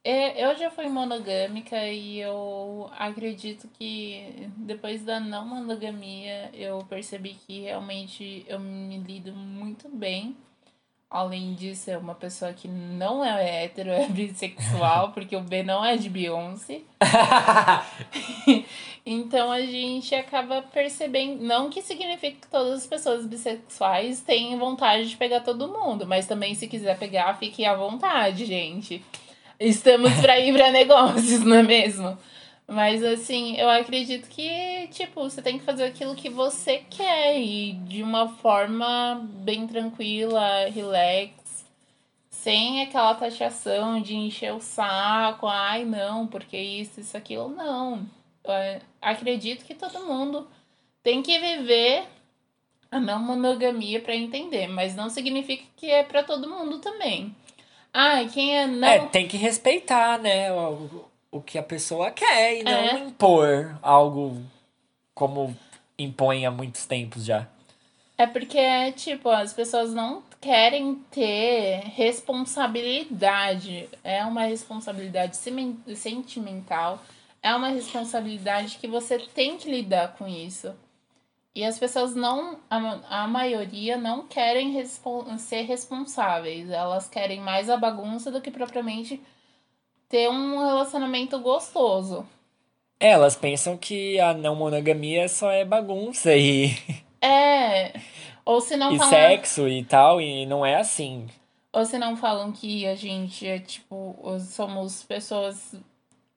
É, 0.04 0.44
eu 0.46 0.56
já 0.56 0.70
fui 0.70 0.88
monogâmica 0.88 1.76
e 1.88 2.18
eu 2.20 2.90
acredito 2.94 3.68
que 3.68 4.48
depois 4.56 5.04
da 5.04 5.20
não 5.20 5.46
monogamia 5.46 6.50
eu 6.54 6.78
percebi 6.86 7.34
que 7.34 7.62
realmente 7.62 8.44
eu 8.48 8.58
me 8.60 8.98
lido 8.98 9.32
muito 9.34 9.88
bem. 9.88 10.36
Além 11.10 11.54
de 11.54 11.74
ser 11.74 11.98
uma 11.98 12.14
pessoa 12.14 12.52
que 12.52 12.68
não 12.68 13.24
é 13.24 13.64
hétero, 13.64 13.90
é 13.92 14.06
bissexual, 14.06 15.10
porque 15.10 15.34
o 15.34 15.40
B 15.40 15.64
não 15.64 15.84
é 15.84 15.96
de 15.96 16.08
Beyoncé. 16.08 16.82
então 19.04 19.50
a 19.50 19.60
gente 19.60 20.14
acaba 20.14 20.62
percebendo. 20.62 21.42
Não 21.42 21.68
que 21.68 21.82
signifique 21.82 22.42
que 22.42 22.46
todas 22.46 22.74
as 22.74 22.86
pessoas 22.86 23.26
bissexuais 23.26 24.20
têm 24.20 24.56
vontade 24.56 25.08
de 25.08 25.16
pegar 25.16 25.40
todo 25.40 25.66
mundo, 25.66 26.06
mas 26.06 26.28
também 26.28 26.54
se 26.54 26.68
quiser 26.68 26.96
pegar, 26.96 27.36
fique 27.38 27.64
à 27.64 27.74
vontade, 27.74 28.44
gente. 28.44 29.02
Estamos 29.58 30.12
pra 30.20 30.38
ir 30.38 30.54
pra 30.54 30.70
negócios, 30.70 31.40
não 31.44 31.56
é 31.56 31.62
mesmo? 31.62 32.16
Mas 32.70 33.02
assim, 33.02 33.56
eu 33.56 33.68
acredito 33.68 34.28
que, 34.28 34.86
tipo, 34.92 35.22
você 35.22 35.42
tem 35.42 35.58
que 35.58 35.64
fazer 35.64 35.86
aquilo 35.86 36.14
que 36.14 36.30
você 36.30 36.84
quer 36.88 37.36
e 37.36 37.72
de 37.72 38.00
uma 38.00 38.28
forma 38.28 39.28
bem 39.42 39.66
tranquila, 39.66 40.68
relax, 40.72 41.66
sem 42.30 42.80
aquela 42.80 43.16
taxação 43.16 44.00
de 44.00 44.14
encher 44.14 44.54
o 44.54 44.60
saco, 44.60 45.48
ai 45.48 45.84
não, 45.84 46.28
porque 46.28 46.56
isso, 46.56 47.00
isso, 47.00 47.16
aquilo, 47.16 47.48
não. 47.48 48.06
Eu 48.44 48.80
acredito 49.02 49.64
que 49.64 49.74
todo 49.74 50.06
mundo 50.06 50.46
tem 51.02 51.22
que 51.22 51.40
viver 51.40 52.04
a 52.88 53.00
não 53.00 53.18
monogamia 53.18 54.00
para 54.00 54.14
entender, 54.14 54.68
mas 54.68 54.94
não 54.94 55.10
significa 55.10 55.64
que 55.76 55.90
é 55.90 56.04
para 56.04 56.22
todo 56.22 56.48
mundo 56.48 56.78
também. 56.78 57.34
Ai, 57.92 58.28
quem 58.28 58.56
é 58.56 58.68
não. 58.68 58.86
É, 58.86 59.06
tem 59.06 59.26
que 59.26 59.36
respeitar, 59.36 60.20
né? 60.20 60.52
O, 60.52 61.09
o 61.30 61.40
que 61.40 61.58
a 61.58 61.62
pessoa 61.62 62.10
quer 62.10 62.58
e 62.58 62.62
não 62.62 62.72
é. 62.72 62.98
impor 62.98 63.78
algo 63.82 64.42
como 65.14 65.56
impõe 65.98 66.46
há 66.46 66.50
muitos 66.50 66.86
tempos 66.86 67.24
já. 67.24 67.46
É 68.16 68.26
porque, 68.26 68.92
tipo, 68.92 69.30
as 69.30 69.52
pessoas 69.52 69.94
não 69.94 70.22
querem 70.40 70.96
ter 71.10 71.80
responsabilidade. 71.94 73.88
É 74.04 74.24
uma 74.24 74.42
responsabilidade 74.42 75.38
sentimental. 75.96 77.02
É 77.42 77.54
uma 77.54 77.68
responsabilidade 77.68 78.76
que 78.78 78.86
você 78.86 79.18
tem 79.18 79.56
que 79.56 79.70
lidar 79.70 80.16
com 80.18 80.28
isso. 80.28 80.74
E 81.54 81.64
as 81.64 81.78
pessoas 81.78 82.14
não, 82.14 82.58
a, 82.68 83.22
a 83.22 83.26
maioria 83.26 83.96
não 83.96 84.26
querem 84.26 84.84
ser 85.38 85.62
responsáveis. 85.62 86.70
Elas 86.70 87.08
querem 87.08 87.40
mais 87.40 87.70
a 87.70 87.76
bagunça 87.76 88.30
do 88.30 88.40
que 88.40 88.50
propriamente 88.50 89.20
ter 90.10 90.28
um 90.28 90.58
relacionamento 90.58 91.38
gostoso. 91.38 92.26
Elas 92.98 93.34
pensam 93.34 93.78
que 93.78 94.20
a 94.20 94.34
não 94.34 94.54
monogamia 94.54 95.26
só 95.28 95.50
é 95.50 95.64
bagunça 95.64 96.36
e. 96.36 96.76
É. 97.22 97.98
Ou 98.44 98.60
se 98.60 98.76
não 98.76 98.92
E 98.92 98.98
falam... 98.98 99.10
sexo 99.10 99.68
e 99.68 99.84
tal, 99.84 100.20
e 100.20 100.44
não 100.44 100.66
é 100.66 100.76
assim. 100.76 101.26
Ou 101.72 101.84
se 101.84 101.96
não 101.96 102.16
falam 102.16 102.50
que 102.50 102.86
a 102.86 102.96
gente 102.96 103.46
é 103.46 103.58
tipo, 103.58 104.16
somos 104.40 105.02
pessoas 105.04 105.76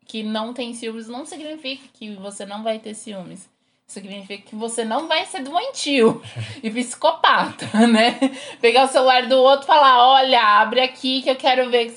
que 0.05 0.21
não 0.21 0.53
têm 0.53 0.73
ciúmes, 0.73 1.07
não 1.07 1.25
significa 1.25 1.83
que 1.93 2.15
você 2.15 2.45
não 2.45 2.61
vai 2.61 2.77
ter 2.79 2.93
ciúmes. 2.93 3.49
Significa 3.87 4.49
que 4.49 4.55
você 4.55 4.85
não 4.85 5.07
vai 5.07 5.25
ser 5.25 5.41
doentio 5.43 6.21
e 6.61 6.69
psicopata, 6.69 7.65
né? 7.87 8.17
Pegar 8.61 8.85
o 8.85 8.87
celular 8.87 9.27
do 9.27 9.37
outro 9.37 9.65
e 9.65 9.67
falar: 9.67 10.07
olha, 10.07 10.41
abre 10.61 10.81
aqui 10.81 11.21
que 11.21 11.29
eu 11.29 11.35
quero 11.35 11.69
ver 11.69 11.89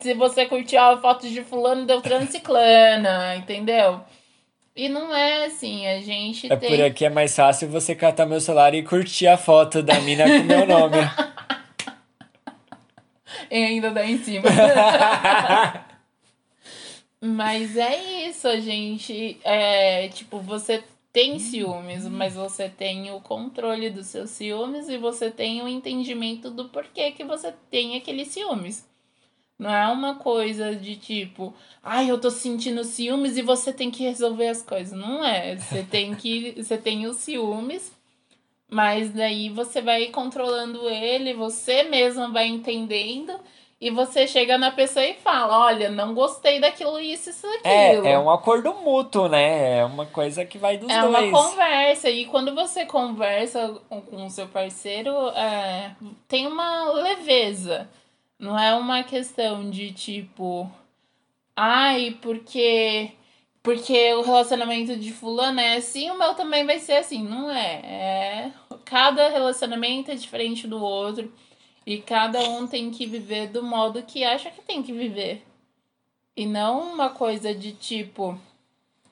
se 0.00 0.14
você 0.14 0.46
curtiu 0.46 0.80
a 0.80 0.96
foto 0.98 1.28
de 1.28 1.42
fulano, 1.42 1.86
deu 1.86 2.00
transiclana, 2.00 3.36
entendeu? 3.36 4.00
E 4.74 4.88
não 4.88 5.14
é 5.14 5.44
assim, 5.46 5.86
a 5.88 6.00
gente 6.00 6.52
é 6.52 6.56
tem... 6.56 6.70
por 6.70 6.80
aqui 6.80 7.04
é 7.04 7.10
mais 7.10 7.34
fácil 7.34 7.68
você 7.68 7.96
catar 7.96 8.26
meu 8.26 8.40
celular 8.40 8.72
e 8.74 8.84
curtir 8.84 9.26
a 9.26 9.36
foto 9.36 9.82
da 9.82 10.00
mina 10.00 10.24
com 10.24 10.44
meu 10.44 10.64
nome. 10.64 10.98
e 13.50 13.56
ainda 13.56 13.90
dá 13.90 14.06
em 14.06 14.18
cima. 14.18 14.48
Mas 17.20 17.76
é 17.76 18.28
isso, 18.28 18.48
gente. 18.60 19.40
É, 19.42 20.06
tipo, 20.08 20.38
você 20.38 20.84
tem 21.12 21.40
ciúmes, 21.40 22.06
mas 22.06 22.34
você 22.34 22.68
tem 22.68 23.10
o 23.10 23.20
controle 23.20 23.90
dos 23.90 24.06
seus 24.06 24.30
ciúmes 24.30 24.88
e 24.88 24.96
você 24.96 25.28
tem 25.28 25.60
o 25.60 25.66
entendimento 25.66 26.48
do 26.48 26.68
porquê 26.68 27.10
que 27.10 27.24
você 27.24 27.52
tem 27.68 27.96
aqueles 27.96 28.28
ciúmes. 28.28 28.86
Não 29.58 29.74
é 29.74 29.88
uma 29.88 30.14
coisa 30.14 30.74
de 30.76 30.94
tipo, 30.94 31.52
ai, 31.82 32.08
eu 32.08 32.20
tô 32.20 32.30
sentindo 32.30 32.84
ciúmes 32.84 33.36
e 33.36 33.42
você 33.42 33.72
tem 33.72 33.90
que 33.90 34.04
resolver 34.04 34.46
as 34.46 34.62
coisas. 34.62 34.96
Não 34.96 35.24
é. 35.24 35.56
Você 35.56 35.82
tem 35.82 36.14
que. 36.14 36.54
Você 36.62 36.78
tem 36.78 37.06
os 37.06 37.16
ciúmes, 37.16 37.92
mas 38.70 39.10
daí 39.12 39.48
você 39.48 39.80
vai 39.80 40.06
controlando 40.06 40.88
ele, 40.88 41.34
você 41.34 41.82
mesma 41.84 42.30
vai 42.30 42.46
entendendo. 42.46 43.32
E 43.80 43.90
você 43.90 44.26
chega 44.26 44.58
na 44.58 44.72
pessoa 44.72 45.04
e 45.04 45.14
fala: 45.14 45.66
Olha, 45.66 45.88
não 45.88 46.12
gostei 46.12 46.60
daquilo, 46.60 46.98
isso, 46.98 47.30
isso, 47.30 47.46
aquilo. 47.46 48.06
É, 48.06 48.12
é 48.12 48.18
um 48.18 48.30
acordo 48.30 48.74
mútuo, 48.74 49.28
né? 49.28 49.78
É 49.78 49.84
uma 49.84 50.04
coisa 50.06 50.44
que 50.44 50.58
vai 50.58 50.76
dos 50.76 50.90
é 50.90 51.00
dois. 51.00 51.14
É 51.14 51.18
uma 51.18 51.42
conversa. 51.42 52.10
E 52.10 52.26
quando 52.26 52.54
você 52.54 52.84
conversa 52.84 53.76
com 53.88 54.26
o 54.26 54.30
seu 54.30 54.48
parceiro, 54.48 55.10
é, 55.30 55.92
tem 56.26 56.46
uma 56.46 56.92
leveza. 56.92 57.88
Não 58.38 58.58
é 58.58 58.74
uma 58.74 59.02
questão 59.02 59.68
de 59.68 59.92
tipo, 59.92 60.70
ai, 61.56 62.16
porque 62.22 63.12
porque 63.62 64.14
o 64.14 64.22
relacionamento 64.22 64.96
de 64.96 65.12
fulano 65.12 65.60
é 65.60 65.76
assim, 65.76 66.10
o 66.10 66.18
meu 66.18 66.34
também 66.34 66.64
vai 66.64 66.78
ser 66.78 66.94
assim. 66.94 67.22
Não 67.22 67.50
é. 67.50 67.80
É 67.84 68.52
cada 68.88 69.28
relacionamento 69.28 70.10
é 70.10 70.14
diferente 70.14 70.66
do 70.66 70.82
outro 70.82 71.30
e 71.86 71.98
cada 71.98 72.40
um 72.48 72.66
tem 72.66 72.90
que 72.90 73.06
viver 73.06 73.48
do 73.48 73.62
modo 73.62 74.02
que 74.02 74.24
acha 74.24 74.50
que 74.50 74.62
tem 74.62 74.82
que 74.82 74.92
viver. 74.92 75.44
E 76.34 76.46
não 76.46 76.92
uma 76.92 77.10
coisa 77.10 77.54
de 77.54 77.72
tipo 77.72 78.40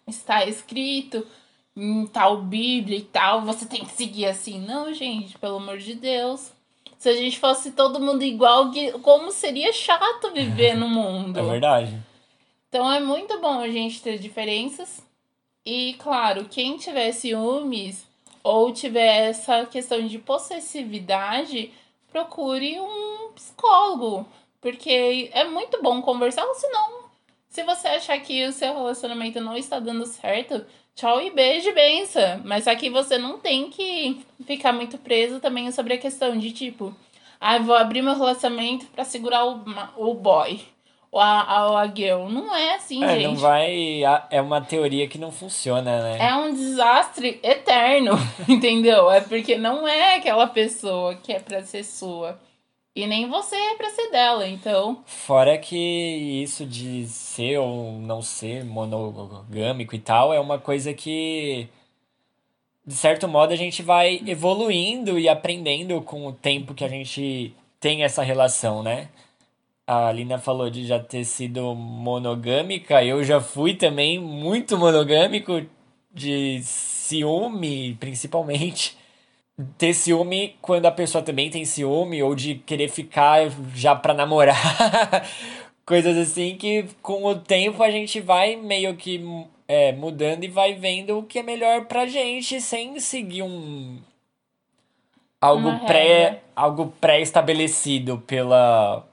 está 0.06 0.46
escrito 0.46 1.26
em 1.76 2.06
tal 2.06 2.42
Bíblia 2.42 2.98
e 2.98 3.02
tal, 3.02 3.42
você 3.42 3.66
tem 3.66 3.84
que 3.84 3.92
seguir 3.92 4.26
assim. 4.26 4.58
Não, 4.60 4.92
gente, 4.94 5.36
pelo 5.38 5.56
amor 5.56 5.78
de 5.78 5.94
Deus. 5.94 6.52
Se 6.98 7.08
a 7.08 7.14
gente 7.14 7.38
fosse 7.38 7.72
todo 7.72 8.00
mundo 8.00 8.22
igual, 8.22 8.70
como 9.02 9.30
seria 9.30 9.72
chato 9.72 10.32
viver 10.32 10.74
no 10.74 10.88
mundo. 10.88 11.38
É 11.38 11.42
verdade. 11.42 11.98
Então 12.68 12.90
é 12.90 13.00
muito 13.00 13.40
bom 13.40 13.60
a 13.60 13.68
gente 13.68 14.02
ter 14.02 14.18
diferenças. 14.18 15.04
E, 15.64 15.94
claro, 15.94 16.46
quem 16.48 16.76
tiver 16.76 17.12
ciúmes 17.12 18.06
ou 18.42 18.72
tiver 18.72 19.30
essa 19.30 19.66
questão 19.66 20.06
de 20.06 20.18
possessividade, 20.18 21.72
procure 22.10 22.78
um 22.78 23.32
psicólogo. 23.34 24.26
Porque 24.60 25.30
é 25.32 25.44
muito 25.44 25.82
bom 25.82 26.00
conversar, 26.00 26.44
ou 26.44 26.54
senão, 26.54 27.04
se 27.48 27.62
você 27.62 27.88
achar 27.88 28.18
que 28.20 28.44
o 28.46 28.52
seu 28.52 28.72
relacionamento 28.72 29.40
não 29.40 29.56
está 29.56 29.78
dando 29.78 30.06
certo, 30.06 30.64
Tchau 30.96 31.20
e 31.20 31.30
beijo, 31.30 31.74
benção. 31.74 32.40
Mas 32.42 32.66
aqui 32.66 32.88
você 32.88 33.18
não 33.18 33.38
tem 33.38 33.68
que 33.68 34.18
ficar 34.46 34.72
muito 34.72 34.96
preso 34.96 35.38
também 35.40 35.70
sobre 35.70 35.92
a 35.92 35.98
questão 35.98 36.38
de 36.38 36.50
tipo, 36.52 36.96
ah, 37.38 37.58
vou 37.58 37.76
abrir 37.76 38.00
meu 38.00 38.14
relacionamento 38.14 38.86
para 38.86 39.04
segurar 39.04 39.44
o, 39.44 39.62
o 39.94 40.14
boy. 40.14 40.58
Ou 41.12 41.20
a, 41.20 41.42
a, 41.42 41.80
a 41.82 41.86
girl. 41.86 42.30
Não 42.30 42.56
é 42.56 42.76
assim, 42.76 43.04
é, 43.04 43.08
gente. 43.08 43.24
Não 43.24 43.36
vai. 43.36 44.00
É 44.30 44.40
uma 44.40 44.62
teoria 44.62 45.06
que 45.06 45.18
não 45.18 45.30
funciona, 45.30 46.02
né? 46.02 46.16
É 46.18 46.34
um 46.34 46.54
desastre 46.54 47.40
eterno, 47.42 48.12
entendeu? 48.48 49.10
É 49.10 49.20
porque 49.20 49.58
não 49.58 49.86
é 49.86 50.16
aquela 50.16 50.46
pessoa 50.46 51.14
que 51.16 51.30
é 51.30 51.38
pra 51.38 51.62
ser 51.62 51.84
sua. 51.84 52.40
E 52.96 53.06
nem 53.06 53.28
você 53.28 53.54
é 53.54 53.74
pra 53.74 53.90
ser 53.90 54.10
dela, 54.10 54.48
então. 54.48 55.02
Fora 55.04 55.58
que 55.58 55.76
isso 55.76 56.64
de 56.64 57.06
ser 57.06 57.58
ou 57.58 57.92
não 57.92 58.22
ser 58.22 58.64
monogâmico 58.64 59.94
e 59.94 59.98
tal 59.98 60.32
é 60.32 60.40
uma 60.40 60.58
coisa 60.58 60.94
que, 60.94 61.68
de 62.86 62.94
certo 62.94 63.28
modo, 63.28 63.52
a 63.52 63.56
gente 63.56 63.82
vai 63.82 64.22
evoluindo 64.26 65.18
e 65.18 65.28
aprendendo 65.28 66.00
com 66.00 66.26
o 66.26 66.32
tempo 66.32 66.72
que 66.72 66.84
a 66.84 66.88
gente 66.88 67.54
tem 67.78 68.02
essa 68.02 68.22
relação, 68.22 68.82
né? 68.82 69.10
A 69.86 70.10
Lina 70.10 70.38
falou 70.38 70.70
de 70.70 70.86
já 70.86 70.98
ter 70.98 71.24
sido 71.26 71.74
monogâmica, 71.74 73.04
eu 73.04 73.22
já 73.22 73.42
fui 73.42 73.74
também 73.74 74.18
muito 74.18 74.78
monogâmico, 74.78 75.66
de 76.14 76.62
ciúme, 76.62 77.94
principalmente 78.00 78.96
ter 79.78 79.94
ciúme 79.94 80.56
quando 80.60 80.86
a 80.86 80.92
pessoa 80.92 81.22
também 81.24 81.50
tem 81.50 81.64
ciúme, 81.64 82.22
ou 82.22 82.34
de 82.34 82.56
querer 82.56 82.88
ficar 82.88 83.48
já 83.74 83.94
pra 83.94 84.12
namorar. 84.14 84.56
Coisas 85.86 86.16
assim 86.16 86.56
que 86.56 86.84
com 87.00 87.24
o 87.24 87.34
tempo 87.38 87.82
a 87.82 87.90
gente 87.90 88.20
vai 88.20 88.56
meio 88.56 88.96
que 88.96 89.24
é, 89.68 89.92
mudando 89.92 90.44
e 90.44 90.48
vai 90.48 90.74
vendo 90.74 91.18
o 91.18 91.22
que 91.22 91.38
é 91.38 91.42
melhor 91.42 91.84
pra 91.86 92.06
gente 92.06 92.60
sem 92.60 92.98
seguir 92.98 93.42
um. 93.42 93.98
Algo 95.40 95.86
pré. 95.86 96.42
Algo 96.56 96.92
pré-estabelecido 97.00 98.18
pela. 98.26 99.06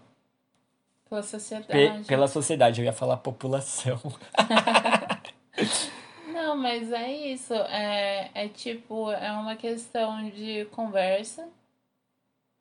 Pela 1.09 1.21
Pe- 1.21 1.27
sociedade. 1.27 2.03
pela 2.05 2.27
sociedade, 2.27 2.81
eu 2.81 2.85
ia 2.85 2.93
falar 2.93 3.17
população. 3.17 3.99
Não, 6.33 6.55
mas 6.57 6.91
é 6.91 7.11
isso. 7.11 7.53
É, 7.53 8.29
é 8.33 8.47
tipo, 8.49 9.11
é 9.11 9.31
uma 9.31 9.55
questão 9.55 10.29
de 10.29 10.65
conversa, 10.65 11.47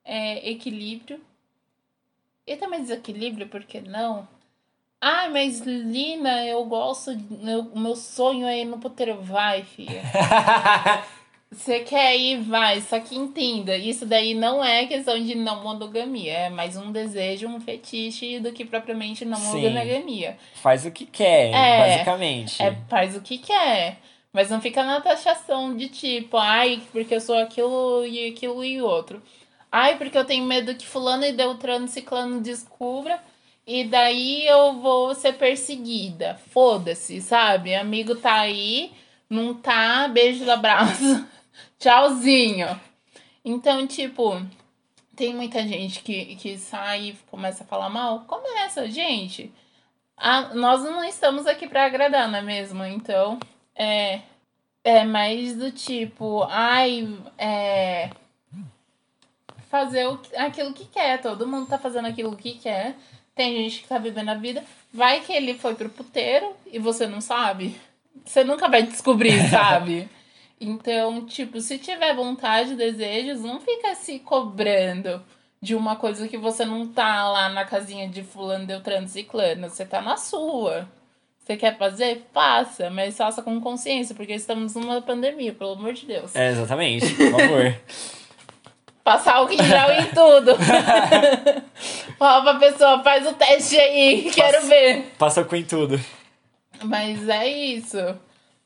é 0.04 0.50
equilíbrio. 0.50 1.20
E 2.46 2.56
também 2.56 2.80
desequilíbrio, 2.82 3.48
por 3.48 3.64
que 3.64 3.80
não? 3.80 4.28
Ai, 5.00 5.30
mas 5.30 5.60
Lina, 5.60 6.44
eu 6.46 6.64
gosto. 6.64 7.10
O 7.72 7.78
meu 7.78 7.96
sonho 7.96 8.46
é 8.46 8.60
ir 8.60 8.64
no 8.64 8.78
puteiro. 8.78 9.20
Vai, 9.22 9.64
filha. 9.64 10.02
Você 11.52 11.80
quer 11.80 12.16
ir, 12.16 12.40
vai. 12.40 12.80
Só 12.80 12.98
que 12.98 13.14
entenda, 13.14 13.76
isso 13.76 14.06
daí 14.06 14.32
não 14.32 14.64
é 14.64 14.86
questão 14.86 15.22
de 15.22 15.34
não 15.34 15.62
monogamia. 15.62 16.32
É 16.32 16.50
mais 16.50 16.78
um 16.78 16.90
desejo, 16.90 17.46
um 17.46 17.60
fetiche 17.60 18.40
do 18.40 18.52
que 18.52 18.64
propriamente 18.64 19.24
não 19.26 19.36
Sim. 19.36 19.68
monogamia. 19.68 20.38
Faz 20.54 20.86
o 20.86 20.90
que 20.90 21.04
quer, 21.04 21.52
É, 21.52 21.78
basicamente. 21.78 22.62
É, 22.62 22.74
faz 22.88 23.14
o 23.14 23.20
que 23.20 23.36
quer. 23.36 23.98
Mas 24.32 24.48
não 24.48 24.62
fica 24.62 24.82
na 24.82 24.98
taxação 25.02 25.76
de 25.76 25.90
tipo, 25.90 26.38
ai, 26.38 26.80
porque 26.90 27.14
eu 27.14 27.20
sou 27.20 27.36
aquilo 27.36 28.06
e 28.06 28.30
aquilo 28.30 28.64
e 28.64 28.80
outro. 28.80 29.22
Ai, 29.70 29.98
porque 29.98 30.16
eu 30.16 30.24
tenho 30.24 30.46
medo 30.46 30.74
que 30.74 30.86
fulano 30.86 31.26
e 31.26 31.32
Deltrano 31.32 31.86
Ciclano 31.86 32.40
descubra. 32.40 33.18
E 33.66 33.84
daí 33.84 34.46
eu 34.46 34.80
vou 34.80 35.14
ser 35.14 35.34
perseguida. 35.34 36.40
Foda-se, 36.50 37.20
sabe? 37.20 37.74
Amigo 37.74 38.14
tá 38.16 38.40
aí, 38.40 38.90
não 39.28 39.52
tá, 39.52 40.08
beijo, 40.08 40.50
abraço. 40.50 41.26
Tchauzinho. 41.82 42.80
Então, 43.44 43.84
tipo, 43.88 44.40
tem 45.16 45.34
muita 45.34 45.66
gente 45.66 46.00
que, 46.00 46.36
que 46.36 46.56
sai 46.56 47.08
e 47.08 47.12
começa 47.28 47.64
a 47.64 47.66
falar 47.66 47.90
mal. 47.90 48.20
Começa, 48.20 48.88
gente. 48.88 49.52
Ah, 50.16 50.54
nós 50.54 50.84
não 50.84 51.02
estamos 51.02 51.44
aqui 51.44 51.66
pra 51.66 51.86
agradar, 51.86 52.30
não 52.30 52.38
é 52.38 52.42
mesmo? 52.42 52.84
Então, 52.84 53.40
é. 53.74 54.20
É 54.84 55.04
mais 55.04 55.56
do 55.56 55.72
tipo, 55.72 56.44
ai, 56.44 57.08
é. 57.36 58.10
Fazer 59.68 60.06
o, 60.06 60.20
aquilo 60.36 60.72
que 60.72 60.84
quer. 60.84 61.20
Todo 61.20 61.48
mundo 61.48 61.66
tá 61.66 61.78
fazendo 61.78 62.06
aquilo 62.06 62.36
que 62.36 62.54
quer. 62.54 62.94
Tem 63.34 63.56
gente 63.56 63.82
que 63.82 63.88
tá 63.88 63.98
vivendo 63.98 64.28
a 64.28 64.34
vida. 64.34 64.62
Vai 64.92 65.20
que 65.20 65.32
ele 65.32 65.54
foi 65.54 65.74
pro 65.74 65.88
puteiro 65.88 66.54
e 66.66 66.78
você 66.78 67.08
não 67.08 67.20
sabe. 67.20 67.76
Você 68.24 68.44
nunca 68.44 68.68
vai 68.68 68.84
descobrir, 68.84 69.50
sabe? 69.50 70.08
Então, 70.64 71.26
tipo, 71.26 71.60
se 71.60 71.76
tiver 71.78 72.14
vontade, 72.14 72.74
desejos, 72.76 73.40
não 73.42 73.60
fica 73.60 73.94
se 73.96 74.18
cobrando 74.20 75.22
de 75.60 75.74
uma 75.74 75.96
coisa 75.96 76.28
que 76.28 76.38
você 76.38 76.64
não 76.64 76.86
tá 76.86 77.28
lá 77.28 77.48
na 77.48 77.64
casinha 77.64 78.08
de 78.08 78.22
fulano, 78.22 78.66
Deltrano, 78.66 79.08
Ciclano. 79.08 79.68
Você 79.68 79.84
tá 79.84 80.00
na 80.00 80.16
sua. 80.16 80.88
Você 81.38 81.56
quer 81.56 81.76
fazer? 81.76 82.24
Faça, 82.32 82.88
mas 82.90 83.16
faça 83.16 83.42
com 83.42 83.60
consciência, 83.60 84.14
porque 84.14 84.32
estamos 84.34 84.74
numa 84.76 85.02
pandemia, 85.02 85.52
pelo 85.52 85.72
amor 85.72 85.92
de 85.94 86.06
Deus. 86.06 86.34
É, 86.36 86.50
exatamente, 86.50 87.12
por 87.14 87.30
favor. 87.32 87.76
Passar 89.02 89.52
em 89.52 89.56
gel 89.56 89.90
em 90.00 90.06
tudo. 90.14 90.52
Fala 92.16 92.42
pra 92.42 92.54
pessoa, 92.70 93.02
faz 93.02 93.26
o 93.26 93.32
teste 93.34 93.76
aí, 93.76 94.30
quero 94.32 94.54
Passa- 94.58 94.66
ver. 94.68 95.12
Passa 95.18 95.44
com 95.44 95.56
em 95.56 95.64
tudo. 95.64 95.98
Mas 96.84 97.28
é 97.28 97.48
isso. 97.48 97.96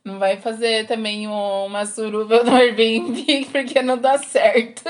Não 0.07 0.21
vai 0.21 0.37
fazer 0.37 0.87
também 0.87 1.27
um- 1.27 1.65
uma 1.67 1.85
suruba 1.85 2.45
no 2.45 2.55
Airbnb, 2.55 3.47
porque 3.51 3.83
não 3.83 3.99
dá 3.99 4.17
certo. 4.19 4.85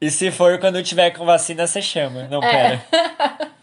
E 0.00 0.10
se 0.10 0.30
for 0.30 0.58
quando 0.58 0.82
tiver 0.82 1.10
com 1.10 1.26
vacina, 1.26 1.66
você 1.66 1.82
chama. 1.82 2.26
Não, 2.28 2.42
É. 2.42 2.78
pera. 2.78 3.50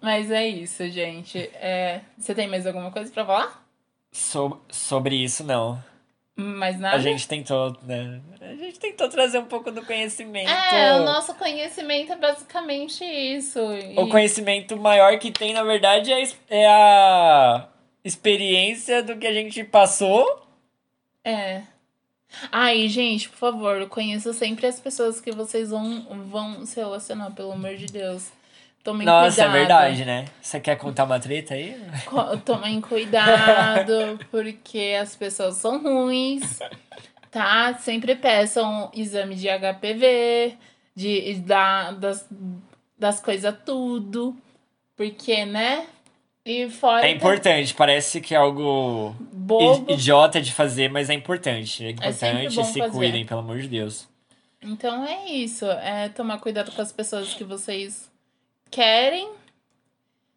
Mas 0.00 0.30
é 0.30 0.46
isso, 0.46 0.88
gente. 0.88 1.38
É, 1.54 2.02
Você 2.16 2.34
tem 2.36 2.46
mais 2.46 2.66
alguma 2.68 2.92
coisa 2.92 3.10
pra 3.12 3.24
falar? 3.26 3.64
So- 4.12 4.60
sobre 4.70 5.16
isso, 5.16 5.42
não. 5.42 5.82
Mais 6.36 6.78
nada? 6.78 6.96
A 6.96 7.00
gente 7.00 7.26
tentou, 7.26 7.76
né? 7.82 8.20
A 8.40 8.54
gente 8.54 8.78
tentou 8.78 9.08
trazer 9.08 9.38
um 9.38 9.46
pouco 9.46 9.70
do 9.72 9.84
conhecimento. 9.84 10.48
É, 10.50 11.00
o 11.00 11.04
nosso 11.04 11.34
conhecimento 11.34 12.12
é 12.12 12.16
basicamente 12.16 13.04
isso. 13.04 13.58
E- 13.72 13.98
O 13.98 14.08
conhecimento 14.08 14.76
maior 14.76 15.18
que 15.18 15.32
tem, 15.32 15.52
na 15.52 15.64
verdade, 15.64 16.12
é, 16.12 16.22
é 16.48 16.66
a 16.68 17.66
experiência 18.04 19.02
do 19.02 19.16
que 19.16 19.26
a 19.26 19.32
gente 19.32 19.64
passou. 19.64 20.46
É. 21.24 21.62
Ai, 22.52 22.88
gente, 22.88 23.28
por 23.28 23.38
favor, 23.38 23.88
conheça 23.88 24.32
sempre 24.32 24.66
as 24.66 24.78
pessoas 24.78 25.20
que 25.20 25.32
vocês 25.32 25.70
vão, 25.70 26.02
vão 26.28 26.66
se 26.66 26.76
relacionar, 26.76 27.30
pelo 27.30 27.52
amor 27.52 27.76
de 27.76 27.86
Deus. 27.86 28.30
Tomem 28.82 29.06
Nossa, 29.06 29.36
cuidado. 29.36 29.48
é 29.48 29.58
verdade, 29.58 30.04
né? 30.04 30.24
Você 30.42 30.60
quer 30.60 30.76
contar 30.76 31.04
uma 31.04 31.18
treta 31.18 31.54
aí? 31.54 31.74
Tomem 32.44 32.80
cuidado, 32.82 34.18
porque 34.30 34.98
as 35.00 35.16
pessoas 35.16 35.56
são 35.56 35.82
ruins, 35.82 36.58
tá? 37.30 37.72
Sempre 37.78 38.14
peçam 38.14 38.90
exame 38.92 39.36
de 39.36 39.48
HPV, 39.48 40.58
de, 40.94 41.34
da, 41.40 41.92
das, 41.92 42.28
das 42.98 43.20
coisas 43.20 43.54
tudo, 43.64 44.36
porque, 44.94 45.46
né? 45.46 45.86
E 46.46 46.68
fora 46.68 47.06
É 47.06 47.10
importante, 47.10 47.72
parece 47.72 48.20
que 48.20 48.34
é 48.34 48.36
algo 48.36 49.16
bobo. 49.32 49.90
idiota 49.90 50.40
de 50.40 50.52
fazer, 50.52 50.90
mas 50.90 51.08
é 51.08 51.14
importante. 51.14 51.84
É 52.02 52.12
sempre 52.12 52.44
importante, 52.44 52.56
bom 52.56 52.64
se 52.64 52.78
fazer. 52.78 52.92
cuidem, 52.92 53.24
pelo 53.24 53.40
amor 53.40 53.58
de 53.60 53.68
Deus. 53.68 54.06
Então 54.60 55.04
é 55.04 55.26
isso, 55.30 55.64
é 55.66 56.08
tomar 56.10 56.38
cuidado 56.38 56.70
com 56.72 56.82
as 56.82 56.92
pessoas 56.92 57.34
que 57.34 57.44
vocês 57.44 58.10
querem 58.70 59.30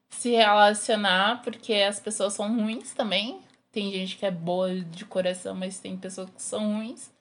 se 0.10 0.32
relacionar, 0.32 1.42
porque 1.44 1.74
as 1.74 2.00
pessoas 2.00 2.34
são 2.34 2.56
ruins 2.56 2.94
também. 2.94 3.40
Tem 3.72 3.92
gente 3.92 4.18
que 4.18 4.26
é 4.26 4.32
boa 4.32 4.74
de 4.80 5.06
coração, 5.06 5.54
mas 5.56 5.80
tem 5.80 5.96
pessoas 5.96 6.30
que 6.30 6.42
são 6.42 6.78
ruins. 6.78 7.12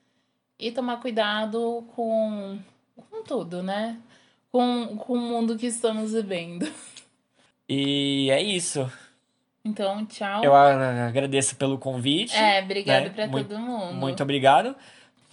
E 0.58 0.70
tomar 0.70 0.98
cuidado 0.98 1.84
com, 1.94 2.58
com 3.10 3.22
tudo, 3.24 3.62
né? 3.62 3.98
Com, 4.50 4.96
com 4.96 5.12
o 5.12 5.20
mundo 5.20 5.56
que 5.58 5.66
estamos 5.66 6.12
vivendo. 6.12 6.66
E 7.68 8.30
é 8.30 8.40
isso. 8.42 8.90
Então, 9.64 10.06
tchau. 10.06 10.44
Eu 10.44 10.54
agradeço 10.54 11.56
pelo 11.56 11.76
convite. 11.76 12.36
É, 12.36 12.62
obrigado 12.62 13.04
né? 13.04 13.10
pra 13.10 13.26
Muito- 13.26 13.48
todo 13.48 13.60
mundo. 13.60 13.94
Muito 13.94 14.22
obrigado. 14.22 14.76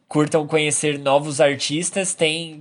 curtam 0.08 0.46
conhecer 0.46 0.98
novos 0.98 1.40
artistas, 1.40 2.14
tem 2.14 2.58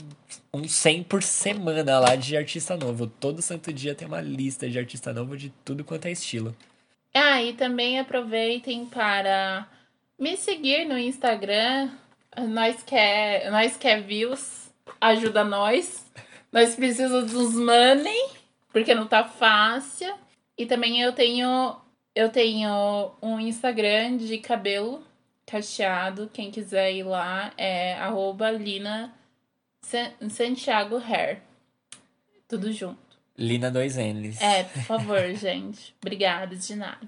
um 0.53 0.67
100 0.67 1.03
por 1.03 1.23
semana 1.23 1.99
lá 1.99 2.15
de 2.15 2.35
artista 2.37 2.75
novo. 2.77 3.07
Todo 3.07 3.41
santo 3.41 3.71
dia 3.73 3.95
tem 3.95 4.07
uma 4.07 4.21
lista 4.21 4.69
de 4.69 4.77
artista 4.77 5.11
novo 5.13 5.35
de 5.37 5.49
tudo 5.65 5.83
quanto 5.83 6.05
é 6.07 6.11
estilo. 6.11 6.55
Ah, 7.13 7.41
e 7.41 7.53
também 7.53 7.99
aproveitem 7.99 8.85
para 8.85 9.67
me 10.17 10.37
seguir 10.37 10.85
no 10.85 10.97
Instagram. 10.97 11.89
Nós 12.49 12.81
quer, 12.83 13.51
nós 13.51 13.75
quer 13.75 14.01
views, 14.01 14.71
ajuda 14.99 15.43
nós. 15.43 16.05
Nós 16.51 16.75
precisamos 16.75 17.31
dos 17.31 17.53
money, 17.55 18.29
porque 18.71 18.93
não 18.95 19.07
tá 19.07 19.23
fácil. 19.25 20.13
E 20.57 20.65
também 20.65 21.01
eu 21.01 21.11
tenho 21.13 21.75
eu 22.13 22.29
tenho 22.29 23.11
um 23.21 23.39
Instagram 23.39 24.17
de 24.17 24.37
cabelo 24.37 25.01
cacheado. 25.45 26.29
Quem 26.33 26.51
quiser 26.51 26.93
ir 26.93 27.03
lá 27.03 27.53
é 27.57 27.93
arroba 27.95 28.51
Lina 28.51 29.13
San- 29.81 30.11
Santiago 30.29 30.97
Hair. 30.97 31.41
Tudo 32.47 32.71
junto. 32.71 33.10
Lina 33.41 33.71
2Ns. 33.71 34.41
É, 34.41 34.63
por 34.63 34.81
favor, 34.83 35.19
gente. 35.35 35.95
Obrigada, 36.01 36.55
de 36.55 36.75
nada. 36.75 36.99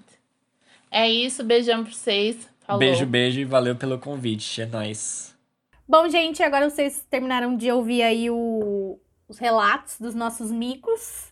É 0.91 1.09
isso, 1.09 1.43
beijão 1.43 1.83
pra 1.83 1.93
vocês. 1.93 2.47
Falou. 2.61 2.79
Beijo, 2.79 3.05
beijo 3.05 3.39
e 3.39 3.45
valeu 3.45 3.75
pelo 3.75 3.99
convite. 3.99 4.61
É 4.61 4.65
nóis. 4.65 5.35
Bom, 5.87 6.07
gente, 6.09 6.41
agora 6.41 6.69
vocês 6.69 7.05
terminaram 7.09 7.55
de 7.57 7.71
ouvir 7.71 8.01
aí 8.03 8.29
o- 8.29 8.97
os 9.27 9.37
relatos 9.37 9.99
dos 9.99 10.15
nossos 10.15 10.49
micos. 10.51 11.31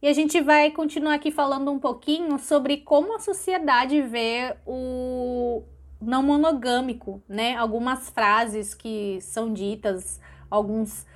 E 0.00 0.08
a 0.08 0.12
gente 0.12 0.40
vai 0.40 0.70
continuar 0.70 1.14
aqui 1.14 1.30
falando 1.30 1.70
um 1.70 1.78
pouquinho 1.78 2.38
sobre 2.38 2.78
como 2.78 3.14
a 3.14 3.20
sociedade 3.20 4.00
vê 4.02 4.56
o 4.66 5.62
não 6.00 6.22
monogâmico, 6.22 7.22
né? 7.28 7.54
Algumas 7.54 8.10
frases 8.10 8.74
que 8.74 9.18
são 9.20 9.52
ditas, 9.52 10.20
alguns 10.50 11.06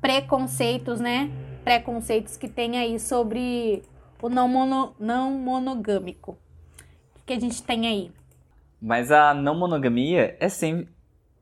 preconceitos, 0.00 1.00
né? 1.00 1.28
Preconceitos 1.66 2.36
que 2.36 2.46
tem 2.46 2.78
aí 2.78 2.96
sobre 3.00 3.82
o 4.22 4.28
não, 4.28 4.46
mono, 4.46 4.94
não 5.00 5.32
monogâmico. 5.32 6.38
O 7.16 7.26
que, 7.26 7.32
a 7.32 7.40
gente 7.40 7.60
tem 7.60 7.88
aí? 7.88 8.12
Mas 8.80 9.10
a 9.10 9.34
não 9.34 9.56
monogamia 9.56 10.36
é 10.38 10.48
sem 10.48 10.86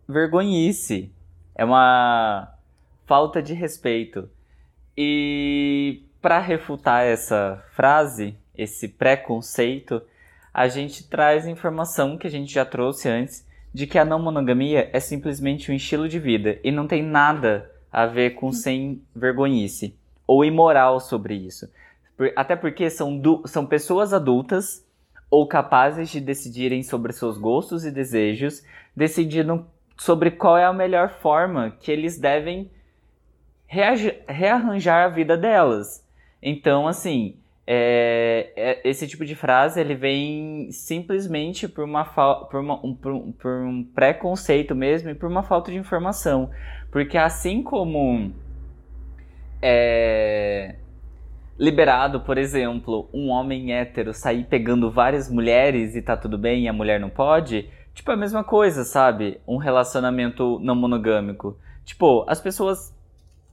vergonhice. 0.09 1.13
É 1.55 1.63
uma 1.63 2.51
falta 3.05 3.43
de 3.43 3.53
respeito. 3.53 4.27
E 4.97 6.07
para 6.23 6.39
refutar 6.39 7.05
essa 7.05 7.63
frase, 7.73 8.35
esse 8.57 8.89
preconceito, 8.89 10.01
a 10.55 10.69
gente 10.69 11.07
traz 11.07 11.47
informação 11.47 12.17
que 12.17 12.27
a 12.27 12.31
gente 12.31 12.51
já 12.51 12.65
trouxe 12.65 13.11
antes 13.11 13.47
de 13.75 13.87
que 13.87 13.99
a 13.99 14.07
não 14.07 14.23
monogamia 14.23 14.89
é 14.91 15.01
simplesmente 15.01 15.71
um 15.71 15.75
estilo 15.75 16.09
de 16.09 16.19
vida 16.19 16.59
e 16.65 16.73
não 16.73 16.87
tem 16.87 17.03
nada 17.03 17.71
a 17.93 18.07
ver 18.07 18.31
com 18.37 18.51
sem 18.53 19.03
vergonhice 19.15 20.03
ou 20.27 20.45
imoral 20.45 21.01
sobre 21.01 21.35
isso. 21.35 21.71
Até 22.37 22.55
porque 22.55 22.89
são, 22.91 23.21
são 23.47 23.67
pessoas 23.67 24.13
adultas 24.13 24.85
ou 25.31 25.47
capazes 25.49 26.11
de 26.11 26.21
decidirem 26.21 26.83
sobre 26.83 27.13
seus 27.13 27.37
gostos 27.39 27.85
e 27.85 27.91
desejos, 27.91 28.63
decidindo 28.95 29.67
sobre 29.97 30.31
qual 30.31 30.57
é 30.57 30.65
a 30.65 30.73
melhor 30.73 31.11
forma 31.11 31.73
que 31.81 31.91
eles 31.91 32.19
devem 32.19 32.71
rearranjar 33.67 35.07
a 35.07 35.09
vida 35.09 35.37
delas. 35.37 36.07
Então, 36.41 36.87
assim, 36.87 37.37
é, 37.67 38.53
é, 38.55 38.89
esse 38.89 39.09
tipo 39.09 39.25
de 39.25 39.35
frase 39.35 39.81
ele 39.81 39.95
vem 39.95 40.71
simplesmente 40.71 41.67
por, 41.67 41.85
uma 41.85 42.05
por, 42.05 42.61
uma, 42.61 42.87
um, 42.87 42.95
por, 42.95 43.33
por 43.33 43.53
um 43.63 43.83
preconceito 43.83 44.75
mesmo 44.75 45.11
e 45.11 45.15
por 45.15 45.29
uma 45.29 45.43
falta 45.43 45.73
de 45.73 45.79
informação. 45.79 46.51
Porque 46.91 47.17
assim 47.17 47.63
como 47.63 48.33
é 49.67 50.77
liberado, 51.59 52.21
por 52.21 52.37
exemplo, 52.37 53.09
um 53.13 53.31
homem 53.31 53.73
hétero 53.73 54.13
sair 54.13 54.45
pegando 54.45 54.91
várias 54.91 55.31
mulheres 55.31 55.95
e 55.95 56.03
tá 56.03 56.17
tudo 56.17 56.37
bem 56.37 56.65
e 56.65 56.69
a 56.69 56.73
mulher 56.73 57.01
não 57.01 57.09
pode, 57.09 57.71
tipo, 57.95 58.11
é 58.11 58.15
a 58.15 58.17
mesma 58.17 58.45
coisa, 58.45 58.85
sabe? 58.85 59.41
Um 59.47 59.57
relacionamento 59.57 60.59
não 60.61 60.75
monogâmico. 60.75 61.57
Tipo, 61.85 62.25
as 62.29 62.41
pessoas, 62.41 62.95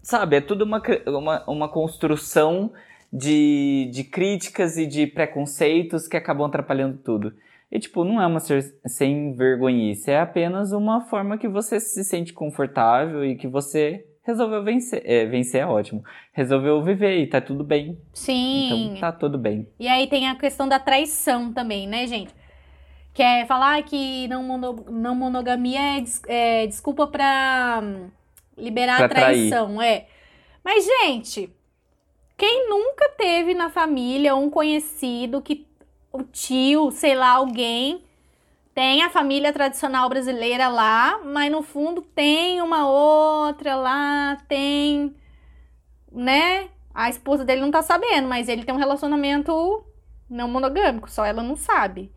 sabe, 0.01 0.37
é 0.37 0.41
tudo 0.41 0.65
uma, 0.65 0.81
uma, 1.07 1.43
uma 1.47 1.69
construção 1.69 2.73
de, 3.13 3.89
de 3.93 4.03
críticas 4.03 4.77
e 4.77 4.85
de 4.85 5.07
preconceitos 5.07 6.07
que 6.07 6.17
acabam 6.17 6.47
atrapalhando 6.47 6.97
tudo. 6.97 7.33
E, 7.71 7.79
tipo, 7.79 8.03
não 8.03 8.21
é 8.21 8.27
uma 8.27 8.41
ser, 8.41 8.63
sem 8.85 9.33
vergonhice, 9.33 10.11
é 10.11 10.19
apenas 10.19 10.73
uma 10.73 11.01
forma 11.01 11.37
que 11.37 11.47
você 11.47 11.79
se 11.79 12.03
sente 12.03 12.33
confortável 12.33 13.23
e 13.23 13.37
que 13.37 13.47
você 13.47 14.05
resolveu 14.23 14.63
vencer. 14.63 15.01
É, 15.05 15.25
vencer 15.25 15.61
é 15.61 15.65
ótimo. 15.65 16.03
Resolveu 16.31 16.81
viver 16.83 17.19
e 17.19 17.27
tá 17.27 17.41
tudo 17.41 17.63
bem. 17.63 17.97
Sim. 18.13 18.91
Então 18.91 19.01
tá 19.01 19.11
tudo 19.11 19.37
bem. 19.37 19.67
E 19.79 19.87
aí 19.87 20.07
tem 20.07 20.27
a 20.27 20.35
questão 20.35 20.67
da 20.67 20.79
traição 20.79 21.51
também, 21.51 21.87
né, 21.87 22.07
gente? 22.07 22.33
Que 23.13 23.21
é 23.21 23.45
falar 23.45 23.83
que 23.83 24.27
não, 24.27 24.43
mono, 24.43 24.85
não 24.89 25.15
monogamia 25.15 25.97
é, 25.97 26.01
des, 26.01 26.21
é 26.27 26.67
desculpa 26.67 27.07
pra 27.07 27.81
hum, 27.83 28.09
liberar 28.57 28.97
pra 28.97 29.05
a 29.05 29.09
traição. 29.09 29.75
Trair. 29.75 29.91
É. 29.91 30.07
Mas, 30.63 30.85
gente, 30.85 31.49
quem 32.37 32.69
nunca 32.69 33.09
teve 33.17 33.53
na 33.53 33.69
família 33.69 34.35
um 34.35 34.49
conhecido 34.49 35.41
que 35.41 35.67
o 36.13 36.23
tio, 36.23 36.91
sei 36.91 37.15
lá, 37.15 37.31
alguém 37.31 38.03
tem 38.81 39.03
a 39.03 39.11
família 39.11 39.53
tradicional 39.53 40.09
brasileira 40.09 40.67
lá, 40.67 41.19
mas 41.23 41.51
no 41.51 41.61
fundo 41.61 42.01
tem 42.01 42.59
uma 42.63 42.89
outra 42.89 43.75
lá, 43.75 44.35
tem, 44.47 45.15
né? 46.11 46.67
A 46.91 47.07
esposa 47.07 47.45
dele 47.45 47.61
não 47.61 47.69
tá 47.69 47.83
sabendo, 47.83 48.27
mas 48.27 48.49
ele 48.49 48.65
tem 48.65 48.73
um 48.73 48.79
relacionamento 48.79 49.85
não 50.27 50.47
monogâmico, 50.47 51.11
só 51.11 51.23
ela 51.23 51.43
não 51.43 51.55
sabe. 51.55 52.11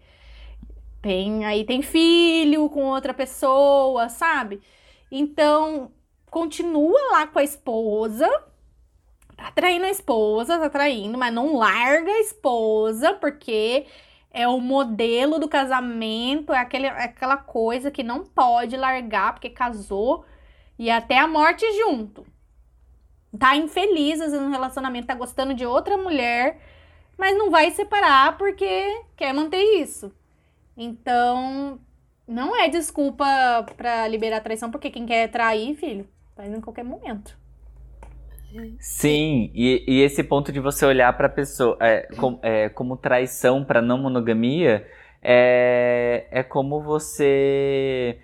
Tem, 1.02 1.44
aí 1.44 1.66
tem 1.66 1.82
filho 1.82 2.70
com 2.70 2.84
outra 2.84 3.12
pessoa, 3.12 4.08
sabe? 4.08 4.62
Então, 5.12 5.92
continua 6.30 6.98
lá 7.12 7.26
com 7.26 7.40
a 7.40 7.44
esposa, 7.44 8.26
tá 9.36 9.50
traindo 9.50 9.84
a 9.84 9.90
esposa, 9.90 10.58
tá 10.58 10.70
traindo, 10.70 11.18
mas 11.18 11.34
não 11.34 11.58
larga 11.58 12.10
a 12.10 12.20
esposa, 12.20 13.12
porque 13.12 13.84
é 14.34 14.48
o 14.48 14.60
modelo 14.60 15.38
do 15.38 15.48
casamento, 15.48 16.52
é, 16.52 16.58
aquele, 16.58 16.88
é 16.88 17.04
aquela 17.04 17.36
coisa 17.36 17.88
que 17.88 18.02
não 18.02 18.24
pode 18.24 18.76
largar 18.76 19.32
porque 19.32 19.48
casou 19.48 20.24
e 20.76 20.90
até 20.90 21.18
a 21.18 21.28
morte 21.28 21.64
junto. 21.78 22.26
Tá 23.38 23.56
infeliz 23.56 24.20
às 24.20 24.32
vezes, 24.32 24.44
no 24.44 24.50
relacionamento, 24.50 25.06
tá 25.06 25.14
gostando 25.14 25.54
de 25.54 25.64
outra 25.64 25.96
mulher, 25.96 26.60
mas 27.16 27.38
não 27.38 27.48
vai 27.48 27.70
separar 27.70 28.36
porque 28.36 29.02
quer 29.16 29.32
manter 29.32 29.62
isso. 29.80 30.12
Então, 30.76 31.78
não 32.26 32.56
é 32.56 32.68
desculpa 32.68 33.24
para 33.76 34.08
liberar 34.08 34.40
traição, 34.40 34.68
porque 34.68 34.90
quem 34.90 35.06
quer 35.06 35.28
trair, 35.28 35.76
filho, 35.76 36.08
faz 36.34 36.52
em 36.52 36.60
qualquer 36.60 36.84
momento. 36.84 37.38
Sim, 38.78 39.50
e, 39.54 39.84
e 39.86 40.02
esse 40.02 40.22
ponto 40.22 40.52
de 40.52 40.60
você 40.60 40.86
olhar 40.86 41.16
para 41.16 41.26
a 41.26 41.30
pessoa 41.30 41.76
é, 41.80 42.08
com, 42.16 42.38
é, 42.42 42.68
como 42.68 42.96
traição 42.96 43.64
para 43.64 43.82
não 43.82 43.98
monogamia 43.98 44.86
é, 45.22 46.26
é 46.30 46.42
como 46.42 46.82
você 46.82 48.18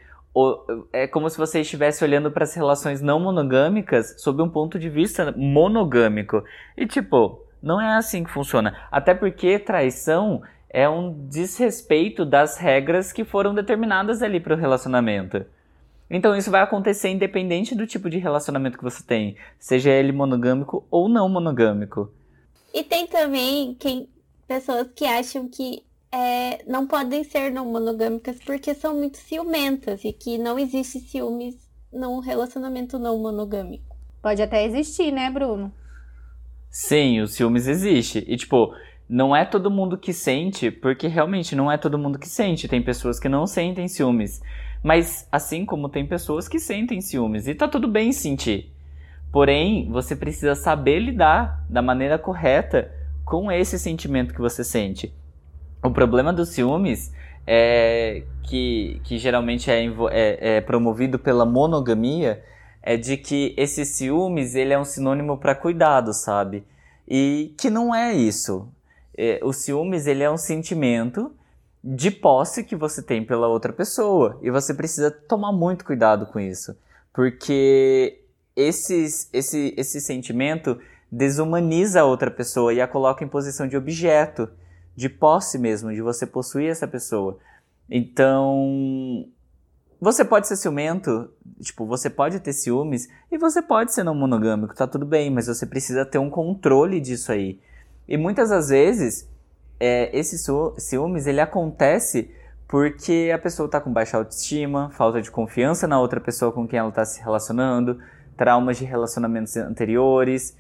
é 0.93 1.09
como 1.09 1.28
se 1.28 1.36
você 1.36 1.61
estivesse 1.61 2.05
olhando 2.05 2.31
para 2.31 2.44
as 2.44 2.55
relações 2.55 3.01
não 3.01 3.19
monogâmicas 3.19 4.15
sob 4.19 4.40
um 4.43 4.48
ponto 4.48 4.78
de 4.78 4.89
vista 4.89 5.35
monogâmico. 5.36 6.44
E 6.77 6.86
tipo, 6.86 7.44
não 7.62 7.81
é 7.81 7.97
assim 7.97 8.23
que 8.23 8.31
funciona. 8.31 8.77
Até 8.93 9.12
porque 9.12 9.59
traição 9.59 10.43
é 10.69 10.89
um 10.89 11.27
desrespeito 11.28 12.24
das 12.24 12.59
regras 12.59 13.12
que 13.12 13.24
foram 13.24 13.55
determinadas 13.55 14.23
ali 14.23 14.39
para 14.39 14.55
o 14.55 14.59
relacionamento. 14.59 15.44
Então 16.11 16.37
isso 16.37 16.51
vai 16.51 16.61
acontecer 16.61 17.09
independente 17.09 17.74
do 17.74 17.87
tipo 17.87 18.11
de 18.11 18.19
relacionamento 18.19 18.77
que 18.77 18.85
você 18.85 19.03
tem, 19.03 19.37
seja 19.59 19.91
ele 19.91 20.11
monogâmico 20.11 20.85
ou 20.91 21.09
não 21.09 21.28
monogâmico. 21.28 22.12
E 22.74 22.82
tem 22.82 23.07
também 23.07 23.74
quem, 23.78 24.09
pessoas 24.49 24.89
que 24.95 25.05
acham 25.05 25.49
que 25.49 25.85
é, 26.12 26.65
não 26.66 26.87
podem 26.87 27.23
ser 27.23 27.53
não 27.53 27.66
monogâmicas 27.66 28.39
porque 28.45 28.74
são 28.74 28.97
muito 28.97 29.19
ciumentas 29.19 30.05
e 30.05 30.12
que 30.12 30.37
não 30.39 30.59
existe 30.59 30.99
ciúmes 30.99 31.55
num 31.93 32.19
relacionamento 32.19 32.99
não 32.99 33.19
monogâmico. 33.19 33.97
Pode 34.20 34.43
até 34.43 34.65
existir, 34.65 35.12
né, 35.12 35.31
Bruno? 35.31 35.73
Sim, 36.69 37.20
o 37.20 37.27
ciúmes 37.27 37.66
existe. 37.66 38.24
E 38.27 38.37
tipo, 38.37 38.74
não 39.09 39.35
é 39.35 39.45
todo 39.45 39.70
mundo 39.70 39.99
que 39.99 40.12
sente, 40.12 40.70
porque 40.70 41.09
realmente 41.09 41.57
não 41.57 41.70
é 41.70 41.77
todo 41.77 41.99
mundo 41.99 42.19
que 42.19 42.28
sente. 42.28 42.69
Tem 42.69 42.82
pessoas 42.82 43.19
que 43.19 43.28
não 43.28 43.47
sentem 43.47 43.89
ciúmes. 43.89 44.41
Mas 44.82 45.27
assim 45.31 45.66
como 45.66 45.89
tem 45.89 46.07
pessoas 46.07 46.48
que 46.48 46.59
sentem 46.59 47.01
ciúmes 47.01 47.47
e 47.47 47.55
tá 47.55 47.69
tudo 47.69 47.86
bem 47.86 48.12
sentir. 48.12 48.73
Porém, 49.31 49.89
você 49.90 50.16
precisa 50.16 50.55
saber 50.55 50.98
lidar 50.98 51.65
da 51.69 51.81
maneira 51.81 52.19
correta 52.19 52.90
com 53.24 53.51
esse 53.52 53.78
sentimento 53.78 54.35
que 54.35 54.40
você 54.40 54.65
sente. 54.65 55.15
O 55.82 55.90
problema 55.90 56.32
dos 56.32 56.48
ciúmes 56.48 57.12
é 57.47 58.24
que, 58.43 59.01
que 59.05 59.19
geralmente 59.19 59.70
é, 59.70 59.85
é, 59.85 60.57
é 60.57 60.61
promovido 60.61 61.19
pela 61.19 61.47
monogamia 61.47 62.43
é 62.82 62.97
de 62.97 63.16
que 63.16 63.55
esse 63.57 63.85
ciúmes 63.85 64.55
ele 64.55 64.73
é 64.73 64.78
um 64.78 64.85
sinônimo 64.85 65.36
para 65.36 65.55
cuidado, 65.55 66.12
sabe? 66.12 66.65
E 67.07 67.55
que 67.59 67.69
não 67.70 67.94
é 67.94 68.12
isso. 68.12 68.69
É, 69.16 69.40
o 69.43 69.52
ciúmes 69.52 70.07
ele 70.07 70.23
é 70.23 70.31
um 70.31 70.36
sentimento 70.39 71.32
de 71.82 72.11
posse 72.11 72.65
que 72.65 72.77
você 72.77 73.02
tem 73.02 73.24
pela 73.24 73.48
outra 73.48 73.73
pessoa. 73.73 74.39
E 74.43 74.51
você 74.51 74.74
precisa 74.74 75.11
tomar 75.11 75.52
muito 75.52 75.85
cuidado 75.85 76.27
com 76.27 76.39
isso. 76.39 76.77
Porque 77.12 78.23
esses, 78.55 79.28
esse, 79.32 79.74
esse 79.77 80.01
sentimento 80.01 80.78
desumaniza 81.11 82.01
a 82.01 82.05
outra 82.05 82.31
pessoa 82.31 82.73
e 82.73 82.81
a 82.81 82.86
coloca 82.86 83.24
em 83.24 83.28
posição 83.28 83.66
de 83.66 83.77
objeto, 83.77 84.48
de 84.94 85.09
posse 85.09 85.59
mesmo, 85.59 85.93
de 85.93 86.01
você 86.01 86.27
possuir 86.27 86.70
essa 86.70 86.86
pessoa. 86.86 87.39
Então, 87.90 89.27
você 90.01 90.24
pode 90.24 90.47
ser 90.47 90.57
ciumento, 90.57 91.31
tipo, 91.61 91.85
você 91.85 92.09
pode 92.09 92.39
ter 92.40 92.52
ciúmes 92.52 93.09
e 93.31 93.36
você 93.36 93.61
pode 93.61 93.93
ser 93.93 94.05
não 94.05 94.15
monogâmico, 94.15 94.74
tá 94.74 94.86
tudo 94.86 95.05
bem, 95.05 95.31
mas 95.31 95.47
você 95.47 95.66
precisa 95.66 96.05
ter 96.05 96.19
um 96.19 96.31
controle 96.31 97.01
disso 97.01 97.32
aí. 97.32 97.59
E 98.09 98.16
muitas 98.16 98.51
das 98.51 98.69
vezes 98.69 99.28
é, 99.81 100.16
esse 100.16 100.36
ciúmes 100.77 101.27
ele 101.27 101.40
acontece 101.40 102.31
porque 102.69 103.32
a 103.35 103.39
pessoa 103.39 103.66
está 103.66 103.81
com 103.81 103.93
baixa 103.93 104.16
autoestima, 104.16 104.90
falta 104.90 105.20
de 105.20 105.31
confiança 105.31 105.89
na 105.89 105.98
outra 105.98 106.20
pessoa 106.20 106.52
com 106.52 106.69
quem 106.69 106.78
ela 106.78 106.90
está 106.90 107.05
se 107.05 107.20
relacionando, 107.20 107.98
traumas 108.36 108.77
de 108.77 108.85
relacionamentos 108.85 109.57
anteriores. 109.57 110.57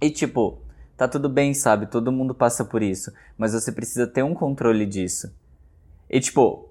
E 0.00 0.10
tipo, 0.10 0.60
tá 0.96 1.06
tudo 1.06 1.28
bem, 1.28 1.54
sabe? 1.54 1.86
Todo 1.86 2.10
mundo 2.10 2.34
passa 2.34 2.64
por 2.64 2.82
isso, 2.82 3.12
mas 3.36 3.52
você 3.52 3.70
precisa 3.70 4.06
ter 4.06 4.24
um 4.24 4.34
controle 4.34 4.84
disso. 4.84 5.32
E 6.10 6.18
tipo, 6.18 6.70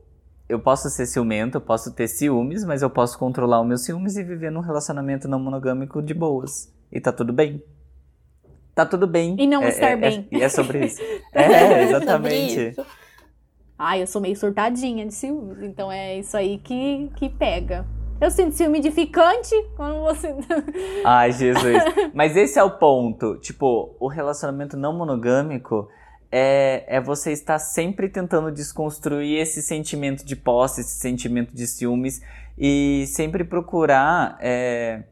eu 0.49 0.59
posso 0.59 0.89
ser 0.89 1.05
ciumento, 1.05 1.57
eu 1.57 1.61
posso 1.61 1.93
ter 1.93 2.07
ciúmes, 2.07 2.65
mas 2.65 2.81
eu 2.81 2.89
posso 2.89 3.17
controlar 3.17 3.61
os 3.61 3.67
meus 3.67 3.85
ciúmes 3.85 4.17
e 4.17 4.23
viver 4.23 4.51
num 4.51 4.61
relacionamento 4.61 5.27
não 5.29 5.39
monogâmico 5.39 6.01
de 6.01 6.13
boas. 6.13 6.73
E 6.91 6.99
tá 6.99 7.13
tudo 7.13 7.31
bem 7.31 7.63
tá 8.77 8.85
tudo 8.85 9.07
bem. 9.07 9.35
E 9.39 9.47
não 9.47 9.63
é, 9.63 9.69
estar 9.69 9.89
é, 9.89 9.95
bem. 9.95 10.27
É, 10.31 10.41
é 10.41 10.49
sobre 10.49 10.85
isso. 10.85 11.01
É, 11.33 11.83
exatamente. 11.83 12.75
Ai, 13.77 14.01
eu 14.01 14.07
sou 14.07 14.21
meio 14.21 14.35
surtadinha 14.35 15.05
de 15.05 15.13
ciúmes, 15.13 15.61
então 15.61 15.91
é 15.91 16.17
isso 16.17 16.35
aí 16.35 16.57
que, 16.59 17.11
que 17.15 17.29
pega. 17.29 17.85
Eu 18.19 18.31
sinto 18.31 18.55
ciúme 18.55 18.79
edificante 18.79 19.53
quando 19.75 20.01
você. 20.01 20.35
Ai, 21.05 21.31
Jesus. 21.31 21.83
Mas 22.13 22.35
esse 22.35 22.57
é 22.57 22.63
o 22.63 22.71
ponto. 22.71 23.37
Tipo, 23.37 23.95
o 23.99 24.07
relacionamento 24.07 24.75
não 24.75 24.93
monogâmico 24.93 25.87
é, 26.31 26.83
é 26.87 26.99
você 26.99 27.31
estar 27.31 27.59
sempre 27.59 28.09
tentando 28.09 28.51
desconstruir 28.51 29.39
esse 29.39 29.61
sentimento 29.61 30.25
de 30.25 30.35
posse, 30.35 30.81
esse 30.81 30.99
sentimento 30.99 31.55
de 31.55 31.67
ciúmes 31.67 32.21
e 32.57 33.05
sempre 33.07 33.43
procurar 33.43 34.37
é, 34.41 35.03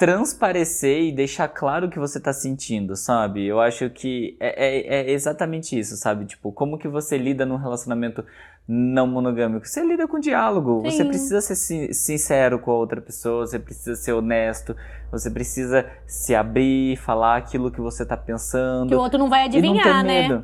transparecer 0.00 1.02
e 1.02 1.12
deixar 1.12 1.46
claro 1.46 1.86
o 1.86 1.90
que 1.90 1.98
você 1.98 2.16
está 2.16 2.32
sentindo, 2.32 2.96
sabe? 2.96 3.44
Eu 3.44 3.60
acho 3.60 3.90
que 3.90 4.34
é, 4.40 4.48
é, 4.48 5.00
é, 5.00 5.10
exatamente 5.12 5.78
isso, 5.78 5.94
sabe? 5.94 6.24
Tipo, 6.24 6.50
como 6.50 6.78
que 6.78 6.88
você 6.88 7.18
lida 7.18 7.44
num 7.44 7.56
relacionamento 7.56 8.24
não 8.66 9.06
monogâmico? 9.06 9.68
Você 9.68 9.84
lida 9.84 10.08
com 10.08 10.18
diálogo, 10.18 10.80
Sim. 10.86 10.90
você 10.90 11.04
precisa 11.04 11.42
ser 11.42 11.54
sin- 11.54 11.92
sincero 11.92 12.58
com 12.58 12.70
a 12.70 12.76
outra 12.76 12.98
pessoa, 12.98 13.46
você 13.46 13.58
precisa 13.58 13.94
ser 13.94 14.14
honesto, 14.14 14.74
você 15.12 15.30
precisa 15.30 15.84
se 16.06 16.34
abrir, 16.34 16.96
falar 16.96 17.36
aquilo 17.36 17.70
que 17.70 17.82
você 17.82 18.02
está 18.02 18.16
pensando. 18.16 18.88
Que 18.88 18.94
o 18.94 19.00
outro 19.00 19.18
não 19.18 19.28
vai 19.28 19.40
E 19.40 19.44
não 19.44 19.50
ter 19.52 19.58
adivinhar, 19.58 20.02
né? 20.02 20.42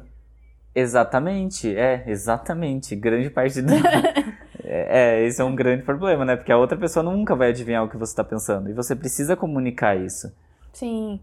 Exatamente, 0.75 1.75
é, 1.75 2.05
exatamente. 2.07 2.95
Grande 2.95 3.31
parte 3.31 3.63
do. 3.63 3.73
é, 4.89 5.27
esse 5.27 5.41
é 5.41 5.45
um 5.45 5.55
grande 5.55 5.83
problema, 5.83 6.25
né? 6.25 6.37
Porque 6.37 6.53
a 6.53 6.59
outra 6.59 6.77
pessoa 6.77 7.03
nunca 7.03 7.35
vai 7.35 7.51
adivinhar 7.51 7.85
o 7.85 7.89
que 7.89 7.97
você 7.97 8.13
está 8.13 8.25
pensando. 8.25 8.69
E 8.69 8.73
você 8.73 8.95
precisa 8.95 9.37
comunicar 9.37 9.97
isso. 9.97 10.33
Sim. 10.73 11.21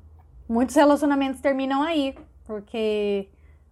Muitos 0.47 0.75
relacionamentos 0.75 1.39
terminam 1.39 1.81
aí, 1.81 2.15
porque 2.45 3.29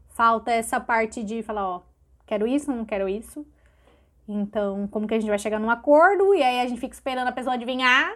falta 0.09 0.51
essa 0.51 0.79
parte 0.79 1.23
de 1.23 1.43
falar, 1.43 1.67
ó, 1.67 1.81
quero 2.25 2.47
isso, 2.47 2.71
não 2.71 2.85
quero 2.85 3.09
isso. 3.09 3.45
Então, 4.27 4.87
como 4.87 5.07
que 5.07 5.13
a 5.13 5.19
gente 5.19 5.29
vai 5.29 5.39
chegar 5.39 5.59
num 5.59 5.69
acordo? 5.69 6.33
E 6.33 6.41
aí 6.41 6.61
a 6.61 6.67
gente 6.67 6.79
fica 6.79 6.93
esperando 6.93 7.27
a 7.27 7.31
pessoa 7.31 7.55
adivinhar. 7.55 8.15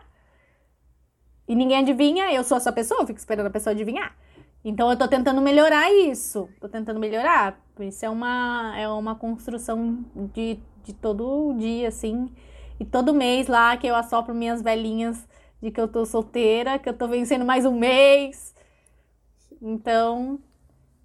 E 1.48 1.56
ninguém 1.56 1.78
adivinha, 1.78 2.32
eu 2.34 2.44
sou 2.44 2.58
essa 2.58 2.72
pessoa, 2.72 3.02
eu 3.02 3.08
fico 3.08 3.20
esperando 3.20 3.48
a 3.48 3.52
pessoa 3.52 3.74
adivinhar. 3.74 4.16
Então 4.64 4.90
eu 4.90 4.98
tô 4.98 5.08
tentando 5.08 5.42
melhorar 5.42 5.92
isso. 5.92 6.50
Tô 6.60 6.68
tentando 6.68 7.00
melhorar. 7.00 7.60
Isso 7.80 8.04
é 8.06 8.10
uma, 8.10 8.74
é 8.78 8.88
uma 8.88 9.16
construção 9.16 10.04
de, 10.34 10.60
de 10.86 10.94
todo 10.94 11.54
dia, 11.58 11.88
assim. 11.88 12.30
E 12.80 12.86
todo 12.86 13.14
mês 13.14 13.48
lá 13.48 13.76
que 13.76 13.88
eu 13.88 13.96
assopro 13.96 14.34
minhas 14.34 14.62
velhinhas 14.62 15.28
de 15.62 15.72
que 15.72 15.82
eu 15.82 15.88
tô 15.88 16.06
solteira, 16.06 16.78
que 16.78 16.88
eu 16.88 16.94
tô 16.94 17.08
vencendo 17.08 17.44
mais 17.44 17.66
um 17.66 17.78
mês. 17.78 18.54
Então, 19.62 20.40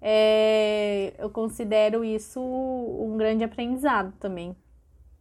é, 0.01 1.13
eu 1.17 1.29
considero 1.29 2.03
isso 2.03 2.39
um 2.39 3.17
grande 3.17 3.43
aprendizado 3.43 4.13
também. 4.19 4.55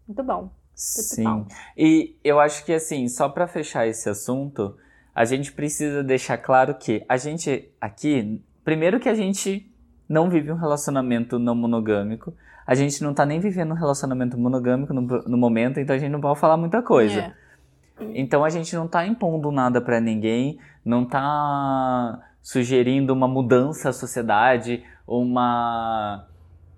Muito 0.06 0.22
bom. 0.22 0.50
Sim. 0.74 1.24
bom. 1.24 1.46
E 1.76 2.18
eu 2.22 2.38
acho 2.38 2.64
que, 2.64 2.72
assim, 2.72 3.08
só 3.08 3.28
para 3.28 3.46
fechar 3.46 3.86
esse 3.86 4.08
assunto, 4.08 4.76
a 5.14 5.24
gente 5.24 5.52
precisa 5.52 6.02
deixar 6.02 6.36
claro 6.38 6.74
que 6.74 7.04
a 7.08 7.16
gente 7.16 7.70
aqui, 7.80 8.42
primeiro 8.64 9.00
que 9.00 9.08
a 9.08 9.14
gente 9.14 9.70
não 10.08 10.28
vive 10.28 10.50
um 10.50 10.56
relacionamento 10.56 11.38
não 11.38 11.54
monogâmico, 11.54 12.34
a 12.70 12.74
gente 12.76 13.02
não 13.02 13.12
tá 13.12 13.26
nem 13.26 13.40
vivendo 13.40 13.72
um 13.72 13.74
relacionamento 13.74 14.38
monogâmico 14.38 14.94
no, 14.94 15.00
no 15.02 15.36
momento, 15.36 15.80
então 15.80 15.96
a 15.96 15.98
gente 15.98 16.12
não 16.12 16.20
pode 16.20 16.38
falar 16.38 16.56
muita 16.56 16.80
coisa. 16.80 17.18
É. 17.18 17.32
Então 18.14 18.44
a 18.44 18.48
gente 18.48 18.76
não 18.76 18.86
tá 18.86 19.04
impondo 19.04 19.50
nada 19.50 19.80
pra 19.80 20.00
ninguém, 20.00 20.56
não 20.84 21.04
tá 21.04 22.20
sugerindo 22.40 23.12
uma 23.12 23.26
mudança 23.26 23.88
à 23.88 23.92
sociedade, 23.92 24.84
uma 25.04 26.28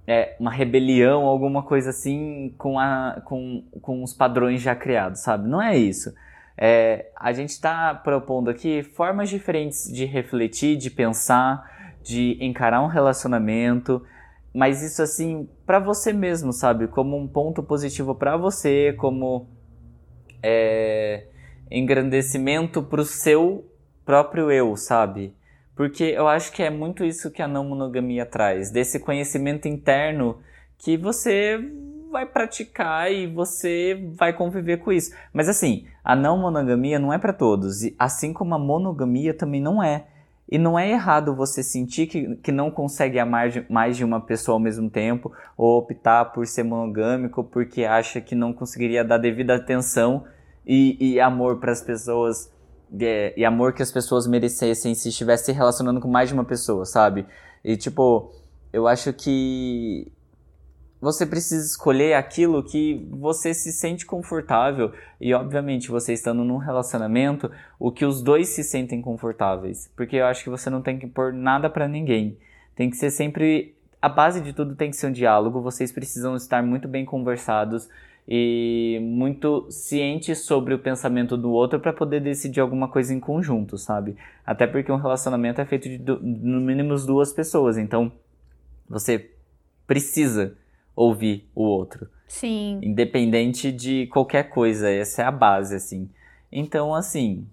é, 0.06 0.35
uma 0.40 0.51
rebelião, 0.51 1.27
alguma 1.27 1.62
coisa 1.62 1.90
assim 1.90 2.55
com, 2.56 2.78
a, 2.78 3.20
com, 3.27 3.62
com 3.82 4.02
os 4.02 4.14
padrões 4.14 4.62
já 4.62 4.74
criados, 4.74 5.20
sabe? 5.20 5.47
Não 5.47 5.60
é 5.60 5.77
isso. 5.77 6.10
É, 6.56 7.10
a 7.14 7.35
gente 7.35 7.51
está 7.51 7.94
propondo 7.94 8.48
aqui 8.48 8.82
formas 8.82 9.28
diferentes 9.28 9.93
de 9.93 10.06
refletir, 10.06 10.78
de 10.78 10.89
pensar, 10.89 11.70
de 12.02 12.39
encarar 12.40 12.81
um 12.81 12.86
relacionamento, 12.86 14.02
mas 14.55 14.83
isso 14.83 15.03
assim 15.03 15.49
para 15.66 15.79
você 15.79 16.12
mesmo, 16.12 16.53
sabe? 16.53 16.87
Como 16.87 17.16
um 17.16 17.27
ponto 17.27 17.62
positivo 17.62 18.15
para 18.15 18.37
você, 18.37 18.93
como 18.99 19.49
é, 20.43 21.27
engrandecimento 21.70 22.83
pro 22.83 23.05
seu 23.05 23.65
próprio 24.05 24.51
eu, 24.51 24.77
sabe? 24.77 25.35
Porque 25.74 26.05
eu 26.05 26.29
acho 26.29 26.53
que 26.53 26.62
é 26.62 26.70
muito 26.70 27.05
isso 27.05 27.31
que 27.31 27.41
a 27.41 27.49
não 27.49 27.65
monogamia 27.65 28.27
traz, 28.27 28.70
desse 28.70 29.01
conhecimento 29.01 29.66
interno 29.66 30.39
que 30.77 30.97
você 30.97 31.59
vai 32.11 32.27
praticar 32.27 33.11
e 33.11 33.27
você 33.27 33.99
vai 34.15 34.35
conviver 34.35 34.79
com 34.79 34.93
isso. 34.93 35.15
Mas 35.33 35.49
assim, 35.49 35.87
a 36.05 36.15
não 36.15 36.37
monogamia 36.37 36.99
não 36.99 37.11
é 37.12 37.19
para 37.19 37.33
todos, 37.33 37.79
assim 37.99 38.35
como 38.35 38.55
a 38.55 38.59
monogamia 38.59 39.33
também 39.33 39.62
não 39.62 39.83
é. 39.83 40.09
E 40.51 40.59
não 40.59 40.78
é 40.78 40.90
errado 40.90 41.35
você 41.35 41.62
sentir 41.62 42.06
que, 42.06 42.36
que 42.36 42.52
não 42.52 42.70
consegue 42.70 43.19
amar 43.19 43.48
de- 43.48 43.64
mais 43.70 43.97
de 43.97 44.05
uma 44.05 44.20
pessoa 44.20 44.56
ao 44.56 44.60
mesmo 44.60 44.90
tempo, 44.90 45.32
ou 45.56 45.78
optar 45.78 46.27
por 46.27 46.47
ser 46.47 46.62
monogâmico 46.62 47.43
porque 47.43 47.85
acha 47.85 48.20
que 48.20 48.35
não 48.35 48.52
conseguiria 48.52 49.05
dar 49.05 49.19
devida 49.19 49.55
atenção 49.55 50.24
e, 50.66 51.14
e 51.14 51.20
amor 51.20 51.59
para 51.59 51.73
as 51.73 51.81
pessoas, 51.81 52.52
é, 53.01 53.32
e 53.36 53.44
amor 53.44 53.73
que 53.73 53.82
as 53.82 53.90
pessoas 53.90 54.27
merecessem 54.27 54.94
se 54.94 55.09
estivesse 55.09 55.47
se 55.47 55.52
relacionando 55.52 56.01
com 56.01 56.09
mais 56.09 56.28
de 56.28 56.35
uma 56.35 56.44
pessoa, 56.44 56.85
sabe? 56.85 57.27
E 57.64 57.77
tipo, 57.77 58.31
eu 58.73 58.86
acho 58.86 59.12
que 59.12 60.12
você 61.03 61.27
precisa 61.27 61.66
escolher 61.66 62.15
aquilo 62.15 62.62
que 62.62 63.05
você 63.11 63.53
se 63.53 63.73
sente 63.73 64.07
confortável 64.07 64.93
e 65.20 65.35
obviamente 65.35 65.91
você 65.91 66.12
estando 66.12 66.45
num 66.45 66.59
relacionamento, 66.59 67.51
o 67.77 67.91
que 67.91 68.05
os 68.05 68.23
dois 68.23 68.51
se 68.51 68.62
sentem 68.62 69.03
confortáveis, 69.03 69.91
porque 69.97 70.15
eu 70.15 70.27
acho 70.27 70.45
que 70.45 70.49
você 70.49 70.70
não 70.70 70.81
tem 70.81 71.01
que 71.01 71.09
pôr 71.09 71.33
nada 71.33 71.69
pra 71.69 71.89
ninguém. 71.89 72.39
Tem 72.77 72.89
que 72.89 72.97
ser 72.97 73.11
sempre 73.11 73.74
a 74.01 74.09
base 74.09 74.41
de 74.41 74.53
tudo 74.53 74.77
tem 74.77 74.91
que 74.91 74.97
ser 74.97 75.09
um 75.09 75.12
diálogo, 75.12 75.61
vocês 75.61 75.91
precisam 75.91 76.37
estar 76.37 76.62
muito 76.62 76.87
bem 76.87 77.05
conversados 77.05 77.89
e 78.29 79.01
muito 79.03 79.66
cientes 79.70 80.45
sobre 80.45 80.73
o 80.73 80.79
pensamento 80.79 81.37
do 81.37 81.51
outro 81.51 81.81
para 81.81 81.93
poder 81.93 82.20
decidir 82.20 82.61
alguma 82.61 82.87
coisa 82.87 83.12
em 83.12 83.19
conjunto, 83.19 83.77
sabe? 83.77 84.16
Até 84.47 84.69
porque 84.69 84.93
um 84.93 84.97
relacionamento 84.97 85.61
é 85.61 85.65
feito 85.65 85.89
de 85.89 85.99
no 85.99 86.61
mínimo 86.61 86.95
duas 86.95 87.33
pessoas, 87.33 87.77
então 87.77 88.12
você 88.89 89.31
precisa 89.85 90.57
ouvir 90.94 91.48
o 91.55 91.62
outro, 91.62 92.09
Sim. 92.28 92.81
independente 92.82 93.73
de 93.73 94.06
qualquer 94.09 94.51
coisa, 94.51 94.90
essa 94.90 95.23
é 95.23 95.24
a 95.24 95.31
base, 95.31 95.74
assim. 95.74 96.09
Então, 96.51 96.94
assim, 96.94 97.47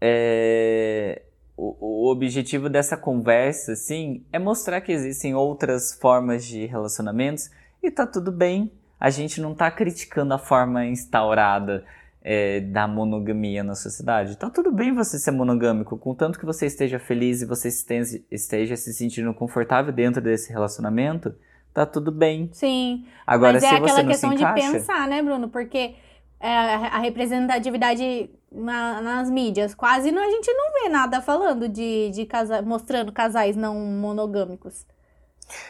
é, 0.00 1.22
o, 1.56 2.06
o 2.06 2.10
objetivo 2.10 2.68
dessa 2.68 2.96
conversa, 2.96 3.72
assim, 3.72 4.24
é 4.32 4.38
mostrar 4.38 4.80
que 4.80 4.92
existem 4.92 5.34
outras 5.34 5.92
formas 5.94 6.44
de 6.44 6.66
relacionamentos 6.66 7.50
e 7.82 7.90
tá 7.90 8.06
tudo 8.06 8.30
bem. 8.30 8.70
A 8.98 9.10
gente 9.10 9.40
não 9.40 9.54
tá 9.54 9.70
criticando 9.70 10.34
a 10.34 10.38
forma 10.38 10.84
instaurada 10.86 11.84
é, 12.22 12.60
da 12.60 12.88
monogamia 12.88 13.62
na 13.62 13.76
sociedade. 13.76 14.36
Tá 14.36 14.50
tudo 14.50 14.72
bem 14.72 14.92
você 14.92 15.18
ser 15.18 15.30
monogâmico, 15.30 15.96
contanto 15.96 16.38
que 16.38 16.44
você 16.44 16.66
esteja 16.66 16.98
feliz 16.98 17.40
e 17.40 17.46
você 17.46 17.68
esteja, 17.68 18.20
esteja 18.30 18.76
se 18.76 18.92
sentindo 18.92 19.32
confortável 19.32 19.92
dentro 19.92 20.20
desse 20.20 20.52
relacionamento, 20.52 21.34
tá 21.76 21.84
tudo 21.86 22.10
bem. 22.10 22.48
Sim. 22.52 23.04
Agora, 23.26 23.52
Mas 23.52 23.62
se 23.62 23.66
é 23.66 23.78
você 23.78 23.84
aquela 23.84 24.02
não 24.02 24.10
questão 24.10 24.30
se 24.30 24.36
de 24.36 24.42
encaixa, 24.42 24.70
pensar, 24.72 25.06
né, 25.08 25.22
Bruno? 25.22 25.48
Porque 25.48 25.94
é, 26.40 26.48
a 26.48 26.98
representatividade 26.98 28.30
na- 28.50 29.00
nas 29.02 29.30
mídias, 29.30 29.74
quase 29.74 30.10
não, 30.10 30.22
a 30.22 30.30
gente 30.30 30.50
não 30.52 30.72
vê 30.72 30.88
nada 30.88 31.20
falando 31.20 31.68
de, 31.68 32.10
de 32.10 32.24
casa, 32.24 32.62
mostrando 32.62 33.12
casais 33.12 33.56
não 33.56 33.74
monogâmicos. 33.74 34.86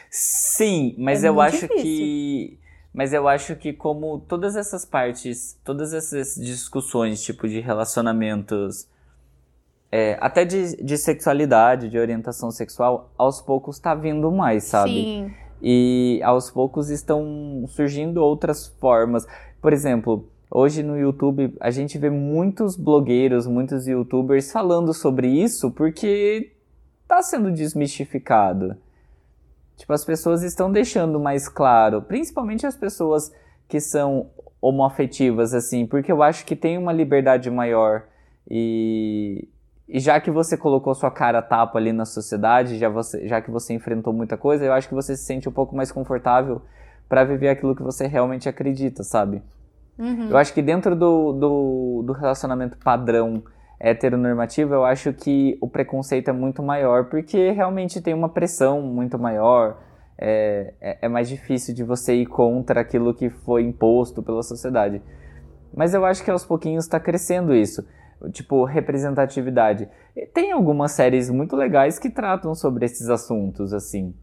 Sim, 0.09 0.95
mas 0.97 1.23
É 1.23 1.29
eu 1.29 1.41
acho 1.41 1.67
difícil. 1.67 1.83
que. 1.83 2.59
Mas 2.93 3.13
eu 3.13 3.27
acho 3.27 3.55
que 3.55 3.73
como 3.73 4.19
todas 4.21 4.55
essas 4.55 4.83
partes, 4.85 5.59
todas 5.63 5.93
essas 5.93 6.33
discussões, 6.35 7.21
tipo, 7.21 7.47
de 7.47 7.59
relacionamentos, 7.59 8.87
é, 9.91 10.17
até 10.19 10.43
de, 10.45 10.75
de 10.83 10.97
sexualidade, 10.97 11.89
de 11.89 11.99
orientação 11.99 12.49
sexual, 12.49 13.11
aos 13.17 13.39
poucos 13.41 13.77
tá 13.77 13.93
vindo 13.93 14.31
mais, 14.31 14.63
sabe? 14.63 14.91
Sim. 14.93 15.33
E 15.61 16.19
aos 16.23 16.51
poucos 16.51 16.89
estão 16.89 17.65
surgindo 17.67 18.17
outras 18.17 18.67
formas. 18.79 19.25
Por 19.61 19.73
exemplo, 19.73 20.29
hoje 20.49 20.83
no 20.83 20.97
YouTube 20.97 21.55
a 21.59 21.71
gente 21.71 21.97
vê 21.97 22.09
muitos 22.09 22.75
blogueiros, 22.75 23.47
muitos 23.47 23.87
youtubers 23.87 24.51
falando 24.51 24.93
sobre 24.93 25.27
isso 25.27 25.71
porque 25.71 26.53
tá 27.07 27.21
sendo 27.21 27.51
desmistificado. 27.51 28.77
Tipo, 29.77 29.93
as 29.93 30.03
pessoas 30.03 30.43
estão 30.43 30.71
deixando 30.71 31.19
mais 31.19 31.47
claro, 31.47 32.01
principalmente 32.01 32.65
as 32.65 32.75
pessoas 32.75 33.31
que 33.67 33.79
são 33.79 34.29
homoafetivas, 34.59 35.53
assim, 35.53 35.85
porque 35.85 36.11
eu 36.11 36.23
acho 36.23 36.45
que 36.45 36.55
tem 36.55 36.77
uma 36.77 36.91
liberdade 36.91 37.49
maior 37.51 38.03
e, 38.49 39.47
e 39.87 39.99
já 39.99 40.19
que 40.19 40.29
você 40.29 40.57
colocou 40.57 40.93
sua 40.93 41.09
cara 41.09 41.41
tapa 41.41 41.77
ali 41.77 41.93
na 41.93 42.05
sociedade, 42.05 42.77
já, 42.77 42.89
você, 42.89 43.25
já 43.27 43.41
que 43.41 43.49
você 43.49 43.73
enfrentou 43.73 44.11
muita 44.11 44.35
coisa, 44.35 44.65
eu 44.65 44.73
acho 44.73 44.89
que 44.89 44.93
você 44.93 45.15
se 45.15 45.23
sente 45.23 45.47
um 45.47 45.51
pouco 45.51 45.75
mais 45.75 45.91
confortável 45.91 46.61
para 47.07 47.23
viver 47.23 47.47
aquilo 47.47 47.75
que 47.75 47.83
você 47.83 48.05
realmente 48.05 48.49
acredita, 48.49 49.01
sabe? 49.03 49.41
Uhum. 49.97 50.29
Eu 50.29 50.37
acho 50.37 50.53
que 50.53 50.61
dentro 50.61 50.93
do, 50.93 51.31
do, 51.31 52.03
do 52.05 52.13
relacionamento 52.13 52.77
padrão 52.77 53.41
heteronormativa, 53.79 54.75
eu 54.75 54.83
acho 54.83 55.13
que 55.13 55.57
o 55.61 55.69
preconceito 55.69 56.29
é 56.29 56.33
muito 56.33 56.61
maior, 56.61 57.05
porque 57.05 57.51
realmente 57.51 58.01
tem 58.01 58.13
uma 58.13 58.27
pressão 58.27 58.81
muito 58.81 59.17
maior, 59.17 59.77
é, 60.17 60.73
é, 60.81 60.97
é 61.03 61.07
mais 61.07 61.29
difícil 61.29 61.73
de 61.73 61.83
você 61.83 62.15
ir 62.15 62.25
contra 62.25 62.81
aquilo 62.81 63.13
que 63.13 63.29
foi 63.29 63.63
imposto 63.63 64.21
pela 64.21 64.43
sociedade. 64.43 65.01
Mas 65.73 65.93
eu 65.93 66.03
acho 66.05 66.23
que 66.23 66.31
aos 66.31 66.43
pouquinhos 66.43 66.85
está 66.85 66.99
crescendo 66.99 67.55
isso. 67.55 67.85
Tipo, 68.31 68.63
representatividade. 68.63 69.87
Tem 70.33 70.51
algumas 70.51 70.91
séries 70.91 71.29
muito 71.29 71.55
legais 71.55 71.99
que 71.99 72.09
tratam 72.09 72.55
sobre 72.55 72.85
esses 72.85 73.09
assuntos, 73.09 73.73
assim. 73.73 74.13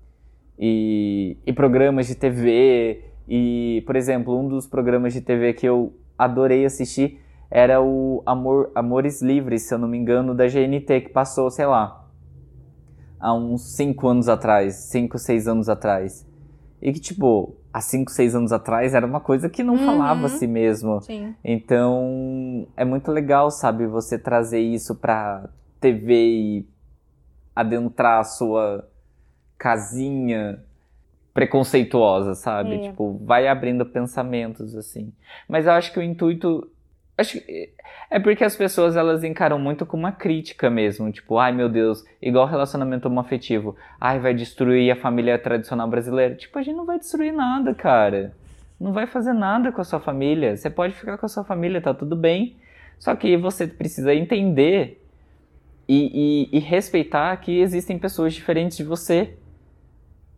E, 0.59 1.37
e 1.47 1.53
programas 1.53 2.07
de 2.07 2.15
TV. 2.15 3.05
E, 3.29 3.83
por 3.87 3.97
exemplo, 3.97 4.39
um 4.39 4.49
dos 4.49 4.67
programas 4.67 5.13
de 5.13 5.21
TV 5.21 5.53
que 5.53 5.67
eu 5.67 5.95
adorei 6.19 6.65
assistir 6.65 7.21
era 7.51 7.81
o 7.81 8.23
Amor, 8.27 8.71
Amores 8.75 9.23
Livres, 9.23 9.63
se 9.63 9.75
eu 9.75 9.79
não 9.79 9.87
me 9.87 9.97
engano, 9.97 10.35
da 10.35 10.47
GNT, 10.49 11.03
que 11.03 11.11
passou, 11.11 11.51
sei 11.51 11.67
lá, 11.67 12.05
há 13.21 13.33
uns 13.33 13.77
5 13.77 14.09
anos 14.09 14.29
atrás, 14.29 14.75
5, 14.75 15.19
6 15.19 15.49
anos 15.49 15.69
atrás. 15.69 16.27
E 16.83 16.93
que, 16.93 16.99
tipo, 16.99 17.55
há 17.75 17.81
5, 17.81 18.13
6 18.13 18.37
anos 18.37 18.53
atrás 18.53 18.95
era 18.95 19.05
uma 19.05 19.19
coisa 19.21 19.49
que 19.49 19.65
não 19.65 19.75
Uhum. 19.75 19.85
falava 19.85 20.27
assim 20.27 20.47
mesmo. 20.47 21.01
Sim. 21.03 21.35
Então, 21.45 22.69
é 22.77 22.85
muito 22.85 23.11
legal, 23.11 23.51
sabe, 23.51 23.85
você 23.89 24.17
trazer 24.17 24.61
isso 24.61 24.95
pra 24.95 25.49
TV 25.81 26.15
e 26.15 26.69
adentrar 27.55 28.21
a 28.21 28.25
sua 28.25 28.89
casinha 29.59 30.63
preconceituosa, 31.35 32.35
sabe? 32.37 32.77
É. 32.77 32.79
Tipo, 32.91 33.19
vai 33.25 33.49
abrindo 33.49 33.85
pensamentos 33.85 34.77
assim. 34.77 35.13
Mas 35.49 35.67
eu 35.67 35.73
acho 35.73 35.93
que 35.93 35.99
o 35.99 36.03
intuito 36.03 36.71
acho 37.17 37.41
que 37.41 37.71
é 38.11 38.19
porque 38.21 38.45
as 38.45 38.57
pessoas 38.57 38.97
elas 38.97 39.23
encaram 39.25 39.59
muito 39.59 39.85
com 39.87 39.97
uma 39.97 40.13
crítica 40.13 40.69
mesmo, 40.71 41.11
tipo, 41.13 41.39
ai 41.39 41.53
meu 41.53 41.69
Deus, 41.69 42.05
igual 42.21 42.47
relacionamento 42.47 43.09
homoafetivo, 43.09 43.77
ai 44.01 44.19
vai 44.19 44.35
destruir 44.35 44.91
a 44.91 44.97
família 44.97 45.39
tradicional 45.39 45.89
brasileira. 45.89 46.35
Tipo, 46.35 46.59
a 46.59 46.63
gente 46.63 46.77
não 46.77 46.85
vai 46.87 46.99
destruir 46.99 47.33
nada, 47.33 47.75
cara. 47.75 48.35
Não 48.81 48.93
vai 48.93 49.07
fazer 49.07 49.33
nada 49.33 49.71
com 49.73 49.81
a 49.81 49.85
sua 49.85 50.01
família. 50.01 50.57
Você 50.57 50.69
pode 50.69 50.95
ficar 50.95 51.17
com 51.17 51.27
a 51.27 51.29
sua 51.29 51.45
família, 51.45 51.81
tá 51.81 51.95
tudo 51.95 52.17
bem. 52.17 52.57
Só 52.99 53.15
que 53.15 53.37
você 53.37 53.67
precisa 53.67 54.15
entender 54.15 55.01
e, 55.89 56.49
e- 56.53 56.57
e 56.57 56.61
respeitar 56.61 57.37
que 57.37 57.59
existem 57.61 57.99
pessoas 57.99 58.35
diferentes 58.35 58.77
de 58.77 58.85
você. 58.85 59.35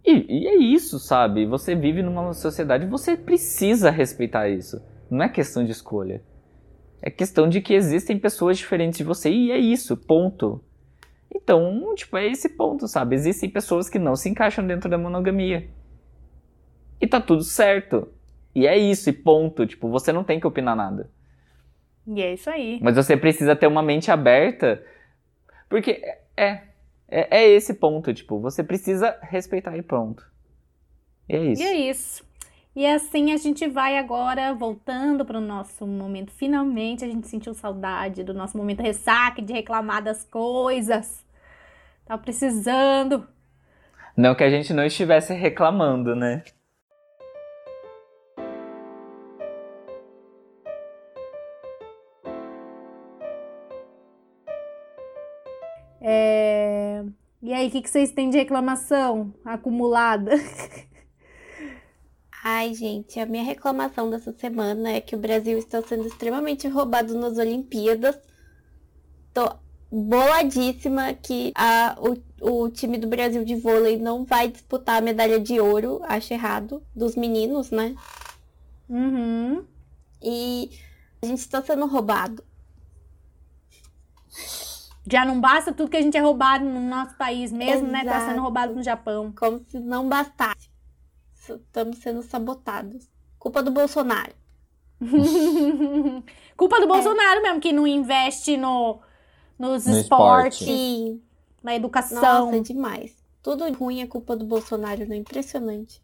E, 0.04 0.42
e 0.44 0.46
é 0.46 0.56
isso, 0.56 0.98
sabe? 0.98 1.46
Você 1.46 1.74
vive 1.74 2.02
numa 2.02 2.32
sociedade, 2.34 2.86
você 2.86 3.16
precisa 3.16 3.90
respeitar 3.90 4.48
isso. 4.48 4.80
Não 5.10 5.24
é 5.24 5.28
questão 5.28 5.64
de 5.64 5.72
escolha. 5.72 6.20
É 7.00 7.10
questão 7.10 7.48
de 7.48 7.60
que 7.60 7.74
existem 7.74 8.18
pessoas 8.18 8.58
diferentes 8.58 8.98
de 8.98 9.04
você 9.04 9.30
e 9.30 9.50
é 9.52 9.58
isso, 9.58 9.96
ponto. 9.96 10.62
Então, 11.34 11.94
tipo, 11.94 12.16
é 12.16 12.26
esse 12.26 12.48
ponto, 12.50 12.88
sabe? 12.88 13.14
Existem 13.14 13.50
pessoas 13.50 13.88
que 13.88 13.98
não 13.98 14.16
se 14.16 14.28
encaixam 14.28 14.66
dentro 14.66 14.88
da 14.88 14.96
monogamia. 14.96 15.68
E 17.00 17.06
tá 17.06 17.20
tudo 17.20 17.42
certo. 17.42 18.08
E 18.54 18.66
é 18.66 18.76
isso, 18.76 19.10
e 19.10 19.12
ponto. 19.12 19.66
Tipo, 19.66 19.88
você 19.90 20.12
não 20.12 20.24
tem 20.24 20.40
que 20.40 20.46
opinar 20.46 20.74
nada. 20.74 21.10
E 22.06 22.22
é 22.22 22.32
isso 22.32 22.48
aí. 22.48 22.78
Mas 22.80 22.96
você 22.96 23.16
precisa 23.16 23.54
ter 23.54 23.66
uma 23.66 23.82
mente 23.82 24.10
aberta, 24.10 24.82
porque 25.68 26.00
é, 26.36 26.62
é, 27.08 27.38
é 27.38 27.48
esse 27.48 27.74
ponto, 27.74 28.14
tipo, 28.14 28.40
você 28.40 28.62
precisa 28.62 29.18
respeitar 29.22 29.76
e 29.76 29.82
pronto. 29.82 30.24
E 31.28 31.34
é 31.34 31.44
isso. 31.44 31.62
E 31.62 31.66
é 31.66 31.74
isso. 31.90 32.25
E 32.76 32.86
assim 32.86 33.32
a 33.32 33.38
gente 33.38 33.66
vai 33.66 33.96
agora 33.96 34.52
voltando 34.52 35.24
para 35.24 35.38
o 35.38 35.40
nosso 35.40 35.86
momento. 35.86 36.30
Finalmente 36.30 37.02
a 37.02 37.08
gente 37.08 37.26
sentiu 37.26 37.54
saudade 37.54 38.22
do 38.22 38.34
nosso 38.34 38.58
momento 38.58 38.82
ressaca, 38.82 39.40
de 39.40 39.50
reclamar 39.50 40.02
das 40.02 40.24
coisas. 40.24 41.24
Tá 42.04 42.18
precisando. 42.18 43.26
Não 44.14 44.34
que 44.34 44.44
a 44.44 44.50
gente 44.50 44.74
não 44.74 44.84
estivesse 44.84 45.32
reclamando, 45.32 46.14
né? 46.14 46.44
É, 56.02 57.02
E 57.42 57.54
aí, 57.54 57.68
o 57.68 57.70
que, 57.70 57.80
que 57.80 57.88
vocês 57.88 58.10
têm 58.10 58.28
de 58.28 58.36
reclamação 58.36 59.32
acumulada? 59.46 60.32
Ai, 62.48 62.74
gente, 62.74 63.18
a 63.18 63.26
minha 63.26 63.42
reclamação 63.42 64.08
dessa 64.08 64.32
semana 64.32 64.90
é 64.90 65.00
que 65.00 65.16
o 65.16 65.18
Brasil 65.18 65.58
está 65.58 65.82
sendo 65.82 66.06
extremamente 66.06 66.68
roubado 66.68 67.12
nas 67.18 67.38
Olimpíadas. 67.38 68.16
Tô 69.34 69.52
boladíssima 69.90 71.12
que 71.12 71.52
a, 71.56 71.96
o, 71.98 72.62
o 72.64 72.70
time 72.70 72.98
do 72.98 73.08
Brasil 73.08 73.44
de 73.44 73.56
vôlei 73.56 73.98
não 73.98 74.24
vai 74.24 74.46
disputar 74.46 74.98
a 74.98 75.00
medalha 75.00 75.40
de 75.40 75.58
ouro, 75.58 76.00
acho 76.04 76.32
errado, 76.32 76.80
dos 76.94 77.16
meninos, 77.16 77.72
né? 77.72 77.96
Uhum. 78.88 79.64
E 80.22 80.70
a 81.20 81.26
gente 81.26 81.40
está 81.40 81.60
sendo 81.60 81.84
roubado. 81.86 82.44
Já 85.04 85.24
não 85.24 85.40
basta 85.40 85.72
tudo 85.72 85.90
que 85.90 85.96
a 85.96 86.02
gente 86.02 86.16
é 86.16 86.20
roubado 86.20 86.64
no 86.64 86.80
nosso 86.80 87.16
país 87.16 87.50
mesmo, 87.50 87.88
né? 87.88 88.04
Tá 88.04 88.18
Exato. 88.18 88.30
sendo 88.30 88.40
roubado 88.40 88.72
no 88.72 88.84
Japão. 88.84 89.34
Como 89.36 89.58
se 89.64 89.80
não 89.80 90.08
bastasse. 90.08 90.75
Estamos 91.48 91.98
sendo 91.98 92.22
sabotados. 92.22 93.08
Culpa 93.38 93.62
do 93.62 93.70
Bolsonaro. 93.70 94.32
Culpa 96.56 96.76
É. 96.76 96.80
do 96.80 96.86
Bolsonaro 96.86 97.42
mesmo, 97.42 97.60
que 97.60 97.72
não 97.72 97.86
investe 97.86 98.56
no, 98.56 99.00
nos 99.58 99.86
No 99.86 99.98
esportes, 99.98 100.60
esporte. 100.62 101.22
Na 101.62 101.74
educação. 101.74 102.46
Nossa, 102.46 102.56
é 102.56 102.60
demais. 102.60 103.14
Tudo 103.42 103.70
ruim 103.72 104.00
é 104.00 104.06
culpa 104.06 104.34
do 104.36 104.44
Bolsonaro, 104.44 105.06
né? 105.06 105.16
Impressionante. 105.16 106.00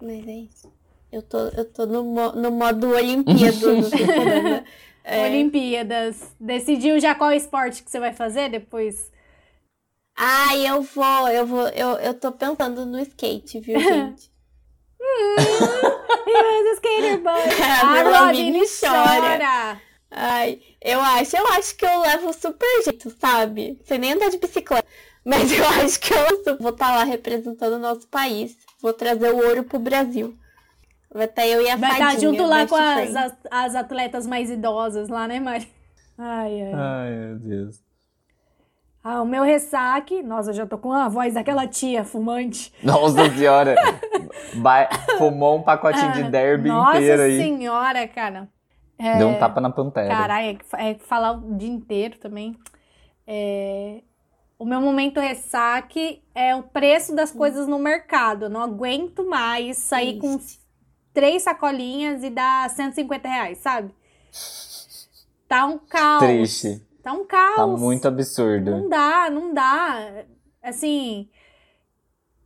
Mas 0.00 0.26
é 0.26 0.32
isso. 0.32 0.72
Eu 1.10 1.22
tô, 1.22 1.38
eu 1.48 1.64
tô 1.66 1.84
no, 1.86 2.02
mo- 2.04 2.32
no 2.32 2.50
modo 2.50 2.90
Olimpíadas. 2.90 3.90
É. 5.04 5.26
Olimpíadas. 5.26 6.32
Decidiu 6.38 7.00
já 7.00 7.12
qual 7.12 7.32
esporte 7.32 7.82
que 7.82 7.90
você 7.90 7.98
vai 7.98 8.12
fazer 8.12 8.48
depois? 8.48 9.10
Ai, 10.16 10.64
eu 10.64 10.80
vou, 10.82 11.28
eu 11.28 11.44
vou, 11.44 11.66
eu, 11.70 11.88
eu 11.96 12.14
tô 12.14 12.30
pensando 12.30 12.86
no 12.86 13.00
skate, 13.00 13.58
viu, 13.58 13.80
gente? 13.82 14.30
Yes, 16.26 16.76
skater 16.76 17.18
boy. 17.18 17.32
A 17.62 18.00
A 18.00 18.26
Robin 18.26 18.52
chora. 18.80 19.20
chora. 19.20 19.80
Ai, 20.10 20.60
eu 20.80 21.00
acho, 21.00 21.36
eu 21.36 21.46
acho 21.48 21.74
que 21.76 21.84
eu 21.86 22.00
levo 22.00 22.32
super 22.32 22.82
jeito, 22.84 23.10
sabe? 23.18 23.78
Sem 23.84 23.98
nem 23.98 24.12
andar 24.12 24.30
de 24.30 24.38
bicicleta. 24.38 24.86
Mas 25.24 25.50
eu 25.52 25.64
acho 25.66 25.98
que 26.00 26.12
eu 26.12 26.58
vou 26.58 26.70
estar 26.70 26.94
lá 26.96 27.04
representando 27.04 27.74
o 27.74 27.78
nosso 27.78 28.06
país. 28.08 28.56
Vou 28.80 28.92
trazer 28.92 29.32
o 29.32 29.36
ouro 29.36 29.64
pro 29.64 29.78
Brasil. 29.78 30.36
Vai 31.12 31.26
estar 31.26 31.46
eu 31.46 31.62
e 31.62 31.70
a 31.70 31.76
Vai 31.76 31.92
estar 31.92 32.10
Fadinha, 32.12 32.30
junto 32.30 32.44
lá 32.44 32.66
com 32.66 32.74
as, 32.74 33.14
as, 33.16 33.32
as 33.50 33.74
atletas 33.74 34.26
mais 34.26 34.50
idosas 34.50 35.08
lá, 35.08 35.28
né, 35.28 35.38
Mari? 35.40 35.68
Ai, 36.18 36.62
ai. 36.62 36.72
Ai, 36.74 37.10
meu 37.10 37.38
Deus. 37.38 37.91
Ah, 39.04 39.20
o 39.22 39.26
meu 39.26 39.42
ressaque. 39.42 40.22
Nossa, 40.22 40.50
eu 40.50 40.54
já 40.54 40.66
tô 40.66 40.78
com 40.78 40.92
a 40.92 41.08
voz 41.08 41.34
daquela 41.34 41.66
tia 41.66 42.04
fumante. 42.04 42.72
Nossa 42.82 43.28
senhora. 43.36 43.74
Vai- 44.54 44.88
fumou 45.18 45.58
um 45.58 45.62
pacotinho 45.62 46.12
de 46.12 46.24
derby 46.24 46.70
Ah, 46.70 46.74
Nossa 46.74 46.98
inteiro 46.98 47.22
aí. 47.22 47.36
senhora, 47.38 48.06
cara. 48.08 48.48
É, 48.98 49.18
Deu 49.18 49.28
um 49.28 49.38
tapa 49.38 49.60
na 49.60 49.70
pantera. 49.70 50.08
Caralho, 50.08 50.58
é, 50.78 50.90
é 50.90 50.94
falar 50.94 51.32
o 51.32 51.56
dia 51.56 51.68
inteiro 51.70 52.18
também. 52.18 52.56
É, 53.26 54.00
O 54.58 54.64
meu 54.64 54.80
momento 54.80 55.18
ressaque 55.18 56.22
é 56.32 56.54
o 56.54 56.62
preço 56.62 57.12
das 57.16 57.32
coisas 57.32 57.66
no 57.66 57.80
mercado. 57.80 58.44
Eu 58.44 58.50
não 58.50 58.60
aguento 58.60 59.24
mais 59.28 59.78
sair 59.78 60.18
com 60.20 60.38
três 61.12 61.42
sacolinhas 61.42 62.22
e 62.22 62.30
dar 62.30 62.70
150 62.70 63.28
reais, 63.28 63.58
sabe? 63.58 63.92
Tá 65.48 65.66
um 65.66 65.78
caos. 65.78 66.22
Triste. 66.22 66.86
Tá 67.02 67.12
um 67.12 67.24
caos. 67.26 67.56
Tá 67.56 67.66
muito 67.66 68.06
absurdo. 68.06 68.70
Não 68.70 68.88
dá, 68.88 69.28
não 69.30 69.52
dá. 69.52 70.24
Assim, 70.62 71.28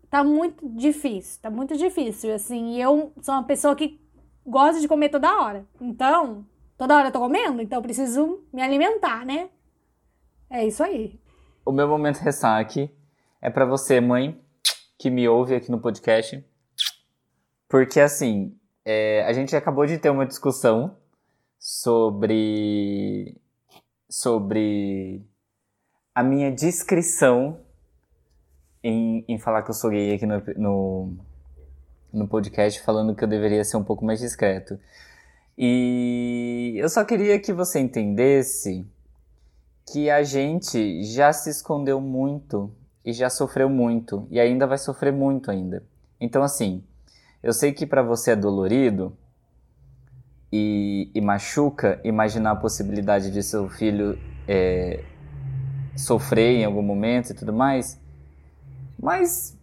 tá 0.09 0.25
muito 0.25 0.67
difícil, 0.71 1.41
tá 1.43 1.51
muito 1.51 1.77
difícil, 1.77 2.35
assim. 2.35 2.75
E 2.75 2.81
eu 2.81 3.13
sou 3.21 3.35
uma 3.35 3.45
pessoa 3.45 3.77
que 3.77 4.01
gosta 4.47 4.81
de 4.81 4.89
comer 4.89 5.11
toda 5.11 5.43
hora. 5.43 5.67
Então, 5.81 6.47
toda 6.79 6.97
hora 6.97 7.09
eu 7.09 7.13
tô 7.13 7.19
comendo, 7.19 7.61
então 7.61 7.79
eu 7.79 7.83
preciso 7.83 8.43
me 8.53 8.63
alimentar, 8.63 9.27
né? 9.27 9.51
É 10.49 10.65
isso 10.65 10.83
aí. 10.83 11.21
O 11.65 11.73
meu 11.73 11.89
momento 11.89 12.19
ressaque 12.19 12.91
é 13.43 13.51
pra 13.51 13.67
você, 13.67 14.01
mãe, 14.01 14.41
que 14.99 15.11
me 15.11 15.29
ouve 15.29 15.55
aqui 15.55 15.71
no 15.71 15.81
podcast. 15.81 16.43
Porque, 17.69 18.01
assim, 18.01 18.57
é, 18.85 19.25
a 19.25 19.33
gente 19.33 19.55
acabou 19.57 19.85
de 19.85 19.99
ter 19.99 20.09
uma 20.09 20.25
discussão 20.25 20.97
sobre. 21.59 23.37
Sobre 24.09 25.25
a 26.15 26.23
minha 26.23 26.51
discrição 26.51 27.61
em, 28.83 29.25
em 29.29 29.39
falar 29.39 29.63
que 29.63 29.71
eu 29.71 29.75
sou 29.75 29.91
gay 29.91 30.15
aqui 30.15 30.27
no, 30.27 30.43
no, 30.57 31.17
no 32.13 32.29
podcast, 32.29 32.81
falando 32.83 33.15
que 33.15 33.25
eu 33.25 33.29
deveria 33.29 33.65
ser 33.65 33.77
um 33.77 33.85
pouco 33.85 34.05
mais 34.05 34.21
discreto. 34.21 34.79
E 35.59 36.75
eu 36.77 36.89
só 36.89 37.05
queria 37.05 37.39
que 37.39 37.53
você 37.53 37.81
entendesse 37.81 38.87
que 39.91 40.11
a 40.11 40.23
gente 40.23 41.03
já 41.05 41.33
se 41.33 41.49
escondeu 41.51 42.01
muito 42.01 42.73
e 43.05 43.13
já 43.13 43.31
sofreu 43.31 43.69
muito 43.69 44.27
e 44.31 44.41
ainda 44.41 44.67
vai 44.67 44.79
sofrer 44.79 45.13
muito 45.13 45.51
ainda. 45.51 45.85
Então 46.21 46.43
assim, 46.43 46.83
eu 47.43 47.53
sei 47.53 47.73
que 47.73 47.87
para 47.87 48.03
você 48.03 48.33
é 48.33 48.37
dolorido 48.37 49.17
e, 50.53 51.11
e, 51.15 51.21
machuca 51.21 52.01
imaginar 52.05 52.53
a 52.53 52.57
possibilidade 52.57 53.31
de 53.31 53.43
seu 53.43 53.69
filho 53.69 54.19
é, 54.47 55.03
sofrer 55.97 56.57
em 56.57 56.65
algum 56.65 56.83
momento 56.83 57.31
e 57.31 57.35
tudo 57.35 57.53
mais, 57.53 58.01
mas 58.99 59.59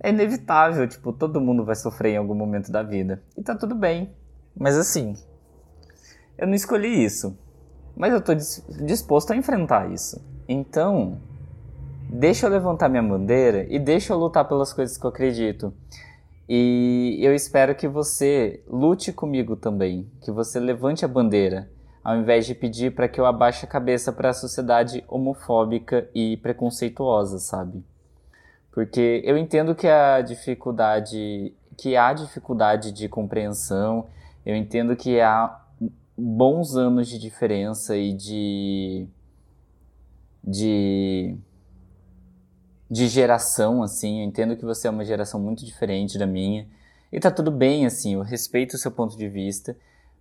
é 0.00 0.10
inevitável, 0.10 0.86
tipo, 0.88 1.12
todo 1.12 1.40
mundo 1.40 1.64
vai 1.64 1.76
sofrer 1.76 2.14
em 2.14 2.16
algum 2.16 2.34
momento 2.34 2.72
da 2.72 2.82
vida. 2.82 3.22
E 3.36 3.42
tá 3.42 3.54
tudo 3.54 3.74
bem. 3.74 4.12
Mas 4.56 4.76
assim, 4.76 5.16
eu 6.36 6.46
não 6.46 6.54
escolhi 6.54 7.04
isso. 7.04 7.38
Mas 7.96 8.12
eu 8.12 8.20
tô 8.20 8.34
disposto 8.34 9.32
a 9.32 9.36
enfrentar 9.36 9.92
isso. 9.92 10.20
Então, 10.48 11.20
deixa 12.08 12.46
eu 12.46 12.50
levantar 12.50 12.88
minha 12.88 13.02
bandeira 13.02 13.66
e 13.68 13.78
deixa 13.78 14.12
eu 14.12 14.18
lutar 14.18 14.48
pelas 14.48 14.72
coisas 14.72 14.96
que 14.96 15.04
eu 15.04 15.10
acredito. 15.10 15.72
E 16.54 17.16
eu 17.22 17.34
espero 17.34 17.74
que 17.74 17.88
você 17.88 18.62
lute 18.68 19.10
comigo 19.10 19.56
também, 19.56 20.06
que 20.20 20.30
você 20.30 20.60
levante 20.60 21.02
a 21.02 21.08
bandeira, 21.08 21.70
ao 22.04 22.14
invés 22.14 22.44
de 22.44 22.54
pedir 22.54 22.94
para 22.94 23.08
que 23.08 23.18
eu 23.18 23.24
abaixe 23.24 23.64
a 23.64 23.68
cabeça 23.68 24.12
para 24.12 24.28
a 24.28 24.34
sociedade 24.34 25.02
homofóbica 25.08 26.10
e 26.14 26.36
preconceituosa, 26.36 27.38
sabe? 27.38 27.82
Porque 28.70 29.22
eu 29.24 29.38
entendo 29.38 29.74
que 29.74 29.88
a 29.88 30.20
dificuldade, 30.20 31.54
que 31.78 31.96
há 31.96 32.12
dificuldade 32.12 32.92
de 32.92 33.08
compreensão, 33.08 34.08
eu 34.44 34.54
entendo 34.54 34.94
que 34.94 35.22
há 35.22 35.58
bons 36.18 36.76
anos 36.76 37.08
de 37.08 37.18
diferença 37.18 37.96
e 37.96 38.12
de 38.12 39.08
de 40.44 41.34
de 42.92 43.08
geração 43.08 43.82
assim, 43.82 44.20
eu 44.20 44.26
entendo 44.26 44.54
que 44.54 44.66
você 44.66 44.86
é 44.86 44.90
uma 44.90 45.02
geração 45.02 45.40
muito 45.40 45.64
diferente 45.64 46.18
da 46.18 46.26
minha 46.26 46.66
e 47.10 47.18
tá 47.18 47.30
tudo 47.30 47.50
bem 47.50 47.86
assim, 47.86 48.12
eu 48.12 48.20
respeito 48.20 48.74
o 48.74 48.78
seu 48.78 48.90
ponto 48.90 49.16
de 49.16 49.30
vista, 49.30 49.74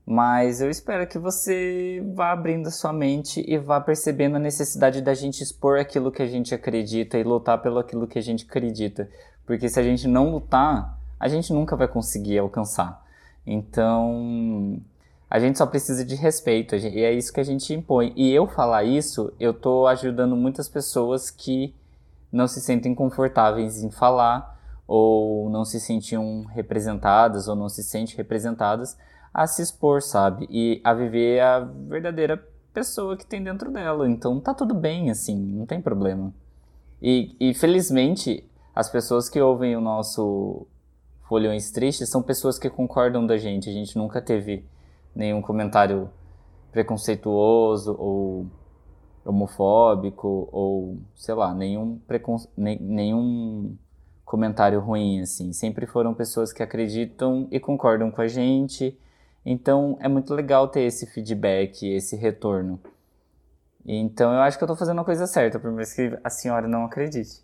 mas 0.05 0.61
eu 0.61 0.69
espero 0.69 1.05
que 1.05 1.19
você 1.19 2.01
vá 2.15 2.31
abrindo 2.31 2.67
a 2.67 2.71
sua 2.71 2.93
mente 2.93 3.43
e 3.45 3.57
vá 3.57 3.81
percebendo 3.81 4.37
a 4.37 4.39
necessidade 4.39 5.01
da 5.01 5.13
gente 5.13 5.43
expor 5.43 5.79
aquilo 5.79 6.13
que 6.13 6.21
a 6.21 6.25
gente 6.25 6.55
acredita 6.55 7.17
e 7.17 7.23
lutar 7.23 7.61
pelo 7.61 7.77
aquilo 7.77 8.07
que 8.07 8.17
a 8.17 8.21
gente 8.21 8.45
acredita, 8.45 9.09
porque 9.45 9.67
se 9.67 9.77
a 9.77 9.83
gente 9.83 10.07
não 10.07 10.31
lutar, 10.31 10.97
a 11.19 11.27
gente 11.27 11.51
nunca 11.51 11.75
vai 11.75 11.89
conseguir 11.89 12.39
alcançar. 12.39 13.05
Então, 13.45 14.79
a 15.29 15.39
gente 15.39 15.57
só 15.57 15.65
precisa 15.65 16.05
de 16.05 16.15
respeito, 16.15 16.73
e 16.77 17.03
é 17.03 17.11
isso 17.11 17.33
que 17.33 17.41
a 17.41 17.43
gente 17.43 17.73
impõe. 17.73 18.13
E 18.15 18.31
eu 18.31 18.47
falar 18.47 18.85
isso, 18.85 19.33
eu 19.41 19.53
tô 19.53 19.87
ajudando 19.87 20.37
muitas 20.37 20.69
pessoas 20.69 21.29
que 21.29 21.75
não 22.31 22.47
se 22.47 22.61
sentem 22.61 22.95
confortáveis 22.95 23.83
em 23.83 23.91
falar, 23.91 24.59
ou 24.87 25.49
não 25.49 25.63
se 25.63 25.79
sentiam 25.79 26.43
representadas, 26.45 27.47
ou 27.47 27.55
não 27.55 27.69
se 27.69 27.83
sentem 27.83 28.15
representadas, 28.17 28.97
a 29.33 29.47
se 29.47 29.61
expor, 29.61 30.01
sabe? 30.01 30.47
E 30.49 30.81
a 30.83 30.93
viver 30.93 31.39
a 31.39 31.59
verdadeira 31.59 32.37
pessoa 32.73 33.15
que 33.17 33.25
tem 33.25 33.43
dentro 33.43 33.71
dela. 33.71 34.09
Então 34.09 34.39
tá 34.39 34.53
tudo 34.53 34.73
bem, 34.73 35.09
assim, 35.09 35.37
não 35.37 35.65
tem 35.65 35.81
problema. 35.81 36.33
E, 37.01 37.35
e 37.39 37.53
felizmente, 37.53 38.47
as 38.75 38.89
pessoas 38.89 39.29
que 39.29 39.41
ouvem 39.41 39.75
o 39.75 39.81
nosso 39.81 40.67
Folhões 41.27 41.71
Tristes 41.71 42.09
são 42.09 42.21
pessoas 42.21 42.59
que 42.59 42.69
concordam 42.69 43.25
da 43.25 43.37
gente. 43.37 43.69
A 43.69 43.73
gente 43.73 43.97
nunca 43.97 44.21
teve 44.21 44.65
nenhum 45.15 45.41
comentário 45.41 46.09
preconceituoso 46.71 47.95
ou 47.97 48.45
homofóbico 49.25 50.49
ou 50.51 50.97
sei 51.15 51.35
lá, 51.35 51.53
nenhum, 51.53 51.99
precon... 52.07 52.37
nenhum 52.57 53.75
comentário 54.25 54.79
ruim 54.79 55.21
assim. 55.21 55.53
Sempre 55.53 55.85
foram 55.85 56.13
pessoas 56.13 56.53
que 56.53 56.63
acreditam 56.63 57.47
e 57.51 57.59
concordam 57.59 58.09
com 58.11 58.21
a 58.21 58.27
gente. 58.27 58.97
Então 59.45 59.97
é 59.99 60.07
muito 60.07 60.33
legal 60.33 60.67
ter 60.67 60.81
esse 60.81 61.05
feedback, 61.05 61.85
esse 61.85 62.15
retorno. 62.15 62.79
Então 63.85 64.31
eu 64.33 64.41
acho 64.41 64.57
que 64.57 64.63
eu 64.63 64.67
tô 64.67 64.75
fazendo 64.75 65.01
a 65.01 65.05
coisa 65.05 65.25
certa, 65.25 65.59
por 65.59 65.71
mais 65.71 65.93
que 65.93 66.17
a 66.23 66.29
senhora 66.29 66.67
não 66.67 66.85
acredite. 66.85 67.43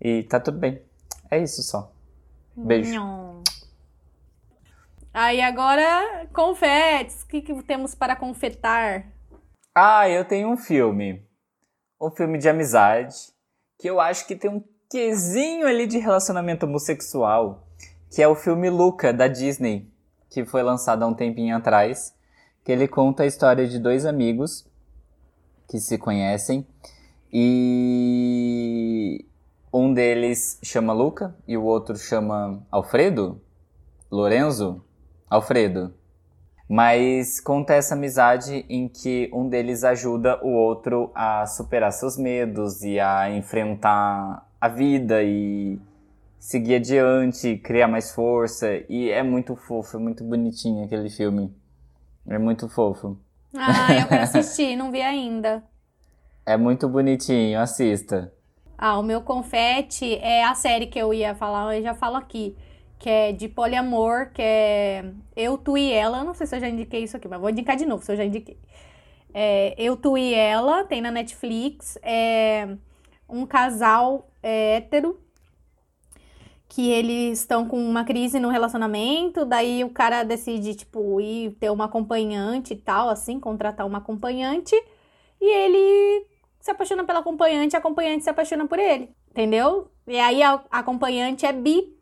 E 0.00 0.22
tá 0.22 0.38
tudo 0.38 0.58
bem. 0.58 0.80
É 1.30 1.42
isso 1.42 1.62
só. 1.62 1.90
Beijo. 2.56 3.00
Aí 5.12 5.40
agora, 5.40 6.26
confetes. 6.32 7.22
O 7.22 7.26
que, 7.26 7.40
que 7.40 7.62
temos 7.62 7.94
para 7.94 8.14
confetar? 8.14 9.06
Ah, 9.80 10.08
eu 10.08 10.24
tenho 10.24 10.48
um 10.48 10.56
filme. 10.56 11.22
Um 12.00 12.10
filme 12.10 12.36
de 12.36 12.48
amizade. 12.48 13.14
Que 13.78 13.88
eu 13.88 14.00
acho 14.00 14.26
que 14.26 14.34
tem 14.34 14.50
um 14.50 14.60
quesinho 14.90 15.68
ali 15.68 15.86
de 15.86 15.98
relacionamento 15.98 16.66
homossexual. 16.66 17.64
Que 18.10 18.20
é 18.20 18.26
o 18.26 18.34
filme 18.34 18.68
Luca, 18.68 19.12
da 19.12 19.28
Disney. 19.28 19.88
Que 20.28 20.44
foi 20.44 20.64
lançado 20.64 21.04
há 21.04 21.06
um 21.06 21.14
tempinho 21.14 21.56
atrás. 21.56 22.12
Que 22.64 22.72
ele 22.72 22.88
conta 22.88 23.22
a 23.22 23.26
história 23.26 23.68
de 23.68 23.78
dois 23.78 24.04
amigos 24.04 24.68
que 25.68 25.78
se 25.78 25.96
conhecem. 25.96 26.66
E 27.32 29.24
um 29.72 29.94
deles 29.94 30.58
chama 30.60 30.92
Luca 30.92 31.36
e 31.46 31.56
o 31.56 31.62
outro 31.62 31.96
chama 31.96 32.66
Alfredo? 32.68 33.40
Lorenzo? 34.10 34.84
Alfredo. 35.30 35.94
Mas 36.68 37.40
conta 37.40 37.72
essa 37.72 37.94
amizade 37.94 38.66
em 38.68 38.88
que 38.88 39.30
um 39.32 39.48
deles 39.48 39.84
ajuda 39.84 40.38
o 40.44 40.50
outro 40.50 41.10
a 41.14 41.46
superar 41.46 41.90
seus 41.92 42.18
medos 42.18 42.82
e 42.82 43.00
a 43.00 43.30
enfrentar 43.30 44.46
a 44.60 44.68
vida 44.68 45.22
e 45.22 45.80
seguir 46.38 46.74
adiante, 46.74 47.56
criar 47.56 47.88
mais 47.88 48.12
força. 48.12 48.68
E 48.86 49.08
é 49.08 49.22
muito 49.22 49.56
fofo, 49.56 49.96
é 49.96 50.00
muito 50.00 50.22
bonitinho 50.22 50.84
aquele 50.84 51.08
filme. 51.08 51.50
É 52.26 52.36
muito 52.36 52.68
fofo. 52.68 53.18
Ah, 53.56 53.94
eu 53.98 54.06
quero 54.06 54.22
assistir, 54.24 54.76
não 54.76 54.92
vi 54.92 55.00
ainda. 55.00 55.62
É 56.44 56.58
muito 56.58 56.86
bonitinho, 56.86 57.58
assista. 57.60 58.30
Ah, 58.76 58.98
o 58.98 59.02
meu 59.02 59.22
confete 59.22 60.16
é 60.16 60.44
a 60.44 60.54
série 60.54 60.86
que 60.86 60.98
eu 60.98 61.14
ia 61.14 61.34
falar, 61.34 61.76
eu 61.76 61.82
já 61.82 61.94
falo 61.94 62.16
aqui 62.16 62.54
que 62.98 63.08
é 63.08 63.32
de 63.32 63.48
poliamor, 63.48 64.30
que 64.32 64.42
é 64.42 65.12
Eu, 65.36 65.56
Tu 65.56 65.78
e 65.78 65.92
Ela. 65.92 66.24
Não 66.24 66.34
sei 66.34 66.46
se 66.46 66.56
eu 66.56 66.60
já 66.60 66.68
indiquei 66.68 67.04
isso 67.04 67.16
aqui, 67.16 67.28
mas 67.28 67.40
vou 67.40 67.50
indicar 67.50 67.76
de 67.76 67.86
novo 67.86 68.04
se 68.04 68.12
eu 68.12 68.16
já 68.16 68.24
indiquei. 68.24 68.58
É, 69.32 69.74
eu, 69.78 69.96
Tu 69.96 70.18
e 70.18 70.34
Ela, 70.34 70.84
tem 70.84 71.00
na 71.00 71.10
Netflix. 71.10 71.98
É 72.02 72.68
um 73.28 73.46
casal 73.46 74.30
é, 74.42 74.76
hétero 74.76 75.20
que 76.68 76.90
eles 76.90 77.40
estão 77.40 77.66
com 77.66 77.78
uma 77.78 78.04
crise 78.04 78.38
no 78.38 78.50
relacionamento, 78.50 79.44
daí 79.46 79.82
o 79.84 79.90
cara 79.90 80.22
decide, 80.22 80.74
tipo, 80.74 81.18
ir 81.20 81.52
ter 81.52 81.70
uma 81.70 81.86
acompanhante 81.86 82.74
e 82.74 82.76
tal, 82.76 83.08
assim, 83.08 83.40
contratar 83.40 83.86
uma 83.86 83.98
acompanhante, 83.98 84.74
e 85.40 85.46
ele 85.46 86.26
se 86.60 86.70
apaixona 86.70 87.04
pela 87.04 87.20
acompanhante, 87.20 87.74
a 87.74 87.78
acompanhante 87.78 88.24
se 88.24 88.30
apaixona 88.30 88.66
por 88.66 88.78
ele, 88.78 89.10
entendeu? 89.30 89.90
E 90.06 90.18
aí 90.18 90.42
a 90.42 90.62
acompanhante 90.70 91.46
é 91.46 91.52
bi, 91.52 91.97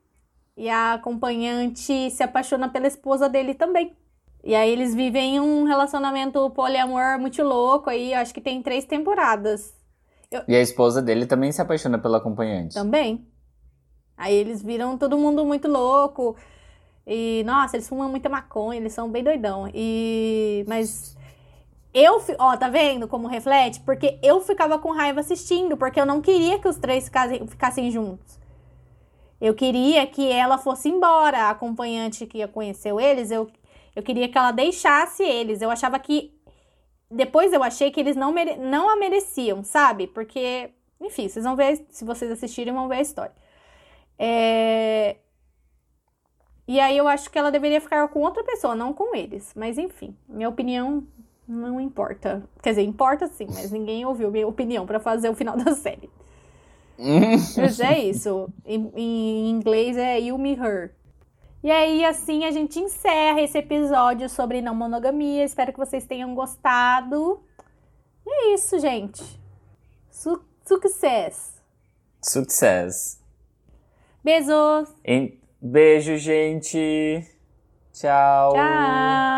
e 0.56 0.68
a 0.68 0.94
acompanhante 0.94 2.10
se 2.10 2.22
apaixona 2.22 2.68
pela 2.68 2.86
esposa 2.86 3.28
dele 3.28 3.54
também. 3.54 3.96
E 4.42 4.54
aí 4.54 4.70
eles 4.70 4.94
vivem 4.94 5.40
um 5.40 5.64
relacionamento 5.64 6.48
poliamor 6.50 7.18
muito 7.18 7.42
louco 7.42 7.90
aí, 7.90 8.14
acho 8.14 8.32
que 8.32 8.40
tem 8.40 8.62
três 8.62 8.84
temporadas. 8.84 9.74
Eu... 10.30 10.42
E 10.48 10.54
a 10.54 10.60
esposa 10.60 11.02
dele 11.02 11.26
também 11.26 11.52
se 11.52 11.60
apaixona 11.60 11.98
pela 11.98 12.18
acompanhante. 12.18 12.74
Também. 12.74 13.26
Aí 14.16 14.34
eles 14.34 14.62
viram 14.62 14.96
todo 14.96 15.18
mundo 15.18 15.44
muito 15.44 15.68
louco. 15.68 16.36
E, 17.06 17.44
nossa, 17.44 17.76
eles 17.76 17.88
fumam 17.88 18.08
muita 18.08 18.28
maconha, 18.28 18.80
eles 18.80 18.92
são 18.92 19.10
bem 19.10 19.22
doidão. 19.22 19.70
E. 19.72 20.64
Mas. 20.66 21.16
Eu. 21.92 22.20
Ó, 22.38 22.56
tá 22.56 22.68
vendo 22.68 23.06
como 23.06 23.28
reflete? 23.28 23.80
Porque 23.80 24.18
eu 24.22 24.40
ficava 24.40 24.78
com 24.78 24.90
raiva 24.90 25.20
assistindo, 25.20 25.76
porque 25.76 26.00
eu 26.00 26.06
não 26.06 26.20
queria 26.20 26.58
que 26.58 26.68
os 26.68 26.76
três 26.76 27.04
ficassem, 27.04 27.46
ficassem 27.46 27.90
juntos. 27.90 28.35
Eu 29.40 29.54
queria 29.54 30.06
que 30.06 30.30
ela 30.30 30.58
fosse 30.58 30.88
embora, 30.88 31.44
a 31.44 31.50
acompanhante 31.50 32.26
que 32.26 32.46
conheceu 32.48 32.98
eles, 32.98 33.30
eu, 33.30 33.50
eu 33.94 34.02
queria 34.02 34.28
que 34.28 34.38
ela 34.38 34.52
deixasse 34.52 35.22
eles. 35.22 35.60
Eu 35.60 35.70
achava 35.70 35.98
que. 35.98 36.34
Depois 37.10 37.52
eu 37.52 37.62
achei 37.62 37.90
que 37.90 38.00
eles 38.00 38.16
não, 38.16 38.32
mere... 38.32 38.56
não 38.56 38.88
a 38.88 38.96
mereciam, 38.96 39.62
sabe? 39.62 40.06
Porque, 40.08 40.70
enfim, 41.00 41.28
vocês 41.28 41.44
vão 41.44 41.54
ver, 41.54 41.86
se 41.90 42.04
vocês 42.04 42.30
assistirem, 42.30 42.74
vão 42.74 42.88
ver 42.88 42.96
a 42.96 43.00
história. 43.02 43.34
É... 44.18 45.16
E 46.66 46.80
aí 46.80 46.96
eu 46.96 47.06
acho 47.06 47.30
que 47.30 47.38
ela 47.38 47.50
deveria 47.52 47.80
ficar 47.80 48.08
com 48.08 48.20
outra 48.20 48.42
pessoa, 48.42 48.74
não 48.74 48.92
com 48.92 49.14
eles. 49.14 49.52
Mas 49.54 49.78
enfim, 49.78 50.16
minha 50.28 50.48
opinião 50.48 51.06
não 51.46 51.80
importa. 51.80 52.42
Quer 52.62 52.70
dizer, 52.70 52.82
importa 52.82 53.28
sim, 53.28 53.46
mas 53.48 53.70
ninguém 53.70 54.04
ouviu 54.04 54.30
minha 54.30 54.48
opinião 54.48 54.84
para 54.86 54.98
fazer 54.98 55.28
o 55.28 55.34
final 55.34 55.56
da 55.62 55.74
série. 55.74 56.10
Mas 57.56 57.80
é 57.80 57.98
isso. 57.98 58.48
Em, 58.64 58.90
em, 58.94 59.50
inglês 59.50 59.96
é 59.96 60.18
You 60.20 60.38
Me 60.38 60.54
Her. 60.54 60.92
E 61.62 61.70
aí, 61.70 62.04
assim, 62.04 62.44
a 62.44 62.50
gente 62.50 62.78
encerra 62.78 63.40
esse 63.40 63.58
episódio 63.58 64.28
sobre 64.28 64.60
não 64.60 64.74
monogamia. 64.74 65.44
Espero 65.44 65.72
que 65.72 65.78
vocês 65.78 66.04
tenham 66.06 66.34
gostado. 66.34 67.40
É 68.26 68.54
isso, 68.54 68.78
gente. 68.78 69.22
Su 70.10 70.40
sucesso. 70.64 71.62
Sucesso. 72.22 73.18
Beijos. 74.22 74.94
Beijo, 75.60 76.16
gente. 76.16 77.24
Tchau. 77.92 78.52
Tchau. 78.52 79.35